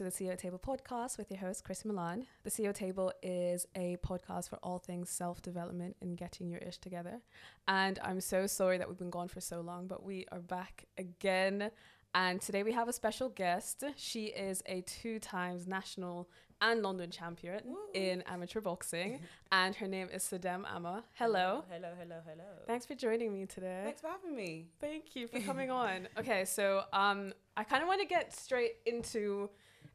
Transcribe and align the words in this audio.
to 0.00 0.04
the 0.04 0.10
CEO 0.10 0.34
Table 0.34 0.58
podcast 0.58 1.18
with 1.18 1.30
your 1.30 1.40
host, 1.40 1.62
Chris 1.62 1.84
Milan. 1.84 2.24
The 2.42 2.50
CEO 2.50 2.72
Table 2.72 3.12
is 3.22 3.66
a 3.76 3.98
podcast 4.02 4.48
for 4.48 4.58
all 4.62 4.78
things 4.78 5.10
self 5.10 5.42
development 5.42 5.94
and 6.00 6.16
getting 6.16 6.48
your 6.48 6.60
ish 6.60 6.78
together. 6.78 7.20
And 7.68 7.98
I'm 8.02 8.22
so 8.22 8.46
sorry 8.46 8.78
that 8.78 8.88
we've 8.88 8.96
been 8.96 9.10
gone 9.10 9.28
for 9.28 9.42
so 9.42 9.60
long, 9.60 9.88
but 9.88 10.02
we 10.02 10.24
are 10.32 10.38
back 10.38 10.86
again. 10.96 11.70
And 12.14 12.40
today 12.40 12.62
we 12.62 12.72
have 12.72 12.88
a 12.88 12.94
special 12.94 13.28
guest. 13.28 13.84
She 13.94 14.28
is 14.28 14.62
a 14.64 14.80
two 14.80 15.18
times 15.18 15.66
national 15.66 16.30
and 16.62 16.82
London 16.82 17.10
champion 17.10 17.60
Woo. 17.66 17.76
in 17.92 18.22
amateur 18.22 18.62
boxing, 18.62 19.20
and 19.52 19.74
her 19.74 19.86
name 19.86 20.08
is 20.10 20.22
Sadem 20.22 20.64
Amma. 20.74 21.04
Hello. 21.12 21.64
Hello, 21.70 21.90
hello, 21.98 22.16
hello. 22.26 22.44
Thanks 22.66 22.86
for 22.86 22.94
joining 22.94 23.34
me 23.34 23.44
today. 23.44 23.82
Thanks 23.84 24.00
for 24.00 24.08
having 24.08 24.34
me. 24.34 24.68
Thank 24.80 25.14
you 25.14 25.28
for 25.28 25.40
coming 25.40 25.70
on. 25.70 26.08
Okay, 26.18 26.46
so 26.46 26.84
um, 26.94 27.34
I 27.54 27.64
kind 27.64 27.82
of 27.82 27.88
want 27.88 28.00
to 28.00 28.06
get 28.06 28.34
straight 28.34 28.76
into 28.86 29.50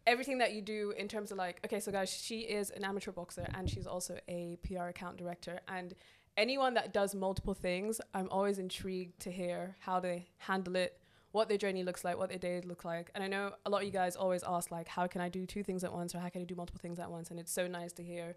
everything 0.08 0.38
that 0.38 0.54
you 0.54 0.62
do 0.62 0.94
in 0.98 1.08
terms 1.08 1.32
of 1.32 1.38
like, 1.38 1.60
okay, 1.66 1.80
so 1.80 1.92
guys, 1.92 2.12
she 2.12 2.42
is 2.42 2.70
an 2.72 2.84
amateur 2.84 3.12
boxer 3.12 3.48
and 3.54 3.70
she's 3.70 3.88
also 3.88 4.20
a 4.28 4.58
PR 4.64 4.86
account 4.86 5.18
director. 5.18 5.60
And 5.68 5.94
anyone 6.38 6.74
that 6.76 6.94
does 6.94 7.16
multiple 7.16 7.54
things, 7.54 8.00
I'm 8.14 8.30
always 8.30 8.60
intrigued 8.60 9.20
to 9.22 9.32
hear 9.32 9.76
how 9.80 10.00
they 10.00 10.28
handle 10.38 10.76
it, 10.76 11.00
what 11.32 11.50
their 11.50 11.58
journey 11.58 11.84
looks 11.84 12.04
like, 12.04 12.18
what 12.18 12.30
their 12.30 12.38
day 12.38 12.62
look 12.64 12.86
like. 12.86 13.10
And 13.16 13.24
I 13.24 13.28
know 13.28 13.54
a 13.66 13.70
lot 13.70 13.80
of 13.80 13.86
you 13.86 13.92
guys 13.92 14.16
always 14.16 14.44
ask 14.44 14.72
like, 14.72 14.88
how 14.88 15.08
can 15.08 15.22
I 15.22 15.30
do 15.30 15.46
two 15.46 15.64
things 15.64 15.84
at 15.84 15.92
once 15.92 16.14
or 16.14 16.20
how 16.20 16.30
can 16.30 16.42
I 16.42 16.46
do 16.46 16.56
multiple 16.56 16.80
things 16.82 17.00
at 17.00 17.10
once? 17.10 17.32
And 17.32 17.40
it's 17.40 17.52
so 17.52 17.68
nice 17.68 17.92
to 17.94 18.04
hear 18.04 18.36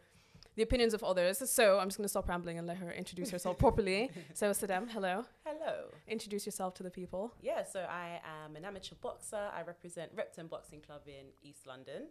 the 0.59 0.65
opinions 0.65 0.93
of 0.93 1.05
others. 1.05 1.41
So 1.49 1.79
I'm 1.79 1.87
just 1.87 1.97
going 1.97 2.05
to 2.05 2.09
stop 2.09 2.29
rambling 2.29 2.59
and 2.59 2.67
let 2.67 2.79
her 2.79 2.91
introduce 2.91 3.31
herself 3.31 3.59
properly. 3.67 4.11
So 4.35 4.51
Sadem, 4.51 4.91
hello. 4.91 5.25
Hello. 5.47 5.85
Introduce 6.09 6.45
yourself 6.45 6.75
to 6.75 6.83
the 6.83 6.91
people. 6.91 7.33
Yeah, 7.41 7.63
so 7.63 7.87
I 7.89 8.21
am 8.45 8.57
an 8.57 8.65
amateur 8.65 8.97
boxer. 9.01 9.45
I 9.57 9.63
represent 9.63 10.11
Repton 10.17 10.49
Boxing 10.49 10.81
Club 10.81 11.03
in 11.07 11.27
East 11.49 11.67
London. 11.67 12.09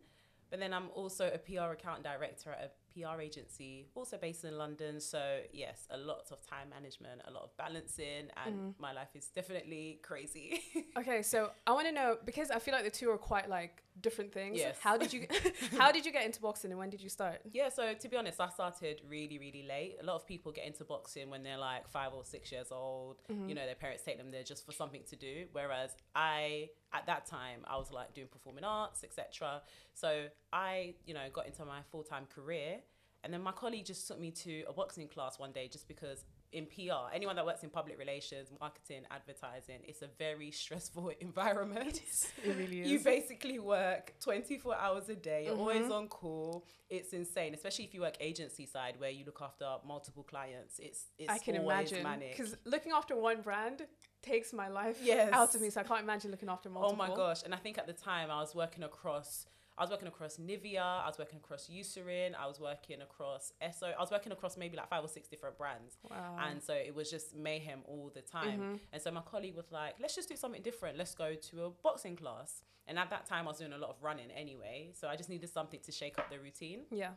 But 0.50 0.60
then 0.62 0.74
I'm 0.74 0.90
also 0.96 1.30
a 1.34 1.38
PR 1.38 1.74
account 1.74 2.04
director 2.04 2.52
at 2.52 2.64
a 2.64 2.87
PR 2.98 3.22
agency, 3.22 3.88
also 3.96 4.18
based 4.18 4.44
in 4.44 4.58
London. 4.58 5.00
So, 5.00 5.40
yes, 5.54 5.88
a 5.90 5.98
lot 5.98 6.28
of 6.32 6.46
time 6.48 6.70
management, 6.70 7.22
a 7.28 7.32
lot 7.32 7.44
of 7.44 7.56
balancing, 7.58 8.30
and 8.46 8.56
mm. 8.56 8.74
my 8.80 8.94
life 8.94 9.16
is 9.16 9.28
definitely 9.28 10.00
crazy. 10.02 10.62
Okay, 10.98 11.22
so 11.22 11.52
I 11.68 11.74
want 11.74 11.86
to 11.88 11.92
know 11.92 12.18
because 12.26 12.50
I 12.50 12.58
feel 12.58 12.74
like 12.74 12.84
the 12.84 12.90
two 12.90 13.12
are 13.12 13.18
quite 13.18 13.50
like 13.50 13.84
different 14.02 14.34
things. 14.34 14.58
Yes. 14.58 14.78
How 14.80 14.98
did 14.98 15.14
you 15.14 15.28
how 15.78 15.92
did 15.92 16.06
you 16.06 16.12
get 16.12 16.26
into 16.26 16.42
boxing 16.42 16.72
and 16.72 16.80
when 16.80 16.90
did 16.90 17.02
you 17.02 17.10
start? 17.10 17.42
Yeah, 17.52 17.70
so 17.70 17.94
to 17.94 18.10
be 18.10 18.18
honest, 18.18 18.40
I 18.40 18.50
started 18.50 19.02
really, 19.08 19.38
really 19.38 19.64
late. 19.68 19.98
A 20.02 20.06
lot 20.06 20.16
of 20.16 20.26
people 20.26 20.52
get 20.52 20.66
into 20.66 20.84
boxing 20.84 21.30
when 21.30 21.44
they're 21.44 21.58
like 21.58 21.88
five 21.90 22.14
or 22.14 22.24
six 22.24 22.52
years 22.52 22.72
old. 22.72 23.18
You 23.30 23.36
mm-hmm. 23.36 23.48
know, 23.50 23.66
their 23.66 23.76
parents 23.76 24.04
take 24.04 24.18
them 24.18 24.32
there 24.32 24.44
just 24.44 24.66
for 24.66 24.72
something 24.72 25.02
to 25.10 25.16
do. 25.16 25.46
Whereas 25.52 25.96
I, 26.16 26.70
at 26.94 27.06
that 27.06 27.26
time, 27.26 27.62
I 27.66 27.78
was 27.78 27.92
like 27.92 28.14
doing 28.14 28.28
performing 28.28 28.64
arts, 28.64 29.04
etc. 29.04 29.62
So 29.94 30.28
I, 30.54 30.96
you 31.06 31.14
know, 31.14 31.22
got 31.32 31.46
into 31.46 31.66
my 31.66 31.82
full 31.92 32.04
time 32.04 32.26
career. 32.34 32.78
And 33.24 33.34
then 33.34 33.42
my 33.42 33.52
colleague 33.52 33.86
just 33.86 34.08
took 34.08 34.20
me 34.20 34.32
to 34.32 34.64
a 34.70 34.74
boxing 34.74 35.08
class 35.08 35.40
one 35.40 35.52
day 35.52 35.68
just 35.68 35.88
because 35.88 36.24
in 36.54 36.66
PR, 36.66 37.14
anyone 37.14 37.36
that 37.36 37.46
works 37.46 37.64
in 37.64 37.70
public 37.70 38.00
relations, 38.00 38.50
marketing, 38.60 39.02
advertising, 39.12 39.80
it's 39.84 40.02
a 40.02 40.08
very 40.18 40.52
stressful 40.64 41.12
environment. 41.20 42.02
It 42.44 42.56
really 42.58 42.82
is. 42.82 42.90
You 42.90 43.00
basically 43.00 43.60
work 43.60 44.14
24 44.22 44.76
hours 44.78 45.10
a 45.10 45.16
day. 45.16 45.46
You're 45.46 45.58
always 45.58 45.84
mm-hmm. 45.84 45.92
on 45.92 46.08
call. 46.08 46.66
It's 46.90 47.12
insane, 47.12 47.54
especially 47.54 47.86
if 47.86 47.94
you 47.94 48.02
work 48.02 48.16
agency 48.22 48.66
side 48.66 48.96
where 48.98 49.10
you 49.10 49.26
look 49.26 49.42
after 49.42 49.66
multiple 49.86 50.24
clients. 50.24 50.80
It's 50.80 51.08
it's 51.18 51.30
I 51.30 51.38
can 51.38 51.56
imagine 51.56 52.06
because 52.32 52.56
looking 52.66 52.94
after 52.94 53.18
one 53.18 53.42
brand 53.42 53.82
takes 54.22 54.54
my 54.54 54.70
life 54.70 55.00
Yes. 55.02 55.34
out 55.34 55.54
of 55.54 55.62
me. 55.62 55.70
So 55.70 55.82
I 55.82 55.84
can't 55.84 56.02
imagine 56.02 56.32
looking 56.32 56.50
after 56.50 56.70
multiple. 56.70 57.04
Oh 57.04 57.08
my 57.08 57.14
gosh! 57.14 57.44
And 57.44 57.54
I 57.54 57.58
think 57.58 57.78
at 57.78 57.88
the 57.88 57.94
time 57.94 58.32
I 58.32 58.40
was 58.40 58.56
working 58.56 58.84
across. 58.84 59.48
I 59.78 59.84
was 59.84 59.92
working 59.92 60.08
across 60.08 60.38
Nivea. 60.38 61.04
I 61.04 61.08
was 61.08 61.18
working 61.20 61.38
across 61.38 61.70
Eucerin. 61.70 62.34
I 62.36 62.48
was 62.48 62.60
working 62.60 63.02
across 63.02 63.54
Esso. 63.62 63.94
I 63.96 64.02
was 64.02 64.10
working 64.10 64.32
across 64.32 64.58
maybe 64.58 64.76
like 64.76 64.90
five 64.90 65.04
or 65.04 65.08
six 65.08 65.28
different 65.28 65.58
brands. 65.58 65.98
Wow. 66.10 66.38
And 66.50 66.62
so 66.62 66.74
it 66.74 66.96
was 66.96 67.12
just 67.12 67.36
mayhem 67.36 67.82
all 67.86 68.12
the 68.14 68.22
time. 68.22 68.60
Mm-hmm. 68.60 68.76
And 68.92 69.02
so 69.02 69.12
my 69.12 69.22
colleague 69.22 69.56
was 69.56 69.72
like, 69.72 69.96
let's 70.02 70.16
just 70.16 70.30
do 70.30 70.36
something 70.36 70.62
different. 70.62 70.98
Let's 70.98 71.14
go 71.14 71.36
to 71.36 71.66
a 71.66 71.70
boxing 71.70 72.16
class. 72.16 72.64
And 72.88 72.98
at 72.98 73.10
that 73.10 73.28
time, 73.28 73.46
I 73.46 73.50
was 73.50 73.60
doing 73.60 73.74
a 73.74 73.78
lot 73.78 73.92
of 73.92 73.98
running 74.02 74.32
anyway. 74.32 74.92
So 74.94 75.08
I 75.08 75.16
just 75.16 75.30
needed 75.30 75.50
something 75.50 75.80
to 75.86 75.92
shake 75.92 76.18
up 76.18 76.32
the 76.32 76.40
routine. 76.40 76.82
Yeah. 76.90 77.12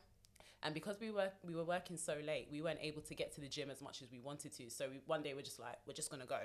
And 0.63 0.75
because 0.75 1.01
we 1.01 1.11
were 1.11 1.31
we 1.43 1.55
were 1.55 1.65
working 1.65 1.97
so 1.97 2.17
late, 2.23 2.49
we 2.53 2.61
weren't 2.61 2.81
able 2.83 3.01
to 3.03 3.15
get 3.15 3.35
to 3.37 3.41
the 3.41 3.49
gym 3.49 3.71
as 3.71 3.81
much 3.81 4.03
as 4.03 4.11
we 4.11 4.21
wanted 4.21 4.53
to. 4.59 4.69
So 4.69 4.89
we, 4.91 5.01
one 5.07 5.23
day 5.23 5.33
we're 5.33 5.43
just 5.43 5.59
like, 5.59 5.77
we're 5.87 5.95
just 5.95 6.11
gonna 6.11 6.27
go. 6.27 6.41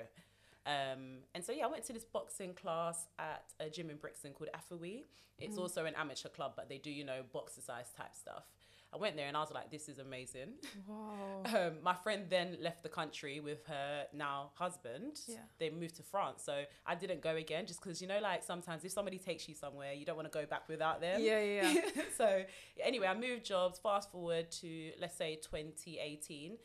Um, 0.66 1.18
and 1.34 1.44
so 1.44 1.52
yeah, 1.52 1.64
I 1.64 1.68
went 1.68 1.84
to 1.84 1.92
this 1.92 2.04
boxing 2.04 2.54
class 2.54 3.06
at 3.18 3.44
a 3.60 3.70
gym 3.70 3.88
in 3.88 3.96
Brixton 3.96 4.32
called 4.32 4.50
Afawi. 4.54 5.04
It's 5.38 5.58
also 5.58 5.84
an 5.84 5.94
amateur 5.96 6.30
club, 6.30 6.52
but 6.56 6.68
they 6.68 6.78
do 6.78 6.90
you 6.90 7.04
know 7.04 7.22
boxercise 7.32 7.92
type 7.96 8.14
stuff. 8.14 8.44
I 8.92 8.98
went 8.98 9.16
there 9.16 9.26
and 9.26 9.36
I 9.36 9.40
was 9.40 9.52
like, 9.52 9.70
this 9.70 9.88
is 9.88 9.98
amazing. 9.98 10.54
Wow. 10.86 11.42
Um, 11.54 11.74
my 11.82 11.94
friend 11.94 12.24
then 12.28 12.56
left 12.60 12.82
the 12.82 12.88
country 12.88 13.38
with 13.38 13.64
her 13.66 14.06
now 14.12 14.50
husband. 14.54 15.20
Yeah. 15.28 15.36
They 15.60 15.70
moved 15.70 15.94
to 15.96 16.02
France, 16.02 16.42
so 16.44 16.64
I 16.84 16.96
didn't 16.96 17.20
go 17.22 17.36
again 17.36 17.66
just 17.66 17.80
because 17.80 18.02
you 18.02 18.08
know, 18.08 18.18
like 18.20 18.42
sometimes 18.42 18.84
if 18.84 18.90
somebody 18.90 19.18
takes 19.18 19.48
you 19.48 19.54
somewhere, 19.54 19.92
you 19.92 20.04
don't 20.04 20.16
want 20.16 20.30
to 20.30 20.36
go 20.36 20.44
back 20.44 20.68
without 20.68 21.00
them. 21.00 21.20
Yeah, 21.22 21.40
yeah, 21.40 21.72
yeah. 21.72 22.02
so 22.16 22.42
anyway, 22.82 23.06
I 23.06 23.14
moved 23.14 23.44
jobs. 23.44 23.78
Fast 23.78 24.10
forward 24.10 24.50
to 24.62 24.90
let's 25.00 25.16
say 25.16 25.36
2018. 25.36 26.56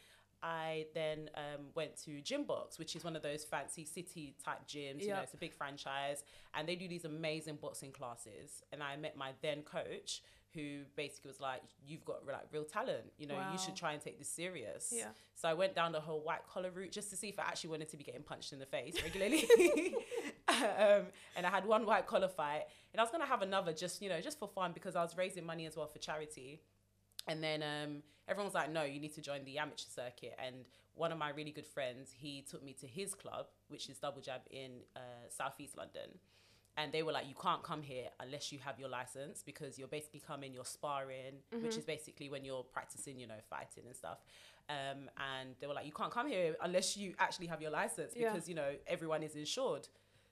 I 0.44 0.86
then 0.94 1.30
um, 1.36 1.66
went 1.76 1.96
to 2.06 2.12
Gymbox, 2.22 2.80
which 2.80 2.96
is 2.96 3.04
one 3.04 3.16
of 3.16 3.22
those 3.22 3.44
fancy 3.44 3.86
city 3.86 4.36
type 4.44 4.68
gyms. 4.68 5.02
You 5.02 5.10
know, 5.10 5.20
it's 5.22 5.34
a 5.34 5.38
big 5.38 5.54
franchise, 5.54 6.24
and 6.54 6.68
they 6.68 6.76
do 6.76 6.88
these 6.88 7.06
amazing 7.06 7.58
boxing 7.62 7.92
classes. 7.92 8.64
And 8.72 8.82
I 8.82 8.96
met 8.98 9.16
my 9.16 9.32
then 9.42 9.62
coach, 9.62 10.22
who 10.54 10.80
basically 10.96 11.30
was 11.30 11.40
like, 11.40 11.62
"You've 11.86 12.04
got 12.04 12.26
like 12.26 12.48
real 12.52 12.64
talent. 12.64 13.14
You 13.18 13.28
know, 13.28 13.36
Wow. 13.36 13.52
you 13.52 13.58
should 13.58 13.76
try 13.76 13.94
and 13.94 14.02
take 14.02 14.18
this 14.20 14.30
serious." 14.30 14.92
Yeah. 14.96 15.10
So 15.36 15.48
I 15.48 15.54
went 15.54 15.76
down 15.76 15.92
the 15.92 16.02
whole 16.02 16.22
white 16.22 16.46
collar 16.52 16.72
route 16.72 16.92
just 16.92 17.10
to 17.12 17.16
see 17.16 17.30
if 17.30 17.40
I 17.40 17.44
actually 17.44 17.70
wanted 17.70 17.90
to 17.90 17.98
be 17.98 18.04
getting 18.04 18.24
punched 18.24 18.52
in 18.52 18.60
the 18.60 18.66
face 18.66 19.02
regularly. 19.02 19.48
um, 20.50 21.06
and 21.36 21.46
I 21.46 21.50
had 21.50 21.66
one 21.66 21.86
white 21.86 22.08
collar 22.08 22.28
fight, 22.28 22.64
and 22.94 23.00
I 23.00 23.04
was 23.04 23.12
gonna 23.12 23.26
have 23.26 23.42
another 23.42 23.74
just 23.74 24.02
you 24.02 24.10
know 24.10 24.20
just 24.22 24.40
for 24.40 24.48
fun 24.48 24.72
because 24.74 24.96
I 24.96 25.02
was 25.04 25.16
raising 25.16 25.46
money 25.46 25.66
as 25.68 25.78
well 25.78 25.88
for 25.88 26.00
charity. 26.00 26.62
And 27.28 27.44
then 27.44 27.62
um, 27.64 28.04
everyone 28.28 28.46
was 28.48 28.54
like, 28.56 28.72
"No, 28.72 28.84
you 28.84 29.00
need 29.00 29.14
to 29.16 29.22
join 29.22 29.44
the 29.46 29.58
amateur 29.58 29.88
circuit." 29.90 30.36
And 30.44 30.66
one 30.96 31.12
of 31.12 31.18
my 31.18 31.30
really 31.30 31.52
good 31.52 31.68
friends, 31.68 32.12
he 32.16 32.42
took 32.50 32.64
me 32.64 32.74
to 32.82 32.88
his 32.88 33.14
club, 33.14 33.48
which 33.70 33.90
is 33.90 33.98
Double 33.98 34.22
Jab 34.22 34.42
in 34.50 34.72
uh, 34.96 35.00
Southeast 35.30 35.78
London. 35.78 36.20
And 36.78 36.92
they 36.92 37.04
were 37.04 37.12
like, 37.12 37.28
"You 37.28 37.36
can't 37.40 37.64
come 37.64 37.82
here 37.84 38.08
unless 38.20 38.52
you 38.52 38.60
have 38.60 38.80
your 38.80 38.90
license 38.90 39.44
because 39.44 39.78
you're 39.78 39.88
basically 39.88 40.22
coming, 40.26 40.54
you're 40.54 40.66
sparring, 40.66 41.36
which 41.62 41.78
is 41.78 41.84
basically 41.86 42.30
when 42.30 42.44
you're 42.46 42.64
practicing, 42.64 43.20
you 43.20 43.28
know, 43.28 43.40
fighting 43.50 43.84
and 43.88 43.96
stuff." 43.96 44.20
Um, 44.70 45.10
and 45.18 45.50
they 45.60 45.68
were 45.68 45.74
like, 45.74 45.86
"You 45.86 45.92
can't 45.92 46.12
come 46.12 46.28
here 46.28 46.56
unless 46.62 46.96
you 46.96 47.14
actually 47.20 47.48
have 47.48 47.62
your 47.62 47.72
license 47.72 48.14
Yeah. 48.16 48.32
because 48.32 48.48
you 48.48 48.56
know 48.56 48.76
everyone 48.88 49.22
is 49.22 49.36
insured." 49.36 49.88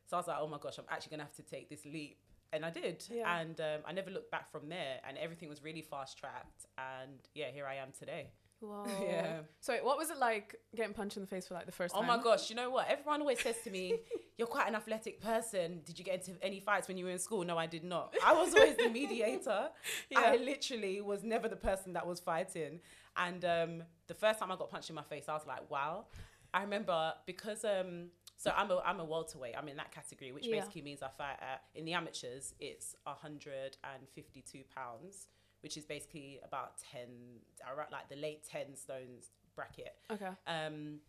So 0.06 0.18
I 0.18 0.20
was 0.22 0.28
like, 0.28 0.38
"Oh 0.40 0.48
my 0.48 0.58
gosh, 0.58 0.78
I'm 0.80 0.86
actually 0.90 1.12
gonna 1.12 1.24
have 1.24 1.36
to 1.36 1.44
take 1.44 1.70
this 1.70 1.86
leap." 1.86 2.18
And 2.52 2.66
I 2.66 2.70
did, 2.72 3.04
Yeah. 3.12 3.40
and 3.42 3.60
um, 3.62 3.82
I 3.86 3.92
never 3.94 4.10
looked 4.10 4.32
back 4.32 4.52
from 4.52 4.70
there. 4.70 5.00
And 5.08 5.18
everything 5.18 5.50
was 5.50 5.64
really 5.64 5.82
fast 5.82 6.18
tracked, 6.18 6.66
and 6.78 7.20
yeah, 7.36 7.48
here 7.54 7.66
I 7.68 7.76
am 7.76 7.90
today. 7.98 8.32
Wow. 8.62 8.86
Yeah. 9.02 9.40
So 9.62 9.78
what 9.84 9.98
was 9.98 10.10
it 10.10 10.18
like 10.18 10.56
getting 10.76 10.94
punched 10.94 11.16
in 11.16 11.22
the 11.24 11.28
face 11.28 11.48
for 11.48 11.54
like 11.54 11.66
the 11.66 11.72
first 11.72 11.96
Oh 11.96 12.02
time? 12.02 12.10
Oh 12.10 12.18
my 12.18 12.22
gosh, 12.24 12.50
you 12.50 12.56
know 12.56 12.70
what? 12.70 12.88
Everyone 12.90 13.22
always 13.22 13.40
says 13.42 13.56
to 13.64 13.70
me, 13.72 14.00
You're 14.38 14.48
quite 14.48 14.68
an 14.68 14.76
athletic 14.76 15.22
person. 15.22 15.82
Did 15.86 16.00
you 16.00 16.06
get 16.06 16.16
into 16.28 16.42
any 16.44 16.60
fights 16.60 16.88
when 16.88 16.98
you 16.98 17.06
were 17.06 17.12
in 17.12 17.20
school? 17.20 17.44
No, 17.44 17.58
I 17.58 17.68
did 17.68 17.84
not. 17.84 18.14
I 18.26 18.34
was 18.34 18.54
always 18.54 18.76
the 18.78 18.90
mediator. 18.90 19.70
Yeah. 20.10 20.20
I 20.22 20.36
literally 20.38 21.02
was 21.02 21.24
never 21.24 21.48
the 21.48 21.56
person 21.58 21.94
that 21.94 22.06
was 22.08 22.20
fighting. 22.20 22.80
And 23.16 23.44
um, 23.46 23.84
the 24.08 24.14
first 24.14 24.40
time 24.40 24.52
I 24.52 24.56
got 24.56 24.70
punched 24.72 24.90
in 24.90 24.96
my 24.96 25.04
face, 25.04 25.26
I 25.30 25.34
was 25.34 25.46
like, 25.48 25.70
Wow. 25.70 26.06
I 26.54 26.62
remember 26.64 27.14
because 27.26 27.64
um, 27.64 28.08
so 28.42 28.52
I'm 28.56 28.72
a 28.72 28.78
I'm 28.86 29.00
a 29.00 29.06
welterweight. 29.06 29.56
I'm 29.58 29.68
in 29.68 29.78
that 29.78 29.92
category, 29.92 30.32
which 30.32 30.48
Yeah. 30.48 30.56
basically 30.60 30.82
means 30.82 31.02
I 31.04 31.10
fight 31.10 31.38
at 31.42 31.64
in 31.76 31.84
the 31.86 31.94
amateurs. 31.94 32.54
It's 32.60 32.96
152 33.04 34.64
pounds, 34.74 35.28
which 35.62 35.78
is 35.78 35.86
basically 35.86 36.40
about 36.44 36.78
10, 36.92 37.02
around 37.72 37.92
like 37.92 38.10
the 38.10 38.16
late 38.16 38.44
10 38.48 38.76
stones 38.76 39.32
bracket. 39.56 39.96
Okay. 40.12 40.30
Um, 40.48 41.00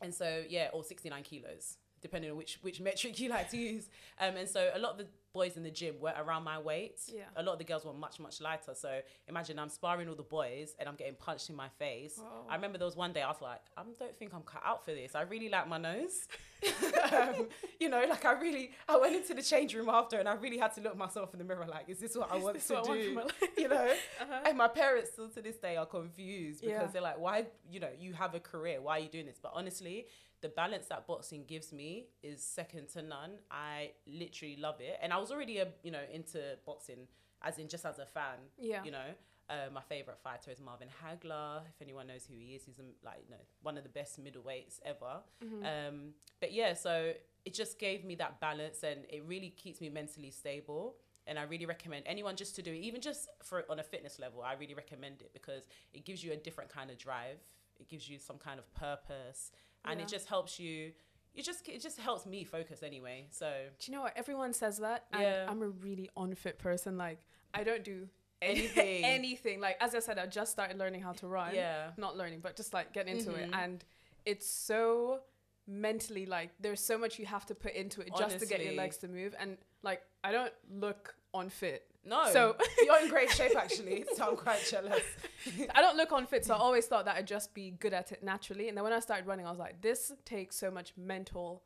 and 0.00 0.14
so 0.14 0.44
yeah, 0.48 0.70
or 0.72 0.82
69 0.82 1.22
kilos, 1.24 1.76
depending 2.00 2.30
on 2.30 2.36
which 2.36 2.58
which 2.62 2.80
metric 2.80 3.18
you 3.20 3.28
like 3.28 3.50
to 3.50 3.56
use. 3.56 3.88
Um, 4.20 4.36
and 4.36 4.48
so 4.48 4.70
a 4.74 4.78
lot 4.78 4.92
of 4.92 4.98
the 4.98 5.06
boys 5.34 5.56
in 5.58 5.62
the 5.62 5.70
gym 5.70 5.94
were 6.00 6.12
around 6.18 6.42
my 6.42 6.58
weight. 6.58 6.98
Yeah. 7.06 7.24
A 7.36 7.42
lot 7.42 7.52
of 7.52 7.58
the 7.58 7.64
girls 7.64 7.84
were 7.84 7.92
much 7.92 8.18
much 8.18 8.40
lighter. 8.40 8.74
So 8.74 9.00
imagine 9.28 9.58
I'm 9.58 9.68
sparring 9.68 10.08
all 10.08 10.14
the 10.14 10.22
boys 10.22 10.74
and 10.78 10.88
I'm 10.88 10.94
getting 10.96 11.14
punched 11.14 11.50
in 11.50 11.56
my 11.56 11.68
face. 11.78 12.18
I 12.48 12.54
remember 12.54 12.78
there 12.78 12.86
was 12.86 12.96
one 12.96 13.12
day 13.12 13.22
I 13.22 13.28
was 13.28 13.40
like, 13.42 13.60
I 13.76 13.82
don't 13.98 14.16
think 14.16 14.32
I'm 14.34 14.42
cut 14.42 14.62
out 14.64 14.84
for 14.84 14.92
this. 14.92 15.14
I 15.14 15.22
really 15.22 15.48
like 15.48 15.68
my 15.68 15.78
nose. 15.78 16.26
um, 17.12 17.46
you 17.78 17.88
know, 17.88 18.04
like 18.08 18.24
I 18.24 18.32
really, 18.32 18.72
I 18.88 18.96
went 18.96 19.14
into 19.14 19.32
the 19.32 19.42
change 19.42 19.74
room 19.74 19.88
after 19.88 20.18
and 20.18 20.28
I 20.28 20.34
really 20.34 20.58
had 20.58 20.74
to 20.74 20.80
look 20.80 20.96
myself 20.96 21.32
in 21.32 21.38
the 21.38 21.44
mirror 21.44 21.66
like, 21.70 21.88
is 21.88 21.98
this 22.00 22.16
what 22.16 22.32
I 22.32 22.36
want 22.36 22.58
to 22.60 22.74
what 22.74 22.84
I 22.84 22.88
want 22.88 23.00
do? 23.00 23.14
my 23.14 23.22
life? 23.22 23.34
you 23.56 23.68
know? 23.68 23.94
Uh-huh. 24.20 24.40
And 24.44 24.58
my 24.58 24.66
parents 24.66 25.10
still 25.12 25.28
to 25.28 25.40
this 25.40 25.56
day 25.56 25.76
are 25.76 25.86
confused 25.86 26.62
because 26.62 26.76
Yeah. 26.80 26.86
they're 26.92 27.02
like, 27.02 27.20
why, 27.20 27.46
you 27.70 27.78
know, 27.78 27.90
you 27.98 28.12
have 28.14 28.34
a 28.34 28.40
career, 28.40 28.80
why 28.80 28.98
are 28.98 29.02
you 29.02 29.08
doing 29.08 29.26
this? 29.26 29.38
But 29.40 29.52
honestly, 29.54 30.06
the 30.40 30.48
balance 30.48 30.86
that 30.86 31.06
boxing 31.06 31.44
gives 31.46 31.72
me 31.72 32.06
is 32.22 32.42
second 32.42 32.88
to 32.90 33.02
none. 33.02 33.32
I 33.50 33.92
literally 34.06 34.56
love 34.56 34.80
it. 34.80 34.98
And 35.02 35.12
I 35.12 35.18
was 35.18 35.30
already, 35.30 35.58
a, 35.58 35.68
you 35.82 35.90
know, 35.90 36.02
into 36.12 36.40
boxing 36.64 37.08
as 37.42 37.58
in 37.58 37.68
just 37.68 37.84
as 37.84 37.98
a 37.98 38.06
fan. 38.06 38.38
Yeah. 38.58 38.84
You 38.84 38.90
know, 38.92 39.14
uh, 39.50 39.70
my 39.72 39.80
favorite 39.80 40.18
fighter 40.22 40.50
is 40.50 40.60
Marvin 40.60 40.88
Hagler. 41.02 41.62
If 41.68 41.80
anyone 41.80 42.06
knows 42.06 42.26
who 42.26 42.34
he 42.38 42.54
is, 42.54 42.64
he's 42.64 42.78
um, 42.78 42.86
like 43.04 43.22
you 43.24 43.30
know 43.30 43.40
one 43.62 43.78
of 43.78 43.82
the 43.82 43.88
best 43.88 44.22
middleweights 44.22 44.80
ever. 44.84 45.22
Mm-hmm. 45.44 45.64
Um, 45.64 46.00
but 46.40 46.52
yeah, 46.52 46.74
so 46.74 47.12
it 47.44 47.54
just 47.54 47.78
gave 47.78 48.04
me 48.04 48.14
that 48.16 48.40
balance, 48.40 48.82
and 48.82 49.00
it 49.08 49.22
really 49.26 49.50
keeps 49.50 49.80
me 49.80 49.88
mentally 49.88 50.30
stable. 50.30 50.96
And 51.26 51.38
I 51.38 51.42
really 51.42 51.66
recommend 51.66 52.04
anyone 52.06 52.36
just 52.36 52.56
to 52.56 52.62
do 52.62 52.72
it, 52.72 52.78
even 52.78 53.00
just 53.02 53.28
for 53.42 53.64
on 53.70 53.78
a 53.78 53.82
fitness 53.82 54.18
level. 54.18 54.42
I 54.42 54.54
really 54.54 54.74
recommend 54.74 55.20
it 55.20 55.30
because 55.32 55.64
it 55.92 56.04
gives 56.04 56.24
you 56.24 56.32
a 56.32 56.36
different 56.36 56.70
kind 56.70 56.90
of 56.90 56.98
drive. 56.98 57.38
It 57.78 57.88
gives 57.88 58.08
you 58.08 58.18
some 58.18 58.38
kind 58.38 58.58
of 58.58 58.72
purpose, 58.74 59.50
and 59.84 59.98
Yeah. 60.00 60.04
it 60.06 60.08
just 60.08 60.26
helps 60.28 60.58
you. 60.58 60.92
It 61.34 61.44
just 61.44 61.68
it 61.68 61.80
just 61.80 61.98
helps 62.00 62.26
me 62.26 62.42
focus 62.44 62.82
anyway. 62.82 63.26
So 63.30 63.66
Do 63.78 63.90
you 63.92 63.96
know 63.96 64.02
what? 64.02 64.16
Everyone 64.16 64.52
says 64.52 64.78
that. 64.78 65.06
Yeah. 65.12 65.46
I'm 65.48 65.62
a 65.62 65.68
really 65.68 66.10
unfit 66.16 66.58
person. 66.58 66.96
Like, 66.98 67.20
I 67.54 67.62
don't 67.64 67.84
do 67.84 68.08
Anything. 68.42 69.04
anything. 69.04 69.60
Like, 69.60 69.76
as 69.80 69.94
I 69.94 69.98
said, 70.00 70.18
I 70.18 70.26
just 70.26 70.52
started 70.52 70.78
learning 70.78 71.02
how 71.02 71.12
to 71.12 71.26
run. 71.28 71.54
yeah, 71.54 71.90
Not 71.96 72.16
learning, 72.16 72.40
but 72.40 72.56
just 72.56 72.72
like 72.72 72.92
getting 72.92 73.18
into 73.18 73.34
it. 73.34 73.50
Mhm. 73.50 73.54
And 73.64 73.84
it's 74.24 74.48
so 74.48 75.20
mentally 75.66 76.24
like 76.24 76.50
there's 76.60 76.80
so 76.80 76.96
much 76.96 77.18
you 77.18 77.26
have 77.26 77.44
to 77.44 77.54
put 77.54 77.74
into 77.74 78.00
it 78.00 78.08
just 78.16 78.38
to 78.38 78.46
get 78.46 78.64
your 78.64 78.74
legs 78.74 78.96
to 78.98 79.08
move. 79.08 79.34
And 79.38 79.58
like, 79.82 80.02
I 80.24 80.32
don't 80.32 80.52
look 80.70 81.14
unfit. 81.34 81.87
No. 82.04 82.30
So- 82.32 82.56
you're 82.84 83.00
in 83.02 83.08
great 83.08 83.30
shape 83.30 83.56
actually. 83.56 84.04
So 84.16 84.28
I'm 84.30 84.36
quite 84.36 84.64
jealous. 84.70 85.02
I 85.74 85.80
don't 85.80 85.96
look 85.96 86.10
unfit, 86.12 86.44
so 86.44 86.54
I 86.54 86.58
always 86.58 86.86
thought 86.86 87.04
that 87.06 87.16
I'd 87.16 87.26
just 87.26 87.54
be 87.54 87.70
good 87.72 87.92
at 87.94 88.12
it 88.12 88.22
naturally. 88.22 88.68
And 88.68 88.76
then 88.76 88.84
when 88.84 88.92
I 88.92 89.00
started 89.00 89.26
running, 89.26 89.46
I 89.46 89.50
was 89.50 89.58
like, 89.58 89.80
this 89.82 90.12
takes 90.24 90.56
so 90.56 90.70
much 90.70 90.92
mental 90.96 91.62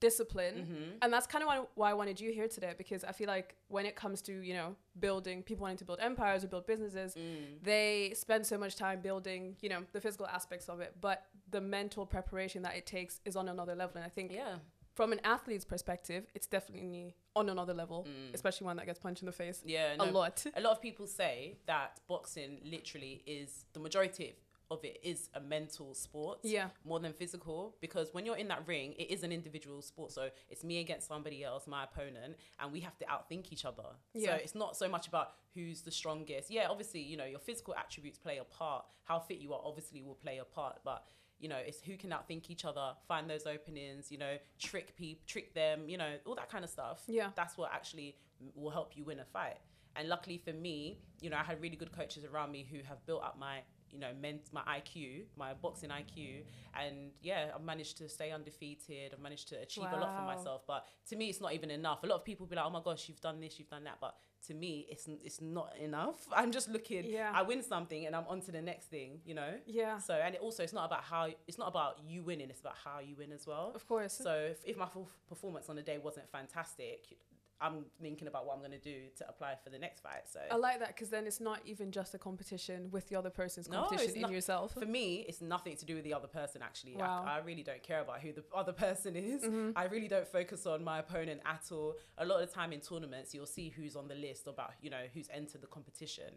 discipline. 0.00 0.54
hmm 0.66 0.98
And 1.02 1.12
that's 1.12 1.26
kind 1.26 1.42
of 1.42 1.48
why, 1.48 1.62
why 1.74 1.90
I 1.90 1.94
wanted 1.94 2.20
you 2.20 2.30
here 2.32 2.46
today 2.46 2.72
because 2.78 3.02
I 3.02 3.10
feel 3.12 3.26
like 3.26 3.56
when 3.68 3.84
it 3.84 3.96
comes 3.96 4.22
to, 4.22 4.32
you 4.32 4.54
know, 4.54 4.76
building, 5.00 5.42
people 5.42 5.62
wanting 5.62 5.78
to 5.78 5.84
build 5.84 5.98
empires 6.00 6.44
or 6.44 6.48
build 6.48 6.66
businesses, 6.66 7.14
Mm. 7.14 7.62
they 7.62 8.12
spend 8.14 8.46
so 8.46 8.56
much 8.58 8.76
time 8.76 9.00
building, 9.00 9.56
you 9.60 9.68
know, 9.68 9.82
the 9.92 10.00
physical 10.00 10.26
aspects 10.26 10.68
of 10.68 10.80
it, 10.80 10.94
but 11.00 11.24
the 11.50 11.60
mental 11.60 12.06
preparation 12.06 12.62
that 12.62 12.76
it 12.76 12.86
takes 12.86 13.20
is 13.24 13.34
on 13.34 13.48
another 13.48 13.74
level. 13.74 13.96
And 13.96 14.04
I 14.04 14.08
think 14.08 14.30
Yeah. 14.32 14.56
From 14.98 15.12
an 15.12 15.20
athlete's 15.22 15.64
perspective, 15.64 16.26
it's 16.34 16.48
definitely 16.48 17.14
on 17.36 17.48
another 17.48 17.72
level, 17.72 18.04
Mm. 18.04 18.34
especially 18.34 18.64
one 18.64 18.76
that 18.78 18.86
gets 18.86 18.98
punched 18.98 19.22
in 19.22 19.26
the 19.26 19.32
face 19.44 19.62
Yeah. 19.64 19.94
a 19.96 20.04
lot. 20.10 20.44
a 20.56 20.60
lot 20.60 20.72
of 20.72 20.80
people 20.82 21.06
say 21.06 21.56
that 21.66 22.00
boxing 22.08 22.60
literally 22.64 23.22
is 23.24 23.64
the 23.74 23.78
majority 23.78 24.34
of 24.72 24.84
it 24.84 24.98
is 25.04 25.30
a 25.34 25.40
mental 25.40 25.94
sport 25.94 26.40
Yeah. 26.42 26.70
more 26.84 26.98
than 26.98 27.12
physical 27.12 27.76
because 27.80 28.12
when 28.12 28.26
you're 28.26 28.36
in 28.44 28.48
that 28.48 28.66
ring 28.66 28.92
it 29.02 29.08
is 29.14 29.22
an 29.22 29.30
individual 29.32 29.80
sport 29.82 30.10
so 30.10 30.30
it's 30.50 30.62
me 30.64 30.76
against 30.80 31.06
somebody 31.06 31.38
else 31.44 31.66
my 31.68 31.84
opponent 31.84 32.36
and 32.58 32.72
we 32.72 32.80
have 32.80 32.96
to 32.98 33.04
outthink 33.06 33.52
each 33.52 33.64
other 33.64 33.88
Yeah. 34.14 34.30
so 34.36 34.42
it's 34.44 34.54
not 34.56 34.76
so 34.76 34.86
much 34.88 35.06
about 35.06 35.28
who's 35.54 35.82
the 35.82 35.90
strongest 35.92 36.50
yeah 36.50 36.66
obviously 36.68 37.00
you 37.00 37.16
know 37.16 37.24
your 37.34 37.38
physical 37.38 37.74
attributes 37.76 38.18
play 38.18 38.36
a 38.38 38.44
part 38.44 38.84
how 39.04 39.18
fit 39.20 39.38
you 39.38 39.54
are 39.54 39.62
obviously 39.64 40.02
will 40.02 40.16
play 40.26 40.36
a 40.38 40.44
part 40.44 40.80
but 40.84 41.06
you 41.40 41.48
know 41.48 41.56
it's 41.56 41.80
who 41.80 41.96
can 41.96 42.10
outthink 42.10 42.50
each 42.50 42.64
other 42.64 42.92
find 43.06 43.28
those 43.30 43.46
openings 43.46 44.10
you 44.10 44.18
know 44.18 44.36
trick 44.58 44.96
people 44.96 45.22
trick 45.26 45.54
them 45.54 45.88
you 45.88 45.96
know 45.96 46.14
all 46.26 46.34
that 46.34 46.50
kind 46.50 46.64
of 46.64 46.70
stuff 46.70 47.02
Yeah. 47.06 47.30
that's 47.36 47.56
what 47.56 47.72
actually 47.72 48.16
will 48.54 48.70
help 48.70 48.96
you 48.96 49.04
win 49.04 49.18
a 49.20 49.24
fight. 49.24 49.58
And 49.96 50.08
luckily 50.08 50.38
for 50.38 50.52
me, 50.52 51.00
you 51.20 51.28
know, 51.28 51.36
I 51.36 51.42
had 51.42 51.60
really 51.60 51.74
good 51.74 51.90
coaches 51.90 52.24
around 52.24 52.52
me 52.52 52.64
who 52.70 52.78
have 52.88 53.04
built 53.04 53.24
up 53.24 53.36
my, 53.36 53.62
you 53.90 53.98
know, 53.98 54.12
ment- 54.20 54.48
my 54.52 54.60
IQ, 54.78 55.24
my 55.36 55.54
boxing 55.54 55.90
IQ, 55.90 56.44
and 56.80 57.10
yeah, 57.20 57.50
I've 57.52 57.64
managed 57.64 57.98
to 57.98 58.08
stay 58.08 58.30
undefeated. 58.30 59.12
I've 59.12 59.18
managed 59.20 59.48
to 59.48 59.56
achieve 59.60 59.86
a 59.92 59.96
lot 59.96 60.14
for 60.16 60.22
myself. 60.36 60.62
But 60.68 60.86
to 61.08 61.16
me, 61.16 61.28
it's 61.30 61.40
not 61.40 61.52
even 61.52 61.68
enough. 61.72 62.04
A 62.04 62.06
lot 62.06 62.14
of 62.16 62.24
people 62.24 62.46
be 62.46 62.54
like, 62.54 62.64
"Oh 62.64 62.70
my 62.70 62.80
gosh, 62.80 63.08
you've 63.08 63.20
done 63.20 63.40
this, 63.40 63.58
you've 63.58 63.70
done 63.70 63.82
that," 63.84 63.98
but 64.00 64.14
to 64.46 64.54
me, 64.54 64.86
it's 64.88 65.08
it's 65.08 65.40
not 65.40 65.76
enough. 65.78 66.16
I'm 66.32 66.52
just 66.52 66.68
looking. 66.68 67.04
Yeah. 67.04 67.30
I 67.34 67.42
win 67.42 67.62
something, 67.62 68.06
and 68.06 68.14
I'm 68.14 68.26
on 68.28 68.40
to 68.42 68.52
the 68.52 68.62
next 68.62 68.86
thing. 68.86 69.20
You 69.24 69.34
know. 69.34 69.54
Yeah. 69.66 69.98
So 69.98 70.14
and 70.14 70.34
it 70.34 70.40
also, 70.40 70.62
it's 70.62 70.72
not 70.72 70.86
about 70.86 71.04
how 71.04 71.28
it's 71.46 71.58
not 71.58 71.68
about 71.68 71.98
you 72.06 72.22
winning. 72.22 72.50
It's 72.50 72.60
about 72.60 72.76
how 72.84 73.00
you 73.00 73.16
win 73.16 73.32
as 73.32 73.46
well. 73.46 73.72
Of 73.74 73.86
course. 73.86 74.14
So 74.14 74.32
if, 74.50 74.58
if 74.64 74.76
my 74.76 74.88
performance 75.28 75.68
on 75.68 75.76
the 75.76 75.82
day 75.82 75.98
wasn't 75.98 76.30
fantastic, 76.30 77.16
I'm 77.60 77.84
thinking 78.00 78.28
about 78.28 78.46
what 78.46 78.54
I'm 78.54 78.60
going 78.60 78.70
to 78.72 78.78
do 78.78 78.96
to 79.16 79.28
apply 79.28 79.54
for 79.62 79.70
the 79.70 79.78
next 79.78 80.00
fight. 80.02 80.22
So 80.32 80.40
I 80.50 80.56
like 80.56 80.78
that 80.78 80.88
because 80.88 81.08
then 81.10 81.26
it's 81.26 81.40
not 81.40 81.60
even 81.66 81.90
just 81.90 82.14
a 82.14 82.18
competition 82.18 82.88
with 82.92 83.08
the 83.08 83.16
other 83.16 83.30
person's 83.30 83.66
competition 83.66 84.06
it's 84.08 84.14
in 84.14 84.22
not- 84.22 84.30
yourself. 84.30 84.74
for 84.74 84.86
me, 84.86 85.24
it's 85.28 85.40
nothing 85.40 85.76
to 85.76 85.84
do 85.84 85.96
with 85.96 86.04
the 86.04 86.14
other 86.14 86.28
person. 86.28 86.62
Actually, 86.62 86.96
Wow. 86.96 87.24
I, 87.26 87.36
I 87.36 87.38
really 87.38 87.62
don't 87.64 87.82
care 87.82 88.00
about 88.00 88.20
who 88.20 88.32
the 88.32 88.44
other 88.54 88.72
person 88.72 89.16
is. 89.16 89.42
Mhm. 89.42 89.72
I 89.74 89.84
really 89.86 90.08
don't 90.08 90.28
focus 90.28 90.66
on 90.66 90.84
my 90.84 91.00
opponent 91.00 91.40
at 91.44 91.64
all. 91.72 91.96
A 92.18 92.24
lot 92.24 92.40
of 92.42 92.48
the 92.48 92.54
time 92.54 92.72
in 92.72 92.80
tournaments, 92.80 93.34
you'll 93.34 93.46
see 93.46 93.70
who's 93.70 93.96
on 93.96 94.06
the 94.08 94.14
list 94.14 94.46
about 94.46 94.72
you 94.80 94.90
know 94.90 95.02
who's 95.12 95.28
entered 95.30 95.60
the 95.60 95.66
competition. 95.66 96.34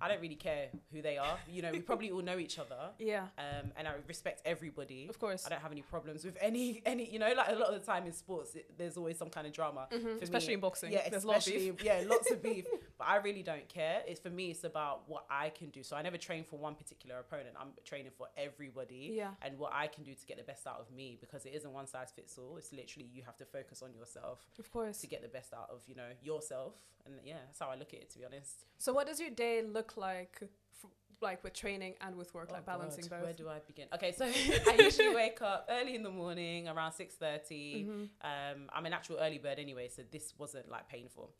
I 0.00 0.08
don't 0.08 0.20
really 0.20 0.34
care 0.34 0.66
who 0.92 1.00
they 1.02 1.16
are. 1.18 1.38
You 1.48 1.62
know, 1.62 1.70
we 1.72 1.80
probably 1.90 2.10
all 2.10 2.22
know 2.22 2.38
each 2.38 2.58
other. 2.58 2.90
Yeah, 2.98 3.26
Um, 3.38 3.70
and 3.76 3.86
I 3.86 3.92
respect 4.08 4.42
everybody. 4.44 5.06
of 5.08 5.18
course. 5.18 5.46
I 5.46 5.50
don't 5.50 5.60
have 5.62 5.70
any 5.72 5.82
problems 5.82 6.24
with 6.24 6.36
any 6.40 6.82
any 6.86 7.08
you 7.10 7.18
know 7.18 7.32
like 7.36 7.48
a 7.50 7.54
lot 7.54 7.72
of 7.72 7.80
the 7.80 7.86
time 7.86 8.06
in 8.06 8.12
sports 8.12 8.54
it, 8.54 8.76
there's 8.76 8.96
always 8.96 9.16
some 9.18 9.28
kind 9.30 9.46
of 9.46 9.52
drama 9.52 9.86
Mhm, 9.92 10.20
Especially 10.22 10.48
me- 10.48 10.54
in 10.54 10.60
boxing. 10.60 10.92
yeah 10.92 11.08
There's 11.08 11.24
a 11.24 11.26
lot 11.26 11.36
of 11.36 11.42
especially 11.46 11.70
beef. 11.72 11.84
yeah 11.84 12.02
lots 12.06 12.30
of 12.30 12.42
beef 12.42 12.66
but 13.02 13.08
I 13.14 13.16
really 13.16 13.42
don't 13.42 13.68
care 13.68 13.98
it's 14.06 14.20
for 14.20 14.30
me 14.30 14.50
it's 14.52 14.64
about 14.64 15.02
what 15.08 15.24
I 15.30 15.48
can 15.58 15.68
do 15.70 15.82
so 15.82 15.96
I 15.96 16.02
never 16.02 16.16
train 16.28 16.44
for 16.44 16.56
one 16.68 16.74
particular 16.82 17.16
opponent 17.18 17.56
I'm 17.60 17.68
training 17.84 18.12
for 18.16 18.28
everybody 18.36 19.04
Yeah. 19.20 19.30
and 19.44 19.58
what 19.58 19.72
I 19.74 19.86
can 19.88 20.04
do 20.04 20.14
to 20.14 20.26
get 20.26 20.36
the 20.38 20.44
best 20.52 20.66
out 20.66 20.78
of 20.78 20.88
me 20.94 21.18
because 21.20 21.44
it 21.46 21.52
isn't 21.58 21.72
one 21.72 21.86
size 21.86 22.12
fits 22.14 22.38
all 22.38 22.56
it's 22.56 22.72
literally 22.72 23.08
you 23.12 23.22
have 23.24 23.36
to 23.38 23.44
focus 23.44 23.82
on 23.82 23.90
yourself 23.94 24.38
Of 24.58 24.70
course. 24.70 24.98
to 25.00 25.06
get 25.08 25.20
the 25.22 25.28
best 25.38 25.52
out 25.52 25.68
of 25.74 25.80
you 25.88 25.94
know 25.96 26.10
yourself 26.22 26.74
and 27.06 27.14
yeah 27.24 27.34
that's 27.46 27.58
how 27.58 27.68
I 27.70 27.76
look 27.76 27.92
at 27.94 28.00
it 28.00 28.10
to 28.10 28.18
be 28.20 28.24
honest 28.24 28.64
So, 28.78 28.92
what 28.92 29.06
does 29.08 29.18
your 29.18 29.30
day 29.30 29.62
look 29.62 29.96
like, 29.96 30.40
like 31.20 31.42
with 31.44 31.52
training 31.54 31.94
and 32.00 32.16
with 32.16 32.34
work, 32.34 32.48
Oh 32.50 32.54
like 32.54 32.66
balancing 32.66 33.04
God, 33.04 33.10
both? 33.16 33.22
Where 33.24 33.32
do 33.32 33.48
I 33.48 33.58
begin? 33.66 33.86
Okay, 33.94 34.12
so 34.12 34.24
I 34.70 34.74
usually 34.80 35.14
wake 35.14 35.40
up 35.42 35.68
early 35.70 35.94
in 35.94 36.02
the 36.02 36.10
morning, 36.10 36.68
around 36.68 36.92
six 36.92 37.14
thirty. 37.14 37.84
Mhm. 37.88 38.08
Um, 38.22 38.58
I'm 38.74 38.86
an 38.86 38.92
actual 38.92 39.16
early 39.20 39.38
bird 39.38 39.58
anyway, 39.58 39.88
so 39.88 40.02
this 40.10 40.34
wasn't 40.38 40.68
like 40.70 40.88
painful. 40.88 41.30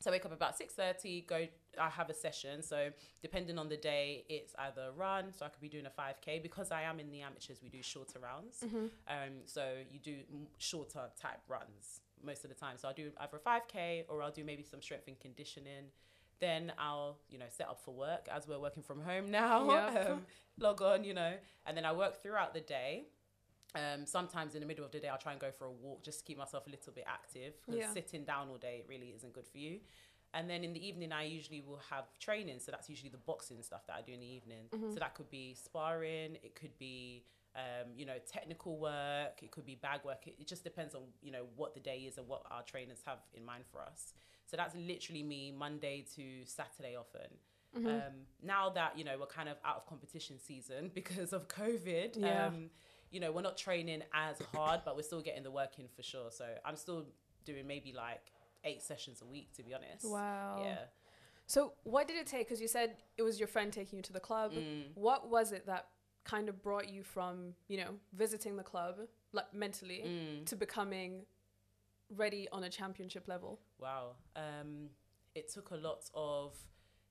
So 0.00 0.10
I 0.10 0.12
wake 0.14 0.24
up 0.24 0.32
about 0.32 0.56
six 0.56 0.74
thirty. 0.74 1.22
Go, 1.22 1.46
I 1.80 1.88
have 1.88 2.08
a 2.08 2.14
session. 2.14 2.62
So 2.62 2.90
depending 3.20 3.58
on 3.58 3.68
the 3.68 3.76
day, 3.76 4.24
it's 4.28 4.54
either 4.58 4.82
a 4.88 4.92
run. 4.92 5.32
So 5.32 5.44
I 5.44 5.48
could 5.48 5.60
be 5.60 5.68
doing 5.68 5.86
a 5.86 5.90
five 5.90 6.20
k 6.20 6.38
because 6.38 6.70
I 6.70 6.82
am 6.82 7.00
in 7.00 7.10
the 7.10 7.20
amateurs. 7.22 7.60
We 7.62 7.68
do 7.68 7.82
shorter 7.82 8.18
rounds. 8.20 8.62
Mhm. 8.64 8.90
Um, 9.08 9.32
so 9.46 9.74
you 9.90 9.98
do 9.98 10.16
shorter 10.58 11.10
type 11.20 11.40
runs 11.48 12.00
most 12.24 12.44
of 12.44 12.50
the 12.50 12.56
time. 12.56 12.76
So 12.78 12.88
I'll 12.88 12.94
do 12.94 13.10
either 13.20 13.36
a 13.36 13.40
5K 13.40 14.04
or 14.08 14.22
I'll 14.22 14.30
do 14.32 14.44
maybe 14.44 14.62
some 14.62 14.82
strength 14.82 15.06
and 15.08 15.18
conditioning. 15.20 15.90
Then 16.40 16.72
I'll, 16.78 17.18
you 17.28 17.38
know, 17.38 17.46
set 17.48 17.68
up 17.68 17.80
for 17.80 17.92
work 17.94 18.28
as 18.32 18.46
we're 18.46 18.58
working 18.60 18.82
from 18.82 19.00
home 19.00 19.30
now. 19.30 19.70
Yep. 19.70 20.10
um, 20.10 20.26
log 20.58 20.82
on, 20.82 21.04
you 21.04 21.14
know, 21.14 21.34
and 21.66 21.76
then 21.76 21.84
I 21.84 21.92
work 21.92 22.22
throughout 22.22 22.54
the 22.54 22.60
day. 22.60 23.06
Um, 23.74 24.06
sometimes 24.06 24.54
in 24.54 24.60
the 24.60 24.66
middle 24.66 24.84
of 24.84 24.90
the 24.92 24.98
day, 25.00 25.08
I'll 25.08 25.18
try 25.18 25.32
and 25.32 25.40
go 25.40 25.50
for 25.50 25.66
a 25.66 25.70
walk 25.72 26.02
just 26.02 26.20
to 26.20 26.24
keep 26.24 26.38
myself 26.38 26.66
a 26.66 26.70
little 26.70 26.92
bit 26.92 27.04
active. 27.06 27.54
Because 27.60 27.80
Yeah. 27.80 27.92
sitting 27.92 28.24
down 28.24 28.48
all 28.48 28.56
day 28.58 28.82
really 28.88 29.12
isn't 29.14 29.32
good 29.32 29.46
for 29.46 29.58
you. 29.58 29.80
And 30.34 30.48
then 30.48 30.62
in 30.64 30.72
the 30.74 30.86
evening, 30.86 31.12
I 31.12 31.24
usually 31.24 31.60
will 31.62 31.78
have 31.90 32.18
training. 32.18 32.60
So 32.60 32.70
that's 32.70 32.88
usually 32.88 33.10
the 33.10 33.18
boxing 33.18 33.62
stuff 33.62 33.86
that 33.86 33.96
I 33.96 34.02
do 34.02 34.12
in 34.12 34.20
the 34.20 34.26
evening. 34.26 34.68
Mhm. 34.70 34.92
So 34.92 35.00
that 35.00 35.14
could 35.14 35.30
be 35.30 35.54
sparring, 35.54 36.36
it 36.42 36.54
could 36.54 36.76
be, 36.78 37.24
um, 37.54 37.92
you 37.94 38.04
know, 38.04 38.18
technical 38.26 38.78
work, 38.78 39.42
it 39.42 39.50
could 39.50 39.64
be 39.64 39.74
bag 39.74 40.04
work. 40.04 40.26
It, 40.26 40.36
it 40.38 40.46
just 40.46 40.64
depends 40.64 40.94
on, 40.94 41.02
you 41.22 41.30
know, 41.30 41.46
what 41.56 41.74
the 41.74 41.80
day 41.80 42.00
is 42.00 42.18
and 42.18 42.28
what 42.28 42.42
our 42.50 42.62
trainers 42.62 43.02
have 43.06 43.20
in 43.32 43.44
mind 43.44 43.64
for 43.66 43.80
us. 43.82 44.12
So 44.46 44.56
that's 44.56 44.74
literally 44.74 45.22
me 45.22 45.50
Monday 45.50 46.02
to 46.16 46.44
Saturday 46.44 46.94
often. 46.96 47.38
Mhm. 47.74 47.86
Um, 48.08 48.26
now 48.42 48.70
that, 48.70 48.96
you 48.98 49.04
know, 49.04 49.18
we're 49.18 49.26
kind 49.26 49.48
of 49.48 49.58
out 49.64 49.76
of 49.76 49.86
competition 49.86 50.38
season 50.38 50.88
because 50.94 51.32
of 51.32 51.48
COVID, 51.48 52.16
Yeah. 52.16 52.46
um, 52.46 52.70
you 53.10 53.20
know, 53.20 53.32
we're 53.32 53.42
not 53.42 53.56
training 53.56 54.02
as 54.12 54.36
hard, 54.54 54.80
but 54.84 54.96
we're 54.96 55.02
still 55.02 55.22
getting 55.22 55.42
the 55.42 55.50
work 55.50 55.78
in 55.78 55.86
for 55.88 56.02
sure. 56.02 56.30
So 56.30 56.44
I'm 56.64 56.76
still 56.76 57.06
doing 57.44 57.66
maybe 57.66 57.92
like 57.92 58.32
eight 58.64 58.82
sessions 58.82 59.22
a 59.22 59.26
week, 59.26 59.52
to 59.54 59.62
be 59.62 59.74
honest. 59.74 60.04
Wow. 60.04 60.62
Yeah. 60.64 60.78
So, 61.46 61.72
what 61.84 62.06
did 62.06 62.18
it 62.18 62.26
take? 62.26 62.46
Because 62.46 62.60
you 62.60 62.68
said 62.68 62.96
it 63.16 63.22
was 63.22 63.38
your 63.40 63.48
friend 63.48 63.72
taking 63.72 63.98
you 63.98 64.02
to 64.02 64.12
the 64.12 64.20
club. 64.20 64.52
Mm. 64.52 64.82
What 64.94 65.30
was 65.30 65.52
it 65.52 65.64
that 65.66 65.86
kind 66.24 66.48
of 66.50 66.62
brought 66.62 66.88
you 66.90 67.02
from, 67.02 67.54
you 67.68 67.78
know, 67.78 67.92
visiting 68.12 68.56
the 68.56 68.62
club, 68.62 68.96
like 69.32 69.54
mentally, 69.54 70.02
Mm. 70.04 70.44
to 70.46 70.56
becoming 70.56 71.24
ready 72.14 72.48
on 72.52 72.64
a 72.64 72.68
championship 72.68 73.28
level? 73.28 73.60
Wow. 73.78 74.16
Um, 74.36 74.90
it 75.34 75.50
took 75.50 75.70
a 75.70 75.76
lot 75.76 76.04
of 76.12 76.54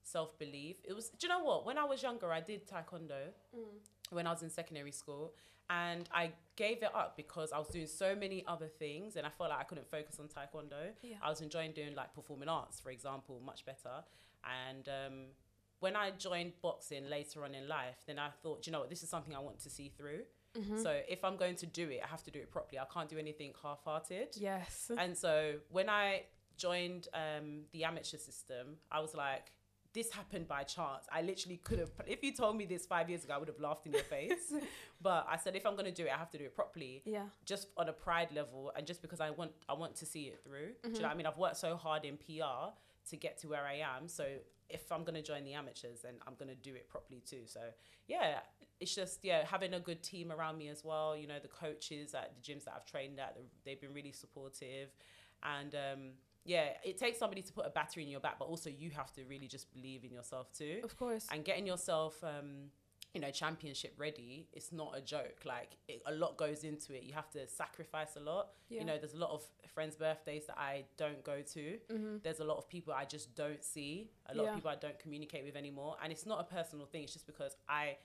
self 0.03 0.37
belief. 0.37 0.77
It 0.83 0.93
was, 0.93 1.09
do 1.09 1.25
you 1.25 1.29
know 1.29 1.43
what? 1.43 1.65
When 1.65 1.77
I 1.79 1.83
was 1.85 2.03
younger, 2.03 2.31
I 2.31 2.39
did 2.41 2.67
taekwondo 2.67 3.29
when 4.11 4.27
I 4.27 4.31
was 4.31 4.43
in 4.43 4.49
secondary 4.49 4.91
school. 4.91 5.33
And 5.69 6.07
I 6.13 6.31
gave 6.55 6.77
it 6.77 6.95
up 6.95 7.17
because 7.17 7.51
I 7.51 7.59
was 7.59 7.67
doing 7.67 7.87
so 7.87 8.15
many 8.15 8.45
other 8.47 8.67
things 8.67 9.17
and 9.17 9.27
I 9.27 9.29
felt 9.29 9.49
like 9.49 9.59
I 9.59 9.63
couldn't 9.63 9.89
focus 9.91 10.17
on 10.17 10.27
taekwondo. 10.27 10.91
Yeah. 11.01 11.17
I 11.21 11.29
was 11.29 11.41
enjoying 11.41 11.73
doing 11.73 11.93
like 11.93 12.13
performing 12.15 12.47
arts, 12.47 12.79
for 12.79 12.89
example, 12.89 13.41
much 13.45 13.65
better. 13.65 14.03
And 14.69 14.87
um, 14.87 15.13
when 15.81 15.97
I 15.97 16.11
joined 16.11 16.53
boxing 16.61 17.09
later 17.09 17.43
on 17.43 17.53
in 17.53 17.67
life, 17.67 17.97
then 18.07 18.17
I 18.17 18.29
thought, 18.41 18.65
you 18.65 18.71
know 18.71 18.79
what, 18.79 18.89
this 18.89 19.03
is 19.03 19.09
something 19.09 19.35
I 19.35 19.39
want 19.39 19.59
to 19.59 19.69
see 19.69 19.91
through. 19.97 20.21
Mm-hmm. 20.57 20.81
So 20.81 21.01
if 21.07 21.23
I'm 21.23 21.35
going 21.35 21.55
to 21.57 21.65
do 21.65 21.89
it, 21.89 21.99
I 22.03 22.07
have 22.07 22.23
to 22.23 22.31
do 22.31 22.39
it 22.39 22.49
properly. 22.49 22.79
I 22.79 22.85
can't 22.91 23.09
do 23.09 23.17
anything 23.17 23.53
half 23.61 23.83
hearted. 23.83 24.29
Yes. 24.37 24.89
And 24.97 25.17
so 25.17 25.55
when 25.69 25.89
I 25.89 26.23
joined 26.57 27.09
um, 27.13 27.63
the 27.73 27.83
amateur 27.83 28.17
system, 28.17 28.77
I 28.91 28.99
was 28.99 29.13
like, 29.13 29.51
this 29.97 30.11
happened 30.11 30.47
by 30.47 30.61
chance. 30.63 31.05
I 31.11 31.21
literally 31.23 31.57
could 31.57 31.79
have. 31.79 31.89
If 32.05 32.23
you 32.23 32.31
told 32.41 32.55
me 32.55 32.65
this 32.65 32.85
five 32.85 33.09
years 33.09 33.23
ago, 33.23 33.33
I 33.33 33.37
would 33.39 33.47
have 33.47 33.59
laughed 33.59 33.85
in 33.87 33.93
your 33.93 34.03
face. 34.03 34.53
but 35.01 35.25
I 35.27 35.37
said, 35.37 35.55
if 35.55 35.65
I'm 35.65 35.75
gonna 35.75 35.91
do 35.91 36.05
it, 36.05 36.11
I 36.13 36.17
have 36.17 36.29
to 36.31 36.37
do 36.37 36.43
it 36.45 36.53
properly. 36.55 37.01
Yeah. 37.05 37.23
Just 37.45 37.69
on 37.77 37.89
a 37.89 37.93
pride 37.93 38.29
level, 38.39 38.71
and 38.75 38.85
just 38.85 39.01
because 39.01 39.19
I 39.19 39.31
want, 39.31 39.51
I 39.67 39.73
want 39.73 39.95
to 39.95 40.05
see 40.05 40.23
it 40.31 40.39
through. 40.43 40.69
Do 40.83 40.89
you 40.89 40.93
know 40.93 40.97
Mm-hmm. 40.99 41.03
what 41.03 41.11
I 41.11 41.15
mean? 41.17 41.25
I've 41.25 41.37
worked 41.37 41.57
so 41.57 41.75
hard 41.75 42.05
in 42.05 42.17
PR 42.17 42.59
to 43.09 43.15
get 43.17 43.37
to 43.39 43.47
where 43.47 43.65
I 43.65 43.75
am. 43.95 44.07
So 44.07 44.25
if 44.69 44.91
I'm 44.91 45.03
gonna 45.03 45.21
join 45.23 45.43
the 45.45 45.53
amateurs, 45.53 46.01
then 46.03 46.15
I'm 46.27 46.35
gonna 46.37 46.55
do 46.69 46.75
it 46.75 46.87
properly 46.89 47.21
too. 47.31 47.43
So 47.45 47.61
yeah, 48.07 48.39
it's 48.79 48.93
just 48.93 49.19
yeah 49.23 49.45
having 49.45 49.73
a 49.73 49.79
good 49.79 50.03
team 50.03 50.31
around 50.31 50.57
me 50.57 50.67
as 50.67 50.83
well. 50.83 51.15
You 51.17 51.25
know, 51.27 51.39
the 51.41 51.47
coaches 51.47 52.13
at 52.13 52.33
the 52.35 52.41
gyms 52.41 52.65
that 52.65 52.73
I've 52.75 52.85
trained 52.85 53.19
at, 53.19 53.35
they've 53.65 53.81
been 53.81 53.93
really 53.93 54.11
supportive, 54.11 54.89
and 55.41 55.73
um, 55.73 56.01
yeah, 56.47 56.69
it 56.83 56.97
takes 56.97 57.19
somebody 57.19 57.41
to 57.43 57.53
put 57.53 57.65
a 57.67 57.69
battery 57.69 58.03
in 58.03 58.09
your 58.09 58.19
back, 58.21 58.39
but 58.39 58.45
also 58.45 58.69
you 58.69 58.89
have 58.91 59.11
to 59.13 59.21
really 59.25 59.47
just 59.47 59.71
believe 59.73 60.03
in 60.03 60.11
yourself 60.11 60.51
too, 60.53 60.79
Of 60.83 60.97
course. 60.97 61.27
and 61.31 61.45
getting 61.45 61.67
yourself. 61.67 62.23
Um, 62.23 62.71
you 63.13 63.21
know, 63.21 63.31
championship 63.31 63.93
ready. 63.97 64.47
It's 64.53 64.71
not 64.71 64.91
a 64.95 65.01
joke. 65.01 65.39
Like 65.43 65.77
it, 65.87 66.03
a 66.05 66.11
lot 66.13 66.37
goes 66.37 66.63
into 66.63 66.93
it. 66.93 67.01
You 67.03 67.13
have 67.13 67.29
to 67.31 67.47
sacrifice 67.47 68.15
a 68.15 68.19
lot. 68.19 68.49
Yeah. 68.69 68.81
You 68.81 68.85
know, 68.85 68.97
there's 68.99 69.13
a 69.15 69.17
lot 69.17 69.31
of 69.31 69.41
friends' 69.73 69.95
birthdays 69.95 70.45
that 70.47 70.57
I 70.59 70.83
don't 70.97 71.23
go 71.23 71.41
to. 71.41 71.77
Mm-hmm. 71.91 72.17
There's 72.21 72.41
a 72.41 72.43
lot 72.43 72.57
of 72.57 72.69
people 72.69 72.93
I 72.93 73.05
just 73.05 73.33
don't 73.33 73.63
see. 73.63 74.11
A 74.27 74.35
lot 74.35 74.43
Yeah. 74.43 74.49
of 74.49 74.55
people 74.57 74.69
I 74.69 74.75
don't 74.75 74.99
communicate 74.99 75.45
with 75.45 75.55
anymore. 75.55 75.95
And 76.03 76.11
it's 76.11 76.27
not 76.27 76.39
a 76.41 76.43
personal 76.43 76.85
thing. 76.85 77.03
It's 77.05 77.13
just 77.13 77.25
because 77.25 77.55
I 77.67 77.97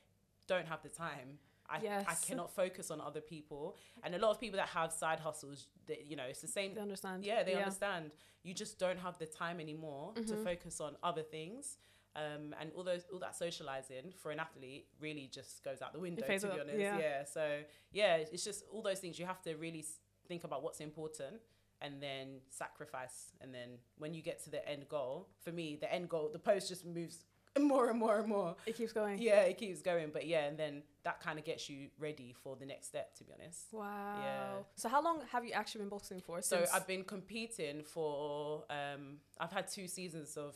don't 0.47 0.67
have 0.69 0.83
the 0.83 0.89
time. 0.89 1.39
I, 1.73 1.81
I 2.09 2.15
cannot 2.27 2.51
focus 2.55 2.91
on 2.91 3.01
other 3.01 3.21
people. 3.21 3.77
And 4.03 4.15
a 4.15 4.19
lot 4.19 4.31
of 4.31 4.39
people 4.41 4.59
that 4.59 4.69
have 4.69 4.93
side 4.93 5.21
hustles, 5.21 5.67
that 5.87 6.07
you 6.07 6.17
know, 6.17 6.25
it's 6.25 6.41
the 6.41 6.49
same. 6.49 6.75
They 6.75 6.81
understand. 6.81 7.25
Yeah, 7.25 7.43
they 7.43 7.53
understand. 7.65 8.11
You 8.43 8.55
just 8.55 8.79
don't 8.79 8.99
have 8.99 9.19
the 9.19 9.27
time 9.27 9.59
anymore 9.61 10.13
to 10.15 10.35
Mhm. 10.35 10.45
focus 10.45 10.81
on 10.81 10.97
other 11.03 11.23
things. 11.23 11.79
Um, 12.15 12.55
and 12.61 12.71
all 12.77 12.85
those, 12.85 13.05
all 13.13 13.19
that 13.21 13.35
socializing 13.35 14.13
for 14.21 14.31
an 14.33 14.39
athlete 14.39 14.87
really 15.01 15.29
just 15.29 15.65
goes 15.65 15.81
out 15.81 15.93
the 15.95 15.99
window. 16.01 16.21
To 16.21 16.27
be 16.29 16.61
honest, 16.61 16.79
yeah. 16.79 16.99
yeah. 16.99 17.25
So 17.25 17.45
yeah, 17.91 18.17
it's 18.17 18.45
just 18.45 18.65
all 18.71 18.83
those 18.83 19.01
things. 19.01 19.19
You 19.19 19.27
have 19.27 19.41
to 19.43 19.55
really 19.57 19.85
think 20.29 20.45
about 20.45 20.63
what's 20.63 20.81
important 20.81 21.41
and 21.81 22.03
then 22.03 22.41
sacrifice. 22.51 23.33
And 23.41 23.53
then 23.55 23.79
when 23.99 24.13
you 24.15 24.23
get 24.23 24.43
to 24.45 24.51
the 24.51 24.67
end 24.69 24.89
goal, 24.89 25.29
for 25.41 25.53
me, 25.53 25.77
the 25.81 25.93
end 25.93 26.09
goal, 26.11 26.29
the 26.33 26.39
post 26.39 26.69
just 26.69 26.85
moves 26.85 27.25
more 27.61 27.91
and 27.91 27.99
more 27.99 28.19
and 28.19 28.29
more. 28.29 28.57
It 28.67 28.77
keeps 28.77 28.93
going. 28.93 29.19
Yeah, 29.21 29.41
it 29.43 29.59
keeps 29.59 29.83
going. 29.83 30.11
But 30.13 30.27
yeah, 30.27 30.45
and 30.45 30.59
then 30.59 30.83
that 31.05 31.21
kind 31.21 31.39
of 31.39 31.45
gets 31.45 31.69
you 31.69 31.89
ready 31.99 32.35
for 32.43 32.57
the 32.57 32.67
next 32.67 32.87
step. 32.89 33.15
To 33.17 33.25
be 33.25 33.33
honest. 33.39 33.67
Wow. 33.73 34.21
Yeah. 34.23 34.63
So 34.77 34.89
how 34.89 35.03
long 35.03 35.23
have 35.31 35.45
you 35.45 35.53
actually 35.53 35.81
been 35.81 35.89
boxing 35.91 36.21
for? 36.21 36.41
So 36.43 36.65
I've 36.73 36.87
been 36.87 37.05
competing 37.05 37.83
for. 37.85 38.65
Um, 38.71 39.19
I've 39.39 39.53
had 39.53 39.69
two 39.69 39.87
seasons 39.87 40.37
of 40.37 40.55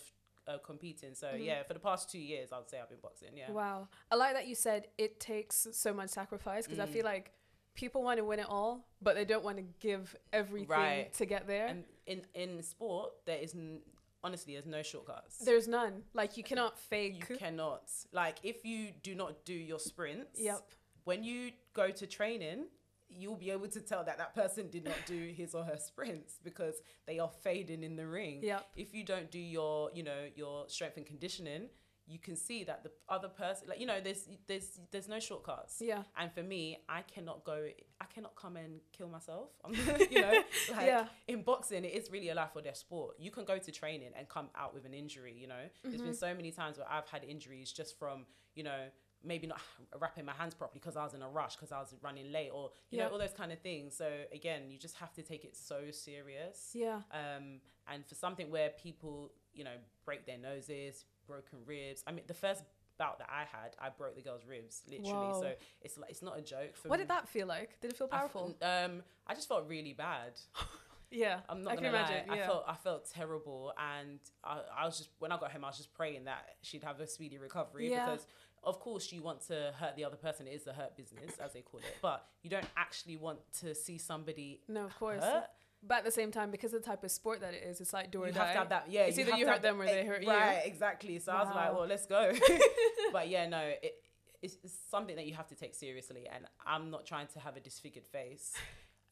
uh, 0.48 0.58
competing. 0.58 1.14
So 1.14 1.26
Mhm. 1.28 1.44
yeah, 1.44 1.62
for 1.64 1.74
the 1.74 1.80
past 1.80 2.10
two 2.10 2.20
years, 2.20 2.52
I 2.52 2.58
would 2.58 2.70
say 2.70 2.78
I've 2.80 2.88
been 2.88 3.00
boxing. 3.02 3.36
Yeah. 3.36 3.50
Wow. 3.50 3.88
I 4.10 4.14
like 4.14 4.34
that 4.34 4.46
you 4.46 4.54
said 4.54 4.86
it 4.96 5.18
takes 5.18 5.66
so 5.72 5.92
much 5.92 6.10
sacrifice 6.10 6.66
because 6.66 6.78
I 6.78 6.86
Mm. 6.86 6.92
feel 6.92 7.04
like 7.04 7.32
people 7.74 8.02
want 8.04 8.18
to 8.18 8.24
win 8.24 8.38
it 8.38 8.46
all, 8.48 8.86
but 9.02 9.16
they 9.16 9.24
don't 9.24 9.44
want 9.44 9.56
to 9.58 9.64
give 9.80 10.14
everything 10.32 10.68
Right. 10.68 11.12
to 11.14 11.26
get 11.26 11.46
there. 11.48 11.66
And 11.66 11.84
in 12.06 12.22
in 12.34 12.62
sport, 12.62 13.12
there 13.26 13.38
is 13.38 13.54
n- 13.54 13.82
honestly 14.26 14.54
there's 14.54 14.66
no 14.66 14.82
shortcuts. 14.82 15.38
There's 15.38 15.68
none. 15.68 16.02
Like 16.12 16.36
you 16.36 16.42
cannot 16.42 16.78
fake. 16.78 17.14
you 17.30 17.36
cannot 17.36 17.84
like 18.12 18.36
if 18.42 18.64
you 18.64 18.90
do 19.02 19.14
not 19.14 19.44
do 19.44 19.54
your 19.54 19.78
sprints. 19.78 20.40
Yep. 20.40 20.60
When 21.04 21.22
you 21.24 21.52
go 21.74 21.90
to 21.90 22.06
training. 22.06 22.66
You'll 23.08 23.36
be 23.36 23.52
able 23.52 23.68
to 23.68 23.80
tell 23.80 24.02
that 24.02 24.18
that 24.18 24.34
person 24.34 24.68
did 24.68 24.84
not 24.84 24.96
do 25.06 25.32
his 25.36 25.54
or 25.54 25.62
her 25.62 25.76
sprints 25.78 26.40
because 26.42 26.74
they 27.06 27.20
are 27.20 27.30
fading 27.44 27.84
in 27.84 27.94
the 27.94 28.04
ring. 28.04 28.40
Yep. 28.42 28.66
if 28.74 28.92
you 28.92 29.04
don't 29.04 29.30
do 29.30 29.38
your 29.38 29.90
you 29.94 30.02
know 30.02 30.22
your 30.34 30.68
strength 30.68 30.96
and 30.96 31.06
conditioning 31.06 31.68
you 32.08 32.18
can 32.18 32.36
see 32.36 32.62
that 32.64 32.82
the 32.84 32.90
other 33.08 33.28
person 33.28 33.66
like 33.68 33.80
you 33.80 33.86
know 33.86 34.00
there's 34.00 34.28
there's 34.46 34.78
there's 34.92 35.08
no 35.08 35.18
shortcuts 35.18 35.80
Yeah. 35.84 36.02
and 36.16 36.30
for 36.32 36.42
me 36.42 36.78
i 36.88 37.02
cannot 37.02 37.42
go 37.44 37.66
i 38.00 38.04
cannot 38.04 38.36
come 38.36 38.56
and 38.56 38.80
kill 38.92 39.08
myself 39.08 39.48
you 40.10 40.20
know 40.20 40.32
like 40.70 40.86
Yeah. 40.86 41.06
in 41.26 41.42
boxing 41.42 41.84
it 41.84 41.92
is 41.94 42.10
really 42.10 42.28
a 42.28 42.34
life 42.34 42.50
or 42.54 42.62
death 42.62 42.76
sport 42.76 43.16
you 43.18 43.30
can 43.30 43.44
go 43.44 43.58
to 43.58 43.72
training 43.72 44.10
and 44.16 44.28
come 44.28 44.48
out 44.56 44.72
with 44.72 44.84
an 44.86 44.94
injury 44.94 45.34
you 45.36 45.48
know 45.48 45.64
there's 45.82 45.96
been 45.96 46.10
Mm-hmm. 46.12 46.12
so 46.12 46.34
many 46.34 46.52
times 46.52 46.78
where 46.78 46.86
i've 46.90 47.08
had 47.08 47.24
injuries 47.24 47.72
just 47.72 47.98
from 47.98 48.24
you 48.54 48.62
know 48.62 48.82
maybe 49.24 49.46
not 49.48 49.60
wrapping 50.00 50.24
my 50.24 50.32
hands 50.34 50.54
properly 50.54 50.78
because 50.78 50.96
I 50.96 51.02
was 51.02 51.14
in 51.14 51.22
a 51.22 51.28
rush 51.28 51.56
because 51.56 51.72
I 51.72 51.80
was 51.80 51.92
running 52.02 52.30
late 52.30 52.50
or 52.52 52.70
you 52.90 52.98
Yeah. 52.98 53.06
know 53.06 53.12
all 53.14 53.18
those 53.18 53.32
kind 53.32 53.50
of 53.50 53.58
things. 53.58 53.96
So 53.96 54.08
again, 54.32 54.70
you 54.70 54.78
just 54.78 54.94
have 54.98 55.12
to 55.14 55.22
take 55.22 55.42
it 55.44 55.56
so 55.56 55.90
serious 55.90 56.70
Yeah. 56.74 57.00
um, 57.10 57.60
and 57.88 58.06
for 58.06 58.14
something 58.14 58.50
where 58.50 58.70
people, 58.70 59.32
you 59.52 59.64
know, 59.64 59.76
break 60.04 60.26
their 60.26 60.38
noses, 60.38 61.06
broken 61.26 61.58
ribs. 61.66 62.02
I 62.06 62.12
mean, 62.12 62.24
the 62.26 62.34
first 62.34 62.62
bout 62.98 63.18
that 63.18 63.28
I 63.30 63.40
had, 63.40 63.76
I 63.78 63.90
broke 63.90 64.16
the 64.16 64.22
girl's 64.22 64.44
ribs 64.46 64.82
literally. 64.88 65.12
Whoa. 65.12 65.40
So 65.42 65.52
it's 65.82 65.98
like 65.98 66.10
it's 66.10 66.22
not 66.22 66.38
a 66.38 66.42
joke. 66.42 66.76
For 66.76 66.88
What 66.88 66.98
me. 66.98 67.02
did 67.04 67.10
that 67.10 67.28
feel 67.28 67.46
like? 67.46 67.78
Did 67.80 67.90
it 67.90 67.96
feel 67.96 68.08
I 68.10 68.16
f- 68.16 68.20
powerful? 68.32 68.56
um, 68.62 69.02
I 69.26 69.34
just 69.34 69.48
felt 69.48 69.68
really 69.68 69.92
bad. 69.92 70.32
yeah. 71.10 71.40
I'm 71.48 71.62
not 71.62 71.72
I 71.72 71.76
gonna 71.76 71.88
imagine. 71.88 72.28
lie. 72.28 72.36
Yeah. 72.36 72.42
I 72.44 72.46
felt 72.46 72.64
I 72.68 72.74
felt 72.74 73.10
terrible, 73.10 73.72
and 73.78 74.18
I, 74.44 74.60
I 74.80 74.84
was 74.86 74.98
just 74.98 75.10
when 75.18 75.32
I 75.32 75.38
got 75.38 75.52
home, 75.52 75.64
I 75.64 75.68
was 75.68 75.76
just 75.76 75.92
praying 75.94 76.24
that 76.24 76.56
she'd 76.62 76.84
have 76.84 77.00
a 77.00 77.06
speedy 77.06 77.38
recovery 77.38 77.90
Yeah. 77.90 78.06
because. 78.06 78.26
Of 78.64 78.80
course, 78.80 79.12
you 79.12 79.22
want 79.22 79.46
to 79.46 79.72
hurt 79.78 79.94
the 79.94 80.04
other 80.04 80.16
person. 80.16 80.48
It 80.48 80.54
is 80.54 80.64
the 80.64 80.72
hurt 80.72 80.96
business, 80.96 81.36
as 81.38 81.52
they 81.52 81.60
call 81.60 81.78
it. 81.78 81.96
But 82.02 82.26
you 82.42 82.50
don't 82.50 82.66
actually 82.76 83.16
want 83.16 83.38
to 83.60 83.76
see 83.76 83.96
somebody 83.96 84.60
no, 84.66 84.86
of 84.86 84.98
course. 84.98 85.22
hurt. 85.22 85.44
But 85.82 85.98
at 85.98 86.04
the 86.04 86.10
same 86.10 86.30
time, 86.32 86.50
because 86.50 86.74
of 86.74 86.82
the 86.82 86.88
type 86.88 87.04
of 87.04 87.10
sport 87.10 87.40
that 87.40 87.54
it 87.54 87.62
is, 87.64 87.80
it's 87.80 87.92
like 87.92 88.10
do 88.10 88.22
or 88.22 88.26
you 88.26 88.32
die. 88.32 88.44
have 88.44 88.52
to 88.52 88.58
have 88.58 88.68
that. 88.70 88.86
Yeah, 88.88 89.02
It's 89.02 89.18
either 89.18 89.32
have 89.32 89.40
you 89.40 89.46
hurt 89.46 89.62
them 89.62 89.80
or 89.80 89.86
they 89.86 90.00
eh, 90.00 90.06
hurt 90.06 90.22
you. 90.22 90.30
Right, 90.30 90.62
exactly. 90.64 91.18
So 91.18 91.32
I 91.32 91.44
was 91.44 91.54
like, 91.54 91.72
well, 91.72 91.86
let's 91.86 92.06
go. 92.06 92.32
but 93.12 93.28
yeah, 93.28 93.48
no, 93.48 93.60
it, 93.60 93.94
it's, 94.42 94.56
it's 94.64 94.74
something 94.90 95.16
that 95.16 95.26
you 95.26 95.34
have 95.34 95.48
to 95.48 95.54
take 95.54 95.74
seriously, 95.74 96.28
and 96.32 96.46
I'm 96.66 96.90
not 96.90 97.06
trying 97.06 97.26
to 97.34 97.40
have 97.40 97.56
a 97.56 97.60
disfigured 97.60 98.06
face. 98.06 98.52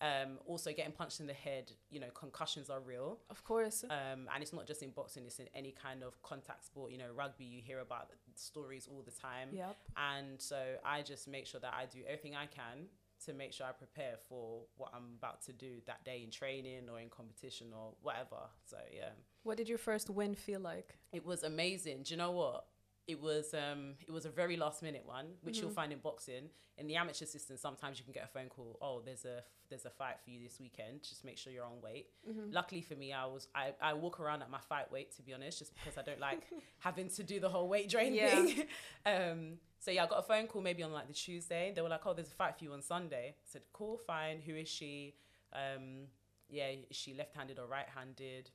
Um, 0.00 0.38
also, 0.46 0.72
getting 0.72 0.92
punched 0.92 1.20
in 1.20 1.26
the 1.26 1.32
head, 1.32 1.70
you 1.90 2.00
know, 2.00 2.10
concussions 2.14 2.68
are 2.68 2.80
real. 2.80 3.18
Of 3.30 3.44
course. 3.44 3.84
Um, 3.84 4.28
and 4.34 4.42
it's 4.42 4.52
not 4.52 4.66
just 4.66 4.82
in 4.82 4.90
boxing; 4.90 5.24
it's 5.24 5.38
in 5.38 5.48
any 5.54 5.72
kind 5.72 6.02
of 6.02 6.20
contact 6.22 6.64
sport. 6.66 6.90
You 6.90 6.98
know, 6.98 7.10
rugby. 7.14 7.44
You 7.44 7.62
hear 7.62 7.78
about 7.78 8.10
stories 8.34 8.88
all 8.90 9.02
the 9.02 9.12
time. 9.12 9.50
Yep. 9.52 9.76
And 9.96 10.40
so 10.42 10.60
I 10.84 11.02
just 11.02 11.28
make 11.28 11.46
sure 11.46 11.60
that 11.60 11.72
I 11.74 11.86
do 11.86 12.00
everything 12.06 12.34
I 12.34 12.46
can 12.46 12.88
to 13.26 13.32
make 13.34 13.52
sure 13.52 13.66
I 13.66 13.72
prepare 13.72 14.16
for 14.28 14.62
what 14.76 14.90
I'm 14.94 15.14
about 15.18 15.42
to 15.42 15.52
do 15.52 15.80
that 15.86 16.04
day 16.04 16.22
in 16.24 16.30
training 16.30 16.88
or 16.90 17.00
in 17.00 17.08
competition 17.08 17.68
or 17.76 17.92
whatever. 18.02 18.36
So 18.64 18.76
yeah, 18.94 19.10
What 19.42 19.56
did 19.56 19.68
your 19.68 19.78
first 19.78 20.10
win 20.10 20.34
feel 20.34 20.60
like? 20.60 20.96
it 21.12 21.24
was 21.24 21.42
amazing. 21.42 22.02
Do 22.04 22.14
you 22.14 22.18
know 22.18 22.32
what? 22.32 22.66
It 23.06 23.20
was 23.20 23.52
um 23.52 23.94
it 24.06 24.10
was 24.10 24.24
a 24.24 24.30
very 24.30 24.56
last 24.56 24.82
minute 24.82 25.04
one, 25.04 25.26
which 25.42 25.58
you'll 25.58 25.70
Mhm. 25.70 25.74
find 25.74 25.92
in 25.92 25.98
boxing. 25.98 26.48
In 26.78 26.86
the 26.86 26.96
amateur 26.96 27.26
system, 27.26 27.56
sometimes 27.58 27.98
you 27.98 28.04
can 28.04 28.14
get 28.14 28.24
a 28.24 28.28
phone 28.28 28.48
call. 28.48 28.78
Oh, 28.80 29.02
there's 29.02 29.26
a 29.26 29.44
there's 29.68 29.84
a 29.84 29.90
fight 29.90 30.18
for 30.20 30.30
you 30.30 30.42
this 30.42 30.58
weekend. 30.58 31.02
Just 31.02 31.22
make 31.24 31.36
sure 31.36 31.52
you're 31.52 31.66
on 31.66 31.80
weight. 31.82 32.08
Mm-hmm. 32.26 32.50
Luckily 32.52 32.80
for 32.80 32.94
me, 32.94 33.12
I 33.12 33.26
was 33.26 33.48
I, 33.54 33.74
I 33.80 33.92
walk 33.92 34.20
around 34.20 34.40
at 34.42 34.48
my 34.50 34.58
fight 34.60 34.90
weight 34.90 35.10
to 35.16 35.22
be 35.22 35.34
honest, 35.34 35.58
just 35.58 35.74
because 35.74 35.98
I 35.98 36.02
don't 36.02 36.18
like 36.20 36.48
having 36.78 37.08
to 37.10 37.22
do 37.22 37.40
the 37.40 37.50
whole 37.50 37.68
weight 37.68 37.90
drain 37.90 38.14
Yeah. 38.14 38.28
thing. 38.42 38.68
um, 39.06 39.58
so 39.78 39.90
yeah, 39.90 40.04
I 40.04 40.06
got 40.06 40.20
a 40.20 40.22
phone 40.22 40.46
call 40.46 40.62
maybe 40.62 40.82
on 40.82 40.92
like 40.92 41.06
the 41.06 41.12
Tuesday. 41.12 41.72
They 41.74 41.82
were 41.82 41.90
like, 41.90 42.06
"Oh, 42.06 42.14
there's 42.14 42.28
a 42.32 42.34
fight 42.34 42.56
for 42.56 42.64
you 42.64 42.72
on 42.72 42.80
Sunday." 42.80 43.34
I 43.36 43.40
said, 43.44 43.62
"Cool, 43.74 43.98
fine. 43.98 44.40
Who 44.40 44.54
is 44.54 44.68
she? 44.68 45.14
Um, 45.52 46.06
yeah, 46.48 46.68
is 46.88 46.96
she 46.96 47.12
left-handed 47.12 47.58
or 47.58 47.66
right-handed?" 47.66 48.50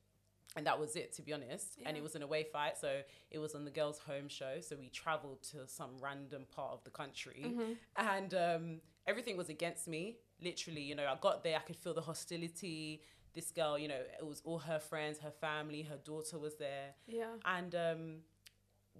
And 0.55 0.65
that 0.65 0.79
was 0.79 0.95
it, 0.95 1.13
to 1.13 1.21
be 1.21 1.31
honest. 1.31 1.77
And 1.85 1.95
it 1.95 2.01
was 2.01 2.15
an 2.15 2.23
away 2.23 2.43
fight, 2.51 2.75
so 2.77 3.01
it 3.29 3.37
was 3.37 3.53
on 3.53 3.65
the 3.65 3.71
girls' 3.71 3.99
home 3.99 4.27
show. 4.27 4.59
So 4.61 4.75
we 4.79 4.89
travelled 4.89 5.43
to 5.51 5.67
some 5.67 5.91
random 6.01 6.45
part 6.55 6.71
of 6.73 6.83
the 6.83 6.89
country, 6.89 7.43
Mm-hmm. 7.45 7.71
and 7.97 8.33
um, 8.33 8.81
everything 9.05 9.37
was 9.37 9.49
against 9.49 9.87
me. 9.87 10.17
Literally, 10.41 10.81
you 10.81 10.95
know, 10.95 11.05
I 11.05 11.15
got 11.21 11.43
there, 11.43 11.55
I 11.57 11.59
could 11.61 11.75
feel 11.77 11.93
the 11.93 12.01
hostility. 12.01 13.01
This 13.35 13.51
girl, 13.51 13.77
you 13.77 13.87
know, 13.87 14.01
it 14.19 14.25
was 14.25 14.41
all 14.43 14.57
her 14.57 14.79
friends, 14.79 15.19
her 15.19 15.31
family, 15.31 15.83
her 15.83 15.97
daughter 16.03 16.39
was 16.39 16.55
there. 16.55 16.95
Yeah. 17.07 17.25
And 17.45 17.75
um, 17.75 18.15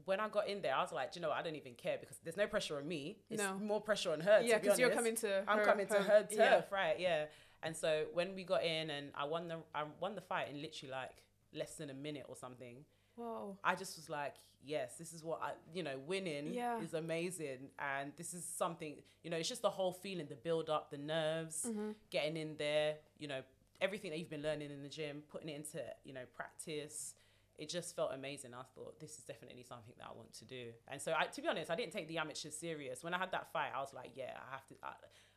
when 0.05 0.19
I 0.19 0.29
got 0.29 0.47
in 0.47 0.61
there, 0.61 0.75
I 0.75 0.81
was 0.83 0.91
like, 0.93 1.15
you 1.15 1.21
know. 1.21 1.31
I 1.31 1.41
don't 1.41 1.55
even 1.55 1.73
care 1.73 1.97
because 1.99 2.17
there's 2.23 2.37
no 2.37 2.45
pressure 2.45 2.77
on 2.77 2.87
me. 2.87 3.17
It's 3.31 3.41
No. 3.41 3.55
more 3.55 3.81
pressure 3.81 4.11
on 4.11 4.19
her. 4.21 4.41
Yeah, 4.43 4.57
be 4.57 4.63
because 4.63 4.77
you're 4.79 4.91
coming 4.91 5.15
to. 5.17 5.43
I'm 5.47 5.57
her 5.59 5.65
coming 5.65 5.87
to 5.87 5.95
her 5.95 6.19
turf, 6.23 6.31
Yeah. 6.31 6.61
right? 6.71 6.99
Yeah. 6.99 7.25
And 7.63 7.75
so 7.75 8.05
when 8.13 8.35
we 8.35 8.43
got 8.43 8.63
in 8.63 8.91
and 8.91 9.11
I 9.15 9.25
won 9.25 9.47
the 9.47 9.57
I 9.73 9.83
won 9.99 10.13
the 10.15 10.21
fight 10.21 10.49
in 10.51 10.61
literally 10.61 10.91
like 10.91 11.11
less 11.53 11.75
than 11.75 11.89
a 11.89 11.93
minute 11.93 12.25
or 12.27 12.35
something. 12.35 12.85
Whoa. 13.15 13.57
I 13.63 13.75
just 13.75 13.97
was 13.97 14.09
like, 14.09 14.35
yes, 14.63 14.97
this 14.97 15.13
is 15.13 15.23
what 15.23 15.41
I, 15.41 15.51
you 15.73 15.83
know, 15.83 15.97
winning 16.07 16.53
Yeah. 16.53 16.79
is 16.81 16.93
amazing, 16.93 17.69
and 17.77 18.13
this 18.15 18.33
is 18.33 18.45
something, 18.45 18.95
you 19.23 19.29
know, 19.29 19.37
it's 19.37 19.49
just 19.49 19.61
the 19.61 19.69
whole 19.69 19.91
feeling, 19.91 20.27
the 20.27 20.35
build 20.35 20.69
up, 20.69 20.89
the 20.89 20.97
nerves, 20.97 21.65
Mm-hmm. 21.67 21.91
getting 22.11 22.37
in 22.37 22.55
there, 22.57 22.95
you 23.17 23.27
know, 23.27 23.41
everything 23.81 24.11
that 24.11 24.19
you've 24.19 24.29
been 24.29 24.41
learning 24.43 24.71
in 24.71 24.83
the 24.83 24.89
gym, 24.89 25.23
putting 25.29 25.49
it 25.49 25.55
into, 25.55 25.81
you 26.03 26.13
know, 26.13 26.23
practice. 26.35 27.13
It 27.57 27.67
just 27.67 27.93
felt 27.93 28.11
amazing. 28.13 28.53
I 28.53 28.63
thought 28.73 29.01
this 29.01 29.17
is 29.17 29.25
definitely 29.25 29.63
something 29.63 29.93
that 29.97 30.07
I 30.09 30.15
want 30.15 30.31
to 30.35 30.45
do. 30.45 30.67
And 30.87 31.01
so, 31.01 31.13
I, 31.17 31.25
to 31.25 31.41
be 31.41 31.47
honest, 31.49 31.69
I 31.69 31.75
didn't 31.75 31.91
take 31.91 32.07
the 32.07 32.17
amateur 32.17 32.51
serious. 32.51 33.03
When 33.03 33.13
I 33.13 33.17
had 33.17 33.31
that 33.31 33.51
fight, 33.51 33.71
I 33.75 33.81
was 33.81 33.93
like, 33.93 34.11
yeah, 34.15 34.31
I 34.49 34.51
have 34.53 34.65
to. 34.67 34.75
I, 34.81 34.91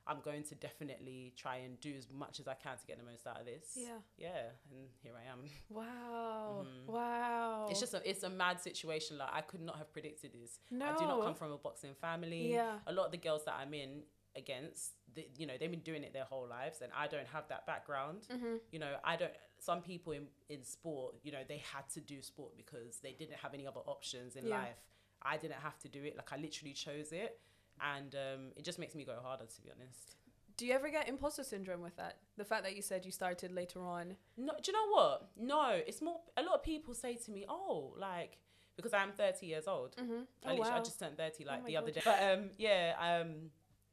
I'm 0.06 0.21
going 0.25 0.42
to 0.44 0.54
definitely 0.56 1.32
try 1.37 1.56
and 1.59 1.78
do 1.80 1.92
as 1.97 2.09
much 2.11 2.40
as 2.40 2.49
I 2.49 2.54
can 2.54 2.76
to 2.76 2.87
get 2.87 2.99
the 2.99 3.04
most 3.04 3.26
out 3.26 3.38
of 3.40 3.47
this. 3.47 3.76
Yeah. 3.76 3.99
Yeah, 4.18 4.42
and 4.71 4.88
here 5.02 5.12
I 5.16 5.30
am. 5.30 5.40
Wow. 5.71 6.66
Mhm. 6.66 6.87
Wow. 6.92 7.68
It's 7.71 7.80
just 7.80 7.94
a, 7.94 8.09
it's 8.09 8.23
a 8.25 8.30
mad 8.30 8.61
situation. 8.61 9.18
Like 9.18 9.30
I 9.32 9.40
could 9.42 9.61
not 9.61 9.76
have 9.78 9.92
predicted 9.92 10.32
this. 10.32 10.59
no. 10.71 10.87
I 10.87 10.97
do 10.97 11.04
not 11.06 11.23
come 11.23 11.35
from 11.35 11.52
a 11.52 11.56
boxing 11.59 11.94
family. 11.94 12.52
Yeah. 12.52 12.78
A 12.87 12.92
lot 12.92 13.06
of 13.06 13.12
the 13.12 13.18
girls 13.18 13.44
that 13.44 13.54
I'm 13.61 13.75
in 13.75 14.02
against, 14.37 14.92
the, 15.14 15.26
you 15.37 15.47
know, 15.47 15.54
they've 15.59 15.71
been 15.71 15.80
doing 15.80 16.02
it 16.02 16.12
their 16.12 16.25
whole 16.25 16.49
lives, 16.49 16.80
and 16.82 16.90
I 16.97 17.06
don't 17.06 17.26
have 17.28 17.47
that 17.49 17.66
background. 17.66 18.23
Mm-hmm. 18.32 18.56
You 18.71 18.78
know, 18.78 18.94
I 19.04 19.16
don't. 19.16 19.32
Some 19.59 19.82
people 19.82 20.12
in 20.14 20.26
in 20.49 20.64
sport, 20.64 21.14
you 21.23 21.30
know, 21.32 21.42
they 21.47 21.59
had 21.73 21.88
to 21.90 22.00
do 22.00 22.23
sport 22.23 22.56
because 22.56 22.99
they 23.02 23.12
didn't 23.12 23.37
have 23.37 23.54
any 23.54 23.66
other 23.66 23.80
options 23.87 24.35
in 24.37 24.47
Yeah. 24.47 24.59
life. 24.59 24.80
I 25.23 25.37
didn't 25.37 25.61
have 25.61 25.78
to 25.80 25.88
do 25.88 26.02
it. 26.02 26.16
Like 26.16 26.32
I 26.32 26.37
literally 26.37 26.73
chose 26.73 27.12
it, 27.12 27.38
and 27.81 28.14
um, 28.14 28.41
it 28.57 28.64
just 28.64 28.79
makes 28.79 28.95
me 28.95 29.05
go 29.05 29.17
harder, 29.23 29.45
to 29.45 29.62
be 29.62 29.71
honest. 29.71 30.17
Do 30.57 30.67
you 30.67 30.75
ever 30.75 30.91
get 30.91 31.09
imposter 31.09 31.45
syndrome 31.45 31.81
with 31.81 31.97
that? 31.97 32.19
The 32.37 32.45
fact 32.45 32.64
that 32.64 32.76
you 32.76 32.83
said 32.83 33.05
you 33.05 33.11
started 33.11 33.52
later 33.52 33.81
on. 33.81 34.17
No, 34.37 34.52
do 34.62 34.71
you 34.71 34.73
know 34.73 34.91
what? 34.91 35.29
No, 35.37 35.81
it's 35.87 36.02
more. 36.02 36.21
A 36.37 36.43
lot 36.43 36.57
of 36.57 36.62
people 36.62 36.95
say 36.95 37.14
to 37.14 37.31
me, 37.31 37.45
"Oh, 37.49 37.95
like." 37.99 38.38
Because 38.75 38.95
I'm 38.95 39.12
30 39.12 39.45
years 39.45 39.69
old. 39.69 39.95
Mm-hmm. 39.97 40.23
I, 40.47 40.52
literally, 40.52 40.71
I 40.71 40.79
just 40.79 40.99
turned 40.99 41.19
30 41.19 41.45
like 41.45 41.61
my 41.61 41.67
the 41.67 41.76
other 41.76 41.91
day. 41.91 42.00
But 42.02 42.23
um, 42.23 42.50
yeah, 42.57 42.95
um, 42.99 43.50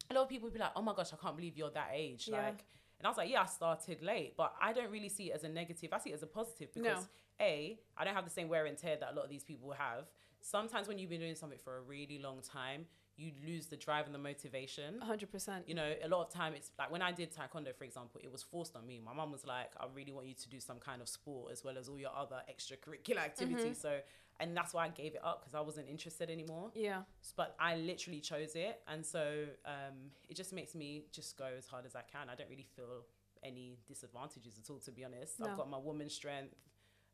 a 0.09 0.13
lot 0.13 0.24
of 0.24 0.29
people 0.29 0.48
would 0.48 0.53
be 0.53 0.59
like, 0.59 0.71
oh 0.75 0.81
my 0.81 0.93
gosh, 0.93 1.12
I 1.13 1.17
can't 1.21 1.36
believe 1.36 1.57
you're 1.57 1.69
that 1.71 1.91
age. 1.93 2.29
Yeah. 2.31 2.38
Like, 2.38 2.65
and 3.00 3.05
I 3.05 3.09
was 3.09 3.17
like, 3.17 3.29
yeah, 3.29 3.41
I 3.41 3.45
started 3.45 4.01
late, 4.01 4.36
but 4.36 4.53
I 4.62 4.74
don't 4.74 4.91
really 4.91 5.09
see 5.09 5.31
it 5.31 5.36
as 5.36 5.43
a 5.43 5.50
negative. 5.50 5.91
I 5.93 6.00
see 6.00 6.09
it 6.09 6.15
as 6.15 6.24
a 6.24 6.27
positive 6.27 6.74
because 6.74 7.07
A, 7.39 7.79
I 7.98 8.03
don't 8.03 8.15
have 8.15 8.25
the 8.25 8.31
same 8.31 8.50
wear 8.50 8.65
and 8.65 8.77
tear 8.77 8.98
that 8.98 9.12
a 9.13 9.15
lot 9.15 9.24
of 9.24 9.29
these 9.29 9.43
people 9.43 9.71
have. 9.71 10.05
Sometimes 10.41 10.88
when 10.88 10.98
you've 10.98 11.09
been 11.09 11.21
doing 11.21 11.36
something 11.36 11.59
for 11.63 11.77
a 11.77 11.81
really 11.81 12.19
long 12.19 12.41
time, 12.41 12.86
you 13.19 13.31
lose 13.45 13.65
the 13.67 13.75
drive 13.75 14.05
and 14.05 14.15
the 14.15 14.19
motivation. 14.19 14.99
100%. 15.03 15.67
You 15.67 15.75
know, 15.75 15.93
a 16.03 16.07
lot 16.07 16.25
of 16.25 16.33
time 16.33 16.53
it's 16.55 16.71
like 16.79 16.89
when 16.89 17.01
I 17.01 17.11
did 17.11 17.29
taekwondo, 17.35 17.75
for 17.75 17.83
example, 17.83 18.21
it 18.23 18.31
was 18.31 18.41
forced 18.43 18.75
on 18.77 18.88
me. 18.88 19.01
My 19.03 19.13
mum 19.13 19.31
was 19.31 19.45
like, 19.45 19.71
I 19.77 19.85
really 19.93 20.13
want 20.13 20.27
you 20.27 20.35
to 20.35 20.49
do 20.49 20.59
some 20.59 20.77
kind 20.79 21.01
of 21.01 21.09
sport 21.09 21.51
as 21.51 21.63
well 21.63 21.77
as 21.77 21.89
all 21.89 21.99
your 21.99 22.15
other 22.15 22.38
extracurricular 22.49 23.17
activities. 23.19 23.77
So, 23.81 23.99
and 24.39 24.55
that's 24.55 24.73
why 24.73 24.85
I 24.85 24.89
gave 24.89 25.15
it 25.15 25.21
up 25.23 25.41
because 25.41 25.53
I 25.53 25.59
wasn't 25.59 25.89
interested 25.89 26.29
anymore 26.29 26.71
Yeah. 26.73 27.01
But 27.35 27.55
I 27.59 27.75
literally 27.75 28.21
chose 28.21 28.55
it, 28.55 28.79
and 28.88 29.05
so 29.05 29.45
um, 29.65 30.11
it 30.29 30.38
just 30.38 30.53
makes 30.53 30.73
me 30.73 31.03
just 31.11 31.38
go 31.38 31.49
as 31.57 31.67
hard 31.67 31.85
as 31.85 31.95
I 31.95 32.03
can. 32.09 32.29
I 32.29 32.35
don't 32.35 32.49
really 32.49 32.67
feel 32.75 33.03
any 33.43 33.79
disadvantages 33.85 34.57
at 34.61 34.69
all, 34.69 34.79
to 34.79 34.91
be 34.91 35.03
honest. 35.03 35.39
No. 35.41 35.47
I've 35.47 35.57
got 35.57 35.69
my 35.69 35.77
woman 35.77 36.09
strength. 36.09 36.55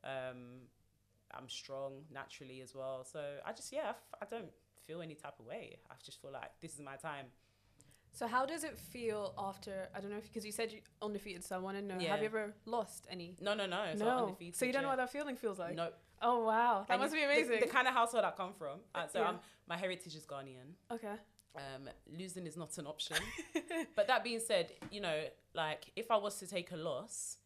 Um, 0.03 0.67
I'm 1.33 1.49
strong 1.49 2.03
naturally 2.13 2.61
as 2.61 2.75
well, 2.75 3.03
so 3.03 3.19
I 3.43 3.51
just 3.53 3.73
yeah, 3.73 3.87
I, 3.87 3.89
f- 3.89 4.15
I 4.21 4.25
don't 4.29 4.51
feel 4.87 5.01
any 5.01 5.15
type 5.15 5.35
of 5.39 5.45
way. 5.45 5.77
I 5.89 5.95
just 6.03 6.21
feel 6.21 6.31
like 6.31 6.51
this 6.61 6.73
is 6.73 6.81
my 6.81 6.95
time. 6.95 7.25
So 8.11 8.27
how 8.27 8.45
does 8.45 8.63
it 8.63 8.77
feel 8.77 9.33
after, 9.37 9.89
I 9.93 9.99
don't 9.99 10.09
know, 10.09 10.21
because 10.21 10.45
you 10.45 10.53
said 10.53 10.71
you 10.71 10.79
undefeated, 11.01 11.43
so 11.43 11.55
I 11.55 11.59
want 11.59 11.75
to 11.77 11.83
know, 11.83 11.99
have 12.07 12.19
you 12.21 12.25
ever 12.27 12.53
lost 12.65 13.07
any? 13.09 13.35
No, 13.41 13.53
no, 13.53 13.65
no. 13.65 13.93
No. 13.97 14.17
undefeated, 14.25 14.55
So 14.55 14.65
you 14.65 14.71
don't 14.71 14.83
know 14.83 14.87
what 14.89 14.97
that 14.97 15.11
feeling 15.11 15.35
feels 15.35 15.59
like? 15.59 15.75
No, 15.75 15.89
Oh, 16.21 16.45
wow. 16.45 16.85
That 16.87 16.93
And 16.93 17.01
must 17.01 17.13
be 17.13 17.23
amazing. 17.23 17.59
The, 17.59 17.67
kind 17.67 17.89
of 17.89 17.93
household 17.93 18.23
I 18.23 18.31
come 18.31 18.53
from. 18.53 18.79
Uh, 18.95 19.05
so 19.07 19.19
Yeah. 19.19 19.27
I'm, 19.29 19.39
my 19.67 19.75
heritage 19.75 20.15
is 20.15 20.25
Ghanaian. 20.25 20.75
okay. 20.89 21.15
um, 21.57 21.89
losing 22.17 22.47
is 22.47 22.55
not 22.55 22.77
an 22.77 22.87
option. 22.87 23.17
but 23.97 24.07
that 24.07 24.23
being 24.23 24.39
said, 24.39 24.71
you 24.91 25.01
know, 25.01 25.23
like 25.53 25.91
if 25.97 26.09
I 26.11 26.15
was 26.15 26.37
to 26.39 26.47
take 26.47 26.71
a 26.71 26.77
loss, 26.77 27.37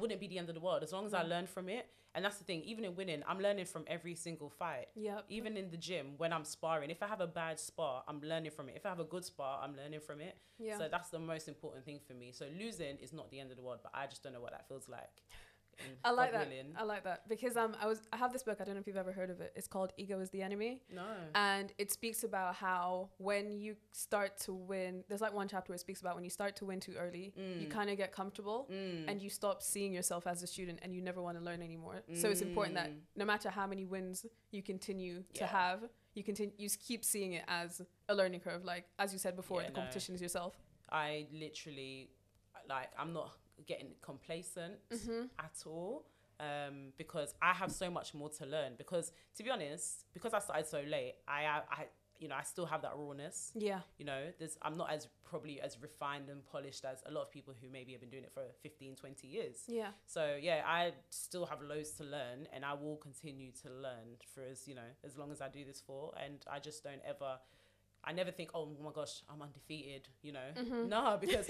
wouldn't 0.00 0.20
be 0.20 0.28
the 0.28 0.38
end 0.38 0.48
of 0.48 0.54
the 0.54 0.60
world 0.60 0.82
as 0.82 0.92
long 0.92 1.06
as 1.06 1.14
I 1.14 1.22
Mm. 1.24 1.28
learn 1.28 1.46
from 1.46 1.68
it. 1.68 1.86
And 2.14 2.24
that's 2.24 2.38
the 2.38 2.44
thing, 2.44 2.62
even 2.62 2.82
in 2.84 2.96
winning, 2.96 3.22
I'm 3.28 3.38
learning 3.40 3.66
from 3.66 3.84
every 3.86 4.14
single 4.14 4.48
fight. 4.48 4.88
Yep. 4.94 5.26
Even 5.28 5.56
in 5.58 5.70
the 5.70 5.76
gym, 5.76 6.14
when 6.16 6.32
I'm 6.32 6.44
sparring, 6.44 6.88
if 6.88 7.02
I 7.02 7.08
have 7.08 7.20
a 7.20 7.26
bad 7.26 7.60
spar, 7.60 8.04
I'm 8.08 8.20
learning 8.22 8.52
from 8.52 8.70
it. 8.70 8.76
If 8.76 8.86
I 8.86 8.88
have 8.88 9.00
a 9.00 9.04
good 9.04 9.22
spar, 9.24 9.60
I'm 9.62 9.76
learning 9.76 10.00
from 10.00 10.22
it. 10.22 10.38
Yeah. 10.58 10.78
So 10.78 10.88
that's 10.88 11.10
the 11.10 11.18
most 11.18 11.46
important 11.46 11.84
thing 11.84 12.00
for 12.06 12.14
me. 12.14 12.32
So 12.32 12.46
losing 12.58 12.96
is 12.98 13.12
not 13.12 13.30
the 13.30 13.38
end 13.38 13.50
of 13.50 13.58
the 13.58 13.62
world, 13.62 13.80
but 13.82 13.92
I 13.94 14.06
just 14.06 14.22
don't 14.22 14.32
know 14.32 14.40
what 14.40 14.52
that 14.52 14.66
feels 14.66 14.88
like. 14.88 15.22
And 15.78 15.96
I 16.04 16.10
like 16.10 16.32
God 16.32 16.40
that. 16.40 16.48
willing- 16.48 16.74
I 16.76 16.82
like 16.84 17.04
that 17.04 17.28
because 17.28 17.56
um 17.56 17.76
I 17.80 17.86
was 17.86 18.00
I 18.12 18.16
have 18.16 18.32
this 18.32 18.42
book 18.42 18.58
I 18.60 18.64
don't 18.64 18.74
know 18.74 18.80
if 18.80 18.86
you've 18.86 18.96
ever 18.96 19.12
heard 19.12 19.30
of 19.30 19.40
it. 19.40 19.52
It's 19.54 19.68
called 19.68 19.92
Ego 19.98 20.18
is 20.20 20.30
the 20.30 20.40
Enemy, 20.42 20.80
no. 20.90 21.04
and 21.34 21.72
it 21.78 21.92
speaks 21.92 22.24
about 22.24 22.54
how 22.54 23.10
when 23.18 23.52
you 23.58 23.76
start 23.92 24.38
to 24.40 24.54
win, 24.54 25.04
there's 25.08 25.20
like 25.20 25.34
one 25.34 25.48
chapter 25.48 25.70
where 25.70 25.76
it 25.76 25.80
speaks 25.80 26.00
about 26.00 26.14
when 26.14 26.24
you 26.24 26.30
start 26.30 26.56
to 26.56 26.64
win 26.64 26.80
too 26.80 26.94
early, 26.98 27.32
you 27.36 27.66
Mm. 27.66 27.70
kind 27.70 27.90
of 27.90 27.96
get 27.96 28.10
comfortable 28.12 28.68
Mm. 28.70 29.04
and 29.08 29.20
you 29.22 29.28
stop 29.28 29.62
seeing 29.62 29.92
yourself 29.92 30.26
as 30.26 30.42
a 30.42 30.46
student 30.46 30.78
and 30.82 30.94
you 30.94 31.02
never 31.02 31.20
want 31.20 31.36
to 31.38 31.44
learn 31.44 31.60
anymore. 31.62 32.02
So 32.14 32.30
it's 32.30 32.42
important 32.42 32.74
that 32.76 32.90
Mm. 32.90 33.00
no 33.16 33.24
matter 33.24 33.50
how 33.50 33.66
many 33.66 33.84
wins 33.84 34.24
you 34.50 34.62
continue 34.62 35.24
to 35.34 35.46
have, 35.46 35.88
you 36.14 36.22
continue 36.24 36.54
you 36.56 36.70
keep 36.88 37.04
seeing 37.04 37.34
it 37.34 37.44
as 37.48 37.82
a 38.08 38.14
learning 38.14 38.40
curve. 38.40 38.64
Like 38.64 38.84
as 38.98 39.12
you 39.12 39.18
said 39.18 39.36
before, 39.36 39.60
Yeah, 39.60 39.66
the 39.68 39.72
no. 39.74 39.80
competition 39.80 40.14
is 40.14 40.22
yourself. 40.22 40.54
I 40.90 41.26
literally 41.32 42.10
like 42.68 42.90
I'm 42.98 43.12
not 43.12 43.30
getting 43.66 43.92
complacent 44.02 44.74
Mm-hmm. 44.92 45.22
at 45.38 45.62
all 45.66 46.06
um, 46.40 46.92
because 46.98 47.34
I 47.40 47.52
have 47.54 47.72
so 47.72 47.90
much 47.90 48.12
more 48.14 48.28
to 48.30 48.46
learn. 48.46 48.72
Because 48.76 49.12
to 49.36 49.42
be 49.42 49.50
honest, 49.50 50.04
because 50.12 50.34
I 50.34 50.38
started 50.40 50.66
so 50.66 50.82
late, 50.86 51.14
I 51.26 51.44
I, 51.44 51.60
I 51.70 51.84
you 52.18 52.28
know 52.28 52.34
I 52.36 52.42
still 52.42 52.66
have 52.66 52.82
that 52.82 52.92
rawness. 52.96 53.52
Yeah. 53.54 53.80
You 53.98 54.04
know, 54.06 54.22
there's 54.38 54.56
I'm 54.62 54.76
not 54.76 54.90
as 54.92 55.08
probably 55.24 55.60
as 55.60 55.76
refined 55.82 56.28
and 56.28 56.44
polished 56.46 56.84
as 56.84 57.02
a 57.06 57.10
lot 57.10 57.22
of 57.22 57.30
people 57.30 57.52
who 57.60 57.68
maybe 57.68 57.92
have 57.92 58.00
been 58.00 58.10
doing 58.10 58.22
it 58.24 58.32
for 58.32 58.44
15, 58.62 58.94
20 58.96 59.26
years. 59.26 59.56
Yeah. 59.66 59.88
So 60.06 60.36
yeah, 60.40 60.62
I 60.66 60.92
still 61.10 61.46
have 61.46 61.60
loads 61.62 61.90
to 61.92 62.04
learn, 62.04 62.46
and 62.52 62.64
I 62.64 62.74
will 62.74 62.96
continue 62.96 63.50
to 63.62 63.68
learn 63.70 64.16
for 64.34 64.42
as 64.42 64.68
you 64.68 64.74
know 64.74 64.90
as 65.04 65.16
long 65.18 65.30
as 65.32 65.40
I 65.40 65.48
do 65.48 65.64
this 65.64 65.80
for. 65.86 66.12
And 66.22 66.44
I 66.50 66.58
just 66.58 66.84
don't 66.84 67.02
ever, 67.06 67.38
I 68.06 68.12
never 68.12 68.30
think, 68.30 68.50
oh 68.54 68.68
my 68.82 68.90
gosh, 68.94 69.22
I'm 69.28 69.42
undefeated. 69.42 70.08
You 70.22 70.32
know, 70.32 70.48
Mm-hmm. 70.56 70.88
no, 70.88 71.18
because 71.20 71.46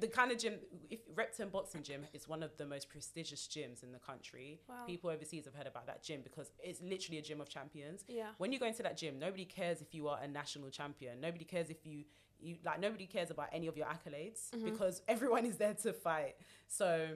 the 0.00 0.08
kind 0.08 0.32
of 0.32 0.38
gym, 0.38 0.54
if 0.90 1.00
Repton 1.14 1.48
Boxing 1.50 1.82
Gym 1.82 2.04
is 2.12 2.28
one 2.28 2.42
of 2.42 2.56
the 2.56 2.66
most 2.66 2.88
prestigious 2.88 3.46
gyms 3.46 3.82
in 3.82 3.92
the 3.92 3.98
country. 3.98 4.60
Wow. 4.68 4.74
People 4.86 5.10
overseas 5.10 5.44
have 5.44 5.54
heard 5.54 5.66
about 5.68 5.86
that 5.86 6.02
gym 6.02 6.20
because 6.22 6.50
it's 6.62 6.80
literally 6.82 7.18
a 7.18 7.22
gym 7.22 7.40
of 7.40 7.48
champions. 7.48 8.04
Yeah. 8.08 8.30
When 8.38 8.52
you 8.52 8.58
go 8.58 8.66
into 8.66 8.82
that 8.82 8.96
gym, 8.96 9.18
nobody 9.18 9.44
cares 9.44 9.80
if 9.80 9.94
you 9.94 10.08
are 10.08 10.18
a 10.22 10.26
national 10.28 10.70
champion. 10.70 11.20
Nobody 11.20 11.44
cares 11.44 11.70
if 11.70 11.86
you 11.86 12.04
you 12.42 12.56
like 12.64 12.80
nobody 12.80 13.04
cares 13.04 13.30
about 13.30 13.48
any 13.52 13.66
of 13.66 13.76
your 13.76 13.86
accolades 13.86 14.50
Mm-hmm. 14.50 14.64
because 14.64 15.02
everyone 15.08 15.44
is 15.46 15.56
there 15.58 15.74
to 15.74 15.92
fight. 15.92 16.36
So 16.68 17.08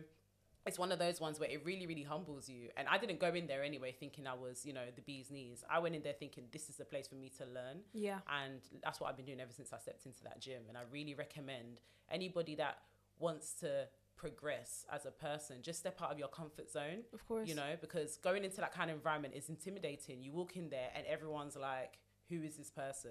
it's 0.67 0.79
one 0.79 0.91
of 0.93 0.99
those 0.99 1.21
ones 1.21 1.39
where 1.39 1.49
it 1.51 1.61
really, 1.65 1.87
really 1.87 2.03
humbles 2.05 2.49
you. 2.49 2.71
And 2.77 2.89
I 2.89 2.97
didn't 2.99 3.21
go 3.21 3.29
in 3.35 3.47
there 3.47 3.63
anyway 3.63 3.93
thinking 3.99 4.27
I 4.27 4.33
was, 4.35 4.65
you 4.65 4.73
know, 4.73 4.85
the 4.97 5.03
bee's 5.03 5.31
knees. 5.31 5.63
I 5.71 5.79
went 5.79 5.95
in 5.95 6.03
there 6.03 6.15
thinking 6.19 6.45
this 6.53 6.69
is 6.71 6.77
the 6.77 6.85
place 6.87 7.07
for 7.07 7.17
me 7.17 7.31
to 7.39 7.45
learn. 7.45 7.81
Yeah. 7.93 8.19
And 8.43 8.61
that's 8.83 8.99
what 9.01 9.11
I've 9.11 9.17
been 9.17 9.27
doing 9.27 9.41
ever 9.41 9.53
since 9.53 9.73
I 9.73 9.79
stepped 9.79 10.07
into 10.07 10.23
that 10.25 10.41
gym. 10.41 10.63
And 10.69 10.79
I 10.79 10.83
really 10.91 11.15
recommend 11.15 11.81
anybody 12.11 12.55
that 12.57 12.79
wants 13.19 13.53
to 13.61 13.89
progress 14.17 14.87
as 14.93 15.05
a 15.07 15.11
person, 15.11 15.57
just 15.61 15.81
step 15.81 16.01
out 16.03 16.11
of 16.13 16.19
your 16.19 16.29
comfort 16.29 16.71
zone 16.71 17.01
Of 17.13 17.27
course. 17.29 17.49
you 17.49 17.55
know, 17.55 17.77
because 17.81 18.17
going 18.19 18.45
into 18.45 18.57
that 18.59 18.73
kind 18.73 18.91
of 18.91 18.97
environment 18.97 19.35
is 19.37 19.49
intimidating. 19.49 20.23
You 20.23 20.33
walk 20.33 20.57
in 20.57 20.71
there 20.71 20.89
and 20.97 21.05
everyone's 21.07 21.57
like, 21.57 21.99
"Who 22.31 22.41
is 22.43 22.57
this 22.57 22.71
person?" 22.71 23.11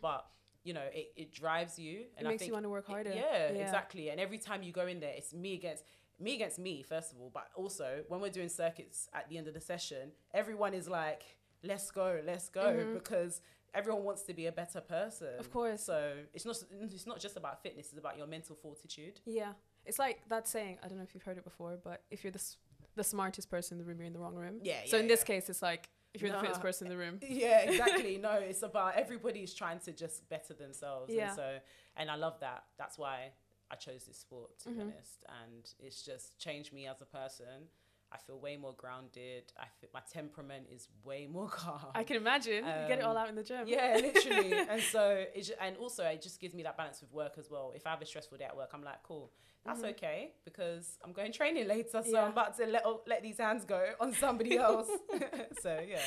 But 0.00 0.26
you 0.62 0.72
know, 0.72 0.84
it, 0.92 1.12
it 1.16 1.32
drives 1.32 1.78
you, 1.78 1.92
Mm-hmm. 1.94 2.02
it 2.02 2.14
and 2.18 2.28
I 2.28 2.30
makes 2.30 2.40
think 2.40 2.48
you 2.50 2.52
want 2.54 2.64
to 2.64 2.70
work 2.70 2.86
harder. 2.86 3.12
yeah, 3.12 3.48
exactly. 3.48 4.10
And 4.10 4.18
every 4.20 4.38
time 4.38 4.62
you 4.62 4.72
go 4.72 4.86
in 4.86 5.00
there, 5.00 5.12
it's 5.16 5.34
me 5.34 5.54
against 5.54 5.84
me 6.20 6.34
against 6.34 6.58
me 6.58 6.82
first 6.82 7.12
of 7.12 7.20
all, 7.20 7.30
but 7.32 7.48
also 7.56 8.04
when 8.08 8.20
we're 8.20 8.30
doing 8.30 8.48
circuits 8.48 9.08
at 9.14 9.28
the 9.28 9.38
end 9.38 9.48
of 9.48 9.54
the 9.54 9.60
session, 9.60 10.12
everyone 10.32 10.74
is 10.74 10.88
like, 10.88 11.22
"Let's 11.62 11.90
go, 11.90 12.20
let's 12.24 12.48
go," 12.48 12.92
because 12.94 13.40
everyone 13.74 14.04
wants 14.04 14.22
to 14.22 14.34
be 14.34 14.46
a 14.46 14.52
better 14.52 14.80
person. 14.80 15.26
Mm-hmm. 15.28 15.40
Of 15.40 15.52
course. 15.52 15.82
So 15.82 16.12
it's 16.32 16.44
not 16.44 16.56
it's 16.92 17.06
not 17.06 17.18
just 17.20 17.36
about 17.36 17.62
fitness; 17.62 17.88
it's 17.90 17.98
about 17.98 18.16
your 18.16 18.26
mental 18.26 18.56
fortitude. 18.56 19.20
Yeah. 19.26 19.52
It's 19.86 19.98
like 19.98 20.20
that 20.28 20.48
saying, 20.48 20.78
I 20.82 20.88
don't 20.88 20.96
know 20.96 21.04
if 21.04 21.14
you've 21.14 21.24
heard 21.24 21.36
it 21.36 21.44
before, 21.44 21.76
but 21.82 22.02
if 22.10 22.24
you're 22.24 22.30
the, 22.30 22.38
s- 22.38 22.56
the 22.96 23.04
smartest 23.04 23.50
person 23.50 23.74
in 23.74 23.78
the 23.78 23.84
room, 23.84 23.98
you're 23.98 24.06
in 24.06 24.14
the 24.14 24.18
wrong 24.18 24.34
room. 24.34 24.60
Yeah. 24.62 24.78
so 24.86 24.96
yeah, 24.96 25.02
in 25.02 25.08
this 25.08 25.22
case, 25.22 25.50
it's 25.50 25.60
like, 25.60 25.90
if 26.14 26.22
you're 26.22 26.32
the 26.32 26.38
fittest 26.38 26.62
person 26.62 26.86
in 26.86 26.90
the 26.90 26.96
room. 26.96 27.18
Yeah, 27.28 27.58
exactly. 27.68 28.16
no, 28.22 28.32
it's 28.32 28.62
about 28.62 28.94
everybody's 28.94 29.52
trying 29.52 29.80
to 29.80 29.92
just 29.92 30.26
better 30.30 30.54
themselves. 30.54 31.12
Yeah. 31.12 31.26
And 31.26 31.36
so, 31.36 31.58
and 31.98 32.10
I 32.10 32.14
love 32.16 32.40
that. 32.40 32.64
That's 32.78 32.96
why 32.96 33.32
I 33.70 33.76
chose 33.76 34.04
this 34.04 34.18
sport, 34.18 34.58
to 34.60 34.68
Mhm. 34.68 34.74
be 34.76 34.80
honest. 34.82 35.24
And 35.42 35.64
it's 35.78 36.02
just 36.02 36.38
changed 36.38 36.72
me 36.72 36.86
as 36.86 37.00
a 37.00 37.06
person. 37.06 37.68
I 38.12 38.18
feel 38.18 38.38
way 38.38 38.56
more 38.56 38.74
grounded. 38.74 39.52
I 39.58 39.66
feel 39.80 39.90
my 39.92 40.02
temperament 40.12 40.68
is 40.70 40.88
way 41.02 41.26
more 41.26 41.48
calm. 41.62 41.90
I 41.94 42.04
can 42.04 42.16
imagine. 42.16 42.64
you 42.64 42.88
get 42.88 42.98
it 42.98 43.04
all 43.04 43.16
Um, 43.16 43.22
out 43.24 43.28
in 43.28 43.34
the 43.34 43.42
gym. 43.42 43.66
yeah, 43.66 43.96
literally. 44.00 44.52
and 44.70 44.80
so, 44.82 45.26
it, 45.34 45.42
ju- 45.42 45.54
and 45.60 45.76
also, 45.78 46.04
it 46.04 46.22
just 46.22 46.38
gives 46.40 46.54
me 46.54 46.62
that 46.62 46.76
balance 46.76 47.00
with 47.00 47.12
work 47.12 47.38
as 47.38 47.50
well. 47.50 47.72
If 47.74 47.86
I 47.86 47.90
have 47.90 48.02
a 48.02 48.06
stressful 48.06 48.38
day 48.38 48.44
at 48.44 48.56
work, 48.56 48.70
I'm 48.72 48.84
like, 48.84 49.02
cool, 49.02 49.32
that's 49.64 49.80
Mhm. 49.80 49.90
okay 49.92 50.34
because 50.44 50.98
I'm 51.02 51.12
going 51.12 51.32
training 51.32 51.66
later, 51.66 52.02
so 52.02 52.10
Yeah. 52.10 52.24
I'm 52.24 52.32
about 52.32 52.56
to 52.58 52.66
let 52.66 52.84
let 53.08 53.22
these 53.22 53.38
hands 53.38 53.64
go 53.64 53.94
on 53.98 54.12
somebody 54.12 54.58
else. 54.58 54.90
so 55.62 55.80
yeah. 55.80 56.02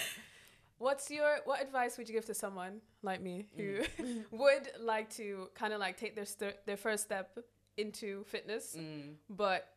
What's 0.80 1.10
your 1.10 1.38
what 1.46 1.62
advice 1.62 1.98
would 1.98 2.08
you 2.08 2.14
give 2.16 2.26
to 2.26 2.34
someone 2.34 2.82
like 3.02 3.22
me 3.22 3.48
who 3.56 3.80
Mm. 4.00 4.26
would 4.32 4.70
like 4.80 5.10
to 5.16 5.50
kind 5.56 5.74
of 5.74 5.80
like 5.80 5.98
take 5.98 6.16
their 6.16 6.26
st- 6.26 6.66
their 6.66 6.78
first 6.78 7.04
step 7.04 7.38
into 7.78 8.24
fitness, 8.26 8.76
Mm, 8.78 9.16
but 9.30 9.68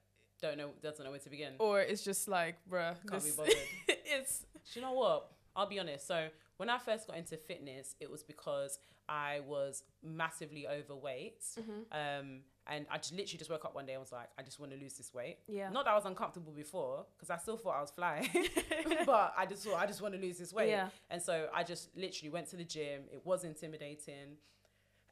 don't 0.40 0.56
know, 0.56 0.70
doesn't 0.82 1.04
know 1.04 1.10
where 1.10 1.20
to 1.20 1.30
begin. 1.30 1.52
or 1.58 1.80
it's 1.80 2.02
just 2.02 2.26
like, 2.28 2.56
bruh, 2.70 2.94
Can't 3.08 3.22
this 3.22 3.32
be 3.32 3.36
bothered. 3.36 3.54
it's 4.06 4.40
Do 4.72 4.80
you 4.80 4.86
know 4.86 4.92
what? 4.92 5.30
I'll 5.54 5.66
be 5.68 5.78
honest. 5.78 6.06
So 6.06 6.28
when 6.56 6.70
I 6.70 6.78
first 6.78 7.06
got 7.06 7.16
into 7.16 7.36
fitness, 7.36 7.94
it 8.00 8.10
was 8.10 8.22
because 8.22 8.78
I 9.08 9.40
was 9.46 9.82
massively 10.02 10.66
overweight. 10.68 11.40
Mm-hmm. 11.58 11.80
Um, 11.92 12.40
and 12.70 12.86
I 12.88 12.98
just 12.98 13.12
literally 13.12 13.36
just 13.36 13.50
woke 13.50 13.64
up 13.64 13.74
one 13.74 13.84
day 13.84 13.94
and 13.94 14.00
was 14.00 14.12
like, 14.12 14.28
I 14.38 14.42
just 14.42 14.60
want 14.60 14.70
to 14.70 14.78
lose 14.78 14.94
this 14.94 15.12
weight. 15.12 15.38
Yeah. 15.48 15.70
Not 15.70 15.84
that 15.86 15.90
I 15.90 15.96
was 15.96 16.06
uncomfortable 16.06 16.52
before, 16.52 17.04
because 17.16 17.28
I 17.28 17.36
still 17.36 17.56
thought 17.56 17.76
I 17.76 17.80
was 17.80 17.90
flying, 17.90 18.28
but 19.06 19.34
I 19.36 19.44
just 19.44 19.64
thought 19.64 19.80
I 19.80 19.86
just 19.86 20.00
want 20.00 20.14
to 20.14 20.20
lose 20.20 20.38
this 20.38 20.52
weight. 20.52 20.70
Yeah. 20.70 20.88
And 21.10 21.20
so 21.20 21.48
I 21.52 21.64
just 21.64 21.94
literally 21.96 22.30
went 22.30 22.48
to 22.50 22.56
the 22.56 22.64
gym. 22.64 23.02
It 23.12 23.22
was 23.24 23.42
intimidating, 23.42 24.36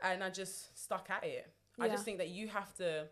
and 0.02 0.22
I 0.22 0.30
just 0.30 0.80
stuck 0.80 1.10
at 1.10 1.24
it. 1.24 1.52
I 1.80 1.88
just 1.88 2.04
think 2.04 2.18
that 2.18 2.28
you 2.28 2.48
have 2.48 2.74
to. 2.76 3.06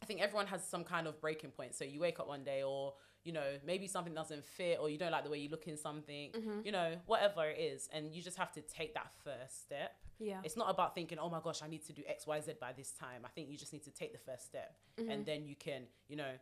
I 0.00 0.06
think 0.06 0.20
everyone 0.20 0.46
has 0.46 0.64
some 0.64 0.84
kind 0.84 1.06
of 1.06 1.20
breaking 1.20 1.50
point. 1.50 1.74
So 1.74 1.84
you 1.84 2.00
wake 2.00 2.20
up 2.20 2.28
one 2.28 2.44
day, 2.44 2.62
or 2.62 2.94
you 3.28 3.34
know, 3.34 3.50
maybe 3.70 3.86
something 3.86 4.14
doesn't 4.14 4.42
fit, 4.58 4.78
or 4.80 4.88
you 4.88 4.96
don't 5.02 5.12
like 5.12 5.24
the 5.24 5.28
way 5.34 5.38
you 5.44 5.50
look 5.50 5.66
in 5.68 5.76
something. 5.76 6.30
Mm-hmm. 6.32 6.60
You 6.64 6.72
know, 6.72 6.90
whatever 7.04 7.44
it 7.44 7.58
is, 7.72 7.80
and 7.92 8.02
you 8.14 8.22
just 8.22 8.38
have 8.38 8.52
to 8.52 8.62
take 8.62 8.94
that 8.94 9.10
first 9.22 9.54
step. 9.64 9.90
Yeah. 10.18 10.40
It's 10.46 10.56
not 10.56 10.70
about 10.70 10.94
thinking, 10.94 11.18
oh 11.18 11.28
my 11.28 11.40
gosh, 11.46 11.60
I 11.62 11.68
need 11.68 11.84
to 11.88 11.92
do 11.92 12.02
X, 12.08 12.26
Y, 12.26 12.40
Z 12.40 12.52
by 12.58 12.72
this 12.72 12.90
time. 12.92 13.20
I 13.26 13.28
think 13.34 13.50
you 13.50 13.58
just 13.58 13.72
need 13.74 13.84
to 13.84 13.90
take 13.90 14.12
the 14.18 14.18
first 14.28 14.46
step, 14.46 14.70
Mm-hmm. 14.98 15.10
and 15.10 15.26
then 15.26 15.40
you 15.44 15.56
can, 15.66 15.82
you 16.08 16.16
know, 16.16 16.32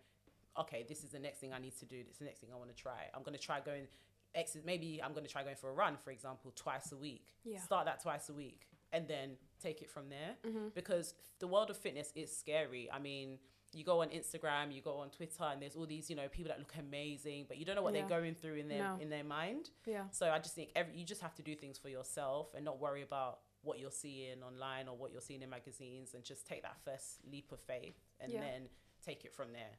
okay, 0.63 0.87
this 0.89 1.03
is 1.05 1.11
the 1.11 1.19
next 1.19 1.39
thing 1.41 1.53
I 1.53 1.59
need 1.59 1.77
to 1.81 1.87
do. 1.95 1.99
This 2.05 2.13
is 2.13 2.19
the 2.21 2.25
next 2.31 2.39
thing 2.41 2.51
I 2.55 2.57
want 2.57 2.71
to 2.75 2.81
try. 2.87 3.01
I'm 3.15 3.25
going 3.25 3.37
to 3.37 3.45
try 3.49 3.59
going 3.61 3.89
X. 4.35 4.57
Maybe 4.65 5.01
I'm 5.05 5.13
going 5.17 5.27
to 5.27 5.33
try 5.37 5.43
going 5.43 5.57
for 5.57 5.71
a 5.71 5.75
run, 5.75 5.97
for 6.05 6.11
example, 6.11 6.53
twice 6.55 6.93
a 6.93 6.97
week. 6.97 7.27
Yeah. 7.45 7.61
Start 7.61 7.85
that 7.87 8.01
twice 8.01 8.29
a 8.29 8.33
week, 8.33 8.61
and 8.93 9.09
then 9.09 9.31
take 9.61 9.83
it 9.83 9.91
from 9.91 10.09
there. 10.09 10.33
Mm-hmm. 10.47 10.69
Because 10.75 11.15
the 11.41 11.49
world 11.49 11.69
of 11.69 11.77
fitness 11.77 12.13
is 12.15 12.31
scary. 12.35 12.89
I 12.93 13.01
mean. 13.01 13.39
You 13.73 13.85
go 13.85 14.01
on 14.03 14.09
Instagram, 14.11 14.73
you 14.75 14.81
go 14.81 14.95
on 14.99 15.11
Twitter, 15.11 15.45
and 15.45 15.61
there's 15.61 15.77
all 15.77 15.87
these, 15.87 16.09
you 16.09 16.17
know, 16.17 16.29
people 16.29 16.49
that 16.49 16.59
look 16.59 16.73
amazing, 16.79 17.45
but 17.49 17.59
you 17.59 17.65
don't 17.65 17.77
know 17.77 17.83
what 17.83 17.95
Yeah. 17.95 18.01
they're 18.01 18.09
going 18.21 18.35
through 18.35 18.55
in 18.55 18.69
their 18.69 18.79
No. 18.83 18.99
in 19.01 19.11
their 19.11 19.25
mind. 19.25 19.71
Yeah. 19.85 20.09
So 20.11 20.31
I 20.31 20.39
just 20.39 20.55
think 20.55 20.71
every 20.75 20.97
you 20.97 21.05
just 21.05 21.21
have 21.21 21.35
to 21.35 21.43
do 21.43 21.55
things 21.57 21.77
for 21.79 21.89
yourself 21.89 22.55
and 22.55 22.65
not 22.65 22.79
worry 22.79 23.03
about 23.03 23.41
what 23.63 23.79
you're 23.79 23.91
seeing 23.91 24.43
online 24.43 24.87
or 24.89 24.97
what 24.97 25.11
you're 25.13 25.21
seeing 25.21 25.43
in 25.43 25.51
magazines 25.51 26.15
and 26.15 26.23
just 26.25 26.47
take 26.47 26.63
that 26.63 26.79
first 26.85 27.25
leap 27.27 27.51
of 27.53 27.61
faith 27.61 27.99
and 28.21 28.33
Yeah. 28.33 28.41
then 28.41 28.71
take 29.03 29.25
it 29.25 29.33
from 29.35 29.53
there. 29.53 29.79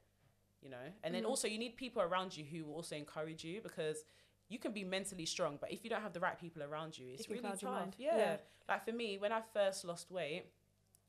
You 0.61 0.69
know? 0.69 0.93
And 1.03 1.13
then 1.15 1.23
Mhm. 1.23 1.27
also 1.29 1.47
you 1.47 1.57
need 1.57 1.77
people 1.77 2.01
around 2.01 2.35
you 2.35 2.43
who 2.43 2.65
will 2.65 2.75
also 2.75 2.95
encourage 2.95 3.43
you 3.45 3.61
because 3.61 4.03
you 4.49 4.59
can 4.59 4.73
be 4.73 4.83
mentally 4.83 5.25
strong, 5.25 5.57
but 5.57 5.71
if 5.71 5.83
you 5.83 5.89
don't 5.89 6.01
have 6.01 6.13
the 6.13 6.19
right 6.19 6.37
people 6.37 6.63
around 6.63 6.97
you, 6.97 7.13
it's 7.13 7.25
can 7.27 7.35
really 7.35 7.57
tough. 7.57 7.93
Yeah. 7.97 8.17
Yeah. 8.17 8.37
Like 8.67 8.83
for 8.85 8.91
me, 8.91 9.17
when 9.17 9.31
I 9.31 9.41
first 9.41 9.85
lost 9.85 10.09
weight, 10.11 10.51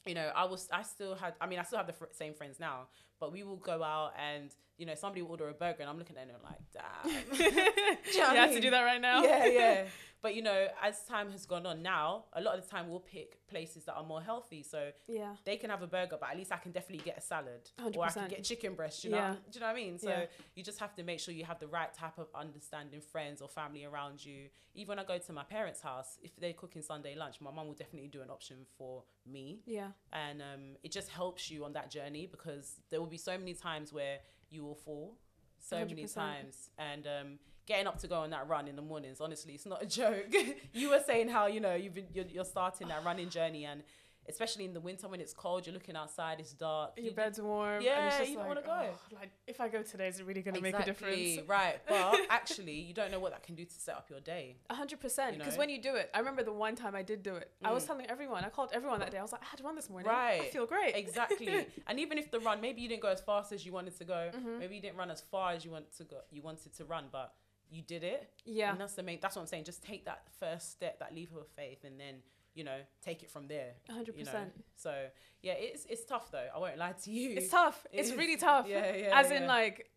you 0.06 0.14
know, 0.14 0.30
I 0.34 0.44
was, 0.44 0.68
I 0.72 0.82
still 0.82 1.14
had, 1.14 1.34
I 1.40 1.46
mean, 1.46 1.58
I 1.58 1.62
still 1.62 1.78
have 1.78 1.86
the 1.86 1.92
fr- 1.92 2.04
same 2.12 2.34
friends 2.34 2.58
now, 2.58 2.88
but 3.20 3.32
we 3.32 3.42
will 3.42 3.56
go 3.56 3.82
out 3.82 4.12
and, 4.18 4.50
you 4.78 4.86
know, 4.86 4.94
somebody 4.94 5.22
will 5.22 5.32
order 5.32 5.48
a 5.48 5.52
burger 5.52 5.78
and 5.80 5.90
I'm 5.90 5.98
looking 5.98 6.16
at 6.16 6.28
them 6.28 6.36
like, 6.42 6.58
damn. 6.72 7.38
You 8.12 8.20
know 8.20 8.30
you 8.32 8.36
have 8.36 8.52
to 8.52 8.60
do 8.60 8.70
that 8.70 8.82
right 8.82 9.00
now. 9.00 9.22
Yeah, 9.22 9.46
yeah. 9.46 9.84
But 10.20 10.34
you 10.34 10.42
know, 10.42 10.66
as 10.82 11.02
time 11.04 11.30
has 11.30 11.46
gone 11.46 11.64
on 11.64 11.82
now, 11.82 12.24
a 12.32 12.40
lot 12.40 12.58
of 12.58 12.64
the 12.64 12.68
time 12.68 12.88
we'll 12.88 12.98
pick 12.98 13.46
places 13.46 13.84
that 13.84 13.94
are 13.94 14.04
more 14.04 14.20
healthy. 14.20 14.62
So 14.62 14.90
yeah. 15.06 15.34
they 15.44 15.56
can 15.56 15.70
have 15.70 15.82
a 15.82 15.86
burger, 15.86 16.16
but 16.20 16.30
at 16.30 16.36
least 16.36 16.50
I 16.50 16.56
can 16.56 16.72
definitely 16.72 17.04
get 17.04 17.18
a 17.18 17.20
salad. 17.20 17.70
Or 17.94 18.04
I 18.04 18.10
can 18.10 18.28
get 18.28 18.42
chicken 18.42 18.74
breast, 18.74 19.04
you 19.04 19.10
know? 19.10 19.16
Yeah. 19.18 19.32
Do 19.32 19.38
you 19.54 19.60
know 19.60 19.66
what 19.66 19.72
I 19.72 19.76
mean? 19.76 19.98
So 19.98 20.08
Yeah. 20.10 20.24
you 20.56 20.64
just 20.64 20.80
have 20.80 20.94
to 20.96 21.04
make 21.04 21.20
sure 21.20 21.32
you 21.32 21.44
have 21.44 21.60
the 21.60 21.68
right 21.68 21.92
type 21.94 22.18
of 22.18 22.26
understanding 22.34 23.00
friends 23.00 23.40
or 23.40 23.48
family 23.48 23.84
around 23.84 24.24
you. 24.24 24.48
Even 24.74 24.88
when 24.88 24.98
I 24.98 25.04
go 25.04 25.18
to 25.18 25.32
my 25.32 25.44
parents' 25.44 25.80
house, 25.80 26.18
if 26.22 26.34
they're 26.36 26.52
cooking 26.52 26.82
Sunday 26.82 27.14
lunch, 27.14 27.40
my 27.40 27.50
mum 27.52 27.66
will 27.68 27.74
definitely 27.74 28.08
do 28.08 28.20
an 28.22 28.30
option 28.30 28.66
for 28.76 29.04
me 29.24 29.60
Yeah. 29.66 29.88
and 30.12 30.40
um, 30.42 30.76
it 30.82 30.90
just 30.90 31.10
helps 31.10 31.50
you 31.50 31.64
on 31.64 31.72
that 31.74 31.90
journey 31.90 32.26
because 32.26 32.80
there 32.90 32.98
will 33.00 33.06
be 33.08 33.18
so 33.18 33.36
many 33.38 33.54
times 33.54 33.92
where 33.92 34.18
you 34.50 34.62
will 34.64 34.74
fall 34.74 35.16
so 35.58 35.78
many 35.84 36.04
100%. 36.04 36.14
times 36.14 36.70
and 36.78 37.06
um, 37.06 37.38
getting 37.68 37.86
up 37.86 37.98
to 37.98 38.08
go 38.08 38.16
on 38.24 38.30
that 38.30 38.48
run 38.48 38.66
in 38.66 38.74
the 38.76 38.82
mornings 38.82 39.20
honestly 39.20 39.52
it's 39.54 39.66
not 39.66 39.80
a 39.82 39.86
joke 40.00 40.34
you 40.72 40.88
were 40.90 41.02
saying 41.06 41.28
how 41.28 41.46
you 41.46 41.60
know 41.60 41.74
you've 41.74 41.94
been 41.94 42.06
you're, 42.14 42.24
you're 42.34 42.44
starting 42.56 42.88
that 42.88 43.04
running 43.04 43.28
journey 43.28 43.64
and 43.66 43.82
especially 44.30 44.66
in 44.66 44.74
the 44.74 44.80
winter 44.80 45.08
when 45.08 45.20
it's 45.22 45.32
cold 45.32 45.66
you're 45.66 45.72
looking 45.72 45.96
outside 45.96 46.36
it's 46.38 46.52
dark 46.52 46.90
Your 46.98 47.06
you- 47.06 47.12
bed's 47.12 47.40
warm. 47.40 47.76
and 47.76 47.84
Yeah, 47.84 48.20
you 48.22 48.26
don't 48.34 48.36
like, 48.40 48.48
wanna 48.48 48.62
go. 48.62 48.90
"Oh, 48.92 49.16
like, 49.20 49.30
if 49.46 49.58
I 49.58 49.68
go 49.68 49.80
today, 49.82 50.08
is 50.08 50.20
it 50.20 50.26
really 50.26 50.42
going 50.42 50.54
to 50.54 50.60
make 50.60 50.78
a 50.78 50.84
difference? 50.84 51.38
right 51.46 51.78
but 51.88 52.20
actually 52.28 52.78
you 52.88 52.92
don't 52.92 53.10
know 53.10 53.20
what 53.20 53.32
that 53.32 53.42
can 53.42 53.54
do 53.54 53.64
to 53.64 53.72
set 53.86 53.94
up 53.96 54.10
your 54.10 54.20
day 54.20 54.56
hundred 54.70 55.00
percent. 55.00 55.32
You 55.32 55.38
Because 55.38 55.54
know? 55.54 55.60
when 55.60 55.70
you 55.70 55.80
do 55.80 55.94
it, 55.94 56.10
I 56.12 56.18
remember 56.18 56.42
the 56.42 56.52
one 56.52 56.74
time 56.76 56.94
I 56.94 57.02
did 57.02 57.22
do 57.22 57.36
it. 57.36 57.50
I 57.64 57.72
was 57.72 57.84
Mm. 57.84 57.86
telling 57.86 58.06
everyone. 58.14 58.44
I 58.44 58.50
called 58.50 58.70
everyone 58.74 59.00
that 59.00 59.10
day. 59.12 59.18
I 59.18 59.22
was 59.22 59.32
like, 59.32 59.40
I 59.42 59.46
had 59.46 59.58
to 59.58 59.64
run 59.64 59.76
this 59.76 59.88
morning. 59.88 60.10
Right. 60.10 60.42
I 60.42 60.48
feel 60.56 60.66
great. 60.66 60.94
exactly 60.94 61.66
and 61.86 61.98
even 61.98 62.18
if 62.18 62.30
the 62.30 62.40
run 62.40 62.60
maybe 62.60 62.82
you 62.82 62.88
didn't 62.90 63.02
go 63.08 63.08
as 63.08 63.22
fast 63.22 63.52
as 63.52 63.64
you 63.64 63.72
wanted 63.72 63.96
to 63.96 64.04
go 64.04 64.30
Mhm. 64.34 64.58
maybe 64.58 64.74
you 64.76 64.82
didn't 64.82 64.98
run 64.98 65.10
as 65.10 65.22
far 65.22 65.52
as 65.52 65.64
you 65.64 65.70
want 65.70 65.86
to 65.96 66.04
go 66.04 66.18
you 66.30 66.42
wanted 66.42 66.74
to 66.78 66.84
run 66.84 67.04
but 67.10 67.32
you 67.70 67.82
did 67.82 68.02
it 68.04 68.30
Yeah. 68.44 68.70
And 68.72 68.80
that's 68.80 68.94
the 68.94 69.02
main. 69.02 69.18
That's 69.20 69.36
what 69.36 69.42
I'm 69.42 69.48
saying. 69.48 69.64
Just 69.64 69.82
take 69.82 70.04
that 70.06 70.22
first 70.40 70.70
step, 70.72 70.98
that 71.00 71.14
leap 71.14 71.34
of 71.36 71.46
faith, 71.48 71.84
and 71.84 71.98
then 72.00 72.22
you 72.54 72.64
know 72.64 72.78
take 73.02 73.22
it 73.22 73.30
from 73.30 73.46
there. 73.48 73.74
Hundred 73.90 74.16
You 74.16 74.24
know. 74.24 74.30
percent. 74.30 74.64
So 74.76 75.06
yeah, 75.42 75.52
it's 75.52 75.84
it's 75.88 76.04
tough 76.04 76.30
though. 76.30 76.48
I 76.54 76.58
won't 76.58 76.78
lie 76.78 76.92
to 77.04 77.10
you. 77.10 77.36
It's 77.36 77.50
tough. 77.50 77.86
It 77.92 77.98
it's 78.00 78.10
is. 78.10 78.16
really 78.16 78.36
tough. 78.36 78.66
Yeah, 78.68 78.94
yeah. 78.96 79.18
As 79.20 79.30
in, 79.30 79.46
like, 79.46 79.90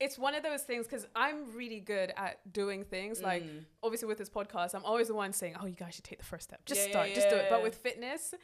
it's 0.00 0.18
one 0.18 0.34
of 0.34 0.42
those 0.42 0.62
things 0.62 0.86
because 0.86 1.06
I'm 1.14 1.52
really 1.54 1.80
good 1.80 2.12
at 2.16 2.52
doing 2.52 2.84
things. 2.84 3.22
Like, 3.22 3.44
Mm. 3.44 3.64
obviously, 3.82 4.08
with 4.08 4.18
this 4.18 4.28
podcast, 4.30 4.74
I'm 4.74 4.84
always 4.84 5.08
the 5.08 5.14
one 5.14 5.32
saying, 5.32 5.54
"Oh, 5.60 5.66
you 5.66 5.76
guys 5.76 5.94
should 5.94 6.04
take 6.04 6.18
the 6.18 6.24
first 6.24 6.44
step. 6.44 6.64
Just 6.66 6.80
Yeah, 6.80 6.86
yeah, 6.86 6.90
start. 6.92 7.14
just 7.14 7.28
do 7.30 7.36
it." 7.36 7.46
But 7.48 7.62
with 7.62 7.76
fitness, 7.76 8.34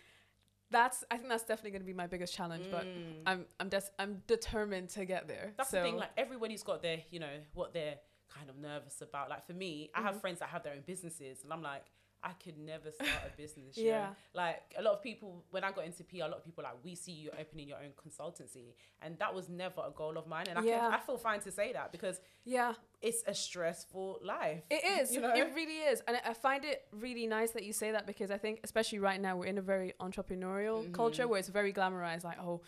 that's 0.70 1.02
I 1.10 1.16
think 1.16 1.28
that's 1.30 1.44
definitely 1.44 1.70
going 1.72 1.82
to 1.82 1.86
be 1.86 1.94
my 1.94 2.06
biggest 2.06 2.34
challenge. 2.34 2.66
But 2.70 2.84
Mm. 2.86 3.22
I'm 3.26 3.46
I'm 3.58 3.68
des- 3.68 3.90
I'm 3.98 4.22
determined 4.26 4.90
to 4.90 5.04
get 5.04 5.26
there. 5.26 5.52
that's 5.56 5.70
so, 5.70 5.78
the 5.78 5.82
thing. 5.82 5.96
Like 5.96 6.10
everybody's 6.16 6.62
got 6.62 6.82
their, 6.82 7.02
you 7.10 7.20
know, 7.20 7.40
what 7.54 7.72
they're 7.72 7.96
kind 8.28 8.48
of 8.50 8.56
nervous 8.58 9.00
about. 9.02 9.28
Like 9.30 9.46
for 9.46 9.52
me, 9.54 9.90
I 9.94 9.98
Mm-hmm. 9.98 10.06
have 10.06 10.20
friends 10.20 10.38
that 10.40 10.48
have 10.50 10.62
their 10.62 10.74
own 10.74 10.82
businesses, 10.86 11.42
and 11.44 11.52
I'm 11.52 11.62
like. 11.62 11.84
I 12.20 12.32
could 12.42 12.58
never 12.58 12.90
start 12.90 13.10
a 13.32 13.36
business. 13.36 13.78
Yeah. 13.78 13.84
yeah. 13.92 14.08
Like 14.34 14.74
a 14.76 14.82
lot 14.82 14.94
of 14.94 15.02
people, 15.04 15.44
when 15.52 15.62
I 15.62 15.70
got 15.70 15.84
into 15.84 16.02
PR, 16.02 16.16
a 16.16 16.20
lot 16.22 16.38
of 16.38 16.44
people 16.44 16.64
like, 16.64 16.74
we 16.82 16.96
see 16.96 17.12
you 17.12 17.30
opening 17.38 17.68
your 17.68 17.76
own 17.78 17.90
consultancy. 17.96 18.74
And 19.00 19.16
that 19.20 19.32
was 19.32 19.48
never 19.48 19.82
a 19.86 19.92
goal 19.92 20.18
of 20.18 20.26
mine. 20.26 20.46
And 20.48 20.58
I, 20.58 20.62
Yeah. 20.64 20.80
can, 20.80 20.94
I 20.94 20.98
feel 20.98 21.16
fine 21.16 21.38
to 21.42 21.52
say 21.52 21.72
that 21.74 21.92
because 21.92 22.20
yeah, 22.44 22.72
it's 23.00 23.22
a 23.28 23.32
stressful 23.34 24.18
life. 24.24 24.64
It 24.68 24.82
is. 25.00 25.14
You 25.14 25.20
know? 25.20 25.32
It 25.32 25.52
really 25.54 25.76
is. 25.78 26.02
And 26.08 26.16
I- 26.16 26.30
I 26.30 26.34
find 26.34 26.64
it 26.64 26.88
really 26.90 27.28
nice 27.28 27.52
that 27.52 27.62
you 27.62 27.72
say 27.72 27.92
that 27.92 28.04
because 28.04 28.32
I 28.32 28.36
think, 28.38 28.62
especially 28.64 28.98
right 28.98 29.20
now, 29.20 29.36
we're 29.36 29.46
in 29.46 29.58
a 29.58 29.62
very 29.62 29.92
entrepreneurial 30.00 30.92
culture 30.92 31.22
Mhm. 31.24 31.28
where 31.28 31.38
it's 31.38 31.48
very 31.50 31.72
glamorized. 31.72 32.24
Like, 32.24 32.40
oh, 32.40 32.62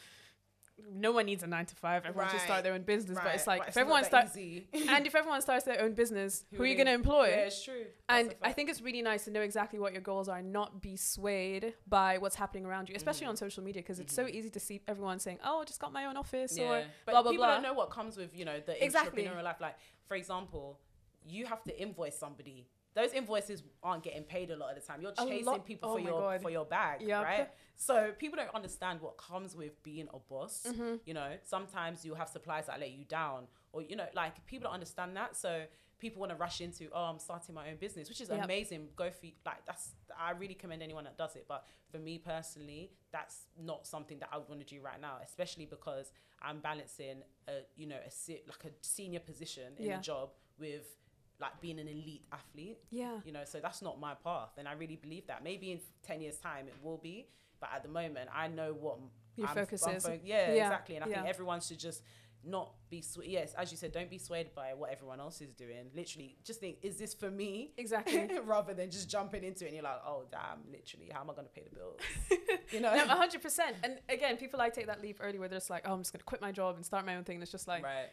no 0.92 1.12
one 1.12 1.26
needs 1.26 1.42
a 1.42 1.46
nine 1.46 1.66
to 1.66 1.74
five. 1.76 2.04
Everyone 2.06 2.30
should 2.30 2.40
start 2.40 2.62
their 2.64 2.74
own 2.74 2.82
business. 2.82 3.18
But 3.22 3.34
it's 3.34 3.46
like, 3.46 3.60
if 3.68 3.76
not 3.76 3.80
everyone 3.80 4.04
starts, 4.04 4.34
and 4.36 5.06
if 5.06 5.14
everyone 5.14 5.40
starts 5.42 5.64
their 5.64 5.80
own 5.80 5.94
business, 5.94 6.44
who, 6.50 6.58
Who 6.58 6.62
are 6.62 6.66
you 6.66 6.74
going 6.74 6.86
to 6.86 6.92
employ? 6.92 7.28
yeah, 7.28 7.36
it's 7.50 7.62
true. 7.64 7.84
That's 8.08 8.28
and 8.28 8.34
I 8.42 8.52
think 8.52 8.70
it's 8.70 8.80
really 8.80 9.02
nice 9.02 9.24
to 9.24 9.30
know 9.30 9.40
exactly 9.42 9.78
what 9.78 9.92
your 9.92 10.02
goals 10.02 10.28
are, 10.28 10.38
and 10.38 10.52
not 10.52 10.80
be 10.82 10.96
swayed 10.96 11.74
by 11.86 12.18
what's 12.18 12.36
happening 12.36 12.64
around 12.66 12.88
you, 12.88 12.94
especially 12.96 13.26
Mhm. 13.26 13.30
on 13.30 13.36
social 13.36 13.62
media, 13.62 13.82
because 13.82 14.00
it's 14.00 14.14
so 14.14 14.24
Mhm. 14.24 14.30
easy 14.34 14.50
to 14.50 14.60
see 14.60 14.82
everyone 14.88 15.18
saying, 15.18 15.38
"Oh, 15.44 15.60
I 15.60 15.64
just 15.64 15.80
got 15.80 15.92
my 15.92 16.04
own 16.06 16.16
office," 16.16 16.56
yeah. 16.56 16.64
or 16.64 16.84
but 17.06 17.12
blah 17.12 17.22
blah 17.22 17.30
people 17.32 17.44
blah. 17.46 17.54
don't 17.54 17.62
know 17.62 17.72
what 17.74 17.90
comes 17.90 18.16
with 18.16 18.34
you 18.36 18.44
know 18.44 18.60
the 18.60 18.82
Exactly. 18.84 19.24
entrepreneurial 19.24 19.42
life. 19.44 19.60
Like 19.60 19.76
for 20.06 20.16
example, 20.16 20.80
you 21.24 21.46
have 21.46 21.62
to 21.64 21.80
invoice 21.80 22.18
somebody. 22.18 22.66
Those 22.94 23.12
invoices 23.12 23.62
aren't 23.82 24.02
getting 24.02 24.24
paid 24.24 24.50
a 24.50 24.56
lot 24.56 24.70
of 24.76 24.80
the 24.80 24.86
time. 24.86 25.00
You're 25.00 25.12
chasing 25.12 25.60
people 25.60 25.90
oh 25.90 25.94
for 25.94 26.00
your 26.00 26.20
God. 26.20 26.42
for 26.42 26.50
your 26.50 26.64
bag, 26.64 27.02
Yep. 27.02 27.22
right? 27.24 27.50
So 27.76 28.12
people 28.18 28.36
don't 28.36 28.54
understand 28.54 29.00
what 29.00 29.16
comes 29.16 29.54
with 29.56 29.80
being 29.82 30.08
a 30.12 30.18
boss. 30.18 30.66
Mhm. 30.68 31.00
You 31.06 31.14
know, 31.14 31.38
sometimes 31.44 32.04
you'll 32.04 32.16
have 32.16 32.28
suppliers 32.28 32.66
that 32.66 32.80
let 32.80 32.90
you 32.90 33.04
down, 33.04 33.46
or 33.72 33.82
you 33.82 33.96
know, 33.96 34.08
like 34.14 34.44
people 34.46 34.64
don't 34.64 34.74
understand 34.74 35.16
that. 35.16 35.36
So 35.36 35.66
people 35.98 36.18
want 36.20 36.30
to 36.30 36.36
rush 36.36 36.60
into, 36.62 36.88
oh, 36.92 37.04
I'm 37.04 37.18
starting 37.18 37.54
my 37.54 37.70
own 37.70 37.76
business, 37.76 38.08
which 38.08 38.20
is 38.20 38.28
Yep. 38.30 38.44
amazing. 38.44 38.88
Go 38.96 39.10
for 39.10 39.26
like 39.46 39.64
that's. 39.66 39.94
I 40.18 40.32
really 40.32 40.54
commend 40.54 40.82
anyone 40.82 41.04
that 41.04 41.16
does 41.16 41.36
it. 41.36 41.46
But 41.46 41.64
for 41.90 41.98
me 41.98 42.18
personally, 42.18 42.92
that's 43.12 43.46
not 43.56 43.86
something 43.86 44.18
that 44.18 44.30
I 44.32 44.38
would 44.38 44.48
want 44.48 44.60
to 44.60 44.66
do 44.66 44.80
right 44.82 45.00
now, 45.00 45.18
especially 45.22 45.66
because 45.66 46.12
I'm 46.42 46.60
balancing 46.60 47.22
a 47.48 47.60
you 47.76 47.86
know 47.86 47.98
a 48.04 48.10
se- 48.10 48.42
like 48.48 48.64
a 48.64 48.70
senior 48.80 49.20
position 49.20 49.76
in 49.78 49.86
Yeah. 49.86 49.98
a 49.98 50.02
job 50.02 50.32
with 50.58 50.96
like 51.40 51.60
being 51.60 51.78
an 51.78 51.88
elite 51.88 52.24
athlete 52.32 52.78
yeah, 52.90 53.18
you 53.24 53.32
know 53.32 53.42
so 53.44 53.58
that's 53.60 53.82
not 53.82 53.98
my 54.00 54.14
path 54.14 54.50
and 54.58 54.68
i 54.68 54.72
really 54.72 54.96
believe 54.96 55.26
that 55.26 55.42
maybe 55.42 55.72
in 55.72 55.80
10 56.06 56.20
years 56.20 56.36
time 56.38 56.66
it 56.68 56.74
will 56.82 56.98
be 56.98 57.28
but 57.60 57.70
at 57.74 57.82
the 57.82 57.88
moment 57.88 58.28
i 58.34 58.46
know 58.48 58.72
what 58.78 58.98
Your 59.36 59.46
I'm- 59.48 59.56
focus 59.56 59.86
I'm 59.86 59.96
is. 59.96 60.04
fo- 60.06 60.18
yeah, 60.24 60.52
Yeah, 60.52 60.64
exactly 60.64 60.96
and 60.96 61.04
i 61.04 61.08
yeah. 61.08 61.14
think 61.16 61.28
everyone 61.28 61.60
should 61.60 61.78
just 61.78 62.02
not 62.42 62.72
be 62.88 63.02
sw- 63.02 63.18
yes 63.26 63.52
as 63.58 63.70
you 63.70 63.76
said 63.76 63.92
don't 63.92 64.08
be 64.08 64.16
swayed 64.16 64.54
by 64.54 64.72
what 64.72 64.90
everyone 64.90 65.20
else 65.20 65.42
is 65.42 65.52
doing 65.52 65.90
literally 65.94 66.38
just 66.42 66.58
think 66.58 66.78
is 66.80 66.96
this 66.96 67.12
for 67.12 67.30
me 67.30 67.72
exactly. 67.76 68.30
rather 68.46 68.72
than 68.72 68.90
just 68.90 69.10
jumping 69.10 69.44
into 69.44 69.64
it 69.64 69.68
and 69.68 69.74
you're 69.76 69.84
like 69.84 70.00
oh 70.06 70.22
damn 70.30 70.58
literally 70.72 71.10
how 71.12 71.20
am 71.20 71.28
i 71.28 71.34
going 71.34 71.46
to 71.46 71.52
pay 71.52 71.62
the 71.68 71.76
bills 71.76 72.00
you 72.72 72.80
know 72.80 72.94
no, 72.94 73.04
hundred 73.08 73.42
percent. 73.42 73.76
And 73.82 73.98
again, 74.08 74.36
people 74.38 74.58
like 74.58 74.72
take 74.72 74.86
that 74.86 75.02
leap 75.02 75.18
early 75.20 75.38
where 75.38 75.48
they're 75.48 75.58
just 75.58 75.68
like, 75.70 75.82
"Oh, 75.86 75.92
I'm 75.92 76.00
just 76.00 76.12
gonna 76.12 76.22
quit 76.24 76.40
my 76.40 76.52
job 76.52 76.76
and 76.76 76.86
start 76.86 77.04
my 77.04 77.16
own 77.16 77.24
thing." 77.24 77.36
And 77.36 77.42
it's 77.42 77.50
just 77.52 77.66
like, 77.66 77.82
right 77.82 78.08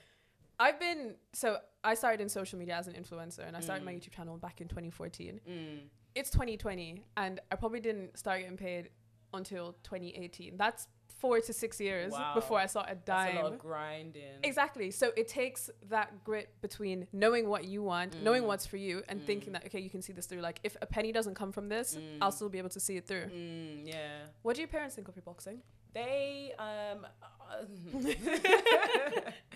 I've 0.60 0.80
been 0.80 1.16
so 1.34 1.58
I 1.84 1.94
started 1.94 2.22
in 2.22 2.30
social 2.30 2.58
media 2.60 2.76
as 2.76 2.88
an 2.88 2.94
influencer, 2.96 3.48
and 3.48 3.56
I 3.56 3.60
started 3.62 3.86
my 3.86 3.94
Mm. 3.94 3.98
YouTube 4.02 4.12
channel 4.12 4.38
back 4.38 4.60
in 4.62 4.68
2014. 4.68 5.40
mm. 5.48 5.80
It's 6.16 6.30
2020, 6.32 7.04
and 7.16 7.40
I 7.52 7.56
probably 7.56 7.80
didn't 7.80 8.18
start 8.18 8.42
getting 8.42 8.58
paid 8.58 8.90
until 9.34 9.74
2018. 9.84 10.58
That's 10.58 10.88
four 11.20 11.40
to 11.42 11.54
six 11.54 11.80
years 11.80 12.12
Wow. 12.14 12.34
before 12.36 12.60
I 12.60 12.66
saw 12.68 12.82
a 12.82 12.88
That's 12.96 13.06
dime. 13.06 13.38
a 13.38 13.44
lot 13.44 13.54
of 13.54 13.60
grinding. 13.60 14.38
Exactly. 14.44 14.92
So 14.92 15.12
it 15.16 15.28
takes 15.28 15.70
that 15.90 16.24
grit 16.24 16.50
between 16.62 17.08
knowing 17.12 17.48
what 17.50 17.66
you 17.66 17.82
want, 17.84 18.22
knowing 18.22 18.44
Mm. 18.44 18.48
what's 18.48 18.66
for 18.68 18.78
you, 18.78 19.04
and 19.08 19.22
thinking 19.26 19.54
that 19.54 19.66
okay, 19.68 19.80
you 19.80 19.90
can 19.90 20.02
see 20.02 20.14
this 20.14 20.26
through. 20.28 20.42
Like 20.42 20.60
if 20.64 20.76
a 20.82 20.86
penny 20.88 21.12
doesn't 21.12 21.36
come 21.36 21.52
from 21.52 21.70
this, 21.70 21.98
I'll 22.22 22.32
still 22.32 22.50
be 22.50 22.58
able 22.58 22.70
to 22.70 22.80
see 22.80 22.98
it 22.98 23.06
through. 23.08 23.28
Mm, 23.28 23.88
yeah. 23.88 24.26
What 24.42 24.56
do 24.56 24.62
your 24.62 24.68
parents 24.70 24.96
think 24.96 25.08
of 25.08 25.16
your 25.16 25.24
boxing? 25.24 25.62
They 25.94 26.54
um 26.60 27.06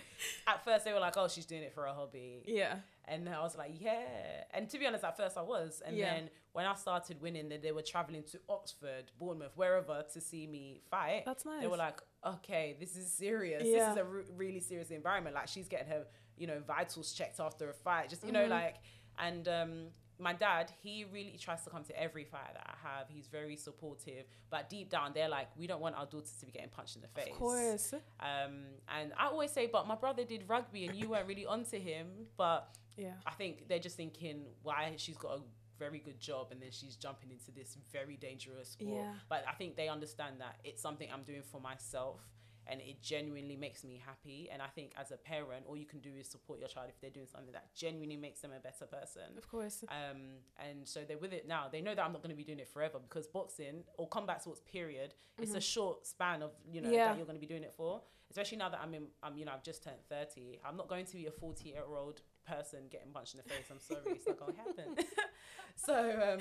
at 0.46 0.64
first 0.64 0.84
they 0.84 0.92
were 0.92 1.00
like, 1.00 1.16
"Oh, 1.16 1.28
she's 1.28 1.46
doing 1.46 1.62
it 1.62 1.72
for 1.74 1.86
a 1.86 1.92
hobby," 1.92 2.42
Yeah. 2.46 2.76
and 3.06 3.28
I 3.28 3.40
was 3.42 3.56
like, 3.56 3.72
"Yeah." 3.80 4.44
And 4.52 4.68
to 4.70 4.78
be 4.78 4.86
honest, 4.86 5.04
at 5.04 5.16
first 5.16 5.36
I 5.36 5.42
was, 5.42 5.82
and 5.84 5.96
Yeah. 5.96 6.14
then 6.14 6.30
when 6.52 6.66
I 6.66 6.74
started 6.74 7.20
winning, 7.20 7.48
then 7.48 7.60
they 7.62 7.72
were 7.72 7.82
traveling 7.82 8.22
to 8.24 8.40
Oxford, 8.48 9.10
Bournemouth, 9.18 9.56
wherever 9.56 10.04
to 10.12 10.20
see 10.20 10.46
me 10.46 10.82
fight. 10.90 11.24
That's 11.24 11.44
nice. 11.44 11.60
They 11.62 11.68
were 11.68 11.76
like, 11.76 12.00
"Okay, 12.24 12.76
this 12.78 12.96
is 12.96 13.10
serious. 13.12 13.62
Yeah. 13.64 13.78
This 13.78 13.92
is 13.92 13.96
a 13.98 14.04
re- 14.04 14.24
really 14.36 14.60
serious 14.60 14.90
environment. 14.90 15.34
Like 15.34 15.48
she's 15.48 15.68
getting 15.68 15.88
her, 15.88 16.06
you 16.36 16.46
know, 16.46 16.60
vitals 16.60 17.12
checked 17.12 17.40
after 17.40 17.70
a 17.70 17.74
fight. 17.74 18.08
Just 18.08 18.24
you 18.24 18.32
know, 18.32 18.46
Mhm. 18.46 18.50
like." 18.50 18.76
And 19.18 19.46
um, 19.48 19.88
my 20.22 20.32
dad, 20.32 20.70
he 20.82 21.04
really 21.12 21.36
tries 21.38 21.62
to 21.64 21.70
come 21.70 21.84
to 21.84 22.00
every 22.00 22.24
fight 22.24 22.54
that 22.54 22.66
I 22.66 22.88
have. 22.88 23.08
He's 23.08 23.26
very 23.26 23.56
supportive, 23.56 24.24
but 24.50 24.70
deep 24.70 24.88
down, 24.90 25.12
they're 25.14 25.28
like, 25.28 25.48
"We 25.56 25.66
don't 25.66 25.80
want 25.80 25.96
our 25.96 26.06
daughters 26.06 26.36
to 26.40 26.46
be 26.46 26.52
getting 26.52 26.70
punched 26.70 26.96
in 26.96 27.02
the 27.02 27.08
face." 27.08 27.32
Of 27.32 27.38
course. 27.38 27.94
Um, 28.20 28.64
and 28.88 29.12
I 29.18 29.26
always 29.26 29.50
say, 29.50 29.66
but 29.66 29.86
my 29.86 29.96
brother 29.96 30.24
did 30.24 30.48
rugby 30.48 30.86
and 30.86 30.96
you 30.96 31.08
weren't 31.10 31.26
really 31.26 31.46
onto 31.46 31.78
him. 31.78 32.06
But 32.36 32.76
Yeah. 32.96 33.14
I 33.26 33.32
think 33.32 33.68
they're 33.68 33.78
just 33.78 33.96
thinking 33.96 34.44
why 34.62 34.94
she's 34.96 35.16
got 35.16 35.38
a 35.38 35.42
very 35.78 35.98
good 35.98 36.20
job 36.20 36.48
and 36.52 36.60
then 36.62 36.70
she's 36.70 36.94
jumping 36.96 37.30
into 37.30 37.50
this 37.50 37.76
very 37.90 38.16
dangerous 38.16 38.68
sport. 38.70 38.90
Yeah. 38.90 39.14
But 39.28 39.44
I 39.48 39.52
think 39.52 39.76
they 39.76 39.88
understand 39.88 40.40
that 40.40 40.60
it's 40.62 40.80
something 40.80 41.08
I'm 41.12 41.22
doing 41.24 41.42
for 41.42 41.60
myself 41.60 42.20
and 42.66 42.80
it 42.80 43.02
genuinely 43.02 43.56
makes 43.56 43.84
me 43.84 44.00
happy. 44.04 44.48
And 44.52 44.62
I 44.62 44.66
think 44.68 44.92
as 45.00 45.10
a 45.10 45.16
parent, 45.16 45.66
all 45.68 45.76
you 45.76 45.86
can 45.86 46.00
do 46.00 46.10
is 46.18 46.28
support 46.28 46.58
your 46.58 46.68
child 46.68 46.86
if 46.88 47.00
they're 47.00 47.10
doing 47.10 47.26
something 47.26 47.52
that 47.52 47.74
genuinely 47.74 48.16
makes 48.16 48.40
them 48.40 48.50
a 48.56 48.60
better 48.60 48.86
person. 48.86 49.36
Of 49.36 49.48
course. 49.50 49.84
Um, 49.88 50.18
and 50.58 50.86
so 50.86 51.00
they're 51.06 51.18
with 51.18 51.32
it 51.32 51.46
now. 51.48 51.66
They 51.70 51.80
know 51.80 51.94
that 51.94 52.04
I'm 52.04 52.12
not 52.12 52.22
going 52.22 52.30
to 52.30 52.36
be 52.36 52.44
doing 52.44 52.58
it 52.60 52.68
forever 52.68 52.98
because 53.00 53.26
boxing 53.26 53.84
or 53.98 54.08
combat 54.08 54.42
sports 54.42 54.60
period, 54.60 55.14
it's 55.38 55.54
a 55.54 55.60
short 55.60 56.06
span 56.06 56.42
of 56.42 56.50
you 56.70 56.80
know 56.80 56.88
Mm-hmm. 56.88 56.94
Yeah. 56.96 57.08
that 57.08 57.16
you're 57.16 57.26
going 57.26 57.36
to 57.36 57.40
be 57.40 57.46
doing 57.46 57.62
it 57.64 57.72
for. 57.76 58.02
Especially 58.30 58.56
now 58.58 58.68
that 58.70 58.80
I'm 58.82 58.94
in, 58.94 59.06
I'm 59.22 59.36
you 59.36 59.44
know 59.44 59.52
I've 59.52 59.62
just 59.62 59.82
turned 59.84 60.00
30. 60.08 60.60
I'm 60.66 60.76
not 60.76 60.88
going 60.88 61.04
to 61.06 61.12
be 61.12 61.26
a 61.26 61.30
40 61.30 61.68
year 61.68 61.82
old 61.86 62.22
person 62.46 62.80
getting 62.90 63.12
punched 63.12 63.34
in 63.34 63.40
the 63.44 63.48
face. 63.48 63.64
I'm 63.70 63.78
sorry, 63.80 64.00
it's 64.06 64.26
not 64.26 64.38
going 64.38 64.52
to 64.54 64.58
happen. 64.58 65.04
so 65.76 66.34
um, 66.34 66.38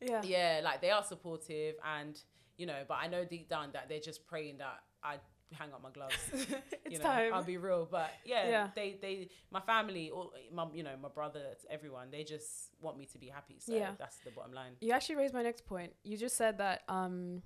Yeah. 0.00 0.22
yeah, 0.24 0.60
like 0.64 0.80
they 0.80 0.90
are 0.90 1.04
supportive 1.04 1.74
and 1.84 2.18
you 2.56 2.66
know, 2.66 2.82
but 2.86 2.98
I 3.00 3.06
know 3.06 3.24
deep 3.24 3.48
down 3.48 3.70
that 3.72 3.88
they're 3.88 4.00
just 4.00 4.26
praying 4.26 4.58
that 4.58 4.80
I 5.02 5.16
hang 5.52 5.72
up 5.72 5.82
my 5.82 5.90
gloves. 5.90 6.14
It's 6.84 6.94
you 6.94 6.98
know, 6.98 7.04
time. 7.04 7.34
I'll 7.34 7.44
be 7.44 7.56
real, 7.56 7.86
but 7.88 8.10
yeah, 8.24 8.48
Yeah. 8.48 8.68
they 8.74 8.98
they 9.00 9.28
my 9.52 9.60
family, 9.60 10.10
or 10.10 10.30
my 10.52 10.66
you 10.74 10.82
know 10.82 10.96
my 11.00 11.08
brother, 11.08 11.40
everyone, 11.70 12.10
they 12.10 12.24
just 12.24 12.70
want 12.80 12.98
me 12.98 13.06
to 13.06 13.18
be 13.18 13.28
happy. 13.28 13.58
So 13.60 13.72
Yeah. 13.74 13.92
that's 13.98 14.16
the 14.24 14.30
bottom 14.32 14.52
line. 14.52 14.72
You 14.80 14.92
actually 14.92 15.16
raised 15.16 15.32
my 15.34 15.42
next 15.42 15.66
point. 15.66 15.92
You 16.02 16.16
just 16.16 16.36
said 16.36 16.58
that 16.58 16.82
um, 16.88 17.42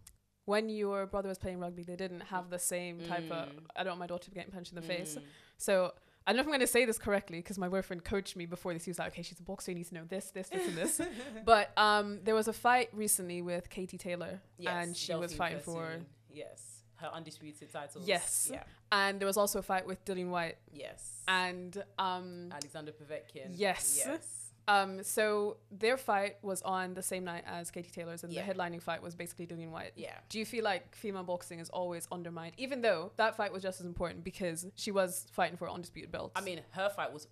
when 0.46 0.70
your 0.70 1.06
brother 1.06 1.28
was 1.28 1.38
playing 1.38 1.58
rugby, 1.58 1.82
they 1.82 1.96
didn't 1.96 2.22
have 2.22 2.48
the 2.48 2.58
same 2.58 3.00
type 3.00 3.30
of. 3.30 3.48
Mm. 3.48 3.66
I 3.76 3.82
don't 3.82 3.92
want 3.92 4.00
my 4.00 4.06
daughter 4.06 4.24
to 4.24 4.30
be 4.30 4.36
getting 4.36 4.52
punched 4.52 4.72
in 4.72 4.76
the 4.76 4.86
face. 4.86 5.16
Mm. 5.16 5.24
So 5.58 5.92
I 6.26 6.32
don't 6.32 6.36
know 6.36 6.40
if 6.40 6.46
I'm 6.46 6.52
going 6.52 6.60
to 6.60 6.66
say 6.66 6.86
this 6.86 6.98
correctly 6.98 7.38
because 7.38 7.58
my 7.58 7.68
boyfriend 7.68 8.04
coached 8.04 8.34
me 8.34 8.46
before 8.46 8.72
this. 8.72 8.84
He 8.84 8.90
was 8.90 8.98
like, 8.98 9.08
"Okay, 9.08 9.22
she's 9.22 9.40
a 9.40 9.42
boxer. 9.42 9.72
You 9.72 9.76
need 9.76 9.88
to 9.88 9.94
know 9.94 10.04
this, 10.08 10.30
this, 10.30 10.48
this, 10.48 10.66
and 10.66 10.76
this." 10.76 11.00
but 11.44 11.70
um, 11.76 12.20
there 12.24 12.34
was 12.34 12.48
a 12.48 12.54
fight 12.54 12.88
recently 12.94 13.42
with 13.42 13.68
Katie 13.68 13.98
Taylor, 13.98 14.40
and 14.66 14.96
she 14.96 15.14
was 15.14 15.34
Delfine 15.34 15.36
fighting 15.36 15.60
for. 15.60 15.96
Yes 16.32 16.73
her 17.04 17.10
undisputed 17.14 17.72
titles. 17.72 18.06
Yes. 18.06 18.48
yeah, 18.52 18.64
And 18.90 19.20
there 19.20 19.26
was 19.26 19.36
also 19.36 19.58
a 19.58 19.62
fight 19.62 19.86
with 19.86 20.04
Dillian 20.04 20.30
Whyte, 20.30 20.56
yes. 20.72 21.22
and 21.28 21.82
um, 21.98 22.48
Alexander 22.52 22.92
Povetkin. 22.92 23.50
Yes. 23.52 24.02
yes. 24.04 24.50
um, 24.68 25.02
so 25.02 25.58
their 25.70 25.96
fight 25.96 26.36
was 26.42 26.62
on 26.62 26.94
the 26.94 27.02
same 27.02 27.24
night 27.24 27.44
as 27.46 27.70
Katie 27.70 27.90
Taylor's, 27.90 28.24
and 28.24 28.32
Yeah. 28.32 28.46
the 28.46 28.54
headlining 28.54 28.82
fight 28.82 29.02
was 29.02 29.14
basically 29.14 29.46
Dillian 29.46 29.70
Whyte. 29.70 29.92
Yeah. 29.96 30.14
Do 30.28 30.38
you 30.38 30.46
feel 30.46 30.64
like 30.64 30.94
female 30.94 31.24
boxing 31.24 31.60
is 31.60 31.68
always 31.70 32.08
undermined, 32.10 32.54
even 32.56 32.80
though 32.82 33.12
that 33.16 33.36
fight 33.36 33.52
was 33.52 33.62
just 33.62 33.80
as 33.80 33.86
important 33.86 34.24
because 34.24 34.66
she 34.76 34.90
was 34.90 35.26
fighting 35.32 35.56
for 35.56 35.68
undisputed 35.70 36.10
belts? 36.10 36.32
I 36.36 36.40
mean, 36.40 36.60
her 36.70 36.88
fight 36.88 37.12
was 37.12 37.28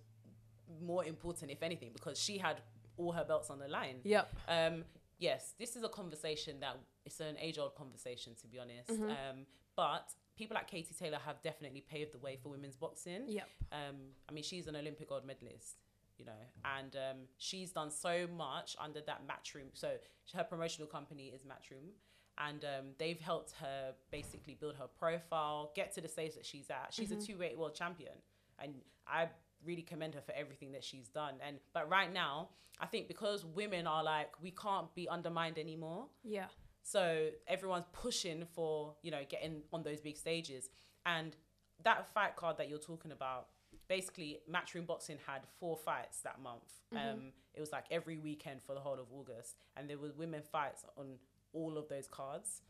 more 0.81 1.05
important, 1.05 1.51
if 1.51 1.63
anything, 1.63 1.91
because 1.93 2.19
she 2.19 2.37
had 2.37 2.61
all 2.97 3.11
her 3.11 3.23
belts 3.23 3.49
on 3.49 3.59
the 3.59 3.67
line. 3.67 3.97
yep. 4.03 4.31
Um, 4.47 4.85
yes, 5.17 5.53
this 5.57 5.75
is 5.75 5.83
a 5.83 5.89
conversation 5.89 6.59
that 6.59 6.77
it's 7.05 7.19
an 7.19 7.35
age-old 7.39 7.75
conversation, 7.75 8.33
to 8.41 8.47
be 8.47 8.59
honest. 8.59 8.89
Mm-hmm. 8.89 9.09
Um, 9.09 9.45
but 9.75 10.09
people 10.37 10.55
like 10.55 10.67
Katie 10.67 10.95
Taylor 10.97 11.19
have 11.25 11.41
definitely 11.41 11.81
paved 11.81 12.13
the 12.13 12.17
way 12.19 12.37
for 12.41 12.49
women's 12.49 12.75
boxing. 12.75 13.23
Yep. 13.27 13.49
Um, 13.71 13.95
I 14.29 14.33
mean, 14.33 14.43
she's 14.43 14.67
an 14.67 14.75
Olympic 14.75 15.09
gold 15.09 15.25
medalist, 15.25 15.77
you 16.17 16.25
know, 16.25 16.31
and 16.77 16.95
um, 16.95 17.17
she's 17.37 17.71
done 17.71 17.91
so 17.91 18.27
much 18.35 18.75
under 18.79 19.01
that 19.01 19.21
Matchroom. 19.27 19.69
So 19.73 19.93
her 20.33 20.43
promotional 20.43 20.87
company 20.87 21.27
is 21.27 21.41
Matchroom, 21.43 21.89
and 22.37 22.63
um, 22.65 22.85
they've 22.97 23.19
helped 23.19 23.53
her 23.59 23.93
basically 24.11 24.55
build 24.55 24.75
her 24.75 24.87
profile, 24.97 25.71
get 25.75 25.93
to 25.95 26.01
the 26.01 26.07
stage 26.07 26.33
that 26.35 26.45
she's 26.45 26.69
at. 26.69 26.87
She's 26.91 27.11
a 27.11 27.15
two-weight 27.15 27.57
world 27.57 27.75
champion, 27.75 28.13
and 28.59 28.73
I 29.07 29.29
really 29.65 29.81
commend 29.83 30.15
her 30.15 30.21
for 30.21 30.33
everything 30.33 30.71
that 30.71 30.83
she's 30.83 31.07
done. 31.07 31.35
And 31.45 31.57
but 31.73 31.89
right 31.89 32.11
now, 32.11 32.49
I 32.79 32.85
think 32.85 33.07
because 33.07 33.45
women 33.45 33.87
are 33.87 34.03
like 34.03 34.29
we 34.41 34.51
can't 34.51 34.93
be 34.95 35.07
undermined 35.07 35.57
anymore. 35.59 36.07
Yeah. 36.23 36.47
So 36.83 37.29
everyone's 37.47 37.85
pushing 37.93 38.45
for, 38.53 38.95
you 39.01 39.11
know, 39.11 39.21
getting 39.27 39.61
on 39.71 39.83
those 39.83 40.01
big 40.01 40.17
stages. 40.17 40.69
And 41.05 41.35
that 41.83 42.13
fight 42.13 42.35
card 42.35 42.57
that 42.57 42.69
you're 42.69 42.77
talking 42.77 43.11
about, 43.11 43.47
basically 43.87 44.39
Matchroom 44.51 44.85
Boxing 44.85 45.17
had 45.25 45.41
four 45.59 45.77
fights 45.77 46.19
that 46.21 46.41
month. 46.41 46.81
Um, 46.93 47.31
it 47.53 47.59
was 47.59 47.71
like 47.71 47.85
every 47.89 48.17
weekend 48.17 48.61
for 48.61 48.73
the 48.73 48.81
whole 48.81 48.99
of 48.99 49.07
August. 49.13 49.55
And 49.75 49.89
there 49.89 49.97
were 49.97 50.11
women 50.17 50.41
fights 50.41 50.85
on 50.97 51.15
all 51.53 51.77
of 51.77 51.87
those 51.87 52.07
cards. 52.07 52.61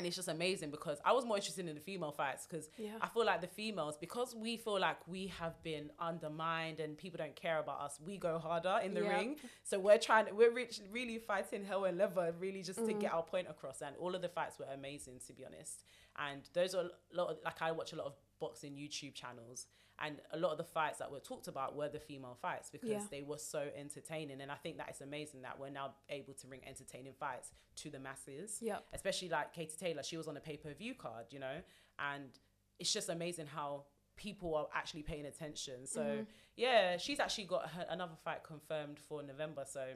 And 0.00 0.06
it's 0.06 0.16
just 0.16 0.28
amazing 0.28 0.70
because 0.70 0.98
I 1.04 1.12
was 1.12 1.26
more 1.26 1.36
interested 1.36 1.68
in 1.68 1.74
the 1.74 1.80
female 1.80 2.10
fights 2.10 2.46
because 2.46 2.70
Yeah. 2.78 2.92
I 3.02 3.08
feel 3.08 3.26
like 3.26 3.42
the 3.42 3.46
females, 3.46 3.98
because 3.98 4.34
we 4.34 4.56
feel 4.56 4.80
like 4.80 4.96
we 5.06 5.26
have 5.26 5.62
been 5.62 5.90
undermined 5.98 6.80
and 6.80 6.96
people 6.96 7.18
don't 7.18 7.36
care 7.36 7.58
about 7.58 7.82
us, 7.82 8.00
we 8.00 8.16
go 8.16 8.38
harder 8.38 8.80
in 8.82 8.94
the 8.94 9.02
Yeah. 9.02 9.10
ring. 9.18 9.36
So 9.62 9.78
we're 9.78 9.98
trying, 9.98 10.34
we're 10.34 10.52
rich, 10.52 10.80
really 10.90 11.18
fighting 11.18 11.66
hell 11.66 11.84
and 11.84 11.98
leather, 11.98 12.34
really 12.38 12.62
just 12.62 12.78
to 12.78 12.86
Mm-hmm. 12.86 12.98
get 12.98 13.12
our 13.12 13.22
point 13.22 13.48
across. 13.50 13.82
And 13.82 13.94
all 13.98 14.14
of 14.14 14.22
the 14.22 14.30
fights 14.30 14.58
were 14.58 14.64
amazing, 14.72 15.20
to 15.26 15.34
be 15.34 15.44
honest. 15.44 15.84
And 16.16 16.48
those 16.54 16.74
are 16.74 16.84
a 16.84 16.90
lot 17.12 17.28
of, 17.28 17.36
like, 17.44 17.60
I 17.60 17.70
watch 17.72 17.92
a 17.92 17.96
lot 17.96 18.06
of 18.06 18.14
boxing 18.40 18.72
YouTube 18.76 19.12
channels. 19.12 19.66
And 20.02 20.20
a 20.32 20.38
lot 20.38 20.52
of 20.52 20.58
the 20.58 20.64
fights 20.64 20.98
that 20.98 21.10
were 21.12 21.20
talked 21.20 21.46
about 21.46 21.76
were 21.76 21.88
the 21.88 22.00
female 22.00 22.34
fights 22.40 22.70
because 22.70 22.88
Yeah. 22.88 23.04
they 23.10 23.22
were 23.22 23.36
so 23.38 23.68
entertaining. 23.76 24.40
And 24.40 24.50
I 24.50 24.54
think 24.54 24.78
that 24.78 24.88
it's 24.88 25.02
amazing 25.02 25.42
that 25.42 25.58
we're 25.58 25.70
now 25.70 25.94
able 26.08 26.32
to 26.34 26.46
bring 26.46 26.66
entertaining 26.66 27.12
fights 27.12 27.52
to 27.76 27.90
the 27.90 27.98
masses 27.98 28.60
Yep. 28.62 28.86
especially 28.94 29.28
like 29.28 29.52
Katie 29.52 29.76
Taylor, 29.78 30.02
she 30.02 30.16
was 30.16 30.26
on 30.26 30.36
a 30.36 30.40
pay 30.40 30.56
per 30.56 30.72
view 30.72 30.94
card, 30.94 31.26
you 31.30 31.38
know, 31.38 31.60
and 31.98 32.30
it's 32.78 32.92
just 32.92 33.08
amazing 33.10 33.46
how 33.46 33.84
people 34.16 34.54
are 34.54 34.68
actually 34.74 35.02
paying 35.02 35.26
attention. 35.26 35.86
So 35.86 36.00
Mm-hmm. 36.02 36.22
yeah, 36.56 36.96
she's 36.96 37.20
actually 37.20 37.44
got 37.44 37.68
her, 37.70 37.86
another 37.90 38.16
fight 38.24 38.42
confirmed 38.42 38.98
for 38.98 39.22
November. 39.22 39.64
So, 39.66 39.86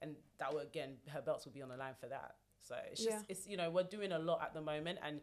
and 0.00 0.16
that 0.38 0.52
will 0.52 0.60
again, 0.60 0.96
her 1.08 1.20
belts 1.20 1.44
will 1.44 1.52
be 1.52 1.60
on 1.62 1.68
the 1.68 1.76
line 1.76 1.94
for 2.00 2.06
that. 2.08 2.36
So 2.60 2.76
it's 2.90 3.02
just 3.04 3.16
Yeah. 3.18 3.22
it's 3.28 3.46
you 3.46 3.56
know 3.58 3.70
we're 3.70 3.82
doing 3.84 4.12
a 4.12 4.18
lot 4.18 4.40
at 4.42 4.54
the 4.54 4.62
moment 4.62 4.98
and. 5.02 5.20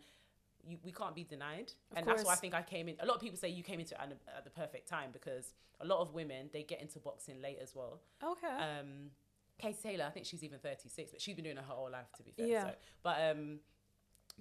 You, 0.67 0.77
we 0.83 0.91
can't 0.91 1.15
be 1.15 1.23
denied, 1.23 1.71
Of 1.91 1.97
and 1.97 2.07
that's 2.07 2.23
why 2.23 2.33
I 2.33 2.35
think 2.35 2.53
I 2.53 2.61
came 2.61 2.89
in. 2.89 2.95
A 2.99 3.05
lot 3.05 3.15
of 3.15 3.21
people 3.21 3.37
say 3.37 3.49
you 3.49 3.63
came 3.63 3.79
into 3.79 3.95
it 3.95 3.99
at, 4.01 4.11
at 4.37 4.43
the 4.43 4.49
perfect 4.49 4.87
time 4.87 5.09
because 5.11 5.53
a 5.79 5.85
lot 5.85 5.99
of 6.01 6.13
women 6.13 6.49
they 6.51 6.63
get 6.63 6.81
into 6.81 6.99
boxing 6.99 7.41
late 7.41 7.57
as 7.61 7.73
well. 7.75 8.01
Okay. 8.23 8.47
Um, 8.47 9.11
Katie 9.57 9.77
Taylor, 9.81 10.05
I 10.05 10.09
think 10.11 10.25
she's 10.25 10.43
even 10.43 10.59
36, 10.59 11.11
but 11.11 11.21
she's 11.21 11.35
been 11.35 11.43
doing 11.45 11.57
it 11.57 11.63
her 11.67 11.73
whole 11.73 11.89
life, 11.91 12.11
to 12.17 12.23
be 12.23 12.31
fair. 12.31 12.47
Yeah. 12.47 12.63
So, 12.63 12.71
but 13.03 13.17
um, 13.31 13.59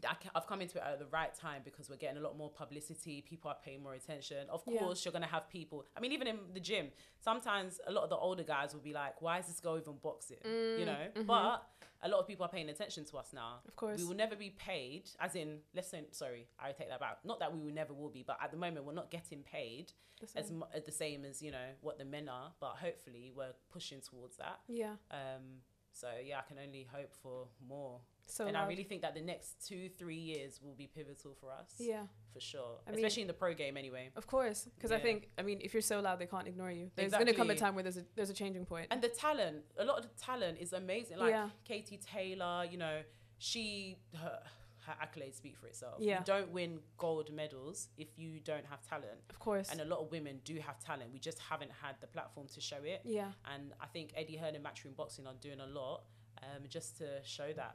I 0.07 0.15
I've 0.35 0.47
come 0.47 0.61
into 0.61 0.79
it 0.79 0.85
at 0.87 0.99
the 0.99 1.07
right 1.07 1.35
time 1.35 1.63
because 1.65 1.89
we're 1.91 1.97
getting 1.97 2.19
a 2.19 2.21
lot 2.21 2.37
more 2.37 2.51
publicity. 2.51 3.23
People 3.29 3.51
are 3.51 3.57
paying 3.65 3.83
more 3.83 3.95
attention. 3.95 4.47
Of 4.49 4.63
Yeah. 4.67 4.79
course, 4.81 5.05
you're 5.05 5.13
going 5.13 5.23
to 5.23 5.29
have 5.29 5.49
people. 5.49 5.87
I 5.97 6.01
mean, 6.01 6.13
even 6.13 6.27
in 6.29 6.39
the 6.55 6.61
gym, 6.61 6.89
sometimes 7.21 7.81
a 7.87 7.93
lot 7.93 8.05
of 8.05 8.11
the 8.11 8.17
older 8.17 8.45
guys 8.45 8.75
will 8.75 8.81
be 8.81 8.93
like, 8.93 9.21
why 9.23 9.39
is 9.39 9.47
this 9.47 9.61
girl 9.61 9.77
even 9.79 9.95
boxing? 10.03 10.39
you 10.45 10.85
know? 10.87 11.07
But 11.27 11.63
a 12.03 12.09
lot 12.09 12.21
of 12.21 12.27
people 12.27 12.45
are 12.45 12.49
paying 12.49 12.69
attention 12.69 13.05
to 13.07 13.17
us 13.19 13.31
now. 13.35 13.61
Of 13.67 13.75
course. 13.77 13.99
We 14.01 14.07
will 14.07 14.15
never 14.17 14.37
be 14.37 14.51
paid, 14.51 15.11
as 15.21 15.35
in, 15.35 15.59
let's 15.75 15.93
sorry, 16.13 16.47
I 16.61 16.73
take 16.73 16.89
that 16.89 17.01
back. 17.01 17.19
Not 17.25 17.41
that 17.41 17.53
we 17.53 17.61
will 17.61 17.73
never 17.75 17.93
will 17.93 18.11
be, 18.11 18.23
but 18.27 18.39
at 18.43 18.51
the 18.51 18.57
moment, 18.57 18.87
we're 18.87 18.93
not 18.93 19.11
getting 19.11 19.43
paid 19.43 19.93
The 20.21 20.39
as, 20.39 20.51
mu- 20.53 20.67
the 20.85 20.93
same 20.93 21.25
as, 21.25 21.43
you 21.43 21.51
know, 21.51 21.69
what 21.81 21.99
the 21.99 22.05
men 22.05 22.29
are. 22.29 22.53
But 22.61 22.77
hopefully, 22.81 23.33
we're 23.35 23.55
pushing 23.73 24.01
towards 24.01 24.37
that. 24.37 24.61
yeah. 24.69 24.95
Um, 25.11 25.63
so 25.93 26.09
yeah, 26.25 26.39
I 26.39 26.43
can 26.43 26.59
only 26.65 26.87
hope 26.93 27.13
for 27.13 27.49
more. 27.69 28.01
So 28.31 28.47
and 28.47 28.57
I 28.57 28.67
really 28.67 28.85
think 28.85 29.03
that 29.03 29.15
the 29.15 29.21
next 29.21 29.67
two, 29.67 29.89
three 29.99 30.17
years 30.17 30.61
will 30.63 30.75
be 30.75 30.87
pivotal 30.87 31.35
for 31.41 31.51
us. 31.51 31.75
Yeah. 31.79 32.03
For 32.33 32.41
sure. 32.41 32.79
I 32.87 32.91
mean- 32.91 32.99
Especially 32.99 33.23
in 33.23 33.29
the 33.29 33.35
pro 33.35 33.55
game 33.55 33.77
anyway. 33.77 34.11
Of 34.17 34.27
course, 34.27 34.69
because 34.77 34.93
I 34.93 34.99
think 34.99 35.29
I 35.39 35.43
mean 35.43 35.61
if 35.63 35.73
you're 35.75 35.81
so 35.95 36.01
loud, 36.01 36.19
they 36.19 36.27
can't 36.27 36.47
ignore 36.47 36.71
you. 36.71 36.91
There's 36.95 37.13
gonna 37.13 37.33
come 37.35 37.51
a 37.51 37.55
time 37.55 37.75
where 37.75 37.83
there's 37.83 37.97
a 37.97 38.05
there's 38.17 38.31
a 38.31 38.35
changing 38.35 38.67
point. 38.67 38.87
And 38.91 39.01
the 39.03 39.09
talent, 39.09 39.65
a 39.79 39.85
lot 39.85 39.99
of 39.99 40.05
the 40.05 40.11
talent 40.23 40.59
is 40.61 40.73
amazing. 40.73 41.19
Like 41.19 41.31
Yeah. 41.31 41.51
Katie 41.65 41.99
Taylor, 41.99 42.65
you 42.71 42.77
know, 42.79 43.01
she 43.39 43.97
her, 44.15 44.39
her 44.87 44.95
accolades 45.03 45.35
speak 45.37 45.57
for 45.57 45.67
itself. 45.67 45.97
Yeah. 46.01 46.19
You 46.21 46.25
don't 46.25 46.51
win 46.51 46.81
gold 46.97 47.33
medals 47.33 47.89
if 47.97 48.19
you 48.19 48.41
don't 48.41 48.65
have 48.67 48.81
talent. 48.89 49.21
Of 49.31 49.39
course. 49.39 49.71
And 49.71 49.81
a 49.81 49.85
lot 49.85 50.01
of 50.01 50.11
women 50.11 50.41
do 50.45 50.55
have 50.59 50.79
talent. 50.81 51.13
We 51.13 51.19
just 51.19 51.39
haven't 51.39 51.71
had 51.83 51.97
the 52.01 52.07
platform 52.07 52.47
to 52.55 52.61
show 52.61 52.79
it. 52.85 53.01
yeah. 53.05 53.33
And 53.55 53.73
I 53.81 53.87
think 53.87 54.13
Eddie 54.17 54.37
Hearn 54.37 54.55
and 54.55 54.65
Matchroom 54.65 54.97
Boxing 54.97 55.27
are 55.27 55.35
doing 55.41 55.61
a 55.61 55.67
lot 55.67 56.05
um, 56.43 56.63
just 56.69 56.97
to 56.99 57.07
show 57.25 57.53
that, 57.55 57.75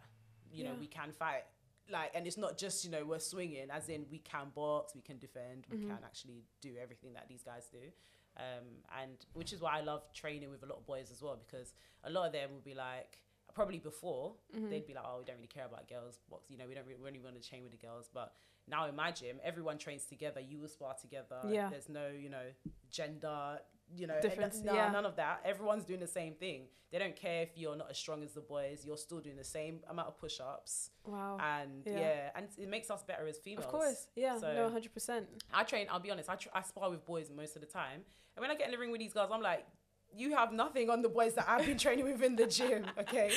you 0.54 0.64
know, 0.64 0.74
we 0.80 0.88
can 0.88 1.12
fight. 1.12 1.44
Like, 1.90 2.12
and 2.16 2.26
it's 2.26 2.38
not 2.38 2.58
just, 2.58 2.86
you 2.86 2.92
know, 2.92 3.04
we're 3.06 3.20
swinging, 3.20 3.70
as 3.70 3.90
in 3.90 4.06
we 4.10 4.20
can 4.20 4.52
box, 4.56 4.96
we 4.96 5.02
can 5.02 5.18
defend, 5.20 5.66
we 5.70 5.78
Mhm. 5.78 5.88
can 5.88 6.00
actually 6.06 6.44
do 6.62 6.78
everything 6.82 7.14
that 7.14 7.28
these 7.28 7.44
guys 7.44 7.68
do. 7.70 7.92
Um, 8.38 8.84
and 9.02 9.18
which 9.34 9.52
is 9.54 9.60
why 9.60 9.78
I 9.78 9.82
love 9.82 10.12
training 10.14 10.50
with 10.50 10.64
a 10.64 10.66
lot 10.66 10.78
of 10.78 10.86
boys 10.86 11.12
as 11.12 11.22
well, 11.22 11.36
because 11.36 11.74
a 12.04 12.10
lot 12.10 12.26
of 12.28 12.32
them 12.32 12.52
will 12.54 12.62
be 12.62 12.74
like, 12.74 13.20
probably 13.54 13.78
before, 13.80 14.36
Mhm. 14.56 14.70
they'd 14.70 14.86
be 14.88 14.94
like, 14.94 15.04
oh, 15.06 15.20
we 15.20 15.26
don't 15.26 15.36
really 15.36 15.48
care 15.48 15.66
about 15.66 15.88
girls 15.88 16.18
box, 16.30 16.50
you 16.50 16.58
know, 16.58 16.68
we 16.68 16.74
don't 16.74 16.88
really, 16.88 17.00
we 17.02 17.08
only 17.08 17.20
want 17.20 17.36
to 17.40 17.48
train 17.48 17.62
with 17.64 17.72
the 17.72 17.78
girls. 17.78 18.10
But 18.12 18.34
now 18.66 18.88
in 18.88 18.96
my 18.96 19.12
gym, 19.12 19.40
everyone 19.44 19.78
trains 19.78 20.06
together, 20.06 20.40
you 20.40 20.58
will 20.60 20.70
spar 20.70 20.96
together. 20.96 21.42
Yeah. 21.52 21.70
There's 21.70 21.90
no, 21.90 22.08
you 22.08 22.30
know, 22.30 22.52
gender, 22.90 23.60
you 23.96 24.08
know, 24.08 24.20
Difference, 24.22 24.62
no, 24.64 24.74
yeah. 24.74 24.92
none 24.92 25.06
of 25.06 25.16
that. 25.18 25.42
Everyone's 25.46 25.86
doing 25.86 26.00
the 26.00 26.08
same 26.08 26.34
thing. 26.34 26.64
They 26.92 27.00
don't 27.00 27.16
care 27.16 27.42
if 27.42 27.50
you're 27.56 27.76
not 27.76 27.90
as 27.90 27.98
strong 27.98 28.22
as 28.24 28.34
the 28.34 28.42
boys. 28.42 28.84
You're 28.86 28.98
still 28.98 29.20
doing 29.20 29.36
the 29.36 29.44
same 29.44 29.80
amount 29.90 30.08
of 30.10 30.18
push-ups, 30.20 30.92
Wow. 31.06 31.38
and 31.42 31.84
Yeah. 31.86 32.00
yeah. 32.00 32.30
and 32.36 32.48
it 32.58 32.70
makes 32.70 32.92
us 32.92 33.02
better 33.04 33.28
as 33.28 33.38
females. 33.40 33.66
Of 33.66 33.72
course. 33.72 34.08
Yeah. 34.16 34.38
So- 34.38 34.54
no, 34.54 34.70
100%. 34.70 35.26
I 35.54 35.64
train. 35.64 35.88
I'll 35.90 36.00
be 36.00 36.12
honest. 36.12 36.30
I, 36.30 36.36
tr- 36.36 36.50
I 36.54 36.62
spar 36.62 36.90
with 36.90 37.04
boys 37.06 37.30
most 37.36 37.56
of 37.56 37.62
the 37.62 37.68
time, 37.68 38.02
and 38.36 38.42
when 38.42 38.52
I 38.52 38.56
get 38.56 38.66
in 38.68 38.72
the 38.72 38.78
ring 38.78 38.92
with 38.92 39.00
these 39.02 39.14
girls, 39.14 39.32
I'm 39.32 39.42
like, 39.42 39.66
you 40.16 40.36
have 40.36 40.52
nothing 40.54 40.90
on 40.90 41.02
the 41.02 41.10
boys 41.10 41.34
that 41.36 41.46
I've 41.50 41.66
been 41.66 41.78
training 41.86 42.06
with 42.06 42.22
in 42.24 42.36
the 42.36 42.48
gym. 42.48 42.86
Okay, 43.00 43.32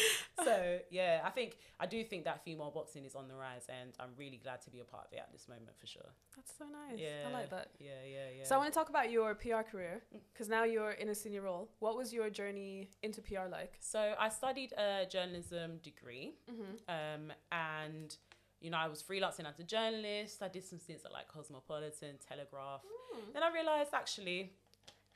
so 0.45 0.79
yeah, 0.91 1.21
I 1.25 1.31
think 1.31 1.57
I 1.81 1.87
do 1.87 2.03
think 2.05 2.25
that 2.25 2.45
female 2.45 2.71
boxing 2.75 3.05
is 3.05 3.15
on 3.15 3.29
the 3.29 3.35
rise, 3.35 3.67
and 3.69 3.91
I'm 4.01 4.11
really 4.19 4.41
glad 4.43 4.63
to 4.63 4.71
be 4.71 4.81
a 4.81 4.85
part 4.85 5.07
of 5.07 5.13
it 5.13 5.19
at 5.21 5.33
this 5.33 5.49
moment 5.49 5.77
for 5.79 5.87
sure. 5.87 6.11
That's 6.35 6.53
so 6.59 6.65
nice. 6.67 6.99
Yeah, 6.99 7.29
I 7.29 7.33
like 7.33 7.51
that. 7.51 7.69
Yeah, 7.79 7.91
yeah, 8.07 8.19
yeah. 8.39 8.45
So 8.45 8.55
I 8.55 8.59
want 8.59 8.73
to 8.73 8.79
talk 8.79 8.89
about 8.89 9.11
your 9.11 9.35
PR 9.35 9.63
career 9.71 10.03
because 10.33 10.49
now 10.49 10.65
you're 10.65 10.93
in 10.93 11.09
a 11.09 11.15
senior 11.15 11.43
role. 11.43 11.71
What 11.81 11.97
was 11.97 12.13
your 12.13 12.31
journey 12.31 12.91
into 13.03 13.21
PR 13.23 13.49
like? 13.51 13.75
So 13.81 14.15
I 14.19 14.29
studied 14.29 14.73
a 14.79 15.07
journalism 15.09 15.79
degree, 15.83 16.35
Mm-hmm. 16.51 16.75
um, 16.89 17.33
and 17.53 18.17
you 18.61 18.71
know 18.71 18.79
I 18.79 18.89
was 18.89 19.03
freelancing 19.03 19.47
as 19.49 19.59
a 19.59 19.65
journalist. 19.65 20.43
I 20.43 20.49
did 20.49 20.65
some 20.65 20.79
stints 20.79 21.05
at 21.05 21.13
like 21.13 21.29
Cosmopolitan, 21.29 22.17
Telegraph. 22.29 22.81
Mm. 22.83 23.33
Then 23.35 23.43
I 23.43 23.53
realized 23.53 23.91
actually, 23.95 24.53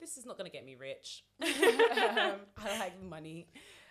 this 0.01 0.17
is 0.17 0.25
not 0.27 0.37
gonna 0.37 0.51
get 0.51 0.65
me 0.65 0.75
rich. 0.77 1.25
um, 1.43 1.49
I 2.59 2.79
like 2.79 3.03
money. 3.03 3.49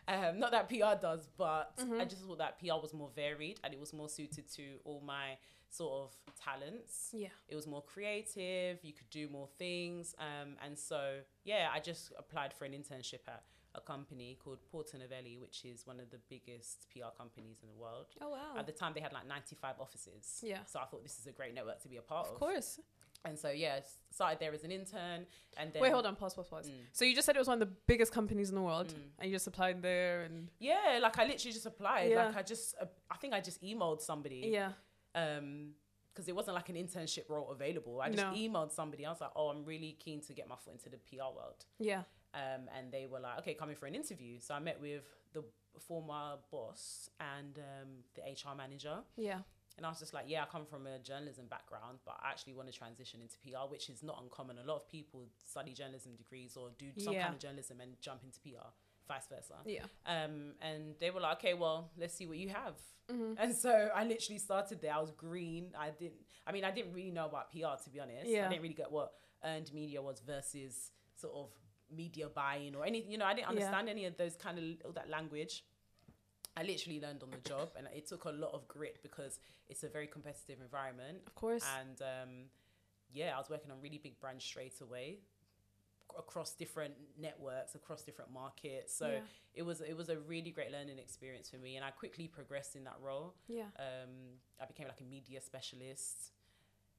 Um, 0.07 0.39
not 0.39 0.51
that 0.51 0.67
PR 0.69 0.99
does, 0.99 1.27
but 1.37 1.73
I 1.77 1.83
Mhm. 1.83 2.09
just 2.09 2.23
thought 2.23 2.39
that 2.39 2.59
PR 2.59 2.81
was 2.81 2.93
more 2.93 3.09
varied 3.15 3.59
and 3.63 3.73
it 3.73 3.79
was 3.79 3.93
more 3.93 4.09
suited 4.09 4.49
to 4.53 4.79
all 4.83 5.01
my 5.01 5.37
sort 5.69 5.93
of 6.01 6.35
talents. 6.35 7.11
Yeah. 7.13 7.27
It 7.47 7.55
was 7.55 7.67
more 7.67 7.83
creative. 7.83 8.83
You 8.83 8.91
could 8.93 9.09
do 9.11 9.27
more 9.29 9.47
things. 9.59 10.15
Um, 10.17 10.57
and 10.65 10.77
so, 10.79 11.21
yeah, 11.43 11.69
I 11.71 11.79
just 11.79 12.11
applied 12.17 12.53
for 12.55 12.65
an 12.65 12.71
internship 12.73 13.19
at 13.27 13.43
a 13.75 13.81
company 13.81 14.35
called 14.43 14.57
Porter 14.71 14.97
Novelli, 14.97 15.37
which 15.37 15.63
is 15.63 15.85
one 15.85 15.99
of 15.99 16.09
the 16.09 16.17
biggest 16.27 16.87
PR 16.91 17.11
companies 17.15 17.59
in 17.61 17.67
the 17.69 17.75
world. 17.75 18.07
Oh 18.19 18.29
wow. 18.29 18.55
At 18.57 18.65
the 18.65 18.71
time, 18.71 18.93
they 18.95 18.99
had 19.01 19.13
like 19.13 19.27
95 19.27 19.75
offices. 19.79 20.39
Yeah. 20.43 20.65
So 20.65 20.79
I 20.79 20.85
thought 20.85 21.03
this 21.03 21.19
is 21.19 21.27
a 21.27 21.31
great 21.31 21.53
network 21.53 21.79
to 21.83 21.87
be 21.87 21.97
a 21.97 22.01
part 22.01 22.25
of. 22.25 22.33
Of 22.33 22.39
course. 22.39 22.79
And 23.25 23.37
so, 23.37 23.49
yeah, 23.49 23.79
started 24.11 24.39
there 24.39 24.53
as 24.53 24.63
an 24.63 24.71
intern. 24.71 25.25
And 25.57 25.73
then. 25.73 25.81
Wait, 25.81 25.91
hold 25.91 26.05
on. 26.05 26.15
Pause. 26.15 26.35
Pause. 26.35 26.47
Pause. 26.47 26.67
Mm. 26.69 26.73
So 26.93 27.03
you 27.05 27.13
just 27.13 27.25
said 27.25 27.35
it 27.35 27.39
was 27.39 27.47
one 27.49 27.61
of 27.61 27.67
the 27.67 27.75
biggest 27.85 28.11
companies 28.13 28.49
in 28.49 28.55
the 28.55 28.61
world, 28.61 28.87
Mm. 28.87 29.01
and 29.19 29.29
you 29.29 29.35
just 29.35 29.47
applied 29.47 29.81
there, 29.81 30.21
and 30.21 30.49
Yeah, 30.59 30.99
like 31.01 31.17
I 31.19 31.25
literally 31.25 31.51
just 31.53 31.65
applied. 31.65 32.11
Yeah. 32.11 32.27
Like 32.27 32.37
I 32.37 32.43
just, 32.43 32.75
uh, 32.81 32.85
I 33.11 33.17
think 33.17 33.33
I 33.33 33.41
just 33.41 33.61
emailed 33.61 34.01
somebody. 34.01 34.49
yeah. 34.53 34.71
um 35.15 35.73
because 36.13 36.27
it 36.27 36.35
wasn't 36.35 36.53
like 36.55 36.67
an 36.69 36.75
internship 36.75 37.29
role 37.29 37.49
available. 37.51 38.01
I 38.01 38.09
just 38.09 38.17
No. 38.17 38.33
emailed 38.33 38.71
somebody. 38.71 39.05
I 39.05 39.09
was 39.09 39.21
like, 39.21 39.31
"Oh, 39.37 39.47
I'm 39.49 39.63
really 39.63 39.93
keen 39.93 40.19
to 40.21 40.33
get 40.33 40.47
my 40.49 40.55
foot 40.57 40.73
into 40.73 40.89
the 40.89 40.97
PR 40.97 41.31
world." 41.33 41.65
Yeah. 41.79 42.03
Um, 42.33 42.67
and 42.75 42.91
they 42.91 43.05
were 43.05 43.19
like, 43.21 43.39
"Okay, 43.39 43.53
coming 43.53 43.75
for 43.75 43.85
an 43.85 43.95
interview." 43.95 44.39
So 44.39 44.53
I 44.53 44.59
met 44.59 44.81
with 44.81 45.05
the 45.33 45.43
former 45.79 46.37
boss 46.51 47.09
and 47.19 47.57
um, 47.59 47.89
the 48.15 48.21
HR 48.23 48.53
manager, 48.55 48.97
Yeah. 49.15 49.39
And 49.79 49.85
I 49.85 49.89
was 49.89 49.99
just 49.99 50.13
like, 50.13 50.25
"Yeah, 50.27 50.43
I 50.43 50.45
come 50.45 50.65
from 50.65 50.85
a 50.87 50.99
journalism 50.99 51.45
background, 51.47 51.99
but 52.05 52.15
I 52.21 52.29
actually 52.31 52.51
want 52.53 52.67
to 52.69 52.77
transition 52.77 53.21
into 53.21 53.37
PR, 53.39 53.65
which 53.69 53.89
is 53.89 54.03
not 54.03 54.21
uncommon. 54.21 54.57
A 54.59 54.63
lot 54.63 54.75
of 54.75 54.87
people 54.89 55.25
study 55.45 55.73
journalism 55.73 56.15
degrees 56.17 56.57
or 56.57 56.71
do 56.77 56.91
some 56.97 57.13
Yeah. 57.13 57.23
kind 57.23 57.35
of 57.35 57.39
journalism 57.39 57.79
and 57.79 57.99
jump 58.01 58.23
into 58.25 58.39
PR, 58.41 58.67
vice 59.07 59.27
versa." 59.27 59.55
Yeah. 59.65 59.85
Um, 60.05 60.55
and 60.61 60.99
they 60.99 61.11
were 61.11 61.21
like, 61.21 61.37
"Okay, 61.37 61.53
well, 61.53 61.91
let's 61.97 62.13
see 62.13 62.25
what 62.27 62.37
you 62.37 62.49
have." 62.49 62.75
Mm-hmm. 63.07 63.35
And 63.37 63.55
so 63.55 63.71
I 63.95 64.03
literally 64.03 64.37
started 64.39 64.81
there. 64.81 64.93
I 64.93 64.99
was 64.99 65.11
green. 65.11 65.73
I 65.77 65.91
didn't. 65.91 66.19
I 66.45 66.51
mean, 66.51 66.65
I 66.65 66.71
didn't 66.71 66.93
really 66.93 67.11
know 67.11 67.25
about 67.27 67.49
PR 67.51 67.75
to 67.83 67.89
be 67.89 67.99
honest. 68.01 68.27
Yeah. 68.27 68.45
I 68.47 68.49
didn't 68.49 68.63
really 68.63 68.73
get 68.75 68.91
what 68.91 69.13
earned 69.45 69.73
media 69.73 70.01
was 70.01 70.19
versus 70.19 70.91
sort 71.15 71.33
of 71.33 71.49
media 71.89 72.27
buying 72.29 72.75
or 72.75 72.85
anything. 72.85 73.11
You 73.11 73.17
know, 73.17 73.25
I 73.25 73.33
didn't 73.33 73.45
Yeah. 73.45 73.49
understand 73.55 73.89
any 73.89 74.05
of 74.05 74.17
those 74.17 74.35
kind 74.35 74.59
of 74.59 74.63
all 74.85 74.91
that 74.91 75.09
language. 75.09 75.63
I 76.57 76.63
literally 76.63 76.99
learned 76.99 77.23
on 77.23 77.29
the 77.31 77.49
job, 77.49 77.69
and 77.77 77.87
it 77.95 78.07
took 78.07 78.25
a 78.25 78.31
lot 78.31 78.53
of 78.53 78.67
grit 78.67 78.99
because 79.01 79.39
it's 79.69 79.83
a 79.83 79.87
very 79.87 80.07
competitive 80.07 80.59
environment. 80.61 81.19
Of 81.27 81.35
course. 81.35 81.65
And 81.79 82.01
um, 82.01 82.29
yeah, 83.13 83.35
I 83.35 83.37
was 83.37 83.49
working 83.49 83.71
on 83.71 83.77
really 83.81 83.99
big 84.01 84.19
brands 84.19 84.43
straight 84.43 84.81
away 84.81 85.19
across 86.17 86.53
different 86.53 86.93
networks, 87.19 87.75
across 87.75 88.01
different 88.01 88.31
markets. 88.33 88.93
So 88.95 89.07
yeah. 89.07 89.19
it 89.53 89.63
was 89.63 89.81
it 89.81 89.95
was 89.95 90.09
a 90.09 90.17
really 90.17 90.51
great 90.51 90.71
learning 90.71 90.99
experience 90.99 91.49
for 91.49 91.57
me, 91.57 91.75
and 91.75 91.85
I 91.85 91.91
quickly 91.91 92.27
progressed 92.27 92.75
in 92.75 92.83
that 92.85 92.97
role. 93.01 93.35
Yeah. 93.47 93.63
Um, 93.77 94.39
I 94.61 94.65
became 94.65 94.87
like 94.87 95.01
a 95.01 95.09
media 95.09 95.41
specialist, 95.41 96.31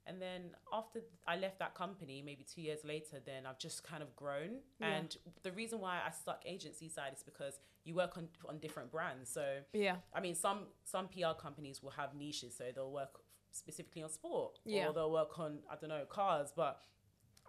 and 0.06 0.20
then 0.20 0.50
after 0.72 1.00
I 1.26 1.36
left 1.36 1.58
that 1.58 1.74
company, 1.74 2.22
maybe 2.24 2.44
two 2.44 2.62
years 2.62 2.84
later, 2.84 3.18
then 3.24 3.46
I've 3.46 3.58
just 3.58 3.84
kind 3.84 4.02
of 4.02 4.14
grown. 4.16 4.60
Yeah. 4.80 4.88
And 4.88 5.16
the 5.42 5.52
reason 5.52 5.80
why 5.80 6.00
I 6.06 6.10
stuck 6.10 6.42
agency 6.46 6.88
side 6.88 7.12
is 7.14 7.22
because 7.22 7.58
you 7.84 7.94
work 7.94 8.16
on 8.16 8.28
on 8.48 8.58
different 8.58 8.90
brands. 8.90 9.30
So 9.30 9.60
Yeah. 9.72 9.96
I 10.12 10.20
mean, 10.20 10.34
some 10.34 10.66
some 10.84 11.08
PR 11.08 11.34
companies 11.38 11.82
will 11.82 11.90
have 11.92 12.14
niches, 12.14 12.56
so 12.56 12.64
they'll 12.74 12.90
work 12.92 13.20
specifically 13.52 14.02
on 14.02 14.10
sport, 14.10 14.60
Yeah. 14.64 14.88
or 14.88 14.92
they'll 14.92 15.10
work 15.10 15.38
on 15.38 15.62
I 15.70 15.76
don't 15.76 15.88
know 15.90 16.04
cars, 16.06 16.52
but. 16.54 16.82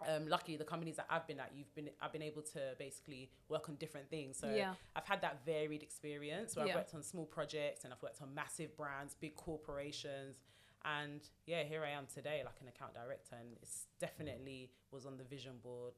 Um, 0.08 0.26
luckily, 0.26 0.56
the 0.56 0.64
companies 0.64 0.96
that 0.96 1.06
I've 1.08 1.28
been 1.28 1.38
at, 1.38 1.52
you've 1.54 1.72
been, 1.76 1.88
I've 2.00 2.12
been 2.12 2.22
able 2.22 2.42
to 2.54 2.74
basically 2.76 3.30
work 3.48 3.68
on 3.68 3.76
different 3.76 4.10
things. 4.10 4.36
So 4.36 4.52
yeah. 4.52 4.74
I've 4.96 5.06
had 5.06 5.20
that 5.20 5.44
varied 5.46 5.80
experience 5.84 6.56
where 6.56 6.66
Yeah. 6.66 6.72
I've 6.72 6.78
worked 6.78 6.94
on 6.94 7.04
small 7.04 7.24
projects 7.24 7.84
and 7.84 7.92
I've 7.92 8.02
worked 8.02 8.20
on 8.20 8.34
massive 8.34 8.76
brands, 8.76 9.14
big 9.14 9.36
corporations. 9.36 10.40
And 10.84 11.20
yeah, 11.46 11.62
here 11.62 11.84
I 11.84 11.90
am 11.90 12.06
today, 12.12 12.42
like 12.44 12.60
an 12.60 12.66
account 12.66 12.94
director, 12.94 13.36
and 13.38 13.56
it's 13.62 13.86
definitely 14.00 14.72
was 14.90 15.06
on 15.06 15.18
the 15.18 15.24
vision 15.24 15.58
board. 15.62 15.94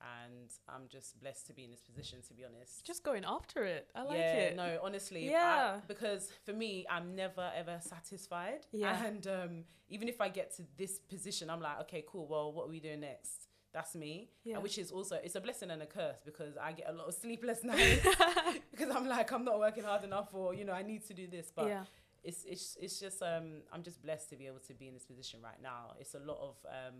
And 0.00 0.50
I'm 0.68 0.86
just 0.88 1.18
blessed 1.20 1.46
to 1.48 1.52
be 1.52 1.64
in 1.64 1.70
this 1.70 1.80
position, 1.80 2.20
to 2.28 2.34
be 2.34 2.44
honest. 2.44 2.84
Just 2.86 3.02
going 3.02 3.24
after 3.26 3.64
it. 3.64 3.88
I 3.94 4.02
like 4.04 4.18
yeah, 4.18 4.34
it. 4.34 4.56
no, 4.56 4.78
honestly, 4.82 5.28
I- 5.28 5.32
Yeah. 5.32 5.80
because 5.88 6.30
for 6.44 6.52
me, 6.52 6.86
I'm 6.88 7.16
never 7.16 7.50
ever 7.56 7.78
satisfied. 7.80 8.66
Yeah. 8.72 9.04
And 9.04 9.26
um, 9.26 9.64
even 9.88 10.08
if 10.08 10.20
I 10.20 10.28
get 10.28 10.54
to 10.56 10.62
this 10.76 10.98
position, 11.00 11.50
I'm 11.50 11.60
like, 11.60 11.80
okay, 11.82 12.04
cool. 12.06 12.26
Well, 12.28 12.52
what 12.52 12.66
are 12.66 12.70
we 12.70 12.78
doing 12.80 13.00
next? 13.00 13.48
That's 13.72 13.94
me. 13.94 14.30
Yeah. 14.44 14.54
And 14.54 14.62
which 14.62 14.78
is 14.78 14.90
also 14.90 15.18
it's 15.22 15.34
a 15.34 15.40
blessing 15.40 15.70
and 15.70 15.82
a 15.82 15.86
curse 15.86 16.20
because 16.24 16.56
I 16.56 16.72
get 16.72 16.88
a 16.88 16.92
lot 16.92 17.08
of 17.08 17.14
sleepless 17.22 17.64
nights 17.64 18.06
because 18.70 18.90
I'm 18.94 19.06
like 19.06 19.30
I'm 19.32 19.44
not 19.44 19.58
working 19.58 19.84
hard 19.84 20.04
enough 20.04 20.28
or 20.32 20.54
you 20.54 20.64
know 20.64 20.72
I 20.72 20.82
need 20.82 21.06
to 21.08 21.14
do 21.14 21.26
this 21.26 21.52
but 21.54 21.66
yeah. 21.66 21.84
it's 22.24 22.44
it's 22.44 22.76
it's 22.80 22.98
just 22.98 23.22
um 23.22 23.60
I'm 23.72 23.82
just 23.82 24.00
blessed 24.02 24.30
to 24.30 24.36
be 24.36 24.46
able 24.46 24.60
to 24.68 24.74
be 24.74 24.88
in 24.88 24.94
this 24.94 25.04
position 25.04 25.40
right 25.42 25.60
now 25.62 25.92
it's 26.00 26.14
a 26.14 26.18
lot 26.18 26.38
of 26.40 26.56
um 26.66 26.94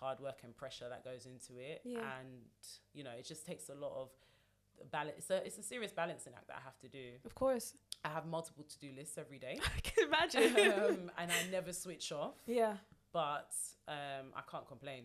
hard 0.00 0.18
work 0.20 0.38
and 0.44 0.56
pressure 0.56 0.88
that 0.88 1.04
goes 1.04 1.26
into 1.26 1.60
it 1.60 1.82
Yeah. 1.84 1.98
and 2.20 2.28
you 2.94 3.04
know 3.04 3.10
it 3.18 3.26
just 3.26 3.44
takes 3.46 3.68
a 3.68 3.74
lot 3.74 3.92
of 4.02 4.08
balance 4.90 5.14
it's 5.18 5.30
a, 5.30 5.44
it's 5.46 5.58
a 5.58 5.62
serious 5.62 5.92
balancing 5.92 6.32
act 6.34 6.46
that 6.48 6.56
I 6.56 6.64
have 6.64 6.78
to 6.80 6.88
do 6.88 7.06
Of 7.26 7.34
course. 7.34 7.74
I 8.04 8.08
have 8.08 8.24
multiple 8.26 8.64
to-do 8.64 8.92
lists 8.96 9.18
every 9.18 9.38
day 9.38 9.58
I 9.76 9.80
can 9.80 10.08
imagine. 10.08 10.72
um, 10.72 11.10
and 11.18 11.30
I 11.30 11.50
never 11.52 11.72
switch 11.72 12.12
off 12.12 12.34
yeah. 12.46 12.76
but 13.12 13.52
um 13.88 14.26
I 14.34 14.40
can't 14.50 14.66
complain 14.66 15.04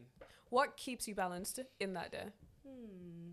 What 0.49 0.77
keeps 0.77 1.07
you 1.09 1.15
balanced 1.15 1.59
in 1.79 1.93
that 1.93 2.11
day? 2.11 2.27
Hmm. 2.65 3.31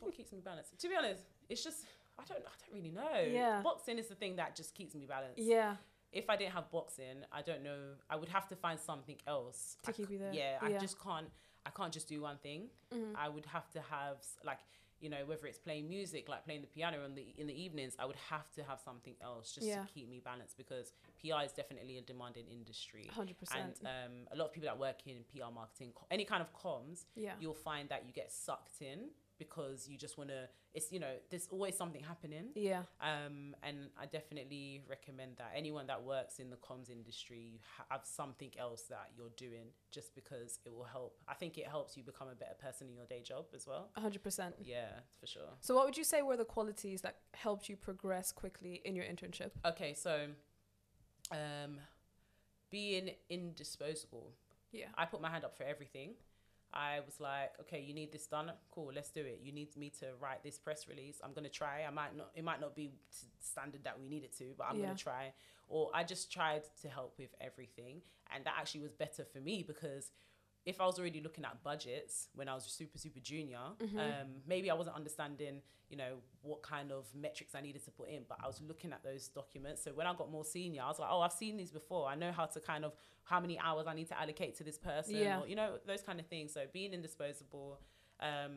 what 0.00 0.14
keeps 0.16 0.32
me 0.32 0.40
balanced? 0.44 0.78
To 0.80 0.88
be 0.88 0.94
honest, 0.96 1.22
it's 1.48 1.62
just 1.62 1.84
I 2.18 2.22
don't 2.28 2.38
I 2.40 2.54
don't 2.60 2.74
really 2.74 2.90
know. 2.92 3.20
Yeah. 3.30 3.60
Boxing 3.62 3.98
is 3.98 4.06
the 4.08 4.14
thing 4.14 4.36
that 4.36 4.54
just 4.56 4.74
keeps 4.74 4.94
me 4.94 5.04
balanced. 5.06 5.38
Yeah. 5.38 5.76
If 6.14 6.30
I 6.30 6.36
didn't 6.36 6.52
have 6.52 6.70
boxing, 6.70 7.18
I 7.32 7.42
don't 7.42 7.62
know. 7.62 7.80
I 8.08 8.16
would 8.16 8.28
have 8.30 8.48
to 8.48 8.56
find 8.56 8.78
something 8.78 9.16
else 9.26 9.76
To 9.82 9.90
I 9.90 9.92
keep 9.92 10.06
c- 10.06 10.12
you 10.14 10.18
there. 10.18 10.32
Yeah, 10.32 10.58
I 10.62 10.68
Yeah. 10.70 10.78
just 10.78 10.98
can't. 11.00 11.28
I 11.66 11.70
can't 11.70 11.92
just 11.92 12.08
do 12.08 12.20
one 12.20 12.38
thing. 12.38 12.70
Mhm. 12.92 13.14
I 13.16 13.28
would 13.28 13.46
have 13.46 13.68
to 13.72 13.80
have 13.80 14.18
like 14.44 14.60
you 15.00 15.10
know 15.10 15.24
whether 15.26 15.46
it's 15.46 15.58
playing 15.58 15.88
music, 15.88 16.28
like 16.28 16.44
playing 16.44 16.60
the 16.62 16.66
piano 16.68 17.04
in 17.04 17.14
the 17.14 17.26
in 17.36 17.46
the 17.46 17.54
evenings. 17.64 17.94
I 17.98 18.04
would 18.06 18.16
have 18.30 18.50
to 18.52 18.62
have 18.64 18.80
something 18.80 19.16
else 19.20 19.52
just 19.54 19.66
Yeah. 19.66 19.82
to 19.84 19.92
keep 19.92 20.08
me 20.08 20.20
balanced 20.20 20.56
because 20.56 20.92
PR 21.20 21.42
is 21.44 21.52
definitely 21.52 21.98
a 21.98 22.02
demanding 22.02 22.46
industry. 22.48 23.10
100%. 23.10 23.54
And 23.54 23.74
um, 23.86 24.28
a 24.30 24.36
lot 24.36 24.46
of 24.46 24.52
people 24.52 24.68
that 24.68 24.78
work 24.78 25.06
in 25.06 25.24
PR 25.24 25.50
marketing, 25.52 25.92
any 26.10 26.24
kind 26.24 26.42
of 26.42 26.52
comms, 26.54 27.04
yeah. 27.16 27.34
you'll 27.40 27.54
find 27.70 27.88
that 27.88 28.06
you 28.06 28.12
get 28.12 28.30
sucked 28.30 28.80
in 28.80 29.10
because 29.38 29.88
you 29.88 29.96
just 29.98 30.16
want 30.18 30.30
to 30.30 30.48
it's 30.74 30.90
you 30.92 30.98
know 31.00 31.14
there's 31.30 31.48
always 31.50 31.76
something 31.76 32.02
happening 32.02 32.46
Yeah. 32.54 32.82
um, 33.00 33.54
and 33.62 33.90
I 34.00 34.06
definitely 34.06 34.82
recommend 34.88 35.36
that 35.38 35.52
anyone 35.54 35.86
that 35.88 36.02
works 36.02 36.38
in 36.38 36.50
the 36.50 36.56
comms 36.56 36.90
industry, 36.90 37.38
you 37.54 37.58
have 37.90 38.00
something 38.04 38.50
else 38.58 38.82
that 38.90 39.10
you're 39.16 39.30
doing 39.36 39.66
just 39.92 40.14
because 40.14 40.58
it 40.64 40.72
will 40.74 40.84
help. 40.84 41.16
I 41.28 41.34
think 41.34 41.58
it 41.58 41.66
helps 41.66 41.96
you 41.96 42.02
become 42.02 42.28
a 42.28 42.34
better 42.34 42.54
person 42.60 42.88
in 42.88 42.94
your 42.96 43.06
day 43.06 43.22
job 43.22 43.46
as 43.54 43.66
well. 43.66 43.90
100%. 43.98 44.52
Yeah, 44.64 44.86
for 45.20 45.26
sure. 45.26 45.50
So, 45.60 45.74
what 45.76 45.84
would 45.86 45.96
you 45.96 46.04
say 46.04 46.22
were 46.22 46.36
the 46.36 46.44
qualities 46.44 47.00
that 47.02 47.18
helped 47.34 47.68
you 47.68 47.76
progress 47.76 48.32
quickly 48.32 48.80
in 48.84 48.96
your 48.96 49.04
internship? 49.04 49.50
Okay, 49.64 49.94
so 49.94 50.26
um, 51.30 51.78
being 52.70 53.10
indisposable. 53.30 54.32
Yeah. 54.72 54.86
I 54.96 55.04
put 55.04 55.20
my 55.20 55.30
hand 55.30 55.44
up 55.44 55.56
for 55.56 55.62
everything. 55.64 56.14
I 56.74 57.00
was 57.06 57.20
like, 57.20 57.52
okay, 57.60 57.80
you 57.80 57.94
need 57.94 58.10
this 58.12 58.26
done. 58.26 58.50
Cool, 58.70 58.90
let's 58.94 59.10
do 59.10 59.20
it. 59.20 59.40
You 59.42 59.52
need 59.52 59.76
me 59.76 59.90
to 60.00 60.06
write 60.20 60.42
this 60.42 60.58
press 60.58 60.88
release. 60.88 61.20
I'm 61.22 61.32
gonna 61.32 61.48
try. 61.48 61.84
I 61.86 61.90
might 61.90 62.16
not. 62.16 62.30
It 62.34 62.42
might 62.44 62.60
not 62.60 62.74
be 62.74 62.92
standard 63.40 63.84
that 63.84 63.98
we 63.98 64.08
need 64.08 64.24
it 64.24 64.36
to, 64.38 64.54
but 64.58 64.64
I'm 64.64 64.78
Yeah. 64.78 64.86
gonna 64.86 64.98
try. 64.98 65.32
Or 65.68 65.90
I 65.94 66.02
just 66.04 66.32
tried 66.32 66.64
to 66.82 66.88
help 66.88 67.16
with 67.16 67.34
everything, 67.40 68.02
and 68.34 68.44
that 68.44 68.54
actually 68.58 68.80
was 68.80 68.92
better 68.92 69.24
for 69.24 69.38
me 69.40 69.62
because 69.62 70.10
if 70.66 70.80
I 70.80 70.86
was 70.86 70.98
already 70.98 71.20
looking 71.20 71.44
at 71.44 71.62
budgets 71.62 72.28
when 72.34 72.48
I 72.48 72.54
was 72.54 72.64
super 72.64 72.98
super 72.98 73.20
junior, 73.20 73.58
um, 73.98 74.28
maybe 74.46 74.70
I 74.70 74.74
wasn't 74.74 74.96
understanding, 74.96 75.60
you 75.90 75.96
know, 75.96 76.14
what 76.42 76.62
kind 76.62 76.90
of 76.92 77.06
metrics 77.14 77.54
I 77.54 77.60
needed 77.60 77.84
to 77.84 77.90
put 77.90 78.08
in. 78.08 78.22
But 78.28 78.38
I 78.42 78.46
was 78.46 78.60
looking 78.66 78.92
at 78.92 79.02
those 79.04 79.28
documents. 79.28 79.82
So 79.84 79.90
when 79.92 80.06
I 80.06 80.14
got 80.14 80.30
more 80.30 80.44
senior, 80.44 80.82
I 80.82 80.88
was 80.88 80.98
like, 80.98 81.10
oh, 81.12 81.20
I've 81.20 81.32
seen 81.32 81.56
these 81.56 81.70
before. 81.70 82.08
I 82.08 82.14
know 82.14 82.32
how 82.32 82.46
to 82.46 82.60
kind 82.60 82.84
of 82.84 82.92
how 83.24 83.40
many 83.40 83.58
hours 83.58 83.86
I 83.86 83.94
need 83.94 84.08
to 84.08 84.18
allocate 84.20 84.56
to 84.58 84.64
this 84.64 84.78
person, 84.78 85.16
Yeah. 85.16 85.40
or 85.40 85.46
you 85.48 85.56
know, 85.56 85.78
those 85.86 86.02
kind 86.02 86.18
of 86.20 86.26
things. 86.26 86.52
So 86.52 86.62
being 86.72 86.92
indisposable, 86.92 87.80
um, 88.20 88.54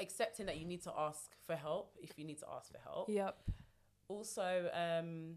accepting 0.00 0.46
that 0.46 0.56
you 0.58 0.64
need 0.66 0.82
to 0.82 0.92
ask 0.96 1.30
for 1.46 1.54
help 1.54 1.96
if 2.02 2.18
you 2.18 2.24
need 2.24 2.38
to 2.38 2.46
ask 2.56 2.72
for 2.72 2.78
help 2.78 3.08
Yep. 3.08 3.36
also 4.08 4.68
um 4.74 5.36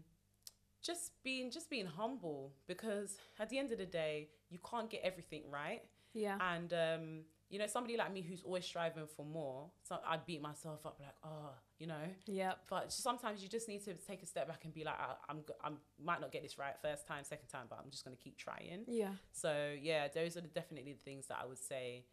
just 0.82 1.12
being 1.22 1.50
just 1.50 1.68
being 1.70 1.86
humble 1.86 2.52
because 2.66 3.16
at 3.38 3.48
the 3.48 3.58
end 3.58 3.70
of 3.70 3.78
the 3.78 3.86
day 3.86 4.28
you 4.50 4.58
can't 4.70 4.90
get 4.90 5.00
everything 5.02 5.42
right 5.50 5.82
Yeah. 6.14 6.38
and 6.54 6.72
um 6.72 7.24
you 7.48 7.58
know 7.60 7.66
somebody 7.68 7.96
like 7.96 8.12
me 8.12 8.22
who's 8.22 8.42
always 8.42 8.64
striving 8.64 9.06
for 9.06 9.24
more 9.24 9.70
so 9.82 9.98
i'd 10.08 10.26
beat 10.26 10.42
myself 10.42 10.84
up 10.84 10.98
like 11.00 11.14
oh 11.24 11.50
you 11.78 11.86
know 11.86 12.06
Yeah. 12.26 12.54
but 12.68 12.92
sometimes 12.92 13.42
you 13.42 13.48
just 13.48 13.68
need 13.68 13.84
to 13.84 13.94
take 13.94 14.22
a 14.22 14.26
step 14.26 14.48
back 14.48 14.64
and 14.64 14.74
be 14.74 14.82
like 14.82 14.98
I, 14.98 15.14
i'm 15.28 15.38
g- 15.46 15.54
i'm 15.62 15.76
might 16.02 16.20
not 16.20 16.32
get 16.32 16.42
this 16.42 16.58
right 16.58 16.74
first 16.82 17.06
time 17.06 17.22
second 17.22 17.46
time 17.48 17.66
but 17.70 17.78
i'm 17.82 17.90
just 17.90 18.04
going 18.04 18.16
to 18.16 18.22
keep 18.22 18.36
trying 18.36 18.84
Yeah. 18.88 19.10
so 19.32 19.74
yeah 19.80 20.08
those 20.12 20.36
are 20.36 20.40
the, 20.40 20.48
definitely 20.48 20.92
the 20.94 20.98
things 21.04 21.28
that 21.28 21.38
i 21.40 21.46
would 21.46 21.58
say 21.58 22.04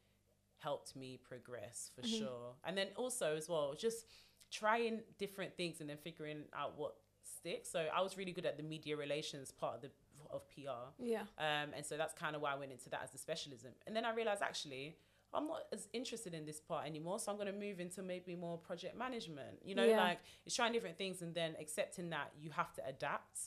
helped 0.59 0.95
me 0.95 1.17
progress 1.23 1.89
for 1.95 2.01
Mhm. 2.03 2.19
sure 2.19 2.53
and 2.63 2.77
then 2.77 2.88
also 2.95 3.36
as 3.36 3.49
well 3.49 3.73
just 3.73 4.05
trying 4.51 5.01
different 5.17 5.57
things 5.57 5.81
and 5.81 5.89
then 5.89 5.97
figuring 5.97 6.43
out 6.55 6.77
what 6.77 6.95
sticks 7.23 7.69
so 7.71 7.88
i 7.93 8.01
was 8.01 8.17
really 8.17 8.31
good 8.31 8.45
at 8.45 8.55
the 8.57 8.63
media 8.63 8.95
relations 8.95 9.49
part 9.51 9.75
of 9.75 9.81
the 9.81 9.89
of 10.34 10.47
pr 10.49 10.61
Yeah. 10.99 11.21
um, 11.38 11.69
and 11.75 11.86
so 11.86 11.97
that's 11.97 12.13
kind 12.13 12.36
of 12.36 12.41
why 12.41 12.51
I 12.53 12.55
went 12.55 12.71
into 12.71 12.89
that 12.89 13.01
as 13.03 13.13
a 13.13 13.17
specialism. 13.17 13.71
And 13.88 13.95
then 13.95 14.05
I 14.05 14.13
realized 14.13 14.41
actually 14.41 14.97
I'm 15.36 15.47
not 15.47 15.61
as 15.71 15.88
interested 15.93 16.36
in 16.36 16.45
this 16.45 16.59
part 16.59 16.86
anymore, 16.86 17.17
so 17.19 17.31
I'm 17.31 17.38
going 17.38 17.51
to 17.51 17.59
move 17.67 17.79
into 17.79 18.03
maybe 18.03 18.36
more 18.36 18.57
project 18.59 18.95
management. 18.95 19.59
You 19.65 19.73
know, 19.73 19.84
Yeah. 19.84 19.97
like 20.03 20.19
it's 20.45 20.53
trying 20.55 20.73
different 20.73 20.97
things 20.97 21.23
and 21.23 21.34
then 21.34 21.55
accepting 21.59 22.09
that 22.11 22.31
you 22.39 22.51
have 22.51 22.71
to 22.75 22.86
adapt. 22.88 23.39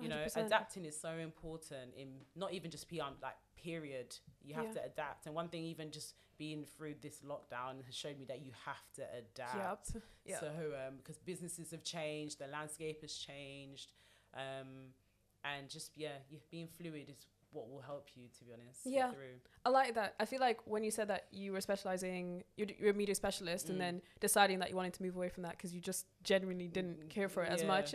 You 0.00 0.08
know, 0.08 0.16
100%. 0.24 0.46
adapting 0.46 0.86
is 0.86 0.98
so 0.98 1.10
important 1.10 1.92
in 1.94 2.08
not 2.34 2.54
even 2.54 2.70
just 2.70 2.88
PR, 2.88 3.12
like 3.20 3.36
period. 3.54 4.16
You 4.42 4.54
have 4.54 4.64
Yeah. 4.68 4.72
to 4.80 4.84
adapt. 4.86 5.26
And 5.26 5.34
one 5.34 5.50
thing, 5.50 5.62
even 5.64 5.90
just 5.90 6.14
being 6.38 6.64
through 6.64 6.94
this 7.02 7.20
lockdown 7.20 7.84
has 7.84 7.94
showed 7.94 8.18
me 8.18 8.24
that 8.24 8.40
you 8.40 8.52
have 8.64 8.90
to 8.94 9.02
adapt. 9.14 9.90
Yep. 9.94 10.02
Yep. 10.24 10.40
So, 10.40 10.48
um, 10.88 10.96
because 10.96 11.18
businesses 11.18 11.70
have 11.72 11.84
changed, 11.84 12.38
the 12.38 12.46
landscape 12.46 13.02
has 13.02 13.14
changed, 13.14 13.92
um, 14.32 14.94
and 15.44 15.68
just 15.68 15.92
yeah, 15.96 16.18
yeah, 16.30 16.38
being 16.50 16.68
fluid 16.68 17.08
is 17.08 17.26
what 17.52 17.68
will 17.68 17.80
help 17.80 18.08
you. 18.14 18.28
To 18.38 18.44
be 18.44 18.52
honest, 18.52 18.80
Yeah. 18.84 19.10
through. 19.10 19.40
I 19.64 19.70
like 19.70 19.94
that. 19.94 20.14
I 20.20 20.24
feel 20.24 20.40
like 20.40 20.60
when 20.66 20.84
you 20.84 20.90
said 20.90 21.08
that 21.08 21.26
you 21.32 21.52
were 21.52 21.60
specializing, 21.60 22.44
you're, 22.56 22.68
you're 22.78 22.90
a 22.90 22.94
media 22.94 23.14
specialist, 23.14 23.66
Mm. 23.66 23.70
and 23.70 23.80
then 23.80 24.02
deciding 24.20 24.58
that 24.60 24.70
you 24.70 24.76
wanted 24.76 24.94
to 24.94 25.02
move 25.02 25.16
away 25.16 25.28
from 25.28 25.42
that 25.42 25.52
because 25.52 25.74
you 25.74 25.80
just 25.80 26.06
genuinely 26.22 26.68
didn't 26.68 27.08
care 27.10 27.28
for 27.28 27.42
it 27.42 27.50
as 27.50 27.64
much. 27.64 27.94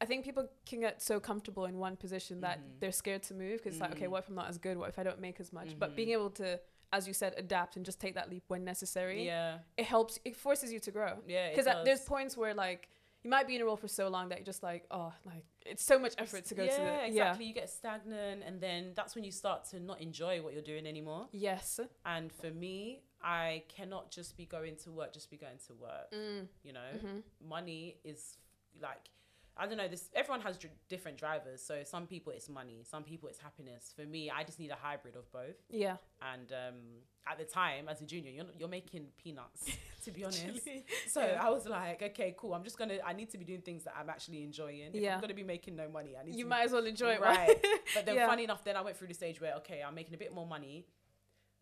I 0.00 0.04
think 0.04 0.24
people 0.24 0.46
can 0.66 0.80
get 0.80 1.00
so 1.00 1.18
comfortable 1.20 1.64
in 1.64 1.78
one 1.78 1.96
position 1.96 2.40
that 2.42 2.58
Mhm. 2.58 2.80
they're 2.80 2.92
scared 2.92 3.22
to 3.24 3.34
move 3.34 3.58
because 3.62 3.74
it's 3.74 3.80
like, 3.80 3.92
okay, 3.92 4.04
Mhm. 4.06 4.10
what 4.10 4.18
if 4.24 4.28
I'm 4.28 4.34
not 4.34 4.48
as 4.48 4.58
good? 4.58 4.76
What 4.76 4.88
if 4.90 4.98
I 4.98 5.02
don't 5.02 5.20
make 5.20 5.40
as 5.40 5.52
much? 5.54 5.78
But 5.78 5.92
Mhm. 5.92 5.96
being 5.96 6.10
able 6.10 6.30
to, 6.32 6.60
as 6.92 7.08
you 7.08 7.14
said, 7.14 7.34
adapt 7.38 7.76
and 7.76 7.84
just 7.84 7.98
take 7.98 8.14
that 8.14 8.28
leap 8.28 8.44
when 8.48 8.62
necessary, 8.62 9.24
Yeah, 9.24 9.60
it 9.78 9.86
helps. 9.86 10.18
It 10.24 10.36
forces 10.36 10.70
you 10.72 10.80
to 10.80 10.90
grow. 10.90 11.22
yeah. 11.26 11.48
Because 11.50 11.64
there's 11.84 12.02
points 12.04 12.36
where 12.36 12.52
like 12.54 12.88
you 13.22 13.30
might 13.30 13.46
be 13.46 13.56
in 13.56 13.62
a 13.62 13.64
role 13.64 13.76
for 13.76 13.88
so 13.88 14.08
long 14.08 14.28
that 14.28 14.38
you're 14.38 14.44
just 14.44 14.62
like, 14.62 14.86
oh, 14.90 15.12
like 15.24 15.44
it's 15.70 15.84
so 15.84 15.98
much 15.98 16.14
effort 16.18 16.44
to 16.46 16.54
go 16.54 16.64
yeah, 16.64 16.76
to 16.76 16.82
the 16.82 17.06
exactly. 17.06 17.44
You 17.46 17.54
get 17.54 17.70
stagnant, 17.70 18.42
and 18.46 18.60
then 18.60 18.92
that's 18.94 19.14
when 19.14 19.24
you 19.24 19.32
start 19.32 19.64
to 19.70 19.80
not 19.80 20.00
enjoy 20.00 20.42
what 20.42 20.52
you're 20.52 20.62
doing 20.62 20.86
anymore. 20.86 21.28
Yes. 21.32 21.80
And 22.04 22.32
for 22.32 22.50
me, 22.50 23.02
I 23.22 23.64
cannot 23.68 24.10
just 24.10 24.36
be 24.36 24.46
going 24.46 24.76
to 24.84 24.90
work, 24.90 25.12
just 25.12 25.30
be 25.30 25.36
going 25.36 25.58
to 25.66 25.74
work. 25.74 26.12
Mm. 26.14 26.46
You 26.62 26.72
know, 26.72 26.90
hmm 27.00 27.18
money 27.46 27.96
is 28.04 28.36
like 28.80 29.10
I 29.58 29.66
don't 29.66 29.78
know 29.78 29.88
this 29.88 30.10
everyone 30.14 30.40
has 30.42 30.58
different 30.88 31.16
drivers 31.16 31.62
so 31.62 31.82
some 31.84 32.06
people 32.06 32.32
it's 32.32 32.48
money 32.48 32.82
some 32.84 33.02
people 33.04 33.28
it's 33.28 33.38
happiness 33.38 33.92
for 33.96 34.02
me 34.02 34.30
I 34.30 34.44
just 34.44 34.58
need 34.58 34.70
a 34.70 34.76
hybrid 34.76 35.16
of 35.16 35.30
both 35.32 35.56
Yeah. 35.70 35.96
and 36.34 36.52
um 36.52 36.74
at 37.30 37.38
the 37.38 37.44
time 37.44 37.88
as 37.88 38.00
a 38.02 38.04
junior 38.04 38.30
you're, 38.30 38.44
you're 38.58 38.68
making 38.68 39.06
peanuts 39.16 39.64
to 40.04 40.10
be 40.10 40.24
honest 40.24 40.68
so 41.08 41.20
Yeah. 41.20 41.40
I 41.42 41.48
was 41.50 41.66
like 41.66 42.02
okay 42.02 42.34
cool 42.38 42.54
I'm 42.54 42.64
just 42.64 42.78
gonna 42.78 42.98
I 43.04 43.12
need 43.14 43.30
to 43.30 43.38
be 43.38 43.44
doing 43.44 43.62
things 43.62 43.84
that 43.84 43.94
I'm 43.98 44.10
actually 44.10 44.42
enjoying 44.44 44.80
if 44.94 44.96
Yeah. 44.96 45.14
I'm 45.14 45.20
gonna 45.22 45.34
be 45.34 45.42
making 45.42 45.74
no 45.76 45.88
money 45.88 46.16
I 46.20 46.24
need 46.24 46.36
You 46.36 46.44
to 46.44 46.50
might 46.50 46.64
as 46.66 46.72
well 46.72 46.84
enjoy 46.86 47.12
it, 47.14 47.20
right 47.20 47.56
but 47.94 48.04
then 48.06 48.16
Yeah. 48.16 48.26
funny 48.28 48.44
enough 48.44 48.62
then 48.62 48.76
I 48.76 48.82
went 48.82 48.96
through 48.96 49.08
the 49.08 49.14
stage 49.14 49.40
where 49.40 49.54
okay 49.56 49.82
I'm 49.86 49.94
making 49.94 50.14
a 50.14 50.18
bit 50.18 50.34
more 50.34 50.46
money 50.46 50.86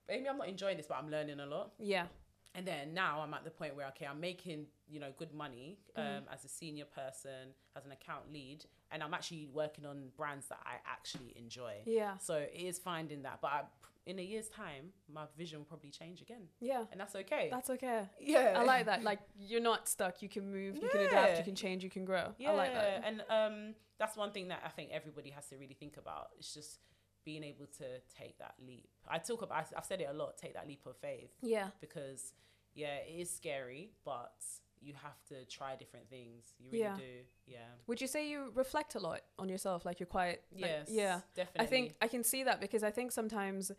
maybe 0.08 0.28
I'm 0.28 0.36
not 0.38 0.48
enjoying 0.48 0.76
this 0.78 0.86
but 0.86 0.98
I'm 0.98 1.10
learning 1.10 1.38
a 1.40 1.46
lot 1.46 1.72
Yeah. 1.78 2.06
And 2.54 2.66
then 2.66 2.94
now 2.94 3.20
I'm 3.20 3.34
at 3.34 3.44
the 3.44 3.50
point 3.50 3.74
where 3.76 3.86
okay, 3.88 4.06
I'm 4.06 4.20
making 4.20 4.66
you 4.88 5.00
know 5.00 5.12
good 5.18 5.32
money 5.32 5.78
um, 5.96 6.04
Mhm. 6.04 6.32
as 6.32 6.44
a 6.44 6.48
senior 6.48 6.84
person, 6.84 7.54
as 7.76 7.84
an 7.84 7.92
account 7.92 8.32
lead, 8.32 8.64
and 8.90 9.02
I'm 9.02 9.14
actually 9.14 9.46
working 9.52 9.86
on 9.86 10.10
brands 10.16 10.46
that 10.48 10.60
I 10.64 10.76
actually 10.86 11.32
enjoy. 11.36 11.74
Yeah. 11.86 12.16
So 12.18 12.34
it 12.36 12.52
is 12.54 12.78
finding 12.78 13.22
that, 13.22 13.40
but 13.40 13.48
I, 13.48 13.62
in 14.06 14.18
a 14.18 14.22
year's 14.22 14.48
time, 14.48 14.92
my 15.10 15.24
vision 15.36 15.58
will 15.60 15.64
probably 15.64 15.90
change 15.90 16.20
again, 16.20 16.48
Yeah. 16.60 16.84
and 16.92 17.00
that's 17.00 17.16
okay. 17.16 17.48
That's 17.50 17.70
okay. 17.70 18.08
yeah, 18.20 18.54
I 18.58 18.62
like 18.64 18.84
that. 18.86 19.02
Like 19.02 19.20
you're 19.38 19.62
not 19.62 19.88
stuck. 19.88 20.22
You 20.22 20.28
can 20.28 20.50
move. 20.52 20.76
You 20.76 20.88
can 20.90 21.00
adapt. 21.00 21.38
You 21.38 21.44
can 21.44 21.54
change. 21.56 21.82
You 21.82 21.90
can 21.90 22.04
grow. 22.04 22.34
Yeah, 22.38 22.52
I 22.52 22.54
like 22.54 22.74
that. 22.74 23.02
and 23.04 23.24
um, 23.30 23.74
that's 23.98 24.16
one 24.16 24.32
thing 24.32 24.48
that 24.48 24.60
I 24.64 24.68
think 24.68 24.90
everybody 24.92 25.30
has 25.30 25.46
to 25.48 25.56
really 25.56 25.74
think 25.74 25.96
about. 25.96 26.28
It's 26.38 26.52
just 26.52 26.78
being 27.24 27.42
able 27.44 27.66
to 27.78 27.84
take 28.18 28.38
that 28.38 28.54
leap. 28.66 28.88
I 29.08 29.18
talk 29.18 29.42
about. 29.42 29.66
I've 29.76 29.84
said 29.84 30.00
it 30.00 30.08
a 30.10 30.12
lot. 30.12 30.36
Take 30.38 30.54
that 30.54 30.66
leap 30.66 30.86
of 30.86 30.96
faith. 30.96 31.30
Yeah. 31.42 31.68
because 31.80 32.32
yeah, 32.74 32.96
it 32.96 33.14
is 33.20 33.30
scary, 33.30 33.92
but 34.04 34.32
you 34.80 34.94
have 35.02 35.22
to 35.28 35.44
try 35.46 35.76
different 35.76 36.08
things. 36.10 36.52
You 36.58 36.70
really 36.70 36.80
Yeah. 36.84 36.96
do. 36.96 37.02
Yeah. 37.46 37.58
Would 37.86 38.00
you 38.00 38.06
say 38.06 38.28
you 38.28 38.50
reflect 38.54 38.94
a 38.96 38.98
lot 38.98 39.20
on 39.38 39.48
yourself? 39.48 39.84
Like 39.84 40.00
you're 40.00 40.06
quite. 40.06 40.40
like- 40.52 40.60
Yes. 40.70 40.88
yeah. 40.90 41.20
Definitely. 41.34 41.66
I 41.66 41.68
think 41.70 41.94
I 42.02 42.08
can 42.08 42.24
see 42.24 42.42
that 42.44 42.60
because 42.60 42.82
I 42.82 42.90
think 42.90 43.12
sometimes. 43.12 43.70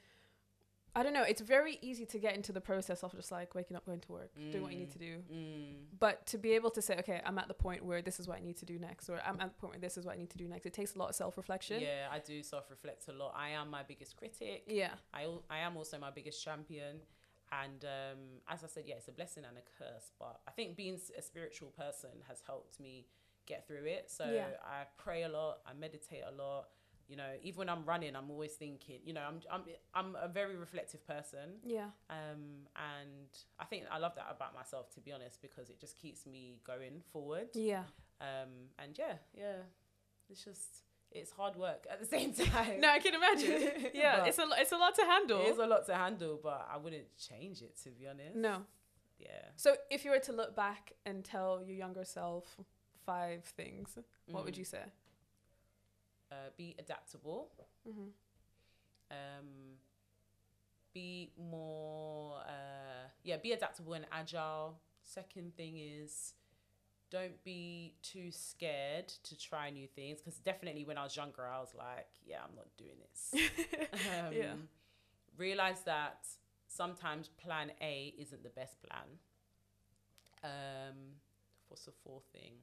I 0.98 1.04
don't 1.04 1.14
know. 1.14 1.24
It's 1.24 1.42
very 1.42 1.78
easy 1.82 2.06
to 2.06 2.18
get 2.20 2.36
into 2.36 2.52
the 2.54 2.62
process 2.62 3.04
of 3.04 3.14
just 3.14 3.32
like 3.32 3.54
waking 3.54 3.76
up, 3.76 3.86
going 3.86 4.00
to 4.00 4.12
work, 4.12 4.32
doing 4.52 4.64
what 4.64 4.72
you 4.72 4.80
need 4.80 4.90
Mm. 4.90 4.94
to 4.94 5.00
do. 5.00 5.24
Mm, 5.32 5.76
But 6.00 6.26
to 6.28 6.38
be 6.38 6.54
able 6.54 6.72
to 6.72 6.82
say, 6.82 6.98
okay, 7.00 7.22
I'm 7.26 7.38
at 7.38 7.48
the 7.50 7.54
point 7.54 7.84
where 7.84 8.02
this 8.02 8.20
is 8.20 8.28
what 8.28 8.38
I 8.38 8.42
need 8.42 8.58
to 8.58 8.66
do 8.66 8.80
next, 8.80 9.10
or 9.10 9.20
I'm 9.26 9.40
at 9.42 9.50
the 9.54 9.60
point 9.60 9.74
where 9.74 9.80
this 9.82 9.98
is 9.98 10.06
what 10.06 10.14
I 10.16 10.18
need 10.18 10.30
to 10.32 10.38
do 10.38 10.48
next. 10.48 10.66
It 10.66 10.74
takes 10.74 10.96
a 10.96 11.00
lot 11.00 11.10
of 11.10 11.16
self 11.16 11.36
reflection. 11.38 11.82
yeah, 11.82 12.08
I 12.12 12.20
do 12.20 12.42
self-reflect 12.42 13.08
a 13.10 13.14
lot. 13.14 13.34
I 13.36 13.50
am 13.50 13.70
my 13.70 13.84
biggest 13.84 14.16
critic. 14.16 14.64
Yeah. 14.68 14.94
I 15.14 15.28
I 15.50 15.60
am 15.60 15.76
also 15.78 15.98
my 16.00 16.12
biggest 16.12 16.42
champion. 16.44 17.02
And 17.52 17.86
um, 17.86 18.20
as 18.48 18.64
I 18.64 18.68
said, 18.68 18.84
yeah, 18.88 18.96
it's 18.96 19.08
a 19.08 19.12
blessing 19.12 19.44
and 19.46 19.58
a 19.58 19.62
curse. 19.78 20.12
But 20.18 20.40
I 20.48 20.52
think 20.52 20.76
being 20.76 20.98
a 21.18 21.22
spiritual 21.22 21.70
person 21.72 22.10
has 22.28 22.42
helped 22.46 22.80
me 22.80 23.06
get 23.46 23.68
through 23.68 23.86
it. 23.86 24.10
So 24.10 24.26
Yeah. 24.32 24.48
I 24.64 24.86
pray 24.98 25.24
a 25.24 25.30
lot. 25.30 25.60
I 25.68 25.74
meditate 25.74 26.24
a 26.26 26.32
lot. 26.32 26.70
You 27.08 27.16
know, 27.18 27.30
even 27.44 27.60
when 27.60 27.70
I'm 27.70 27.86
running, 27.86 28.16
I'm 28.16 28.32
always 28.32 28.54
thinking. 28.54 29.00
You 29.06 29.14
know, 29.14 29.22
I'm 29.28 29.40
I'm 29.52 29.62
I'm 29.94 30.16
a 30.22 30.28
very 30.28 30.56
reflective 30.56 31.06
person. 31.06 31.60
Yeah. 31.64 31.90
um, 32.10 32.66
and 32.76 33.28
I 33.60 33.66
think 33.66 33.84
I 33.92 33.98
love 34.00 34.16
that 34.16 34.28
about 34.30 34.56
myself 34.56 34.90
to 34.96 35.00
be 35.02 35.12
honest 35.12 35.42
because 35.42 35.70
it 35.70 35.80
just 35.80 35.98
keeps 35.98 36.26
me 36.26 36.60
going 36.66 37.02
forward 37.14 37.50
Yeah. 37.54 37.84
um, 38.22 38.50
and 38.80 38.98
yeah 38.98 39.16
yeah 39.38 39.58
it's 40.30 40.44
just 40.44 40.84
it's 41.12 41.32
hard 41.32 41.56
work 41.56 41.86
at 41.92 42.00
the 42.00 42.06
same 42.18 42.34
time 42.34 42.82
No, 42.82 42.90
I 42.90 43.00
can 43.00 43.14
imagine. 43.14 43.52
yeah, 43.94 44.26
it's 44.26 44.40
a 44.40 44.48
it's 44.58 44.72
a 44.72 44.78
lot 44.78 44.96
to 44.96 45.04
handle. 45.04 45.42
it 45.42 45.50
is 45.50 45.58
a 45.60 45.68
lot 45.68 45.86
to 45.86 45.94
handle 45.96 46.40
but 46.42 46.68
I 46.74 46.78
wouldn't 46.78 47.16
change 47.18 47.62
it 47.62 47.74
to 47.84 47.90
be 47.92 48.08
honest 48.08 48.36
no. 48.36 48.64
yeah 49.20 49.28
So 49.56 49.76
if 49.92 50.04
you 50.06 50.12
were 50.12 50.20
to 50.30 50.34
look 50.34 50.56
back 50.56 50.94
and 51.06 51.24
tell 51.24 51.62
your 51.64 51.76
younger 51.76 52.04
self 52.06 52.58
five 53.06 53.44
things, 53.56 53.98
what 54.32 54.44
would 54.46 54.56
Mm. 54.56 54.58
you 54.58 54.66
say? 54.66 54.86
Uh, 56.36 56.50
be 56.58 56.76
adaptable 56.80 57.52
Mm-hmm. 57.88 58.10
um, 59.12 59.78
be 60.94 61.32
more 61.38 62.38
uh, 62.48 63.08
yeah, 63.24 63.38
be 63.38 63.52
adaptable 63.52 63.94
and 63.94 64.06
agile. 64.12 64.80
Second 65.04 65.56
thing 65.56 65.78
is 65.78 66.34
don't 67.12 67.44
be 67.44 67.94
too 68.02 68.32
scared 68.32 69.08
to 69.24 69.38
try 69.38 69.70
new 69.70 69.88
things 69.88 70.20
because 70.20 70.40
definitely 70.40 70.84
when 70.86 70.98
I 70.98 71.04
was 71.04 71.16
younger, 71.16 71.46
I 71.48 71.60
was 71.60 71.74
like, 71.78 72.08
yeah, 72.26 72.38
I'm 72.44 72.56
not 72.56 72.68
doing 72.78 72.98
this. 73.06 73.34
um, 73.94 74.34
Yeah. 74.34 74.54
Realize 75.38 75.82
that 75.84 76.26
sometimes 76.68 77.28
plan 77.28 77.72
A 77.82 78.14
isn't 78.18 78.42
the 78.44 78.50
best 78.50 78.82
plan. 78.82 79.20
Um, 80.44 80.96
what's 81.68 81.86
the 81.86 81.92
fourth 82.04 82.24
thing? 82.32 82.54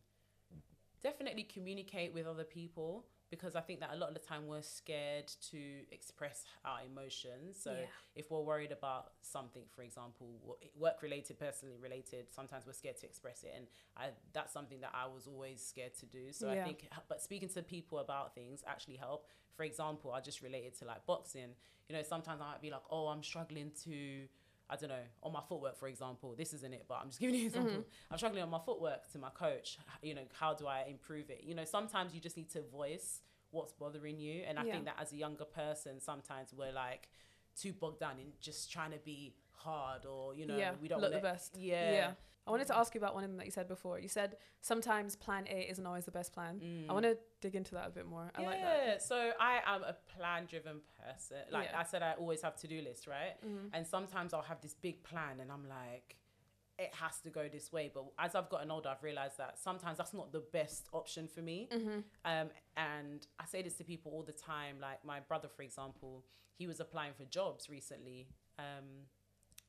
Definitely 1.03 1.45
communicate 1.45 2.15
with 2.15 2.27
other 2.27 2.45
people 2.45 3.05
because 3.33 3.57
I 3.57 3.63
think 3.63 3.81
that 3.81 3.91
a 3.95 3.97
lot 3.97 4.09
of 4.09 4.15
the 4.15 4.21
time 4.21 4.47
we're 4.47 4.61
scared 4.61 5.27
to 5.53 5.61
express 5.91 6.45
our 6.67 6.81
emotions. 6.85 7.59
So 7.59 7.73
Yeah. 7.73 7.87
if 8.15 8.31
we're 8.31 8.43
worried 8.43 8.73
about 8.73 9.15
something, 9.23 9.65
for 9.75 9.81
example, 9.83 10.29
work 10.77 11.01
related, 11.01 11.39
personally 11.39 11.79
related, 11.79 12.31
sometimes 12.31 12.67
we're 12.67 12.75
scared 12.75 12.99
to 12.99 13.07
express 13.07 13.43
it, 13.43 13.55
and 13.57 13.67
I, 13.97 14.11
that's 14.35 14.53
something 14.53 14.81
that 14.83 14.93
I 14.95 15.07
was 15.07 15.27
always 15.27 15.65
scared 15.67 15.95
to 16.01 16.07
do. 16.07 16.31
So 16.31 16.51
I 16.51 16.57
think, 16.67 16.87
but 17.09 17.23
speaking 17.23 17.49
to 17.49 17.63
people 17.63 18.01
about 18.01 18.35
things 18.35 18.63
actually 18.67 18.97
help. 18.97 19.27
For 19.57 19.65
example, 19.65 20.13
I 20.13 20.21
just 20.21 20.43
related 20.43 20.79
to 20.81 20.85
like 20.85 21.07
boxing. 21.07 21.55
You 21.89 21.97
know, 21.97 22.03
sometimes 22.03 22.43
I 22.43 22.53
might 22.53 22.61
be 22.61 22.71
like, 22.71 22.85
oh, 22.91 23.07
I'm 23.09 23.23
struggling 23.23 23.71
to. 23.85 24.29
I 24.73 24.77
don't 24.77 24.89
know, 24.89 25.05
on 25.23 25.33
my 25.33 25.43
footwork, 25.49 25.77
for 25.79 25.87
example, 25.89 26.35
this 26.37 26.55
isn't 26.55 26.73
it, 26.73 26.85
but 26.89 26.99
I'm 27.03 27.09
just 27.09 27.21
giving 27.21 27.35
you 27.35 27.43
an 27.43 27.47
example. 27.53 27.73
Mm-hmm. 27.73 28.11
I'm 28.13 28.17
struggling 28.19 28.43
on 28.43 28.51
my 28.51 28.61
footwork 28.65 29.11
to 29.13 29.19
my 29.19 29.29
coach. 29.31 29.79
You 30.03 30.15
know, 30.15 30.23
how 30.41 30.55
do 30.55 30.67
I 30.67 30.85
improve 30.89 31.29
it? 31.31 31.43
You 31.45 31.55
know, 31.55 31.65
sometimes 31.65 32.15
you 32.15 32.21
just 32.21 32.37
need 32.37 32.51
to 32.51 32.63
voice 32.63 33.21
what's 33.51 33.73
bothering 33.73 34.19
you. 34.19 34.45
And 34.49 34.59
I 34.59 34.65
Yeah. 34.65 34.73
think 34.73 34.85
that 34.87 34.97
as 34.99 35.13
a 35.13 35.17
younger 35.17 35.45
person, 35.45 36.01
sometimes 36.01 36.55
we're 36.57 36.73
like 36.73 37.09
too 37.61 37.73
bogged 37.75 38.01
down 38.01 38.19
in 38.19 38.33
just 38.41 38.73
trying 38.73 38.93
to 38.93 38.99
be 38.99 39.35
hard 39.53 40.07
or, 40.07 40.35
you 40.35 40.47
know, 40.47 40.57
yeah, 40.57 40.73
we 40.81 40.89
don't 40.89 41.01
look 41.03 41.13
want 41.13 41.23
the 41.23 41.29
best. 41.29 41.57
Yeah. 41.57 41.93
yeah. 41.93 42.13
I 42.47 42.51
wanted 42.51 42.67
to 42.69 42.77
ask 42.77 42.95
you 42.95 42.99
about 43.01 43.15
one 43.15 43.23
of 43.23 43.31
them 43.31 43.37
that 43.37 43.47
you 43.47 43.53
said 43.53 43.69
before. 43.69 44.01
You 44.01 44.09
said 44.09 44.37
sometimes 44.61 45.15
plan 45.15 45.47
A 45.49 45.71
isn't 45.71 45.87
always 45.87 46.05
the 46.05 46.11
best 46.11 46.33
plan. 46.33 46.61
Mm. 46.61 46.91
I 46.91 46.93
want 46.93 47.05
to 47.05 47.17
dig 47.41 47.55
into 47.55 47.75
that 47.77 47.87
a 47.87 47.91
bit 47.91 48.07
more. 48.07 48.31
I 48.35 48.43
yeah, 48.43 48.49
like 48.49 48.61
that. 48.61 49.03
so 49.03 49.31
I 49.39 49.61
am 49.65 49.83
a 49.85 49.95
plan 50.19 50.47
driven 50.47 50.81
person. 51.05 51.37
Like 51.51 51.69
Yeah. 51.71 51.79
I 51.81 51.85
said, 51.85 52.03
I 52.03 52.15
always 52.15 52.43
have 52.43 52.57
to 52.57 52.67
do 52.67 52.81
lists, 52.81 53.07
right? 53.07 53.41
Mhm. 53.45 53.71
And 53.73 53.87
sometimes 53.87 54.35
I'll 54.35 54.43
have 54.43 54.61
this 54.61 54.75
big 54.75 55.05
plan 55.05 55.39
and 55.41 55.53
I'm 55.53 55.69
like, 55.69 56.17
it 56.79 56.93
has 56.95 57.21
to 57.21 57.31
go 57.31 57.49
this 57.49 57.73
way. 57.73 57.91
But 57.95 58.07
as 58.19 58.35
I've 58.35 58.49
gotten 58.49 58.71
older, 58.73 58.89
I've 58.89 59.03
realized 59.05 59.39
that 59.39 59.59
sometimes 59.59 59.99
that's 59.99 60.15
not 60.15 60.33
the 60.33 60.41
best 60.41 60.89
option 60.93 61.29
for 61.29 61.43
me. 61.43 61.69
Mm-hmm. 61.71 62.01
Um, 62.25 62.51
and 62.77 63.25
I 63.39 63.45
say 63.45 63.63
this 63.63 63.75
to 63.75 63.85
people 63.85 64.11
all 64.13 64.25
the 64.25 64.33
time. 64.33 64.81
Like 64.81 65.05
my 65.05 65.21
brother, 65.21 65.49
for 65.49 65.63
example, 65.63 66.25
he 66.55 66.67
was 66.67 66.81
applying 66.81 67.13
for 67.15 67.25
jobs 67.25 67.69
recently. 67.69 68.27
Um, 68.59 69.07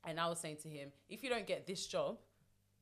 and 0.06 0.20
I 0.20 0.28
was 0.28 0.40
saying 0.40 0.58
to 0.64 0.70
him, 0.70 0.92
if 1.08 1.24
you 1.24 1.30
don't 1.30 1.46
get 1.48 1.68
this 1.68 1.86
job, 1.86 2.18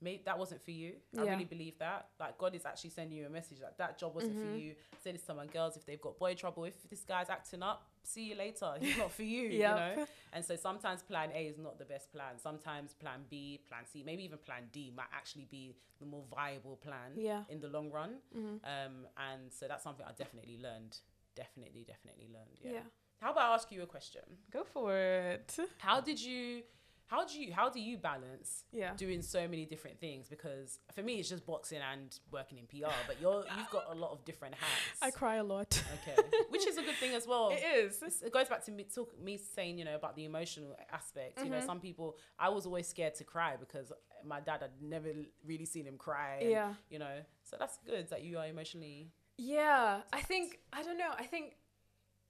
maybe 0.01 0.23
that 0.25 0.37
wasn't 0.37 0.61
for 0.63 0.71
you. 0.71 0.95
I 1.17 1.23
Yeah. 1.23 1.31
really 1.31 1.45
believe 1.45 1.77
that. 1.79 2.09
Like 2.19 2.37
God 2.37 2.55
is 2.55 2.65
actually 2.65 2.89
sending 2.89 3.17
you 3.17 3.25
a 3.27 3.29
message 3.29 3.59
like 3.61 3.77
that 3.77 3.97
job 3.97 4.15
wasn't 4.15 4.35
for 4.39 4.45
Mhm. 4.47 4.61
you. 4.61 4.75
Say 5.03 5.11
this 5.11 5.23
to 5.27 5.33
my 5.33 5.45
girls 5.45 5.77
if 5.77 5.85
they've 5.85 6.01
got 6.01 6.17
boy 6.17 6.33
trouble, 6.35 6.65
if 6.65 6.81
this 6.89 7.03
guy's 7.03 7.29
acting 7.29 7.61
up, 7.63 7.87
see 8.03 8.23
you 8.29 8.35
later. 8.35 8.73
He's 8.79 8.97
not 8.97 9.11
for 9.11 9.23
you, 9.23 9.43
you 9.49 9.59
know. 9.59 10.05
And 10.33 10.43
so 10.45 10.55
sometimes 10.55 11.03
plan 11.03 11.29
A 11.33 11.47
is 11.47 11.57
not 11.57 11.77
the 11.77 11.85
best 11.85 12.11
plan. 12.11 12.37
Sometimes 12.39 12.93
plan 12.93 13.25
B, 13.29 13.59
plan 13.67 13.85
C, 13.85 14.01
maybe 14.03 14.23
even 14.23 14.37
plan 14.39 14.69
D 14.71 14.91
might 14.95 15.09
actually 15.13 15.45
be 15.45 15.75
the 15.99 16.05
more 16.05 16.23
viable 16.33 16.77
plan 16.77 17.13
Yeah. 17.17 17.43
in 17.49 17.59
the 17.59 17.67
long 17.67 17.91
run. 17.91 18.21
Mm-hmm. 18.35 18.57
Um, 18.65 19.07
and 19.17 19.51
so 19.53 19.67
that's 19.67 19.83
something 19.83 20.05
I 20.05 20.13
definitely 20.13 20.57
learned. 20.57 20.97
Definitely, 21.35 21.83
definitely 21.83 22.27
learned. 22.33 22.57
Yeah. 22.61 22.71
Yeah. 22.71 22.83
How 23.19 23.31
about 23.33 23.51
I 23.51 23.53
ask 23.55 23.71
you 23.71 23.83
a 23.83 23.87
question? 23.87 24.23
Go 24.49 24.63
for 24.63 24.95
it. 24.97 25.55
How 25.77 26.01
did 26.01 26.19
you, 26.19 26.63
how 27.11 27.25
do 27.25 27.33
you, 27.41 27.51
how 27.59 27.67
do 27.69 27.79
you 27.81 27.97
balance 27.97 28.63
Yeah. 28.71 28.93
doing 28.95 29.21
so 29.21 29.41
many 29.53 29.65
different 29.65 29.99
things? 29.99 30.29
Because 30.29 30.79
for 30.95 31.03
me, 31.03 31.13
it's 31.19 31.27
just 31.29 31.45
boxing 31.45 31.79
and 31.91 32.09
working 32.31 32.57
in 32.57 32.65
PR. 32.67 32.93
But 33.05 33.17
you're, 33.21 33.43
you've 33.57 33.69
got 33.69 33.85
a 33.91 33.95
lot 34.03 34.11
of 34.15 34.23
different 34.23 34.55
hats. 34.55 34.97
I 35.01 35.11
cry 35.11 35.35
a 35.35 35.43
lot. 35.43 35.71
Okay, 35.97 36.15
which 36.49 36.65
is 36.65 36.77
a 36.77 36.81
good 36.87 36.95
thing 37.03 37.13
as 37.13 37.27
well. 37.27 37.49
It 37.57 37.63
is. 37.83 37.97
It's- 37.97 38.21
It 38.27 38.31
goes 38.31 38.47
back 38.47 38.63
to 38.67 38.71
me, 38.71 38.85
talk, 38.95 39.09
me 39.21 39.37
saying, 39.37 39.77
you 39.79 39.85
know, 39.85 39.95
about 40.01 40.15
the 40.15 40.25
emotional 40.25 40.71
aspect. 40.91 41.39
You 41.43 41.49
know, 41.49 41.59
Mhm. 41.59 41.65
some 41.65 41.79
people, 41.87 42.15
I 42.39 42.47
was 42.49 42.65
always 42.65 42.87
scared 42.87 43.15
to 43.15 43.25
cry 43.25 43.51
because 43.57 43.91
my 44.33 44.39
dad 44.39 44.61
had 44.61 44.71
never 44.81 45.09
really 45.45 45.65
seen 45.65 45.85
him 45.85 45.97
cry. 45.97 46.37
and, 46.41 46.49
Yeah. 46.49 46.73
You 46.89 46.99
know, 46.99 47.17
so 47.43 47.57
that's 47.59 47.77
good 47.85 48.07
that 48.11 48.21
you 48.23 48.37
are 48.39 48.47
emotionally. 48.47 49.11
Yeah. 49.37 50.01
I 50.13 50.21
think, 50.21 50.59
I 50.71 50.81
don't 50.83 50.97
know. 50.97 51.11
I 51.17 51.25
think 51.25 51.55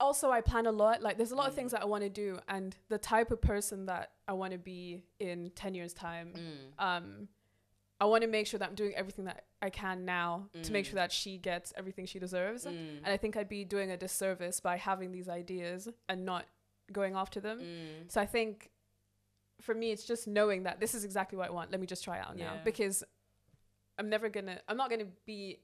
also 0.02 0.30
I 0.32 0.42
plan 0.42 0.66
a 0.66 0.72
lot. 0.72 1.02
Like, 1.02 1.16
there's 1.18 1.32
a 1.32 1.36
lot 1.36 1.48
of 1.48 1.54
Mm. 1.54 1.58
things 1.58 1.72
that 1.72 1.82
I 1.82 1.86
want 1.86 2.04
to 2.04 2.10
do. 2.10 2.40
And 2.48 2.76
the 2.90 2.98
type 2.98 3.32
of 3.32 3.40
person 3.42 3.86
that 3.86 4.12
I 4.28 4.34
want 4.34 4.52
to 4.54 4.60
be 4.60 5.04
in 5.20 5.52
10 5.52 5.74
years' 5.76 5.94
time, 5.94 6.34
um, 6.80 7.30
I 8.00 8.06
want 8.06 8.24
to 8.24 8.28
make 8.28 8.48
sure 8.48 8.58
that 8.60 8.68
I'm 8.70 8.76
doing 8.76 8.96
everything 8.96 9.26
that 9.26 9.46
I 9.62 9.70
can 9.70 10.06
now 10.06 10.50
to 10.64 10.72
make 10.72 10.86
Mm. 10.86 10.90
sure 10.90 10.96
that 10.96 11.12
she 11.12 11.38
gets 11.38 11.72
everything 11.78 12.06
she 12.08 12.18
deserves. 12.20 12.66
Mm. 12.66 12.98
And 13.04 13.08
I 13.08 13.18
think 13.18 13.38
I'd 13.38 13.48
be 13.48 13.64
doing 13.64 13.92
a 13.92 13.98
disservice 13.98 14.60
by 14.60 14.78
having 14.78 15.12
these 15.12 15.30
ideas 15.30 15.88
and 16.10 16.26
not 16.26 16.46
going 16.92 17.14
after 17.16 17.40
them. 17.40 17.60
Mm. 17.60 18.12
So 18.12 18.20
I 18.20 18.26
think 18.26 18.72
for 19.62 19.76
me, 19.76 19.92
it's 19.92 20.04
just 20.06 20.28
knowing 20.28 20.64
that 20.64 20.80
this 20.80 20.96
is 20.96 21.04
exactly 21.06 21.38
what 21.38 21.48
I 21.48 21.52
want. 21.52 21.70
Let 21.72 21.80
me 21.80 21.86
just 21.86 22.04
try 22.04 22.18
it 22.18 22.26
out 22.28 22.36
now 22.36 22.60
because 22.66 23.04
I'm 24.00 24.10
never 24.10 24.28
gonna, 24.30 24.60
I'm 24.68 24.78
not 24.78 24.90
gonna 24.90 25.12
be, 25.26 25.60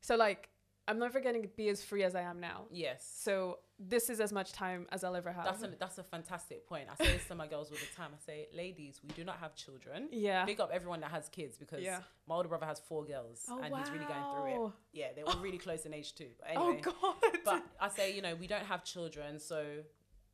so 0.00 0.16
like, 0.16 0.48
I'm 0.88 0.98
never 0.98 1.20
gonna 1.20 1.40
be 1.56 1.68
as 1.68 1.82
free 1.82 2.04
as 2.04 2.14
I 2.14 2.22
am 2.22 2.38
now. 2.40 2.66
Yes. 2.70 3.08
So 3.20 3.58
this 3.78 4.08
is 4.08 4.20
as 4.20 4.32
much 4.32 4.52
time 4.52 4.86
as 4.92 5.02
I'll 5.04 5.16
ever 5.16 5.32
have. 5.32 5.44
That's 5.44 5.62
a, 5.62 5.70
that's 5.78 5.98
a 5.98 6.02
fantastic 6.04 6.66
point. 6.66 6.88
I 6.90 7.04
say 7.04 7.12
this 7.12 7.26
to 7.26 7.34
my 7.34 7.46
girls 7.46 7.70
all 7.70 7.76
the 7.76 7.96
time. 7.96 8.10
I 8.14 8.18
say, 8.24 8.46
ladies, 8.54 9.00
we 9.02 9.10
do 9.14 9.24
not 9.24 9.38
have 9.38 9.54
children. 9.54 10.08
yeah. 10.12 10.44
Big 10.44 10.60
up 10.60 10.70
everyone 10.72 11.00
that 11.00 11.10
has 11.10 11.28
kids 11.28 11.58
because 11.58 11.82
Yeah. 11.82 12.00
my 12.28 12.36
older 12.36 12.48
brother 12.48 12.66
has 12.66 12.78
four 12.80 13.04
girls 13.04 13.44
Oh, 13.50 13.60
and 13.60 13.74
he's 13.76 13.90
really 13.90 14.04
going 14.06 14.24
through 14.34 14.66
it. 14.66 14.72
Yeah, 14.92 15.06
they're 15.14 15.26
all 15.28 15.40
really 15.40 15.58
close 15.58 15.84
in 15.86 15.92
age 15.92 16.14
too. 16.14 16.28
But 16.38 16.50
anyway, 16.50 16.80
Oh 16.86 16.92
God. 17.22 17.38
but 17.44 17.62
I 17.80 17.88
say, 17.88 18.14
you 18.14 18.22
know, 18.22 18.34
we 18.36 18.46
don't 18.46 18.64
have 18.64 18.84
children, 18.84 19.38
so 19.40 19.64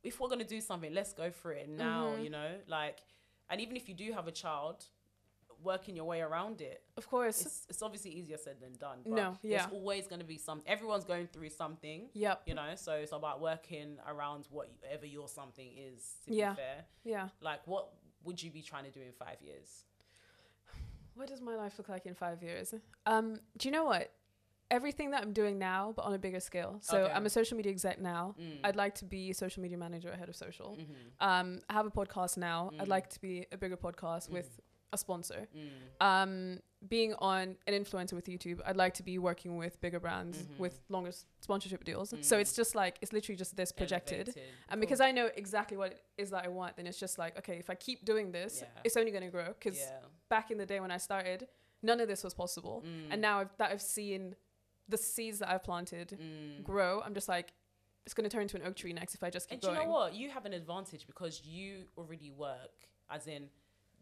if 0.03 0.19
we're 0.19 0.29
gonna 0.29 0.43
do 0.43 0.61
something, 0.61 0.93
let's 0.93 1.13
go 1.13 1.31
for 1.31 1.51
it 1.51 1.67
now. 1.67 2.09
Mhm. 2.15 2.23
You 2.25 2.29
know, 2.29 2.51
like, 2.67 2.99
and 3.49 3.59
even 3.59 3.75
if 3.75 3.89
you 3.89 3.95
do 3.95 4.11
have 4.13 4.27
a 4.27 4.31
child, 4.31 4.85
working 5.63 5.95
your 5.95 6.05
way 6.05 6.21
around 6.21 6.61
it. 6.61 6.83
of 6.97 7.07
course. 7.09 7.41
It's, 7.45 7.65
it's 7.69 7.81
obviously 7.81 8.11
easier 8.11 8.37
said 8.37 8.57
than 8.61 8.73
done. 8.77 8.99
But 9.03 9.13
No, 9.13 9.37
yeah. 9.41 9.59
There's 9.59 9.73
always 9.73 10.07
gonna 10.07 10.23
be 10.23 10.37
some. 10.37 10.61
Everyone's 10.67 11.05
going 11.05 11.27
through 11.27 11.49
something. 11.49 12.09
Yep. 12.13 12.43
You 12.45 12.55
know, 12.55 12.71
so 12.75 12.93
it's 12.93 13.11
about 13.11 13.41
working 13.41 13.97
around 14.07 14.47
whatever 14.51 15.05
your 15.05 15.27
something 15.27 15.69
is. 15.77 16.15
To 16.27 16.33
Yeah. 16.33 16.51
be 16.51 16.55
fair, 16.57 16.85
Yeah. 17.03 17.29
like, 17.41 17.65
what 17.67 17.89
would 18.23 18.41
you 18.41 18.51
be 18.51 18.61
trying 18.61 18.85
to 18.85 18.91
do 18.91 19.01
in 19.01 19.11
five 19.13 19.41
years? 19.41 19.85
What 21.15 21.27
does 21.27 21.41
my 21.41 21.55
life 21.55 21.77
look 21.77 21.89
like 21.89 22.05
in 22.05 22.15
five 22.15 22.41
years? 22.41 22.73
Um, 23.05 23.39
do 23.57 23.67
you 23.67 23.71
know 23.71 23.83
what? 23.85 24.11
Everything 24.71 25.11
that 25.11 25.21
I'm 25.21 25.33
doing 25.33 25.59
now, 25.59 25.93
but 25.95 26.03
on 26.05 26.13
a 26.13 26.17
bigger 26.17 26.39
scale. 26.39 26.79
So 26.81 27.03
Okay. 27.03 27.13
I'm 27.13 27.25
a 27.27 27.29
social 27.29 27.55
media 27.55 27.71
exec 27.71 27.99
now. 27.99 28.33
Mm. 28.39 28.61
I'd 28.63 28.75
like 28.75 28.95
to 28.95 29.05
be 29.05 29.31
social 29.33 29.61
media 29.61 29.77
manager 29.77 30.09
ahead 30.09 30.29
of 30.29 30.35
social. 30.35 30.75
Mhm. 30.77 30.95
Um, 31.19 31.61
I 31.69 31.73
have 31.73 31.85
a 31.85 31.91
podcast 31.91 32.37
now. 32.37 32.71
I'd 32.79 32.87
Mm. 32.87 32.95
like 32.97 33.09
to 33.11 33.21
be 33.21 33.45
a 33.51 33.57
bigger 33.57 33.77
podcast 33.77 34.29
with 34.29 34.59
a 34.93 34.97
sponsor. 34.97 35.47
Mm. 35.55 35.69
Um, 36.05 36.59
being 36.87 37.13
on 37.15 37.55
an 37.67 37.73
influencer 37.73 38.13
with 38.13 38.25
YouTube, 38.25 38.59
I'd 38.65 38.75
like 38.77 38.93
to 38.95 39.03
be 39.03 39.17
working 39.17 39.57
with 39.57 39.79
bigger 39.81 39.99
brands 39.99 40.37
Mhm. 40.43 40.57
with 40.59 40.81
longer 40.89 41.09
s- 41.09 41.25
sponsorship 41.39 41.83
deals. 41.85 42.09
So 42.21 42.37
Mm. 42.37 42.41
it's 42.41 42.53
just 42.55 42.75
like 42.75 42.97
it's 43.01 43.13
literally 43.13 43.37
just 43.37 43.55
this 43.55 43.71
projected. 43.71 44.27
Elevated. 44.29 44.43
And 44.69 44.71
Cool. 44.71 44.79
because 44.81 45.01
I 45.01 45.11
know 45.11 45.27
exactly 45.35 45.77
what 45.77 45.91
it 45.93 46.03
is 46.17 46.29
that 46.31 46.43
I 46.45 46.49
want, 46.49 46.75
then 46.77 46.85
it's 46.87 46.99
just 46.99 47.17
like, 47.17 47.37
okay, 47.39 47.57
if 47.57 47.69
I 47.69 47.75
keep 47.75 48.03
doing 48.05 48.31
this, 48.31 48.61
Yeah. 48.61 48.81
it's 48.83 48.97
only 48.97 49.11
going 49.11 49.23
to 49.23 49.29
grow. 49.31 49.47
Because 49.53 49.79
yeah. 49.79 49.99
back 50.29 50.51
in 50.51 50.57
the 50.57 50.65
day 50.65 50.79
when 50.79 50.91
I 50.91 50.97
started, 50.97 51.47
none 51.81 51.99
of 52.01 52.07
this 52.07 52.23
was 52.23 52.33
possible. 52.33 52.83
Mm. 52.85 53.07
And 53.11 53.21
now 53.21 53.39
I've, 53.39 53.57
that 53.57 53.71
I've 53.71 53.81
seen 53.81 54.35
the 54.89 54.97
seeds 54.97 55.39
that 55.39 55.49
I've 55.49 55.63
planted 55.63 56.09
Mm. 56.19 56.63
grow, 56.63 57.01
I'm 57.01 57.13
just 57.13 57.29
like, 57.29 57.53
it's 58.05 58.13
going 58.13 58.29
to 58.29 58.29
turn 58.29 58.41
into 58.41 58.57
an 58.57 58.63
oak 58.67 58.75
tree 58.75 58.91
next 58.91 59.15
if 59.15 59.23
I 59.23 59.29
just 59.29 59.47
keep 59.47 59.53
And 59.53 59.61
do 59.61 59.67
you 59.69 59.73
know 59.75 59.89
what? 59.89 60.13
You 60.13 60.29
have 60.31 60.45
an 60.45 60.51
advantage 60.51 61.07
because 61.07 61.45
you 61.45 61.87
already 61.97 62.29
work, 62.31 62.89
as 63.09 63.27
in 63.27 63.49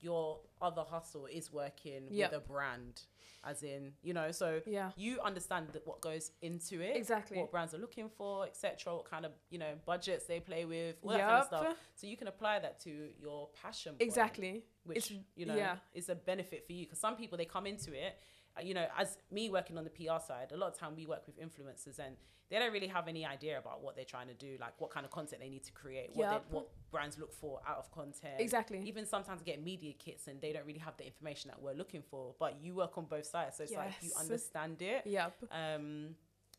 your 0.02 0.40
other 0.62 0.84
hustle 0.84 1.26
is 1.28 1.52
working 1.54 2.08
Yep. 2.10 2.32
with 2.32 2.38
a 2.42 2.42
brand, 2.48 3.02
as 3.44 3.64
in 3.64 3.94
you 4.04 4.14
know. 4.14 4.32
So 4.32 4.62
Yeah, 4.66 4.92
you 4.96 5.20
understand 5.22 5.70
that 5.74 5.86
what 5.88 6.02
goes 6.02 6.32
into 6.42 6.82
it, 6.82 6.96
exactly. 6.98 7.38
what 7.38 7.52
brands 7.52 7.74
are 7.74 7.78
looking 7.78 8.10
for, 8.10 8.46
etc. 8.46 8.96
What 8.96 9.06
kind 9.06 9.26
of 9.26 9.32
you 9.50 9.60
know 9.60 9.74
budgets 9.86 10.26
they 10.26 10.40
play 10.40 10.66
with, 10.66 10.98
all 11.04 11.12
that 11.12 11.20
kind 11.22 11.32
of 11.42 11.46
stuff. 11.48 11.78
So 11.96 12.08
you 12.08 12.18
can 12.18 12.28
apply 12.28 12.60
that 12.60 12.80
to 12.82 13.10
your 13.22 13.50
passion. 13.62 13.94
point, 13.94 14.02
Exactly. 14.02 14.66
which 14.84 15.12
It's- 15.12 15.24
you 15.36 15.46
know 15.46 15.56
yeah. 15.56 15.78
is 15.94 16.10
a 16.10 16.16
benefit 16.16 16.66
for 16.66 16.74
you 16.74 16.86
because 16.86 17.00
some 17.00 17.16
people 17.16 17.38
they 17.38 17.46
come 17.46 17.68
into 17.68 17.94
it 17.94 18.18
uh, 18.58 18.62
you 18.62 18.74
know 18.74 18.88
as 18.98 19.18
me 19.30 19.50
working 19.50 19.78
on 19.78 19.84
the 19.84 19.90
pr 19.92 20.20
side 20.28 20.52
a 20.52 20.58
lot 20.58 20.70
of 20.74 20.78
time 20.78 20.96
we 20.96 21.06
work 21.06 21.26
with 21.28 21.38
influencers 21.40 22.00
and 22.00 22.18
they 22.52 22.60
don't 22.60 22.72
really 22.74 22.88
have 22.88 23.08
any 23.08 23.26
idea 23.26 23.58
about 23.58 23.82
what 23.82 23.96
they're 23.96 24.06
trying 24.06 24.28
to 24.28 24.34
do 24.36 24.58
like 24.60 24.80
what 24.80 24.92
kind 24.92 25.06
of 25.06 25.12
content 25.12 25.42
they 25.42 25.50
need 25.50 25.64
to 25.64 25.72
create 25.72 26.12
what, 26.14 26.24
Yup. 26.32 26.50
they, 26.50 26.56
what 26.56 26.68
brands 26.92 27.18
look 27.18 27.34
for 27.34 27.60
out 27.68 27.78
of 27.78 27.90
content 27.92 28.36
Exactly. 28.40 28.82
even 28.86 29.06
sometimes 29.06 29.42
get 29.42 29.64
media 29.64 29.94
kits 29.94 30.28
and 30.28 30.40
they 30.42 30.52
don't 30.54 30.66
really 30.68 30.80
have 30.80 30.96
the 30.98 31.06
information 31.06 31.50
that 31.50 31.60
we're 31.62 31.74
looking 31.74 32.04
for 32.12 32.36
but 32.40 32.58
you 32.62 32.76
work 32.76 32.98
on 32.98 33.06
both 33.06 33.26
sides 33.26 33.58
so 33.58 33.64
it's 33.64 33.74
like 33.74 33.94
you 34.02 34.12
understand 34.20 34.82
it 34.82 35.02
Yep. 35.06 35.34
um 35.52 36.10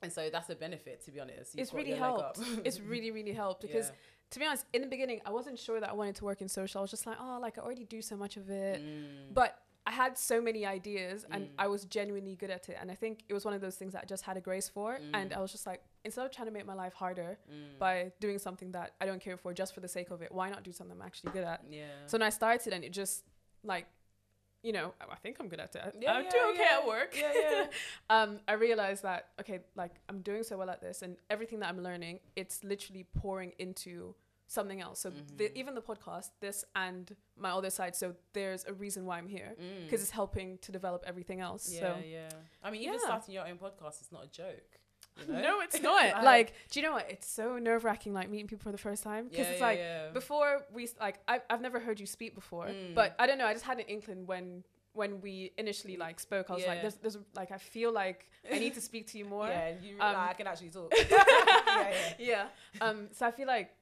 and 0.02 0.12
so 0.12 0.28
that's 0.32 0.50
a 0.50 0.56
benefit 0.56 1.04
to 1.04 1.12
be 1.12 1.20
honest. 1.20 1.54
You've 1.54 1.62
it's 1.62 1.72
really 1.72 1.92
helped. 1.92 2.40
it's 2.64 2.80
really 2.80 3.12
really 3.12 3.32
helped 3.32 3.60
because 3.66 3.86
Yeah. 3.90 3.94
to 4.30 4.38
be 4.40 4.46
honest, 4.46 4.64
in 4.72 4.80
the 4.82 4.88
beginning, 4.88 5.20
I 5.24 5.30
wasn't 5.30 5.58
sure 5.60 5.78
that 5.78 5.90
I 5.90 5.92
wanted 5.92 6.16
to 6.16 6.24
work 6.24 6.40
in 6.40 6.48
social. 6.48 6.80
I 6.80 6.82
was 6.82 6.90
just 6.90 7.06
like, 7.06 7.18
oh, 7.20 7.38
like 7.40 7.56
I 7.58 7.60
already 7.60 7.84
do 7.84 8.02
so 8.02 8.16
much 8.16 8.36
of 8.36 8.50
it. 8.50 8.82
Mm. 8.82 9.32
But 9.32 9.56
I 9.84 9.90
had 9.90 10.16
so 10.16 10.40
many 10.40 10.64
ideas 10.64 11.26
and 11.30 11.46
Mm. 11.46 11.50
I 11.58 11.66
was 11.66 11.84
genuinely 11.86 12.36
good 12.36 12.50
at 12.50 12.68
it. 12.68 12.76
And 12.80 12.88
I 12.90 12.94
think 12.94 13.24
it 13.28 13.34
was 13.34 13.44
one 13.44 13.52
of 13.54 13.60
those 13.60 13.74
things 13.74 13.92
that 13.94 14.02
I 14.02 14.06
just 14.06 14.22
had 14.22 14.36
a 14.36 14.40
grace 14.40 14.68
for. 14.68 14.94
And 15.12 15.30
Mm. 15.32 15.36
I 15.36 15.40
was 15.40 15.50
just 15.50 15.66
like, 15.66 15.82
instead 16.04 16.24
of 16.24 16.30
trying 16.30 16.46
to 16.46 16.52
make 16.52 16.66
my 16.66 16.74
life 16.74 16.94
harder 16.94 17.38
Mm. 17.50 17.78
by 17.78 18.12
doing 18.20 18.38
something 18.38 18.70
that 18.72 18.94
I 19.00 19.06
don't 19.06 19.20
care 19.20 19.36
for 19.36 19.52
just 19.52 19.74
for 19.74 19.80
the 19.80 19.88
sake 19.88 20.10
of 20.10 20.22
it, 20.22 20.30
why 20.30 20.50
not 20.50 20.62
do 20.62 20.70
something 20.72 20.96
I'm 20.96 21.02
actually 21.06 21.32
good 21.32 21.44
at? 21.44 21.64
yeah. 21.68 22.06
So 22.06 22.16
when 22.16 22.22
I 22.22 22.30
started 22.30 22.72
and 22.72 22.84
it 22.84 22.90
just 22.90 23.24
like, 23.64 23.86
you 24.62 24.72
know, 24.72 24.94
I 25.00 25.16
think 25.16 25.38
I'm 25.40 25.48
good 25.48 25.58
at 25.58 25.74
it. 25.74 25.96
Yeah, 26.00 26.12
I'm 26.12 26.24
yeah, 26.26 26.30
doing 26.30 26.50
okay 26.54 26.60
yeah. 26.70 26.78
at 26.78 26.86
work. 26.86 27.16
Yeah, 27.18 27.32
yeah. 27.34 27.66
um, 28.10 28.38
I 28.46 28.52
realized 28.52 29.02
that 29.02 29.30
okay, 29.40 29.58
like 29.74 29.96
I'm 30.08 30.20
doing 30.22 30.44
so 30.44 30.56
well 30.56 30.70
at 30.70 30.80
this, 30.80 31.02
and 31.02 31.16
everything 31.28 31.58
that 31.60 31.68
I'm 31.68 31.82
learning, 31.82 32.20
it's 32.36 32.62
literally 32.62 33.02
pouring 33.02 33.52
into 33.58 34.14
something 34.52 34.80
else. 34.80 35.00
So 35.00 35.10
the, 35.10 35.44
Mhm. 35.48 35.54
even 35.60 35.74
the 35.74 35.82
podcast, 35.82 36.30
this 36.40 36.64
and 36.74 37.14
my 37.36 37.50
other 37.50 37.70
side. 37.70 37.94
So 37.96 38.14
there's 38.32 38.64
a 38.66 38.72
reason 38.74 39.04
why 39.06 39.18
I'm 39.18 39.28
here 39.28 39.54
Mm. 39.58 39.84
because 39.84 40.02
it's 40.02 40.10
helping 40.10 40.58
to 40.58 40.70
develop 40.72 41.02
everything 41.06 41.40
else. 41.40 41.70
yeah, 41.72 41.80
so 41.80 41.88
yeah. 42.04 42.28
I 42.62 42.70
mean, 42.70 42.82
even 42.82 42.94
Yeah. 42.94 43.06
starting 43.10 43.34
your 43.34 43.46
own 43.46 43.58
podcast 43.58 44.00
is 44.00 44.10
not 44.12 44.24
a 44.24 44.28
joke. 44.28 44.78
You 45.26 45.32
know? 45.32 45.40
no, 45.42 45.60
it's 45.60 45.78
not. 45.90 46.24
like, 46.24 46.54
do 46.70 46.80
you 46.80 46.86
know 46.86 46.92
what? 46.92 47.10
It's 47.10 47.26
so 47.28 47.58
nerve 47.58 47.84
wracking, 47.84 48.14
like 48.14 48.28
meeting 48.30 48.46
people 48.46 48.62
for 48.64 48.72
the 48.72 48.78
first 48.88 49.02
time 49.02 49.28
because 49.28 49.46
Yeah, 49.46 49.52
it's 49.52 49.60
yeah, 49.60 49.66
like 49.66 49.78
yeah. 49.78 50.08
before 50.10 50.64
we 50.72 50.88
like 51.00 51.18
I, 51.28 51.40
I've 51.50 51.60
never 51.60 51.78
heard 51.80 51.98
you 52.00 52.06
speak 52.06 52.34
before, 52.34 52.66
Mm. 52.68 52.94
but 52.94 53.14
I 53.18 53.26
don't 53.26 53.38
know. 53.38 53.46
I 53.46 53.52
just 53.52 53.64
had 53.64 53.78
an 53.78 53.86
inkling 53.86 54.26
when 54.26 54.64
when 54.94 55.20
we 55.22 55.52
initially 55.56 55.96
like 55.96 56.20
spoke. 56.20 56.50
I 56.50 56.54
was 56.54 56.66
like, 56.66 56.82
there's, 56.82 56.96
there's 56.96 57.18
like 57.34 57.50
I 57.50 57.56
feel 57.58 57.92
like 57.92 58.28
I 58.50 58.58
need 58.58 58.74
to 58.74 58.80
speak 58.82 59.06
to 59.12 59.18
you 59.18 59.24
more. 59.34 59.48
yeah, 59.48 59.66
and 59.68 59.82
you, 59.84 59.92
Um, 59.94 60.14
like, 60.14 60.30
I 60.30 60.32
can 60.34 60.46
actually 60.46 60.68
talk. 60.70 60.92
yeah, 61.10 61.24
yeah. 61.66 62.14
yeah. 62.18 62.46
Um. 62.86 63.08
So 63.12 63.26
I 63.26 63.30
feel 63.30 63.46
like, 63.46 63.74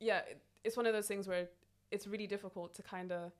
yeah, 0.00 0.20
it's 0.64 0.76
one 0.76 0.86
of 0.86 0.92
those 0.92 1.06
things 1.06 1.26
where 1.28 1.48
it's 1.90 2.06
really 2.06 2.26
difficult 2.26 2.74
to 2.74 2.82
kind 2.82 3.12
of, 3.12 3.32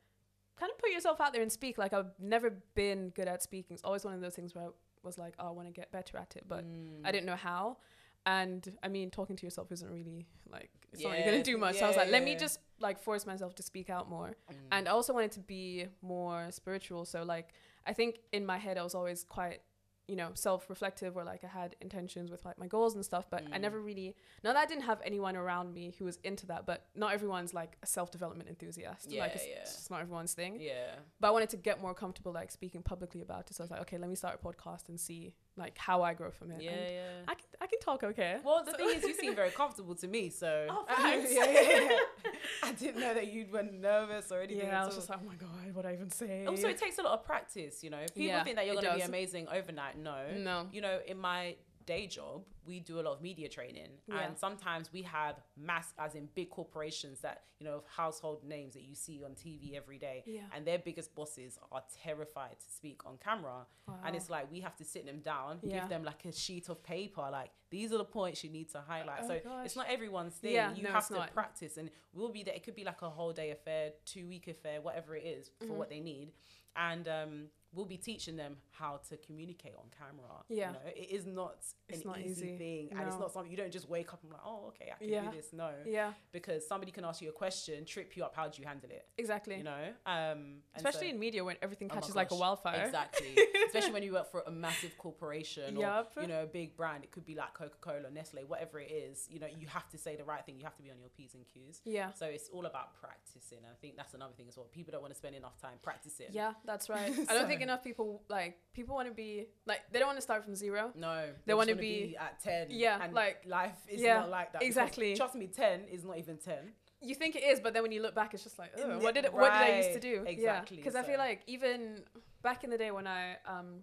kind 0.59 0.71
of 0.71 0.79
put 0.79 0.91
yourself 0.91 1.21
out 1.21 1.33
there 1.33 1.43
and 1.43 1.51
speak. 1.51 1.79
Like 1.79 1.93
I've 1.93 2.13
never 2.19 2.51
been 2.75 3.11
good 3.11 3.29
at 3.29 3.43
speaking. 3.43 3.75
It's 3.75 3.83
always 3.85 4.05
one 4.05 4.15
of 4.15 4.21
those 4.21 4.35
things 4.35 4.55
where 4.55 4.65
I 4.65 4.69
was 5.03 5.19
like, 5.19 5.35
oh, 5.39 5.49
I 5.49 5.51
want 5.51 5.69
to 5.69 5.73
get 5.73 5.91
better 5.93 6.17
at 6.19 6.35
it, 6.37 6.45
but 6.49 6.65
Mm. 6.65 7.01
I 7.05 7.13
didn't 7.13 7.27
know 7.27 7.37
how. 7.37 7.79
And 8.27 8.67
I 8.83 8.89
mean, 8.89 9.11
talking 9.11 9.37
to 9.37 9.45
yourself 9.45 9.71
isn't 9.71 9.91
really 9.91 10.27
like 10.51 10.71
it's 10.93 11.03
not 11.03 11.11
really 11.13 11.25
gonna 11.25 11.43
do 11.43 11.59
much. 11.59 11.77
so 11.79 11.85
I 11.85 11.89
was 11.89 11.97
yeah, 11.97 12.03
like, 12.05 12.11
let 12.13 12.25
me 12.25 12.37
just 12.37 12.59
like 12.81 12.99
force 12.99 13.27
myself 13.27 13.55
to 13.57 13.63
speak 13.63 13.91
out 13.91 14.09
more. 14.09 14.29
Mm. 14.51 14.57
And 14.73 14.89
I 14.89 14.93
also 14.93 15.13
wanted 15.13 15.33
to 15.33 15.41
be 15.41 15.87
more 16.01 16.47
spiritual. 16.51 17.05
So 17.05 17.23
like 17.23 17.49
I 17.87 17.93
think 17.93 18.21
in 18.33 18.47
my 18.47 18.57
head 18.57 18.79
I 18.79 18.83
was 18.83 18.95
always 18.95 19.25
quite, 19.25 19.61
you 20.07 20.17
know, 20.17 20.31
self-reflective 20.35 21.17
or 21.17 21.25
like 21.25 21.43
I 21.45 21.47
had 21.47 21.77
intentions 21.81 22.31
with 22.31 22.45
like 22.45 22.59
my 22.59 22.67
goals 22.67 22.95
and 22.95 23.05
stuff, 23.05 23.27
but 23.31 23.43
I 23.53 23.57
Mm. 23.59 23.61
never 23.63 23.81
really 23.81 24.15
now 24.43 24.53
that 24.53 24.59
I 24.59 24.67
didn't 24.67 24.85
have 24.85 25.01
anyone 25.05 25.35
around 25.37 25.73
me 25.73 25.95
who 25.99 26.05
was 26.05 26.19
into 26.25 26.47
that, 26.47 26.67
but 26.67 26.87
not 26.95 27.13
everyone's 27.15 27.55
like 27.55 27.79
a 27.83 27.87
self-development 27.87 28.49
enthusiast. 28.49 29.11
Yeah, 29.11 29.23
like 29.23 29.35
it's, 29.35 29.47
yeah. 29.47 29.61
it's 29.63 29.89
not 29.91 30.01
everyone's 30.03 30.35
thing. 30.35 30.61
yeah. 30.61 30.97
But 31.21 31.29
I 31.29 31.31
wanted 31.31 31.49
to 31.51 31.57
get 31.57 31.81
more 31.81 31.95
comfortable 31.95 32.33
like 32.33 32.51
speaking 32.51 32.83
publicly 32.83 33.23
about 33.23 33.51
it. 33.51 33.55
So 33.57 33.63
I 33.63 33.65
was 33.65 33.71
like, 33.71 33.81
okay, 33.83 33.97
let 33.99 34.11
me 34.11 34.15
start 34.17 34.39
a 34.43 34.47
podcast 34.47 34.89
and 34.91 35.01
see 35.01 35.33
like 35.57 35.79
how 35.79 36.03
I 36.03 36.15
grow 36.15 36.31
from 36.31 36.51
it. 36.51 36.61
Yeah, 36.63 36.71
And 36.73 36.95
yeah. 36.95 37.01
I 37.29 37.35
can 37.35 37.45
I 37.61 37.67
can 37.67 37.79
talk 37.81 38.03
okay. 38.03 38.39
Well, 38.45 38.65
the 38.65 38.73
thing 38.73 38.89
is, 38.97 39.05
you 39.05 39.15
seem 39.25 39.35
very 39.37 39.51
comfortable 39.51 39.95
to 39.97 40.09
me, 40.09 40.29
so 40.31 40.67
Oh, 40.71 40.85
thanks. 40.97 41.33
yeah, 41.33 41.45
yeah, 41.51 41.81
yeah. 41.81 41.99
I 42.63 42.73
didn't 42.73 43.01
know 43.01 43.15
that 43.15 43.33
you 43.33 43.47
were 43.53 43.63
nervous 43.63 44.33
or 44.33 44.41
anything. 44.41 44.67
yeah, 44.67 44.83
I 44.83 44.85
was 44.87 44.95
all. 44.95 45.01
just 45.01 45.11
like, 45.11 45.21
oh 45.23 45.27
my 45.27 45.35
god, 45.37 45.75
what 45.75 45.87
I 45.87 45.93
even 45.95 46.11
say? 46.11 46.47
Also, 46.47 46.69
it 46.69 46.79
takes 46.79 46.99
a 46.99 47.03
lot 47.03 47.13
of 47.15 47.25
practice. 47.25 47.85
You 47.85 47.91
know, 47.91 48.01
people 48.01 48.23
Yeah, 48.23 48.43
think 48.45 48.57
that 48.57 48.67
you're 48.67 48.75
going 48.75 48.87
to 48.87 48.95
be 48.97 49.03
amazing 49.03 49.47
overnight. 49.49 49.97
No, 49.99 50.17
no. 50.37 50.67
you 50.73 50.81
know, 50.81 50.99
in 51.07 51.19
my 51.19 51.55
day 51.87 52.07
job, 52.07 52.45
we 52.67 52.81
do 52.81 52.99
a 53.01 53.03
lot 53.03 53.13
of 53.15 53.21
media 53.23 53.49
training, 53.49 53.91
Yeah. 54.07 54.21
and 54.21 54.39
sometimes 54.39 54.93
we 54.93 55.03
have 55.03 55.41
mass, 55.57 55.93
as 55.99 56.15
in 56.15 56.27
big 56.35 56.51
corporations 56.51 57.21
that 57.21 57.45
you 57.61 57.67
know, 57.71 57.83
household 57.97 58.45
names 58.45 58.75
that 58.75 58.83
you 58.83 58.95
see 58.95 59.23
on 59.25 59.35
TV 59.35 59.75
every 59.75 59.97
day, 59.97 60.23
Yeah. 60.27 60.43
and 60.53 60.67
their 60.67 60.79
biggest 60.79 61.15
bosses 61.15 61.59
are 61.73 61.83
terrified 62.03 62.59
to 62.61 62.71
speak 62.71 63.07
on 63.07 63.17
camera, 63.19 63.67
and 64.05 64.15
it's 64.15 64.29
like 64.29 64.51
we 64.51 64.61
have 64.61 64.77
to 64.77 64.85
sit 64.85 65.07
them 65.07 65.21
down, 65.21 65.61
Yeah. 65.63 65.81
give 65.81 65.89
them 65.89 66.05
like 66.05 66.25
a 66.27 66.33
sheet 66.33 66.69
of 66.69 66.83
paper, 66.83 67.27
like 67.31 67.51
these 67.71 67.93
are 67.93 67.99
the 67.99 68.05
points 68.05 68.45
you 68.45 68.51
need 68.51 68.69
to 68.71 68.81
highlight. 68.81 69.21
Oh 69.23 69.29
so 69.29 69.41
gosh. 69.41 69.67
it's 69.67 69.77
not 69.77 69.89
everyone's 69.89 70.35
thing. 70.37 70.53
Yeah, 70.55 70.75
you 70.75 70.83
no, 70.83 70.91
have 70.91 71.07
to 71.09 71.15
not. 71.15 71.33
practice, 71.33 71.77
and 71.79 71.91
we'll 72.13 72.29
be 72.29 72.43
there. 72.43 72.55
It 72.55 72.65
could 72.65 72.75
be 72.75 72.85
like 72.85 73.01
a 73.03 73.09
whole 73.11 73.33
day 73.33 73.51
affair, 73.51 73.93
two 74.05 74.27
week 74.29 74.47
affair, 74.49 74.83
whatever 74.83 75.17
it 75.17 75.25
is 75.25 75.51
for 75.61 75.67
Mhm. 75.67 75.77
what 75.77 75.89
they 75.89 76.01
need, 76.01 76.33
and 76.77 77.09
um, 77.09 77.51
we'll 77.75 77.87
be 77.87 77.97
teaching 77.97 78.37
them 78.37 78.57
how 78.71 79.01
to 79.09 79.17
communicate 79.17 79.73
on 79.77 79.85
camera. 79.99 80.43
Yeah. 80.49 80.69
you 80.69 80.73
know, 80.75 80.79
it 80.95 81.11
is 81.11 81.27
not 81.27 81.57
It's 81.89 82.03
an 82.03 82.09
not 82.09 82.21
easy, 82.21 82.47
easy. 82.47 82.57
thing, 82.59 82.89
and 82.93 83.07
it's 83.09 83.19
not 83.19 83.33
something 83.33 83.51
you 83.51 83.57
don't 83.57 83.73
just 83.73 83.89
wake 83.89 84.13
up 84.13 84.23
and 84.23 84.33
like, 84.33 84.41
oh, 84.45 84.67
okay, 84.69 84.93
I 84.95 84.99
can 84.99 85.09
Yeah. 85.09 85.31
do 85.31 85.37
this. 85.37 85.53
No, 85.53 85.71
yeah, 85.87 86.13
because 86.33 86.67
somebody 86.67 86.93
can 86.93 87.05
ask 87.05 87.21
you 87.23 87.29
a 87.29 87.33
question, 87.33 87.85
trip 87.85 88.17
you 88.17 88.25
up. 88.25 88.35
How 88.37 88.49
do 88.49 88.61
you 88.61 88.67
handle 88.69 88.91
it? 88.91 89.07
exactly. 89.19 89.57
You 89.57 89.65
know, 89.65 89.93
um, 90.07 90.63
Especially 90.75 91.09
so- 91.09 91.15
in 91.15 91.19
media 91.21 91.43
when 91.45 91.57
everything 91.63 91.89
Oh 91.91 91.95
catches 91.95 92.15
like 92.15 92.31
a 92.31 92.37
wildfire. 92.37 92.85
Exactly. 92.87 93.37
Especially 93.67 93.93
when 93.93 94.03
you 94.03 94.13
work 94.13 94.31
for 94.31 94.43
a 94.47 94.51
massive 94.51 94.97
corporation 94.99 95.77
or 95.77 95.81
Yup. 95.81 96.13
you 96.21 96.27
know 96.29 96.43
a 96.43 96.47
big 96.47 96.77
brand. 96.77 97.05
It 97.05 97.11
could 97.11 97.25
be 97.25 97.35
like 97.35 97.55
Coca 97.55 97.77
Cola, 97.81 98.11
Nestle, 98.13 98.43
whatever 98.47 98.79
it 98.81 98.91
is. 98.91 99.27
You 99.31 99.41
know, 99.41 99.49
you 99.59 99.67
have 99.69 99.89
to 99.91 99.99
say 99.99 100.17
the 100.17 100.25
right 100.25 100.45
thing. 100.47 100.57
You 100.59 100.65
have 100.65 100.77
to 100.77 100.83
be 100.83 100.91
on 100.91 100.99
your 101.01 101.09
p's 101.11 101.35
and 101.35 101.45
q's. 101.47 101.81
Yeah. 101.85 102.13
So 102.13 102.27
it's 102.27 102.49
all 102.51 102.67
about 102.67 102.95
practicing. 103.01 103.59
I 103.65 103.75
think 103.81 103.97
that's 103.97 104.15
another 104.15 104.33
thing 104.37 104.47
as 104.49 104.57
well. 104.57 104.67
People 104.73 104.93
don't 104.93 105.01
want 105.03 105.13
to 105.13 105.19
spend 105.19 105.35
enough 105.35 105.57
time 105.61 105.79
practicing. 105.83 106.27
Yeah, 106.31 106.53
that's 106.65 106.89
right. 106.89 107.13
I 107.29 107.35
don't 107.35 107.49
think 107.49 107.63
enough 107.65 107.83
people 107.83 108.23
like 108.29 108.57
people 108.73 108.95
want 108.95 109.09
to 109.09 109.15
be 109.15 109.47
like 109.67 109.81
they 109.91 109.99
don't 109.99 110.09
want 110.09 110.19
to 110.19 110.23
start 110.23 110.45
from 110.45 110.55
zero. 110.55 110.93
No, 110.95 111.29
They 111.47 111.55
wanna 111.55 111.73
wanna 111.73 111.81
be- 111.81 112.17
at 112.19 112.41
ten. 112.41 112.69
Yeah, 112.71 113.03
and 113.03 113.13
like- 113.13 113.43
life 113.47 113.77
is 113.89 114.01
yeah, 114.01 114.21
not 114.21 114.31
like 114.31 114.53
that. 114.53 114.63
exactly. 114.63 115.17
Trust 115.17 115.35
me, 115.35 115.47
ten 115.49 115.85
is 115.91 116.05
not 116.05 116.19
even 116.19 116.39
ten. 116.39 116.73
You 117.01 117.15
think 117.15 117.37
it 117.37 117.43
is, 117.45 117.61
but 117.61 117.75
then 117.75 117.83
when 117.83 117.93
you 117.93 118.01
look 118.01 118.15
back, 118.15 118.33
it's 118.33 118.45
just 118.45 118.59
like, 118.59 118.73
oh, 118.79 118.99
what 119.01 119.15
did 119.15 119.27
it, 119.27 119.33
what 119.35 119.53
did 119.53 119.63
I 119.63 119.77
used 119.77 119.93
to 119.93 120.01
do? 120.01 120.25
exactly, 120.27 120.79
Because 120.79 120.95
I 120.95 121.03
feel 121.03 121.19
like 121.19 121.43
even 121.47 122.03
back 122.43 122.65
in 122.65 122.71
the 122.71 122.79
day 122.79 122.91
when 122.93 123.07
I 123.07 123.37
um 123.47 123.83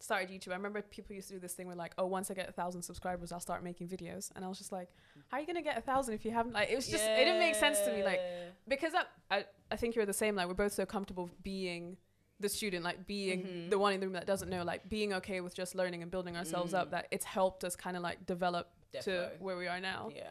started 0.00 0.28
YouTube, 0.30 0.50
I 0.52 0.56
remember 0.56 0.80
people 0.82 1.14
used 1.14 1.28
to 1.28 1.34
do 1.34 1.40
this 1.40 1.52
thing 1.52 1.66
where 1.68 1.76
like, 1.76 1.92
oh, 1.98 2.06
once 2.06 2.30
I 2.30 2.34
get 2.34 2.48
a 2.48 2.52
thousand 2.52 2.82
subscribers, 2.82 3.30
I'll 3.30 3.40
start 3.40 3.62
making 3.62 3.88
videos, 3.88 4.32
and 4.34 4.44
I 4.44 4.48
was 4.48 4.58
just 4.58 4.72
like, 4.72 4.88
how 5.28 5.36
are 5.36 5.40
you 5.40 5.46
gonna 5.46 5.62
get 5.62 5.76
a 5.78 5.80
thousand 5.82 6.14
if 6.14 6.24
you 6.24 6.30
haven't? 6.32 6.54
Like, 6.54 6.70
it 6.70 6.76
was 6.76 6.88
just 6.88 7.04
it 7.04 7.16
didn't 7.24 7.38
make 7.40 7.54
sense 7.56 7.78
to 7.80 7.92
me. 7.92 8.02
Like, 8.02 8.20
because 8.66 8.94
I, 8.94 9.04
I 9.36 9.44
I 9.70 9.76
think 9.76 9.94
you're 9.94 10.06
the 10.06 10.12
same. 10.12 10.34
Like, 10.34 10.48
we're 10.48 10.54
both 10.54 10.72
so 10.72 10.84
comfortable 10.86 11.30
being 11.42 11.98
the 12.42 12.48
student, 12.48 12.84
like 12.84 13.06
being 13.06 13.44
Mhm. 13.44 13.70
the 13.70 13.78
one 13.78 13.92
in 13.94 14.00
the 14.00 14.06
room 14.06 14.12
that 14.14 14.26
doesn't 14.26 14.50
know, 14.50 14.62
like 14.64 14.88
being 14.88 15.14
okay 15.14 15.40
with 15.40 15.54
just 15.54 15.74
learning 15.74 16.02
and 16.02 16.10
building 16.10 16.36
ourselves 16.36 16.74
up. 16.74 16.88
Mm. 16.88 16.90
That 16.90 17.08
it's 17.10 17.24
helped 17.24 17.64
us 17.64 17.74
kind 17.76 17.96
of 17.96 18.02
like 18.02 18.26
develop 18.26 18.68
to 19.02 19.32
where 19.38 19.56
we 19.56 19.66
are 19.68 19.80
now. 19.80 20.10
Yeah. 20.14 20.28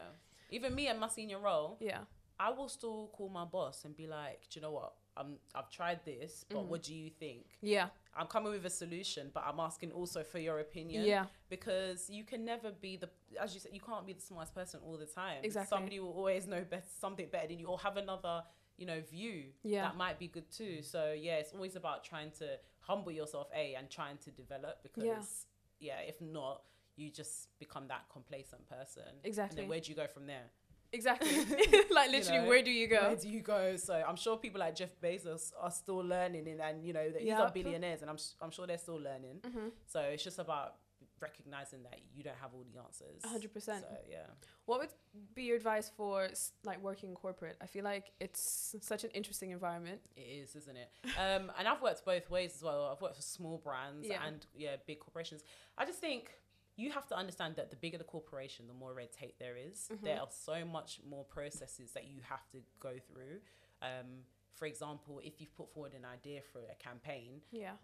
Even 0.50 0.74
me 0.74 0.86
and 0.88 1.00
my 1.00 1.08
senior 1.08 1.40
role, 1.40 1.76
Yeah. 1.80 2.04
I 2.38 2.50
will 2.50 2.68
still 2.68 3.08
call 3.08 3.28
my 3.28 3.44
boss 3.44 3.84
and 3.84 3.96
be 3.96 4.06
like, 4.06 4.48
do 4.50 4.58
you 4.58 4.62
know 4.62 4.70
what? 4.72 4.94
I'm, 5.16 5.38
I've 5.54 5.68
tried 5.70 6.04
this, 6.06 6.44
but 6.48 6.58
Mhm. 6.58 6.66
what 6.68 6.82
do 6.82 6.94
you 6.94 7.10
think? 7.10 7.58
Yeah. 7.60 7.90
I'm 8.14 8.26
coming 8.26 8.50
with 8.52 8.64
a 8.66 8.70
solution, 8.70 9.30
but 9.32 9.44
I'm 9.46 9.60
asking 9.60 9.92
also 9.92 10.22
for 10.24 10.38
your 10.38 10.58
opinion. 10.60 11.04
Yeah. 11.04 11.26
Because 11.50 12.08
you 12.10 12.24
can 12.24 12.44
never 12.44 12.70
be 12.72 12.96
the, 12.96 13.10
as 13.38 13.52
you 13.54 13.60
said, 13.60 13.72
you 13.74 13.80
can't 13.80 14.06
be 14.06 14.14
the 14.14 14.20
smartest 14.20 14.54
person 14.54 14.80
all 14.86 14.96
the 14.96 15.06
time. 15.06 15.44
Exactly. 15.44 15.68
Somebody 15.76 16.00
will 16.00 16.12
always 16.12 16.46
know 16.46 16.64
best, 16.64 16.98
something 16.98 17.28
better 17.28 17.48
than 17.48 17.58
you 17.58 17.66
or 17.66 17.78
have 17.78 17.96
another, 17.98 18.42
you 18.82 18.88
know, 18.88 19.00
view 19.00 19.44
Yeah. 19.62 19.82
that 19.82 19.96
might 19.96 20.18
be 20.18 20.26
good 20.26 20.50
too. 20.50 20.82
So 20.82 21.14
yeah, 21.26 21.36
it's 21.36 21.52
always 21.52 21.76
about 21.76 22.02
trying 22.02 22.32
to 22.40 22.58
humble 22.80 23.12
yourself, 23.12 23.48
A, 23.54 23.76
and 23.76 23.88
trying 23.88 24.18
to 24.24 24.30
develop 24.32 24.82
because, 24.82 25.46
Yeah. 25.78 25.98
yeah, 25.98 26.00
if 26.00 26.20
not, 26.20 26.64
you 26.96 27.08
just 27.08 27.56
become 27.60 27.86
that 27.88 28.02
complacent 28.12 28.68
person. 28.68 29.04
Exactly. 29.22 29.52
And 29.52 29.58
then 29.62 29.68
where 29.70 29.78
do 29.78 29.88
you 29.92 29.96
go 29.96 30.08
from 30.08 30.26
there? 30.26 30.46
Exactly. 30.92 31.30
like 31.98 32.10
literally, 32.10 32.42
know, 32.42 32.48
where 32.48 32.62
do 32.62 32.72
you 32.72 32.88
go? 32.88 33.02
Where 33.02 33.16
do 33.16 33.28
you 33.28 33.40
go? 33.40 33.76
So 33.76 33.94
I'm 33.94 34.16
sure 34.16 34.36
people 34.36 34.58
like 34.58 34.74
Jeff 34.74 34.94
Bezos 35.00 35.52
are 35.58 35.70
still 35.70 36.04
learning, 36.14 36.48
and, 36.48 36.60
and 36.60 36.84
you 36.84 36.92
know 36.92 37.08
that 37.08 37.22
these 37.22 37.32
are 37.32 37.50
billionaires, 37.50 38.02
and 38.02 38.10
I'm 38.10 38.18
I'm 38.42 38.50
sure 38.50 38.66
they're 38.66 38.78
still 38.88 39.00
learning. 39.00 39.36
mm-hmm. 39.42 39.68
So 39.86 40.00
it's 40.00 40.24
just 40.24 40.40
about 40.40 40.74
recognizing 41.22 41.82
that 41.84 42.00
you 42.14 42.22
don't 42.22 42.36
have 42.40 42.50
all 42.54 42.64
the 42.72 42.80
answers. 42.80 43.22
100%. 43.22 43.64
So 43.64 43.86
yeah, 44.10 44.26
What 44.66 44.80
would 44.80 44.88
be 45.34 45.44
your 45.44 45.56
advice 45.56 45.90
for 45.96 46.28
like 46.64 46.82
working 46.82 47.10
in 47.10 47.14
corporate? 47.14 47.56
I 47.62 47.66
feel 47.66 47.84
like 47.84 48.12
it's 48.20 48.74
such 48.80 49.04
an 49.04 49.10
interesting 49.10 49.50
environment. 49.50 50.00
it 50.16 50.20
is, 50.20 50.54
isn't 50.56 50.76
it? 50.76 50.90
Um, 51.18 51.50
and 51.58 51.66
I've 51.68 51.80
worked 51.80 52.04
both 52.04 52.28
ways 52.28 52.52
as 52.56 52.62
well. 52.62 52.90
I've 52.94 53.00
worked 53.00 53.16
for 53.16 53.22
small 53.22 53.58
brands 53.58 54.06
Yeah. 54.08 54.24
and 54.26 54.44
yeah, 54.54 54.76
big 54.86 55.00
corporations. 55.00 55.42
I 55.78 55.84
just 55.86 56.00
think 56.00 56.30
you 56.76 56.90
have 56.90 57.06
to 57.08 57.16
understand 57.16 57.56
that 57.56 57.70
the 57.70 57.76
bigger 57.76 57.98
the 57.98 58.04
corporation, 58.04 58.66
the 58.66 58.74
more 58.74 58.92
red 58.94 59.12
tape 59.12 59.38
there 59.38 59.56
is. 59.56 59.88
Mhm. 59.92 60.00
There 60.02 60.20
are 60.20 60.28
so 60.30 60.64
much 60.64 61.00
more 61.08 61.24
processes 61.24 61.92
that 61.92 62.04
you 62.06 62.20
have 62.22 62.48
to 62.50 62.62
go 62.80 62.98
through. 62.98 63.40
Um, 63.82 64.24
for 64.54 64.66
example, 64.66 65.20
if 65.24 65.40
you've 65.40 65.54
put 65.54 65.70
forward 65.72 65.92
an 65.94 66.04
idea 66.04 66.40
for 66.42 66.60
a 66.70 66.74
campaign, 66.76 67.42
Yeah. 67.50 67.76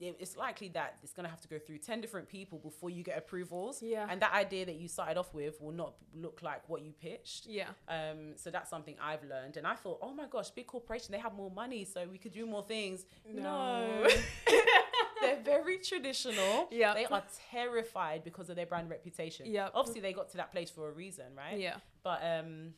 It- 0.00 0.16
it's 0.18 0.36
likely 0.36 0.68
that 0.70 0.98
it's 1.02 1.12
going 1.12 1.24
to 1.24 1.30
have 1.30 1.40
to 1.42 1.48
go 1.48 1.58
through 1.58 1.78
10 1.78 2.00
different 2.00 2.28
people 2.28 2.58
before 2.58 2.90
you 2.90 3.02
get 3.02 3.18
approvals. 3.18 3.82
Yeah. 3.82 4.06
And 4.08 4.20
that 4.22 4.32
idea 4.32 4.64
that 4.66 4.76
you 4.76 4.88
started 4.88 5.16
off 5.18 5.32
with 5.34 5.60
will 5.60 5.72
not 5.72 5.94
look 6.14 6.42
like 6.42 6.68
what 6.68 6.82
you 6.82 6.92
pitched. 6.92 7.46
yeah. 7.46 7.68
Um, 7.88 8.32
so 8.36 8.50
that's 8.50 8.70
something 8.70 8.96
I've 9.00 9.22
learned. 9.24 9.56
And 9.58 9.66
I 9.66 9.74
thought, 9.74 9.98
oh 10.02 10.12
my 10.12 10.26
gosh, 10.26 10.50
big 10.50 10.66
corporation, 10.66 11.12
they 11.12 11.18
have 11.18 11.34
more 11.34 11.50
money, 11.50 11.84
so 11.84 12.06
we 12.10 12.18
could 12.18 12.32
do 12.32 12.46
more 12.46 12.62
things. 12.62 13.04
No. 13.26 14.06
they're 15.20 15.42
very 15.44 15.78
traditional. 15.78 16.68
Yep. 16.70 16.94
They 16.94 17.04
are 17.06 17.22
terrified 17.50 18.24
because 18.24 18.48
of 18.50 18.56
their 18.56 18.66
brand 18.66 18.88
reputation. 18.90 19.46
Yep. 19.46 19.72
Obviously, 19.74 20.00
they 20.00 20.12
got 20.12 20.30
to 20.30 20.36
that 20.38 20.50
place 20.52 20.70
for 20.70 20.88
a 20.88 20.92
reason, 20.92 21.26
right? 21.36 21.58
Yeah. 21.58 21.76
But 22.02 22.20
um, 22.24 22.74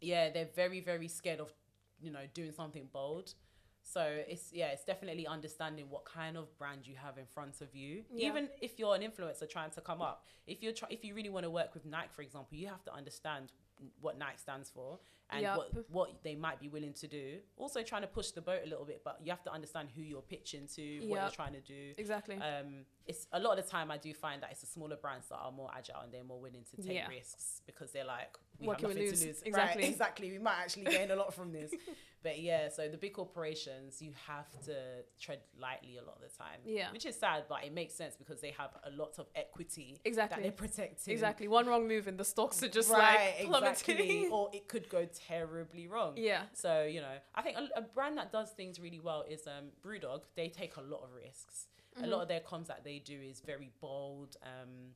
yeah, 0.00 0.30
they're 0.30 0.48
very, 0.54 0.80
very 0.80 1.08
scared 1.08 1.40
of, 1.40 1.52
you 2.00 2.10
know, 2.10 2.20
doing 2.34 2.52
something 2.52 2.88
bold. 2.92 3.34
So 3.82 4.02
it's 4.28 4.52
yeah, 4.52 4.68
it's 4.68 4.84
definitely 4.84 5.26
understanding 5.26 5.86
what 5.90 6.04
kind 6.04 6.36
of 6.36 6.56
brand 6.58 6.86
you 6.86 6.94
have 6.96 7.18
in 7.18 7.26
front 7.26 7.60
of 7.60 7.74
you. 7.74 8.04
Yeah. 8.12 8.28
Even 8.28 8.48
if 8.60 8.78
you're 8.78 8.94
an 8.94 9.02
influencer 9.02 9.48
trying 9.48 9.70
to 9.70 9.80
come 9.80 10.00
up, 10.00 10.24
if 10.46 10.62
you're 10.62 10.72
try- 10.72 10.88
if 10.90 11.04
you 11.04 11.14
really 11.14 11.30
want 11.30 11.44
to 11.44 11.50
work 11.50 11.74
with 11.74 11.84
Nike, 11.84 12.08
for 12.14 12.22
example, 12.22 12.56
you 12.56 12.68
have 12.68 12.84
to 12.84 12.92
understand 12.94 13.52
what 14.00 14.16
Nike 14.18 14.38
stands 14.38 14.70
for 14.70 15.00
and 15.30 15.42
Yup. 15.42 15.56
what 15.56 15.90
what 15.90 16.22
they 16.22 16.36
might 16.36 16.60
be 16.60 16.68
willing 16.68 16.92
to 16.92 17.08
do. 17.08 17.38
Also, 17.56 17.82
trying 17.82 18.02
to 18.02 18.06
push 18.08 18.30
the 18.30 18.40
boat 18.40 18.60
a 18.64 18.68
little 18.68 18.84
bit, 18.84 19.02
but 19.04 19.18
you 19.22 19.30
have 19.30 19.42
to 19.42 19.52
understand 19.52 19.88
who 19.96 20.02
you're 20.02 20.22
pitching 20.22 20.68
to, 20.76 21.00
what 21.08 21.20
you're 21.20 21.30
trying 21.30 21.54
to 21.54 21.60
do. 21.60 21.92
Exactly. 21.98 22.36
Um, 22.36 22.84
it's 23.06 23.26
a 23.32 23.40
lot 23.40 23.58
of 23.58 23.64
the 23.64 23.70
time 23.70 23.90
I 23.90 23.96
do 23.98 24.14
find 24.14 24.40
that 24.42 24.52
it's 24.52 24.60
the 24.60 24.66
smaller 24.68 24.96
brands 24.96 25.26
that 25.28 25.36
are 25.36 25.50
more 25.50 25.70
agile 25.76 26.02
and 26.04 26.12
they're 26.12 26.22
more 26.22 26.40
willing 26.40 26.64
to 26.70 26.76
take 26.82 26.94
Yeah. 26.96 27.08
risks 27.08 27.62
because 27.66 27.90
they're 27.90 28.04
like, 28.04 28.36
we 28.60 28.68
What 28.68 28.74
have 28.80 28.80
can 28.80 28.88
we 28.90 28.94
nothing 28.94 29.10
lose? 29.10 29.20
to 29.20 29.26
lose. 29.26 29.42
Exactly. 29.42 29.82
Right, 29.82 29.90
exactly. 29.90 30.30
We 30.30 30.38
might 30.38 30.58
actually 30.60 30.84
gain 30.84 31.10
a 31.10 31.16
lot 31.16 31.34
from 31.34 31.52
this. 31.52 31.72
but 32.22 32.40
yeah, 32.40 32.68
so 32.68 32.88
the 32.88 32.96
big 32.96 33.12
corporations, 33.14 34.00
you 34.00 34.12
have 34.26 34.48
to 34.66 34.74
tread 35.20 35.40
lightly 35.60 35.96
a 35.96 36.02
lot 36.04 36.16
of 36.16 36.22
the 36.22 36.36
time. 36.36 36.58
Yeah. 36.64 36.92
Which 36.92 37.06
is 37.06 37.16
sad, 37.18 37.44
but 37.48 37.64
it 37.64 37.72
makes 37.74 37.94
sense 37.94 38.16
because 38.16 38.40
they 38.40 38.54
have 38.58 38.70
a 38.84 38.90
lot 38.90 39.18
of 39.18 39.26
equity 39.34 39.98
that 40.02 40.08
Exactly. 40.08 40.42
they're 40.42 40.52
protecting. 40.52 41.12
Exactly. 41.12 41.48
One 41.48 41.66
wrong 41.66 41.88
move 41.88 42.06
and 42.08 42.18
the 42.18 42.24
stocks 42.24 42.62
are 42.62 42.68
just 42.68 42.90
right, 42.90 43.34
like 43.38 43.46
plummeting. 43.48 43.96
exactly. 43.96 44.28
or 44.30 44.50
it 44.52 44.68
could 44.68 44.88
go 44.88 45.06
terribly 45.28 45.88
wrong. 45.88 46.14
yeah. 46.16 46.42
So 46.52 46.84
you 46.84 47.00
know, 47.00 47.16
I 47.34 47.42
think 47.42 47.56
a, 47.58 47.68
a 47.78 47.82
brand 47.82 48.16
that 48.18 48.32
does 48.32 48.50
things 48.50 48.78
really 48.80 49.00
well 49.00 49.24
is 49.28 49.46
um, 49.46 49.66
BrewDog. 49.84 50.22
They 50.36 50.48
take 50.48 50.76
a 50.76 50.82
lot 50.82 51.02
of 51.02 51.10
risks. 51.14 51.66
A 51.94 52.00
Mm-hmm. 52.00 52.10
lot 52.10 52.22
of 52.22 52.28
their 52.28 52.40
comms 52.40 52.68
that 52.68 52.84
they 52.84 53.00
do 53.00 53.20
is 53.20 53.40
very 53.44 53.70
bold. 53.82 54.36
Um, 54.42 54.94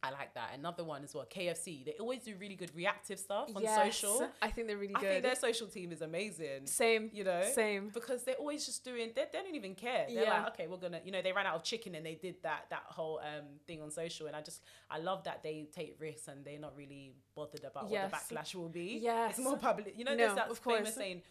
I 0.00 0.10
like 0.10 0.32
that. 0.34 0.50
Another 0.54 0.84
one 0.84 1.02
as 1.02 1.12
well, 1.12 1.26
KFC. 1.28 1.84
They 1.84 1.96
always 1.98 2.22
do 2.22 2.34
really 2.38 2.54
good 2.54 2.70
reactive 2.74 3.18
stuff 3.18 3.50
on 3.54 3.62
Yes. 3.62 3.96
social. 3.98 4.30
I 4.40 4.48
think 4.48 4.68
they're 4.68 4.76
really 4.76 4.94
I 4.94 5.00
think 5.00 5.12
good. 5.14 5.24
their 5.24 5.34
social 5.34 5.66
team 5.66 5.90
is 5.90 6.02
amazing. 6.02 6.66
Same. 6.66 7.10
You 7.12 7.24
know, 7.24 7.42
Same. 7.52 7.88
because 7.92 8.22
they're 8.22 8.36
always 8.36 8.64
just 8.64 8.84
doing. 8.84 9.10
They, 9.16 9.24
they 9.32 9.38
don't 9.42 9.56
even 9.56 9.74
care. 9.74 10.06
They're 10.08 10.22
Yeah. 10.22 10.42
like, 10.44 10.52
okay, 10.54 10.66
we're 10.68 10.76
gonna. 10.76 11.00
You 11.04 11.10
know, 11.10 11.20
they 11.20 11.32
ran 11.32 11.46
out 11.46 11.56
of 11.56 11.64
chicken 11.64 11.96
and 11.96 12.06
they 12.06 12.14
did 12.14 12.36
that 12.44 12.66
that 12.70 12.84
whole 12.86 13.18
um 13.18 13.58
thing 13.66 13.82
on 13.82 13.90
social. 13.90 14.28
And 14.28 14.36
I 14.36 14.40
just 14.42 14.62
I 14.88 14.98
love 14.98 15.24
that 15.24 15.42
they 15.42 15.68
take 15.74 15.96
risks 15.98 16.28
and 16.28 16.44
they're 16.44 16.60
not 16.60 16.76
really 16.76 17.14
bothered 17.34 17.64
about 17.64 17.90
Yes. 17.90 18.12
what 18.12 18.22
the 18.28 18.34
backlash 18.36 18.54
will 18.54 18.68
be. 18.68 19.00
Yes. 19.02 19.30
it's 19.30 19.40
more 19.40 19.56
public. 19.56 19.94
You 19.96 20.04
know, 20.04 20.12
No, 20.12 20.16
there's 20.18 20.34
that 20.36 20.48
of 20.48 20.58
famous 20.58 20.82
course. 20.82 20.94
saying. 20.94 21.22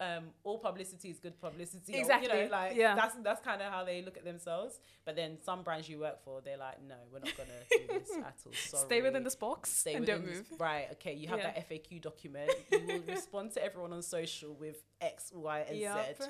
Um, 0.00 0.30
all 0.42 0.58
publicity 0.58 1.10
is 1.10 1.20
good 1.20 1.38
publicity. 1.40 1.94
or, 1.94 1.98
Exactly, 2.00 2.28
You 2.38 2.44
know, 2.46 2.50
like 2.50 2.74
yeah. 2.74 2.94
that's 2.96 3.14
that's 3.22 3.40
kind 3.40 3.62
of 3.62 3.70
how 3.72 3.84
they 3.84 4.02
look 4.02 4.16
at 4.16 4.24
themselves. 4.24 4.80
But 5.04 5.14
then 5.14 5.38
some 5.42 5.62
brands 5.62 5.88
you 5.88 6.00
work 6.00 6.22
for, 6.24 6.40
they're 6.40 6.56
like, 6.56 6.82
no, 6.82 6.96
we're 7.12 7.20
not 7.20 7.36
gonna 7.36 7.50
do 7.70 7.86
this 7.86 8.10
at 8.16 8.34
all. 8.44 8.52
Sorry. 8.52 8.84
Stay 8.86 9.02
within 9.02 9.22
this 9.22 9.36
box 9.36 9.70
Stay 9.70 9.94
and 9.94 10.04
don't 10.04 10.24
move. 10.26 10.48
this- 10.48 10.58
Right. 10.58 10.88
Okay. 10.92 11.14
You 11.14 11.28
have 11.28 11.38
Yeah. 11.38 11.52
that 11.52 11.68
FAQ 11.68 12.00
document. 12.02 12.50
You 12.72 12.80
will 12.86 13.00
respond 13.14 13.52
to 13.52 13.64
everyone 13.64 13.92
on 13.92 14.02
social 14.02 14.54
with 14.54 14.82
X, 15.00 15.30
Y, 15.34 15.60
and 15.68 15.78
Yep. 15.78 16.22
Z. 16.22 16.28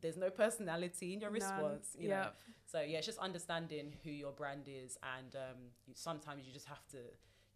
There's 0.00 0.16
no 0.16 0.30
personality 0.30 1.12
in 1.12 1.20
your 1.20 1.30
None. 1.30 1.34
response. 1.40 1.94
You 1.96 2.08
know? 2.08 2.28
So 2.66 2.80
yeah, 2.80 2.98
it's 2.98 3.06
just 3.06 3.18
understanding 3.18 3.92
who 4.02 4.10
your 4.10 4.32
brand 4.32 4.62
is, 4.66 4.96
and 5.16 5.36
um, 5.36 5.58
you, 5.86 5.94
sometimes 5.94 6.44
you 6.46 6.52
just 6.52 6.66
have 6.66 6.84
to. 6.88 6.98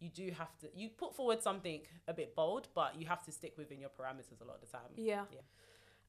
You 0.01 0.11
do 0.11 0.31
have 0.37 0.57
to. 0.59 0.69
You 0.75 0.91
put 0.91 1.15
forward 1.17 1.43
something 1.43 1.81
a 2.07 2.13
bit 2.13 2.35
bold, 2.37 2.69
but 2.75 3.01
you 3.01 3.07
have 3.07 3.23
to 3.25 3.33
stick 3.33 3.55
within 3.57 3.81
your 3.81 3.91
parameters 3.91 4.41
a 4.41 4.45
lot 4.45 4.57
of 4.57 4.61
the 4.61 4.67
time. 4.67 4.91
Yeah. 4.97 5.25
Yeah. 5.33 5.41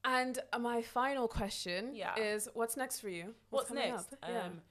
And 0.04 0.40
my 0.60 0.82
final 0.82 1.28
question 1.28 1.96
Yeah. 1.96 2.16
is 2.18 2.48
what's 2.54 2.78
next 2.78 3.00
for 3.00 3.10
you? 3.10 3.34
What's, 3.50 3.70
coming 3.70 3.92
next? 3.92 4.14
Up? 4.14 4.20
Yeah. 4.28 4.42
Um, 4.46 4.62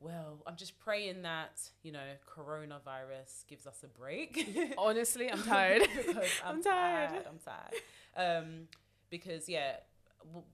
well, 0.00 0.42
I'm 0.46 0.56
just 0.56 0.78
praying 0.78 1.22
that 1.22 1.60
you 1.82 1.92
know 1.92 2.06
coronavirus 2.28 3.46
gives 3.48 3.66
us 3.66 3.82
a 3.84 3.88
break. 3.88 4.74
Honestly, 4.78 5.30
I'm 5.30 5.42
tired. 5.56 5.82
I'm, 5.82 6.16
I'm 6.44 6.62
tired. 6.62 7.10
tired. 7.10 7.26
I'm 7.28 7.38
tired. 7.38 8.42
Um, 8.44 8.68
because 9.10 9.48
yeah, 9.48 9.76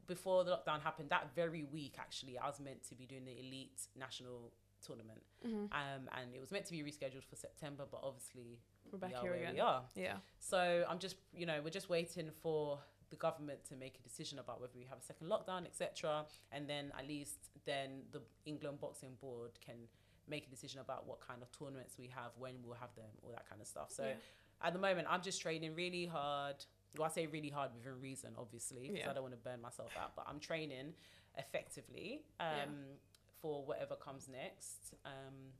before 0.06 0.44
the 0.44 0.50
lockdown 0.52 0.82
happened, 0.82 1.10
that 1.10 1.34
very 1.34 1.64
week 1.64 1.96
actually, 1.98 2.38
I 2.38 2.46
was 2.46 2.60
meant 2.60 2.86
to 2.88 2.94
be 2.94 3.06
doing 3.06 3.24
the 3.24 3.32
elite 3.38 3.80
national 3.98 4.52
tournament, 4.82 5.22
Mhm. 5.44 5.72
um, 5.72 6.08
and 6.12 6.34
it 6.34 6.40
was 6.40 6.50
meant 6.50 6.66
to 6.66 6.72
be 6.72 6.82
rescheduled 6.82 7.24
for 7.24 7.36
September, 7.36 7.86
but 7.90 8.00
obviously 8.02 8.60
We're 8.90 8.98
back 8.98 9.10
we 9.10 9.16
are 9.16 9.22
here 9.22 9.30
where 9.32 9.40
again. 9.40 9.54
we 9.54 9.60
are. 9.60 9.88
Yeah. 9.94 10.18
So 10.38 10.84
I'm 10.88 10.98
just, 10.98 11.16
you 11.32 11.46
know, 11.46 11.62
we're 11.62 11.70
just 11.70 11.88
waiting 11.88 12.30
for 12.30 12.82
the 13.10 13.16
government 13.16 13.64
to 13.66 13.76
make 13.76 13.98
a 13.98 14.02
decision 14.02 14.38
about 14.38 14.60
whether 14.60 14.72
we 14.78 14.84
have 14.84 14.98
a 14.98 15.02
second 15.02 15.28
lockdown, 15.28 15.66
etc. 15.66 16.26
And 16.50 16.68
then 16.68 16.92
at 16.98 17.06
least 17.06 17.50
then 17.64 18.04
the 18.10 18.22
England 18.46 18.80
Boxing 18.80 19.14
Board 19.16 19.60
can 19.60 19.88
make 20.26 20.46
a 20.46 20.50
decision 20.50 20.80
about 20.80 21.06
what 21.06 21.20
kind 21.20 21.42
of 21.42 21.50
tournaments 21.52 21.98
we 21.98 22.06
have, 22.08 22.36
when 22.38 22.62
we'll 22.62 22.74
have 22.76 22.94
them, 22.94 23.10
all 23.22 23.30
that 23.32 23.46
kind 23.48 23.60
of 23.60 23.66
stuff. 23.66 23.90
So 23.90 24.06
Yeah. 24.06 24.16
at 24.62 24.72
the 24.72 24.78
moment, 24.78 25.08
I'm 25.10 25.20
just 25.22 25.40
training 25.42 25.74
really 25.74 26.06
hard. 26.06 26.64
Well, 26.96 27.06
I 27.06 27.10
say 27.12 27.26
really 27.26 27.48
hard 27.50 27.74
within 27.74 28.00
reason, 28.00 28.34
obviously, 28.36 28.82
because 28.88 28.98
Yeah. 29.00 29.10
I 29.10 29.14
don't 29.14 29.22
want 29.22 29.34
to 29.34 29.40
burn 29.40 29.60
myself 29.60 29.94
out. 29.96 30.14
But 30.16 30.26
I'm 30.28 30.38
training 30.40 30.94
effectively 31.36 32.24
um, 32.40 32.46
Yeah. 32.56 32.94
For 33.42 33.64
whatever 33.66 33.96
comes 33.96 34.28
next. 34.28 34.94
Um, 35.04 35.52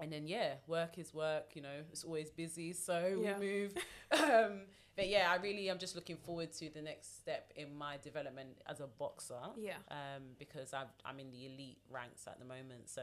and 0.00 0.12
then 0.12 0.26
yeah, 0.26 0.54
work 0.66 0.98
is 0.98 1.14
work. 1.14 1.52
You 1.54 1.62
know, 1.62 1.78
it's 1.90 2.04
always 2.04 2.30
busy, 2.30 2.72
so 2.72 3.20
Yeah. 3.22 3.38
we 3.38 3.46
move. 3.46 3.74
um, 4.20 4.62
but 4.96 5.08
yeah, 5.08 5.30
I 5.30 5.36
really 5.36 5.70
am 5.70 5.78
just 5.78 5.94
looking 5.94 6.16
forward 6.16 6.52
to 6.54 6.68
the 6.68 6.82
next 6.82 7.18
step 7.20 7.52
in 7.56 7.74
my 7.76 7.96
development 8.02 8.60
as 8.66 8.80
a 8.80 8.86
boxer. 8.86 9.40
Yeah. 9.56 9.76
Um, 9.90 10.22
because 10.38 10.74
I've, 10.74 10.92
I'm 11.04 11.18
in 11.20 11.30
the 11.30 11.46
elite 11.46 11.78
ranks 11.88 12.26
at 12.26 12.38
the 12.38 12.44
moment, 12.44 12.90
so 12.90 13.02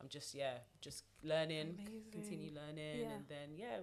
I'm 0.00 0.08
just 0.08 0.34
yeah, 0.34 0.54
just 0.80 1.04
learning, 1.22 1.78
continue 2.10 2.50
learning, 2.54 3.00
Yeah. 3.02 3.14
and 3.16 3.24
then 3.28 3.48
yeah, 3.56 3.78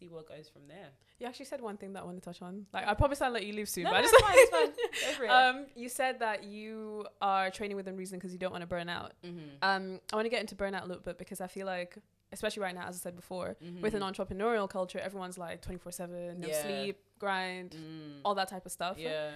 see 0.00 0.08
what 0.08 0.26
goes 0.28 0.48
from 0.48 0.62
there. 0.66 0.88
You 1.18 1.26
actually 1.26 1.46
said 1.46 1.60
one 1.60 1.76
thing 1.76 1.92
that 1.92 2.02
I 2.02 2.04
want 2.06 2.16
to 2.16 2.22
touch 2.24 2.40
on. 2.42 2.66
Like, 2.72 2.86
I 2.86 2.94
promise 2.94 3.20
I'll 3.20 3.30
let 3.30 3.44
you 3.46 3.52
leave 3.52 3.68
soon. 3.68 3.84
No, 3.84 3.90
but 3.90 3.96
I 3.96 4.00
no, 4.00 4.04
just 4.04 4.14
it's 4.14 4.24
fine, 4.26 4.36
it's 4.38 4.50
fine. 4.50 5.10
Go 5.12 5.16
for 5.18 5.24
it. 5.24 5.30
um, 5.30 5.66
you 5.76 5.88
said 5.88 6.18
that 6.20 6.44
you 6.44 7.06
are 7.20 7.50
training 7.50 7.76
within 7.76 7.96
reason 7.96 8.18
because 8.18 8.32
you 8.32 8.38
don't 8.38 8.50
want 8.52 8.62
to 8.62 8.66
burn 8.66 8.88
out. 8.88 9.12
Mhm. 9.24 9.40
Um, 9.62 10.00
I 10.12 10.16
want 10.16 10.24
to 10.26 10.30
get 10.30 10.40
into 10.40 10.54
burnout 10.56 10.82
a 10.82 10.86
little 10.86 11.02
bit 11.02 11.18
because 11.18 11.40
I 11.40 11.46
feel 11.46 11.66
like, 11.66 11.98
especially 12.32 12.62
right 12.62 12.74
now, 12.74 12.86
as 12.88 12.96
I 12.96 12.98
said 12.98 13.16
before, 13.16 13.56
with 13.80 13.94
an 13.94 14.02
entrepreneurial 14.02 14.68
culture, 14.68 14.98
everyone's 14.98 15.36
like 15.38 15.60
24 15.62 15.92
7, 15.92 16.40
no 16.40 16.48
Yeah. 16.48 16.62
sleep, 16.62 16.98
grind, 17.18 17.72
Mm. 17.72 18.20
all 18.24 18.34
that 18.36 18.48
type 18.48 18.64
of 18.66 18.72
stuff. 18.72 18.96
Yeah. 18.98 19.32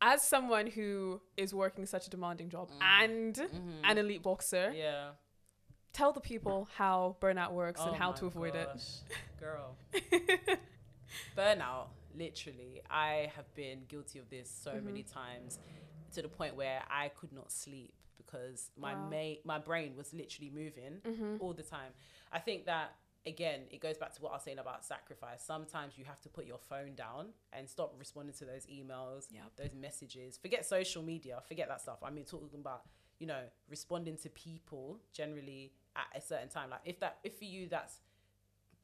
As 0.00 0.22
someone 0.22 0.66
who 0.66 1.20
is 1.36 1.54
working 1.54 1.86
such 1.86 2.06
a 2.06 2.10
demanding 2.10 2.48
job 2.50 2.70
Mm. 2.70 2.82
and 2.82 3.34
Mhm. 3.34 3.80
an 3.84 3.98
elite 3.98 4.22
boxer, 4.22 4.72
yeah. 4.74 5.12
Tell 5.96 6.12
the 6.12 6.20
people 6.20 6.68
how 6.76 7.16
burnout 7.20 7.52
works 7.52 7.80
and 7.80 7.94
Oh 7.94 7.98
how 7.98 8.12
to 8.12 8.26
avoid 8.26 8.52
gosh, 8.52 8.86
Girl. 9.40 9.76
Burnout, 11.36 11.88
literally. 12.14 12.82
I 12.90 13.30
have 13.36 13.52
been 13.54 13.80
guilty 13.88 14.18
of 14.18 14.28
this 14.30 14.50
so 14.50 14.80
many 14.84 15.02
Mm-hmm. 15.02 15.18
times 15.18 15.58
to 16.14 16.22
the 16.22 16.28
point 16.28 16.56
where 16.56 16.82
I 16.90 17.08
could 17.08 17.32
not 17.32 17.50
sleep 17.52 17.92
because 18.16 18.70
my 18.76 18.94
Wow. 18.94 19.08
ma- 19.10 19.40
my 19.44 19.58
brain 19.58 19.96
was 19.96 20.12
literally 20.14 20.50
moving 20.50 21.00
it. 21.04 21.06
hmm 21.16 21.36
all 21.38 21.52
the 21.52 21.62
time. 21.62 21.92
I 22.32 22.38
think 22.38 22.66
that 22.66 22.94
again, 23.26 23.62
it 23.70 23.80
goes 23.80 23.98
back 23.98 24.12
to 24.14 24.22
what 24.22 24.30
I 24.30 24.34
was 24.34 24.42
saying 24.44 24.58
about 24.60 24.84
sacrifice. 24.84 25.42
Sometimes 25.44 25.98
you 25.98 26.04
have 26.04 26.20
to 26.22 26.28
put 26.28 26.46
your 26.46 26.58
phone 26.58 26.94
down 26.94 27.30
and 27.52 27.68
stop 27.68 27.94
responding 27.98 28.34
to 28.36 28.44
those 28.44 28.66
emails, 28.66 29.26
Yep. 29.32 29.56
those 29.56 29.74
messages. 29.74 30.38
Forget 30.38 30.64
social 30.64 31.02
media, 31.02 31.40
forget 31.46 31.68
that 31.68 31.80
stuff. 31.80 31.98
I 32.02 32.10
mean, 32.10 32.24
talking 32.24 32.60
about 32.60 32.82
you 33.18 33.26
know 33.26 33.42
responding 33.68 34.16
to 34.18 34.28
people 34.30 35.00
generally 35.12 35.72
at 35.96 36.20
a 36.22 36.24
certain 36.24 36.48
time. 36.48 36.70
Like 36.70 36.80
if 36.84 37.00
that 37.00 37.18
if 37.24 37.38
for 37.38 37.44
you 37.44 37.68
that's 37.68 38.00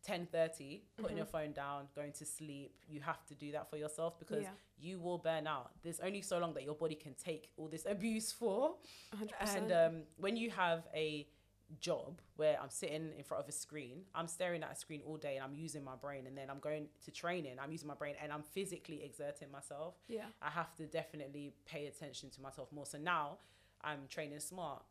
ten 0.04 0.26
thirty, 0.26 0.82
putting 1.00 1.16
your 1.16 1.26
phone 1.26 1.52
down, 1.52 1.84
going 1.94 2.12
to 2.12 2.24
sleep, 2.24 2.74
you 2.88 3.00
have 3.00 3.24
to 3.26 3.34
do 3.34 3.52
that 3.52 3.70
for 3.70 3.76
yourself 3.76 4.18
because 4.18 4.42
Yeah. 4.42 4.50
you 4.78 4.98
will 4.98 5.18
burn 5.18 5.46
out. 5.46 5.70
There's 5.82 6.00
only 6.00 6.22
so 6.22 6.38
long 6.38 6.54
that 6.54 6.64
your 6.64 6.74
body 6.74 6.96
can 6.96 7.14
take 7.14 7.50
all 7.56 7.68
this 7.68 7.86
abuse 7.88 8.32
for. 8.32 8.74
100%. 9.16 9.56
And 9.56 9.72
um, 9.72 10.02
when 10.16 10.36
you 10.36 10.50
have 10.50 10.88
a 10.94 11.28
job 11.80 12.20
where 12.36 12.58
I'm 12.60 12.68
sitting 12.68 13.12
in 13.16 13.22
front 13.24 13.44
of 13.44 13.48
a 13.48 13.52
screen, 13.52 14.02
I'm 14.14 14.26
staring 14.26 14.62
at 14.64 14.72
a 14.72 14.74
screen 14.74 15.02
all 15.06 15.16
day 15.16 15.36
and 15.36 15.44
I'm 15.44 15.54
using 15.54 15.84
my 15.84 15.94
brain, 15.94 16.26
and 16.26 16.36
then 16.36 16.50
I'm 16.50 16.58
going 16.58 16.88
to 17.04 17.10
training, 17.12 17.56
I'm 17.62 17.70
using 17.70 17.86
my 17.88 17.94
brain 17.94 18.16
and 18.20 18.32
I'm 18.32 18.42
physically 18.42 19.04
exerting 19.04 19.50
myself. 19.52 19.94
yeah. 20.08 20.24
I 20.42 20.50
have 20.50 20.74
to 20.78 20.86
definitely 20.86 21.54
pay 21.64 21.86
attention 21.86 22.28
to 22.30 22.40
myself 22.42 22.72
more. 22.72 22.86
So 22.86 22.98
now 22.98 23.38
I'm 23.82 24.00
training 24.08 24.40
smart. 24.40 24.82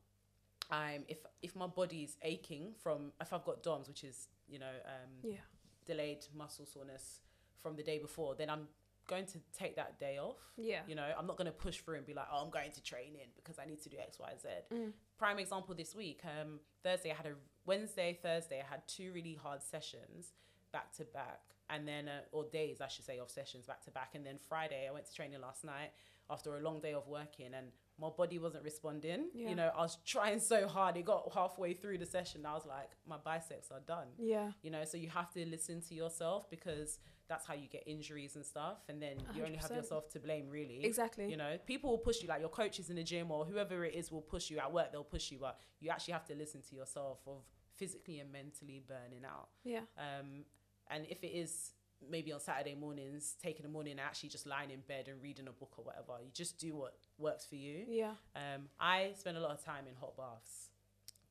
I'm 0.71 1.03
if 1.07 1.19
if 1.41 1.55
my 1.55 1.67
body's 1.67 2.17
aching 2.21 2.73
from 2.81 3.11
if 3.21 3.33
I've 3.33 3.43
got 3.43 3.61
DOMS, 3.63 3.87
which 3.87 4.03
is 4.03 4.27
you 4.47 4.59
know 4.59 4.73
um, 4.85 5.11
Yeah. 5.23 5.37
delayed 5.85 6.25
muscle 6.35 6.65
soreness 6.65 7.21
from 7.61 7.75
the 7.75 7.83
day 7.83 7.99
before, 7.99 8.35
then 8.35 8.49
I'm 8.49 8.67
going 9.07 9.25
to 9.25 9.39
take 9.57 9.75
that 9.75 9.99
day 9.99 10.17
off. 10.17 10.37
Yeah. 10.57 10.81
You 10.87 10.95
know, 10.95 11.07
I'm 11.17 11.27
not 11.27 11.35
going 11.37 11.47
to 11.47 11.51
push 11.51 11.77
through 11.79 11.95
and 11.97 12.05
be 12.05 12.13
like, 12.13 12.27
oh, 12.31 12.43
I'm 12.43 12.49
going 12.49 12.71
to 12.71 12.81
training 12.83 13.29
because 13.35 13.59
I 13.59 13.65
need 13.65 13.81
to 13.83 13.89
do 13.89 13.97
X, 13.97 14.17
Y, 14.19 14.31
Z. 14.41 14.47
Mm. 14.73 14.91
Prime 15.17 15.39
example 15.39 15.75
this 15.75 15.93
week, 15.95 16.21
um, 16.23 16.59
Thursday, 16.83 17.11
I 17.11 17.15
had 17.15 17.25
a 17.25 17.33
Wednesday, 17.65 18.17
Thursday, 18.23 18.61
I 18.65 18.69
had 18.69 18.87
two 18.87 19.11
really 19.13 19.35
hard 19.35 19.61
sessions 19.61 20.33
back 20.71 20.93
to 20.97 21.03
back. 21.05 21.41
and 21.69 21.87
then 21.87 22.07
uh, 22.07 22.21
or 22.31 22.45
days 22.45 22.79
I 22.81 22.87
should 22.87 23.05
say 23.05 23.17
of 23.19 23.29
sessions 23.29 23.65
back 23.65 23.83
to 23.85 23.91
back, 23.91 24.11
and 24.15 24.25
then 24.25 24.37
Friday 24.49 24.87
I 24.89 24.91
went 24.91 25.05
to 25.07 25.13
training 25.13 25.41
last 25.41 25.63
night 25.63 25.91
after 26.29 26.57
a 26.57 26.61
long 26.61 26.79
day 26.79 26.93
of 26.93 27.07
working, 27.07 27.53
and 27.53 27.67
my 28.01 28.09
body 28.09 28.39
wasn't 28.39 28.63
responding. 28.63 29.27
Yeah. 29.33 29.49
You 29.49 29.55
know, 29.55 29.71
I 29.77 29.81
was 29.81 29.97
trying 30.05 30.39
so 30.39 30.67
hard. 30.67 30.97
It 30.97 31.05
got 31.05 31.31
halfway 31.33 31.73
through 31.73 31.99
the 31.99 32.05
session, 32.05 32.45
I 32.45 32.53
was 32.53 32.65
like, 32.65 32.89
my 33.07 33.17
biceps 33.23 33.71
are 33.71 33.79
done. 33.85 34.07
Yeah. 34.17 34.51
You 34.63 34.71
know, 34.71 34.83
so 34.85 34.97
you 34.97 35.09
have 35.09 35.31
to 35.33 35.45
listen 35.45 35.81
to 35.89 35.93
yourself 35.95 36.49
because 36.49 36.99
that's 37.29 37.45
how 37.45 37.53
you 37.53 37.67
get 37.69 37.83
injuries 37.85 38.35
and 38.35 38.45
stuff, 38.45 38.79
and 38.89 39.01
then 39.01 39.15
you 39.33 39.45
only 39.45 39.55
have 39.57 39.71
yourself 39.71 40.09
to 40.09 40.19
blame, 40.19 40.49
really. 40.49 40.83
Exactly. 40.83 41.29
You 41.29 41.37
know, 41.37 41.57
people 41.65 41.91
will 41.91 41.97
push 41.97 42.21
you, 42.21 42.27
like 42.27 42.41
your 42.41 42.49
coaches 42.49 42.89
in 42.89 42.97
the 42.97 43.03
gym 43.03 43.31
or 43.31 43.45
whoever 43.45 43.85
it 43.85 43.95
is 43.95 44.11
will 44.11 44.21
push 44.21 44.49
you 44.49 44.57
at 44.57 44.73
work, 44.73 44.91
they'll 44.91 45.03
push 45.05 45.31
you, 45.31 45.37
but 45.39 45.57
you 45.79 45.89
actually 45.91 46.13
have 46.13 46.25
to 46.25 46.35
listen 46.35 46.61
to 46.69 46.75
yourself 46.75 47.19
of 47.27 47.43
physically 47.77 48.19
and 48.19 48.31
mentally 48.33 48.83
burning 48.85 49.23
out. 49.25 49.47
Yeah. 49.63 49.81
Um, 49.97 50.43
and 50.89 51.05
if 51.09 51.23
it 51.23 51.27
is 51.27 51.71
maybe 52.09 52.31
on 52.33 52.39
Saturday 52.39 52.75
mornings, 52.75 53.35
taking 53.41 53.65
a 53.65 53.69
morning 53.69 53.91
and 53.91 53.99
actually 54.01 54.29
just 54.29 54.45
lying 54.45 54.71
in 54.71 54.79
bed 54.87 55.07
and 55.07 55.21
reading 55.21 55.47
a 55.47 55.51
book 55.51 55.73
or 55.77 55.85
whatever, 55.85 56.13
you 56.23 56.31
just 56.33 56.57
do 56.57 56.75
what 56.75 56.95
works 57.17 57.45
for 57.45 57.55
you. 57.55 57.85
Yeah. 57.87 58.13
Um, 58.35 58.69
I 58.79 59.11
spend 59.17 59.37
a 59.37 59.39
lot 59.41 59.51
of 59.51 59.63
time 59.63 59.85
in 59.87 59.95
hot 59.95 60.15
baths. 60.17 60.69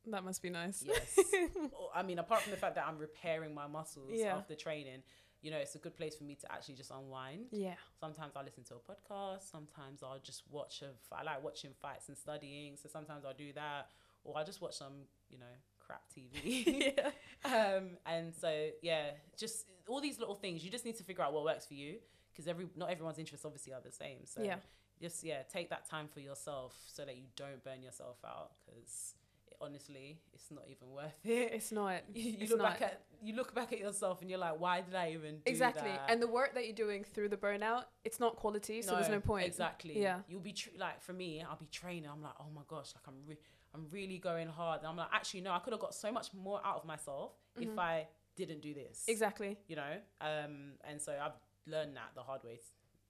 That 0.06 0.24
must 0.24 0.42
be 0.42 0.48
nice. 0.50 0.82
Yes. 0.86 1.18
I 1.94 2.02
mean, 2.02 2.18
apart 2.18 2.42
from 2.42 2.52
the 2.52 2.56
fact 2.56 2.74
that 2.76 2.86
I'm 2.88 2.96
repairing 2.98 3.54
my 3.54 3.66
muscles 3.66 4.10
Yeah. 4.14 4.36
after 4.36 4.54
training, 4.54 5.02
you 5.42 5.50
know, 5.50 5.58
it's 5.58 5.74
a 5.74 5.78
good 5.78 5.96
place 5.96 6.16
for 6.16 6.24
me 6.24 6.34
to 6.36 6.52
actually 6.52 6.74
just 6.74 6.90
unwind. 6.90 7.46
Yeah. 7.50 7.74
Sometimes 7.98 8.32
I 8.36 8.42
listen 8.42 8.64
to 8.64 8.74
a 8.74 8.78
podcast. 8.78 9.50
Sometimes 9.50 10.02
I'll 10.02 10.18
just 10.22 10.42
watch 10.50 10.82
a. 10.82 10.90
I 11.14 11.22
like 11.22 11.42
watching 11.42 11.70
fights 11.80 12.08
and 12.08 12.16
studying. 12.16 12.76
So 12.76 12.88
sometimes 12.90 13.24
I'll 13.24 13.34
do 13.34 13.52
that, 13.54 13.88
or 14.24 14.36
I 14.38 14.44
just 14.44 14.60
watch 14.60 14.74
some, 14.74 14.92
you 15.30 15.38
know, 15.38 15.44
crap 15.90 16.02
TV. 16.16 16.94
yeah. 16.96 17.74
um, 17.76 17.90
and 18.06 18.34
so 18.34 18.68
yeah, 18.82 19.10
just 19.36 19.66
all 19.88 20.00
these 20.00 20.18
little 20.18 20.34
things. 20.34 20.64
You 20.64 20.70
just 20.70 20.84
need 20.84 20.96
to 20.96 21.04
figure 21.04 21.24
out 21.24 21.32
what 21.32 21.44
works 21.44 21.66
for 21.66 21.74
you 21.74 21.96
because 22.32 22.48
every 22.48 22.66
not 22.76 22.90
everyone's 22.90 23.18
interests 23.18 23.44
obviously 23.44 23.72
are 23.72 23.80
the 23.80 23.92
same. 23.92 24.18
So 24.24 24.42
Yeah. 24.42 24.56
just 25.00 25.24
yeah, 25.24 25.42
take 25.52 25.70
that 25.70 25.88
time 25.88 26.08
for 26.08 26.20
yourself 26.20 26.76
so 26.86 27.04
that 27.04 27.16
you 27.16 27.24
don't 27.36 27.62
burn 27.64 27.82
yourself 27.82 28.16
out 28.24 28.52
because 28.64 29.14
honestly, 29.62 30.18
it's 30.32 30.50
not 30.50 30.64
even 30.70 30.90
worth 30.90 31.18
it. 31.24 31.52
It's 31.52 31.72
not. 31.72 32.02
you 32.14 32.36
it's 32.40 32.50
look 32.50 32.60
not. 32.60 32.78
back 32.78 32.82
at 32.82 33.02
you 33.22 33.34
look 33.34 33.54
back 33.54 33.72
at 33.72 33.78
yourself 33.78 34.22
and 34.22 34.30
you're 34.30 34.38
like, 34.38 34.58
why 34.58 34.80
did 34.80 34.94
I 34.94 35.12
even 35.12 35.36
do 35.36 35.42
exactly. 35.46 35.90
that? 35.90 36.10
And 36.10 36.22
the 36.22 36.28
work 36.28 36.54
that 36.54 36.64
you're 36.64 36.74
doing 36.74 37.04
through 37.04 37.28
the 37.28 37.36
burnout, 37.36 37.84
it's 38.04 38.18
not 38.18 38.36
quality, 38.36 38.80
so 38.80 38.94
there's 38.94 39.10
no 39.10 39.20
point. 39.20 39.46
Exactly. 39.46 40.00
Yeah. 40.00 40.20
You'll 40.28 40.40
be 40.40 40.52
tr- 40.52 40.70
like 40.78 41.02
for 41.02 41.12
me, 41.12 41.44
I'll 41.48 41.56
be 41.56 41.66
training. 41.66 42.08
I'm 42.10 42.22
like, 42.22 42.32
oh 42.40 42.50
my 42.54 42.62
gosh, 42.68 42.92
like 42.94 43.04
I'm 43.06 43.26
re- 43.26 43.36
I'm 43.74 43.86
really 43.90 44.18
going 44.18 44.48
hard. 44.48 44.80
And 44.80 44.88
I'm 44.88 44.96
like, 44.96 45.08
actually, 45.12 45.42
no, 45.42 45.52
I 45.52 45.58
could 45.60 45.72
have 45.72 45.80
got 45.80 45.94
so 45.94 46.10
much 46.10 46.28
more 46.34 46.60
out 46.64 46.76
of 46.76 46.84
myself 46.84 47.32
if 47.56 47.78
I 47.78 48.08
didn't 48.36 48.60
do 48.62 48.74
this. 48.74 49.00
Mm-hmm. 49.02 49.10
Exactly. 49.12 49.58
You 49.68 49.76
know. 49.76 49.92
Um. 50.20 50.72
And 50.88 51.00
so 51.00 51.12
I've 51.12 51.32
learned 51.66 51.96
that 51.96 52.10
the 52.14 52.22
hard 52.22 52.42
way. 52.44 52.58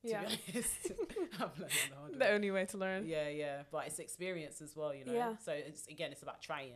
To 0.05 0.09
Yeah. 0.11 0.21
be 0.23 0.27
honest, 0.55 0.71
I've 1.35 1.59
learned 1.59 1.73
the 1.91 1.97
hard 1.97 2.19
The 2.19 2.29
only 2.31 2.51
way 2.51 2.65
to 2.67 2.79
learn. 2.79 3.07
Yeah, 3.07 3.29
yeah, 3.29 3.63
but 3.71 3.87
it's 3.87 3.99
experience 3.99 4.63
as 4.63 4.75
well, 4.75 4.95
you 4.95 5.05
know. 5.05 5.13
Yeah. 5.13 5.35
So 5.45 5.53
it's 5.53 5.87
again, 5.89 6.11
it's 6.13 6.23
about 6.23 6.41
trying, 6.41 6.73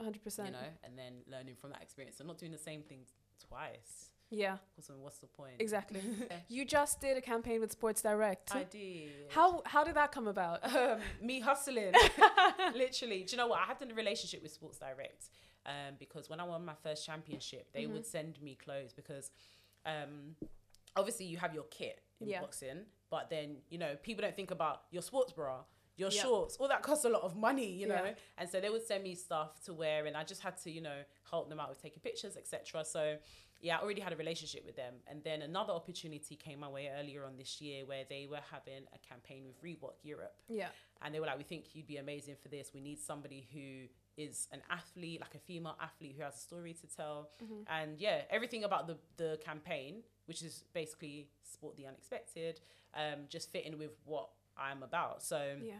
100%. 0.00 0.46
you 0.46 0.50
know, 0.52 0.58
and 0.82 0.96
then 0.98 1.12
learning 1.30 1.56
from 1.60 1.70
that 1.72 1.82
experience, 1.82 2.20
and 2.20 2.26
not 2.26 2.38
doing 2.38 2.52
the 2.52 2.58
same 2.58 2.82
thing 2.82 3.00
twice. 3.46 4.10
Yeah. 4.34 4.56
Because 4.74 4.90
what's 4.98 5.18
the 5.18 5.26
point? 5.26 5.54
Exactly. 5.60 6.00
you 6.48 6.64
just 6.64 7.00
did 7.00 7.16
a 7.16 7.20
campaign 7.20 7.60
with 7.60 7.72
Sports 7.72 8.02
Direct. 8.02 8.54
I 8.54 8.64
did. 8.64 9.10
How 9.28 9.62
how 9.66 9.84
did 9.84 9.94
that 9.96 10.10
come 10.12 10.28
about? 10.28 10.58
um, 10.76 10.98
me 11.22 11.40
hustling. 11.40 11.92
Literally. 12.74 13.24
Do 13.24 13.32
you 13.32 13.36
know 13.38 13.46
what? 13.48 13.60
I 13.60 13.64
had 13.66 13.76
a 13.90 13.94
relationship 13.94 14.42
with 14.42 14.52
Sports 14.52 14.78
Direct 14.78 15.28
um, 15.66 15.94
because 15.98 16.28
when 16.28 16.40
I 16.40 16.44
won 16.44 16.64
my 16.64 16.74
first 16.82 17.04
championship, 17.06 17.68
they 17.72 17.82
Mm-hmm. 17.84 17.92
would 17.94 18.06
send 18.06 18.40
me 18.42 18.54
clothes 18.56 18.92
because 18.92 19.30
um, 19.86 20.36
obviously 20.96 21.26
you 21.26 21.36
have 21.38 21.54
your 21.54 21.64
kit 21.64 22.00
in 22.20 22.28
Yeah. 22.28 22.40
boxing, 22.40 22.80
but 23.10 23.28
then, 23.30 23.58
you 23.68 23.78
know, 23.78 23.96
people 24.02 24.22
don't 24.22 24.36
think 24.36 24.50
about 24.50 24.82
your 24.90 25.02
sports 25.02 25.32
bra. 25.32 25.60
Your 25.96 26.10
Yep. 26.10 26.24
shorts, 26.24 26.56
all 26.56 26.66
that 26.68 26.82
costs 26.82 27.04
a 27.04 27.08
lot 27.08 27.22
of 27.22 27.36
money, 27.36 27.70
you 27.70 27.86
know. 27.86 28.04
Yeah. 28.04 28.14
And 28.38 28.48
so 28.50 28.60
they 28.60 28.68
would 28.68 28.84
send 28.84 29.04
me 29.04 29.14
stuff 29.14 29.62
to 29.66 29.72
wear, 29.72 30.06
and 30.06 30.16
I 30.16 30.24
just 30.24 30.42
had 30.42 30.56
to, 30.64 30.70
you 30.70 30.80
know, 30.80 30.98
help 31.30 31.48
them 31.48 31.60
out 31.60 31.68
with 31.68 31.80
taking 31.80 32.00
pictures, 32.00 32.36
etc. 32.36 32.84
So 32.84 33.16
yeah, 33.64 33.78
I 33.78 33.82
already 33.82 34.02
had 34.02 34.12
a 34.12 34.16
relationship 34.16 34.62
with 34.66 34.76
them. 34.76 34.92
And 35.06 35.24
then 35.24 35.40
another 35.40 35.72
opportunity 35.72 36.36
came 36.36 36.60
my 36.60 36.68
way 36.68 36.90
earlier 37.00 37.24
on 37.24 37.38
this 37.38 37.62
year 37.62 37.86
where 37.86 38.04
they 38.06 38.28
were 38.30 38.42
having 38.52 38.82
a 38.94 38.98
campaign 38.98 39.44
with 39.46 39.56
Reebok 39.64 39.94
Europe. 40.02 40.36
Yeah. 40.50 40.68
And 41.00 41.14
they 41.14 41.18
were 41.18 41.24
like, 41.24 41.38
we 41.38 41.44
think 41.44 41.64
you'd 41.72 41.86
be 41.86 41.96
amazing 41.96 42.36
for 42.42 42.48
this. 42.48 42.72
We 42.74 42.82
need 42.82 42.98
somebody 43.00 43.48
who 43.54 43.88
is 44.22 44.48
an 44.52 44.60
athlete, 44.70 45.22
like 45.22 45.34
a 45.34 45.38
female 45.38 45.76
athlete 45.80 46.14
who 46.14 46.22
has 46.22 46.34
a 46.34 46.38
story 46.38 46.74
to 46.74 46.86
tell. 46.94 47.30
And 47.66 47.98
yeah, 47.98 48.22
everything 48.28 48.64
about 48.64 48.86
the, 48.86 48.98
the 49.16 49.38
campaign, 49.42 50.02
which 50.26 50.42
is 50.42 50.64
basically 50.74 51.28
sport 51.42 51.74
the 51.78 51.86
unexpected, 51.86 52.60
um, 52.94 53.20
just 53.30 53.50
fit 53.50 53.64
in 53.64 53.78
with 53.78 53.96
what 54.04 54.28
I'm 54.58 54.82
about. 54.82 55.22
So 55.22 55.56
Yeah. 55.64 55.72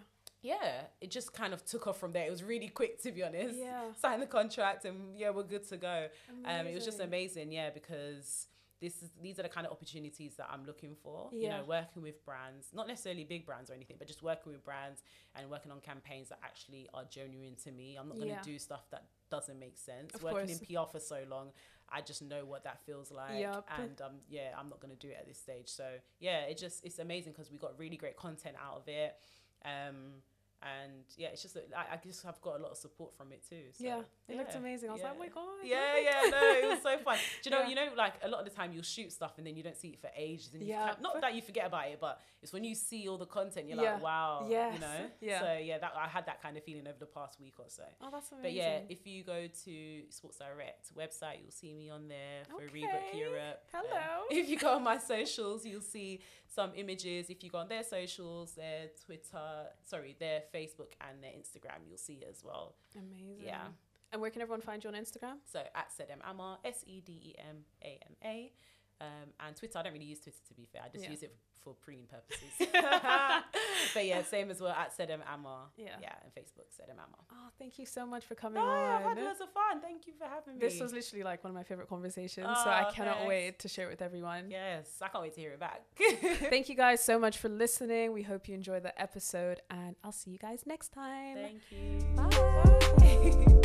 Yeah, 0.45 0.83
it 1.01 1.11
just 1.11 1.33
kind 1.33 1.55
of 1.55 1.65
took 1.65 1.87
off 1.87 1.99
from 1.99 2.13
there. 2.13 2.27
It 2.27 2.31
was 2.31 2.45
really 2.45 2.69
quick, 2.69 3.03
to 3.03 3.11
be 3.11 3.23
honest. 3.25 3.57
Yeah. 3.59 3.81
Signed 4.01 4.21
the 4.23 4.27
contract, 4.27 4.85
and 4.85 5.19
yeah, 5.19 5.31
we're 5.31 5.43
good 5.43 5.67
to 5.71 5.77
go. 5.79 6.09
Um, 6.45 6.67
it 6.67 6.75
was 6.75 6.85
just 6.85 7.01
Amazing. 7.01 7.51
yeah, 7.51 7.71
because 7.71 8.49
this 8.81 9.03
is 9.03 9.09
these 9.23 9.39
are 9.39 9.43
the 9.43 9.49
kind 9.49 9.67
of 9.67 9.73
opportunities 9.73 10.35
that 10.37 10.49
I'm 10.53 10.67
looking 10.67 10.95
for. 11.03 11.31
You 11.33 11.45
Yeah. 11.45 11.59
know, 11.59 11.65
working 11.65 12.03
with 12.03 12.23
brands, 12.27 12.67
not 12.75 12.87
necessarily 12.87 13.25
big 13.25 13.47
brands 13.47 13.71
or 13.71 13.75
anything, 13.75 13.97
but 13.99 14.07
just 14.07 14.23
working 14.23 14.53
with 14.53 14.63
brands 14.63 15.03
and 15.35 15.49
working 15.51 15.73
on 15.73 15.81
campaigns 15.81 16.29
that 16.29 16.41
actually 16.45 16.91
are 16.93 17.05
genuine 17.05 17.57
to 17.65 17.73
me. 17.73 17.97
I'm 17.97 18.09
not 18.09 18.17
going 18.19 18.29
to 18.29 18.35
Yeah. 18.35 18.43
do 18.43 18.59
stuff 18.59 18.91
that 18.91 19.05
doesn't 19.31 19.59
make 19.59 19.79
sense. 19.79 20.15
Of 20.15 20.23
working 20.23 20.49
course. 20.49 20.61
in 20.61 20.77
PR 20.77 20.85
for 20.93 21.01
so 21.01 21.25
long, 21.31 21.53
I 21.89 22.03
just 22.03 22.21
know 22.21 22.45
what 22.45 22.65
that 22.65 22.81
feels 22.85 23.11
like, 23.11 23.41
Yup. 23.41 23.67
and 23.79 23.99
um, 24.03 24.13
yeah, 24.29 24.51
I'm 24.59 24.69
not 24.69 24.81
going 24.81 24.95
to 24.95 25.07
do 25.07 25.11
it 25.11 25.17
at 25.19 25.27
this 25.27 25.39
stage. 25.39 25.69
So 25.69 25.87
yeah, 26.21 26.41
it 26.43 26.59
just 26.59 26.85
it's 26.85 26.99
amazing 26.99 27.33
because 27.33 27.51
we 27.51 27.57
got 27.57 27.79
really 27.79 27.97
great 27.97 28.17
content 28.17 28.57
out 28.63 28.77
of 28.77 28.89
it. 28.89 29.17
Um, 29.65 30.21
and 30.65 31.05
yeah, 31.17 31.29
it's 31.29 31.43
just 31.43 31.57
I, 31.77 31.95
I 31.95 31.97
just 32.03 32.23
have 32.25 32.41
got 32.41 32.59
a 32.59 32.63
lot 32.63 32.71
of 32.73 32.77
support 32.79 33.15
from 33.17 33.33
it 33.33 33.43
too. 33.49 33.63
So, 33.73 33.85
yeah. 33.85 34.01
It 34.29 34.37
looked 34.37 34.55
amazing. 34.55 34.89
I 34.91 34.93
was 34.95 35.03
like, 35.03 35.13
oh 35.15 35.19
my 35.19 35.29
god. 35.29 35.45
Yeah, 35.63 35.99
yeah, 36.03 36.31
no, 36.31 36.39
it 36.63 36.69
was 36.69 36.83
so 36.83 36.97
fun. 37.05 37.19
Do 37.43 37.51
you 37.51 37.57
know, 37.57 37.63
Yeah. 37.63 37.69
you 37.69 37.75
know, 37.75 37.89
like 37.97 38.15
a 38.23 38.29
lot 38.29 38.41
of 38.41 38.47
the 38.47 38.51
time 38.55 38.73
you'll 38.73 38.83
shoot 38.83 39.13
stuff 39.13 39.33
and 39.39 39.47
then 39.47 39.57
you 39.57 39.63
don't 39.63 39.77
see 39.77 39.89
it 39.89 40.01
for 40.01 40.11
ages, 40.17 40.51
and 40.55 40.63
you 40.63 40.69
Yeah. 40.71 40.95
not 41.01 41.21
that 41.21 41.35
you 41.35 41.43
forget 41.43 41.67
about 41.67 41.89
it, 41.89 41.99
but 42.01 42.21
it's 42.43 42.53
when 42.53 42.65
you 42.65 42.75
see 42.75 43.09
all 43.09 43.19
the 43.19 43.27
content, 43.27 43.69
you're 43.69 43.83
Yeah. 43.83 43.95
like, 43.95 44.03
wow, 44.03 44.47
yeah, 44.49 44.73
you 44.73 44.79
know. 44.81 45.11
Yeah. 45.21 45.41
So 45.41 45.59
yeah, 45.59 45.79
that 45.79 45.93
I 45.97 46.09
had 46.09 46.27
that 46.27 46.41
kind 46.43 46.57
of 46.57 46.65
feeling 46.65 46.87
over 46.87 46.99
the 46.99 47.07
past 47.07 47.39
week 47.41 47.55
or 47.59 47.67
so. 47.69 47.85
Oh, 48.01 48.09
that's 48.11 48.33
amazing. 48.33 48.43
But 48.43 48.53
yeah, 48.53 48.79
if 48.89 49.07
you 49.07 49.23
go 49.25 49.47
to 49.65 50.03
Sports 50.11 50.39
Direct 50.39 50.95
website, 50.97 51.39
you'll 51.43 51.51
see 51.53 51.73
me 51.75 51.91
on 51.91 52.09
there 52.09 52.45
for 52.49 52.63
Reebok 52.75 53.09
Okay. 53.09 53.19
Europe. 53.19 53.63
Um, 53.75 53.83
Hello. 53.87 54.25
if 54.31 54.49
you 54.49 54.59
go 54.59 54.75
on 54.77 54.83
my 54.83 54.99
socials, 54.99 55.65
you'll 55.67 55.81
see 55.81 56.21
some 56.47 56.73
images. 56.77 57.29
If 57.31 57.43
you 57.43 57.51
go 57.51 57.59
on 57.59 57.69
their 57.69 57.83
socials, 57.83 58.53
their 58.53 58.89
Twitter, 59.05 59.67
sorry, 59.85 60.17
their 60.19 60.43
Facebook 60.55 60.93
and 61.01 61.23
their 61.23 61.33
Instagram, 61.33 61.81
you'll 61.89 61.99
see 61.99 62.15
it 62.15 62.29
as 62.31 62.43
well. 62.45 62.75
amazing. 62.97 63.45
Yeah. 63.45 63.67
And 64.13 64.21
where 64.21 64.31
can 64.31 64.43
everyone 64.43 64.61
find 64.61 64.83
you 64.85 64.91
on 64.91 64.95
Instagram? 64.95 65.39
So 65.53 65.59
at 65.75 65.89
Sedem 65.91 66.21
Amar, 66.31 66.59
S 66.65 66.85
E 66.87 67.01
D 67.01 67.13
E 67.13 67.35
M 67.39 67.65
A 67.83 67.99
M 68.09 68.17
A. 68.25 68.53
Um, 69.01 69.31
and 69.47 69.57
Twitter, 69.57 69.79
I 69.79 69.83
don't 69.83 69.93
really 69.93 70.05
use 70.05 70.21
Twitter 70.21 70.39
to 70.49 70.55
be 70.55 70.67
fair. 70.73 70.83
I 70.85 70.89
just 70.89 71.05
Yeah. 71.05 71.11
use 71.11 71.23
it 71.23 71.35
for 71.63 71.75
preen 71.75 72.07
purposes. 72.07 72.51
but 73.95 74.05
yeah, 74.07 74.23
same 74.23 74.51
as 74.51 74.61
well 74.61 74.73
at 74.73 74.97
Sedem 74.97 75.21
Amar. 75.33 75.67
Yeah. 75.77 75.97
Yeah, 76.01 76.15
and 76.23 76.33
Facebook, 76.35 76.69
Sedem 76.73 76.93
Amar. 76.95 77.25
Oh, 77.33 77.49
thank 77.59 77.79
you 77.79 77.87
so 77.87 78.07
much 78.07 78.25
for 78.25 78.35
coming 78.35 78.63
No, 78.63 78.69
I've 78.69 79.05
on. 79.07 79.17
had 79.17 79.25
loads 79.25 79.41
of 79.41 79.51
fun. 79.53 79.81
Thank 79.81 80.07
you 80.07 80.13
for 80.19 80.27
having 80.27 80.55
me. 80.55 80.61
This 80.61 80.79
was 80.81 80.93
literally 80.93 81.25
like 81.25 81.43
one 81.43 81.51
of 81.51 81.55
my 81.55 81.65
favorite 81.65 81.89
conversations, 81.89 82.47
so 82.47 82.71
I 82.71 82.87
Oh, 82.89 82.93
cannot 82.93 83.17
thanks. 83.17 83.29
wait 83.29 83.59
to 83.61 83.69
share 83.69 83.87
it 83.87 83.91
with 83.91 84.03
everyone. 84.03 84.51
Yes, 84.51 84.99
I 85.03 85.09
can't 85.09 85.23
wait 85.23 85.35
to 85.35 85.41
hear 85.41 85.53
it 85.53 85.61
back. 85.61 85.83
Thank 86.51 86.69
you 86.69 86.75
guys 86.77 87.03
so 87.03 87.19
much 87.19 87.39
for 87.39 87.49
listening. 87.49 88.13
We 88.13 88.23
hope 88.23 88.47
you 88.49 88.55
enjoyed 88.55 88.83
the 88.85 89.01
episode, 89.01 89.61
and 89.71 89.97
I'll 90.05 90.13
see 90.13 90.31
you 90.31 90.39
guys 90.39 90.65
next 90.67 90.93
time. 90.93 91.37
Thank 91.37 91.63
you. 91.71 91.99
Bye. 92.15 93.64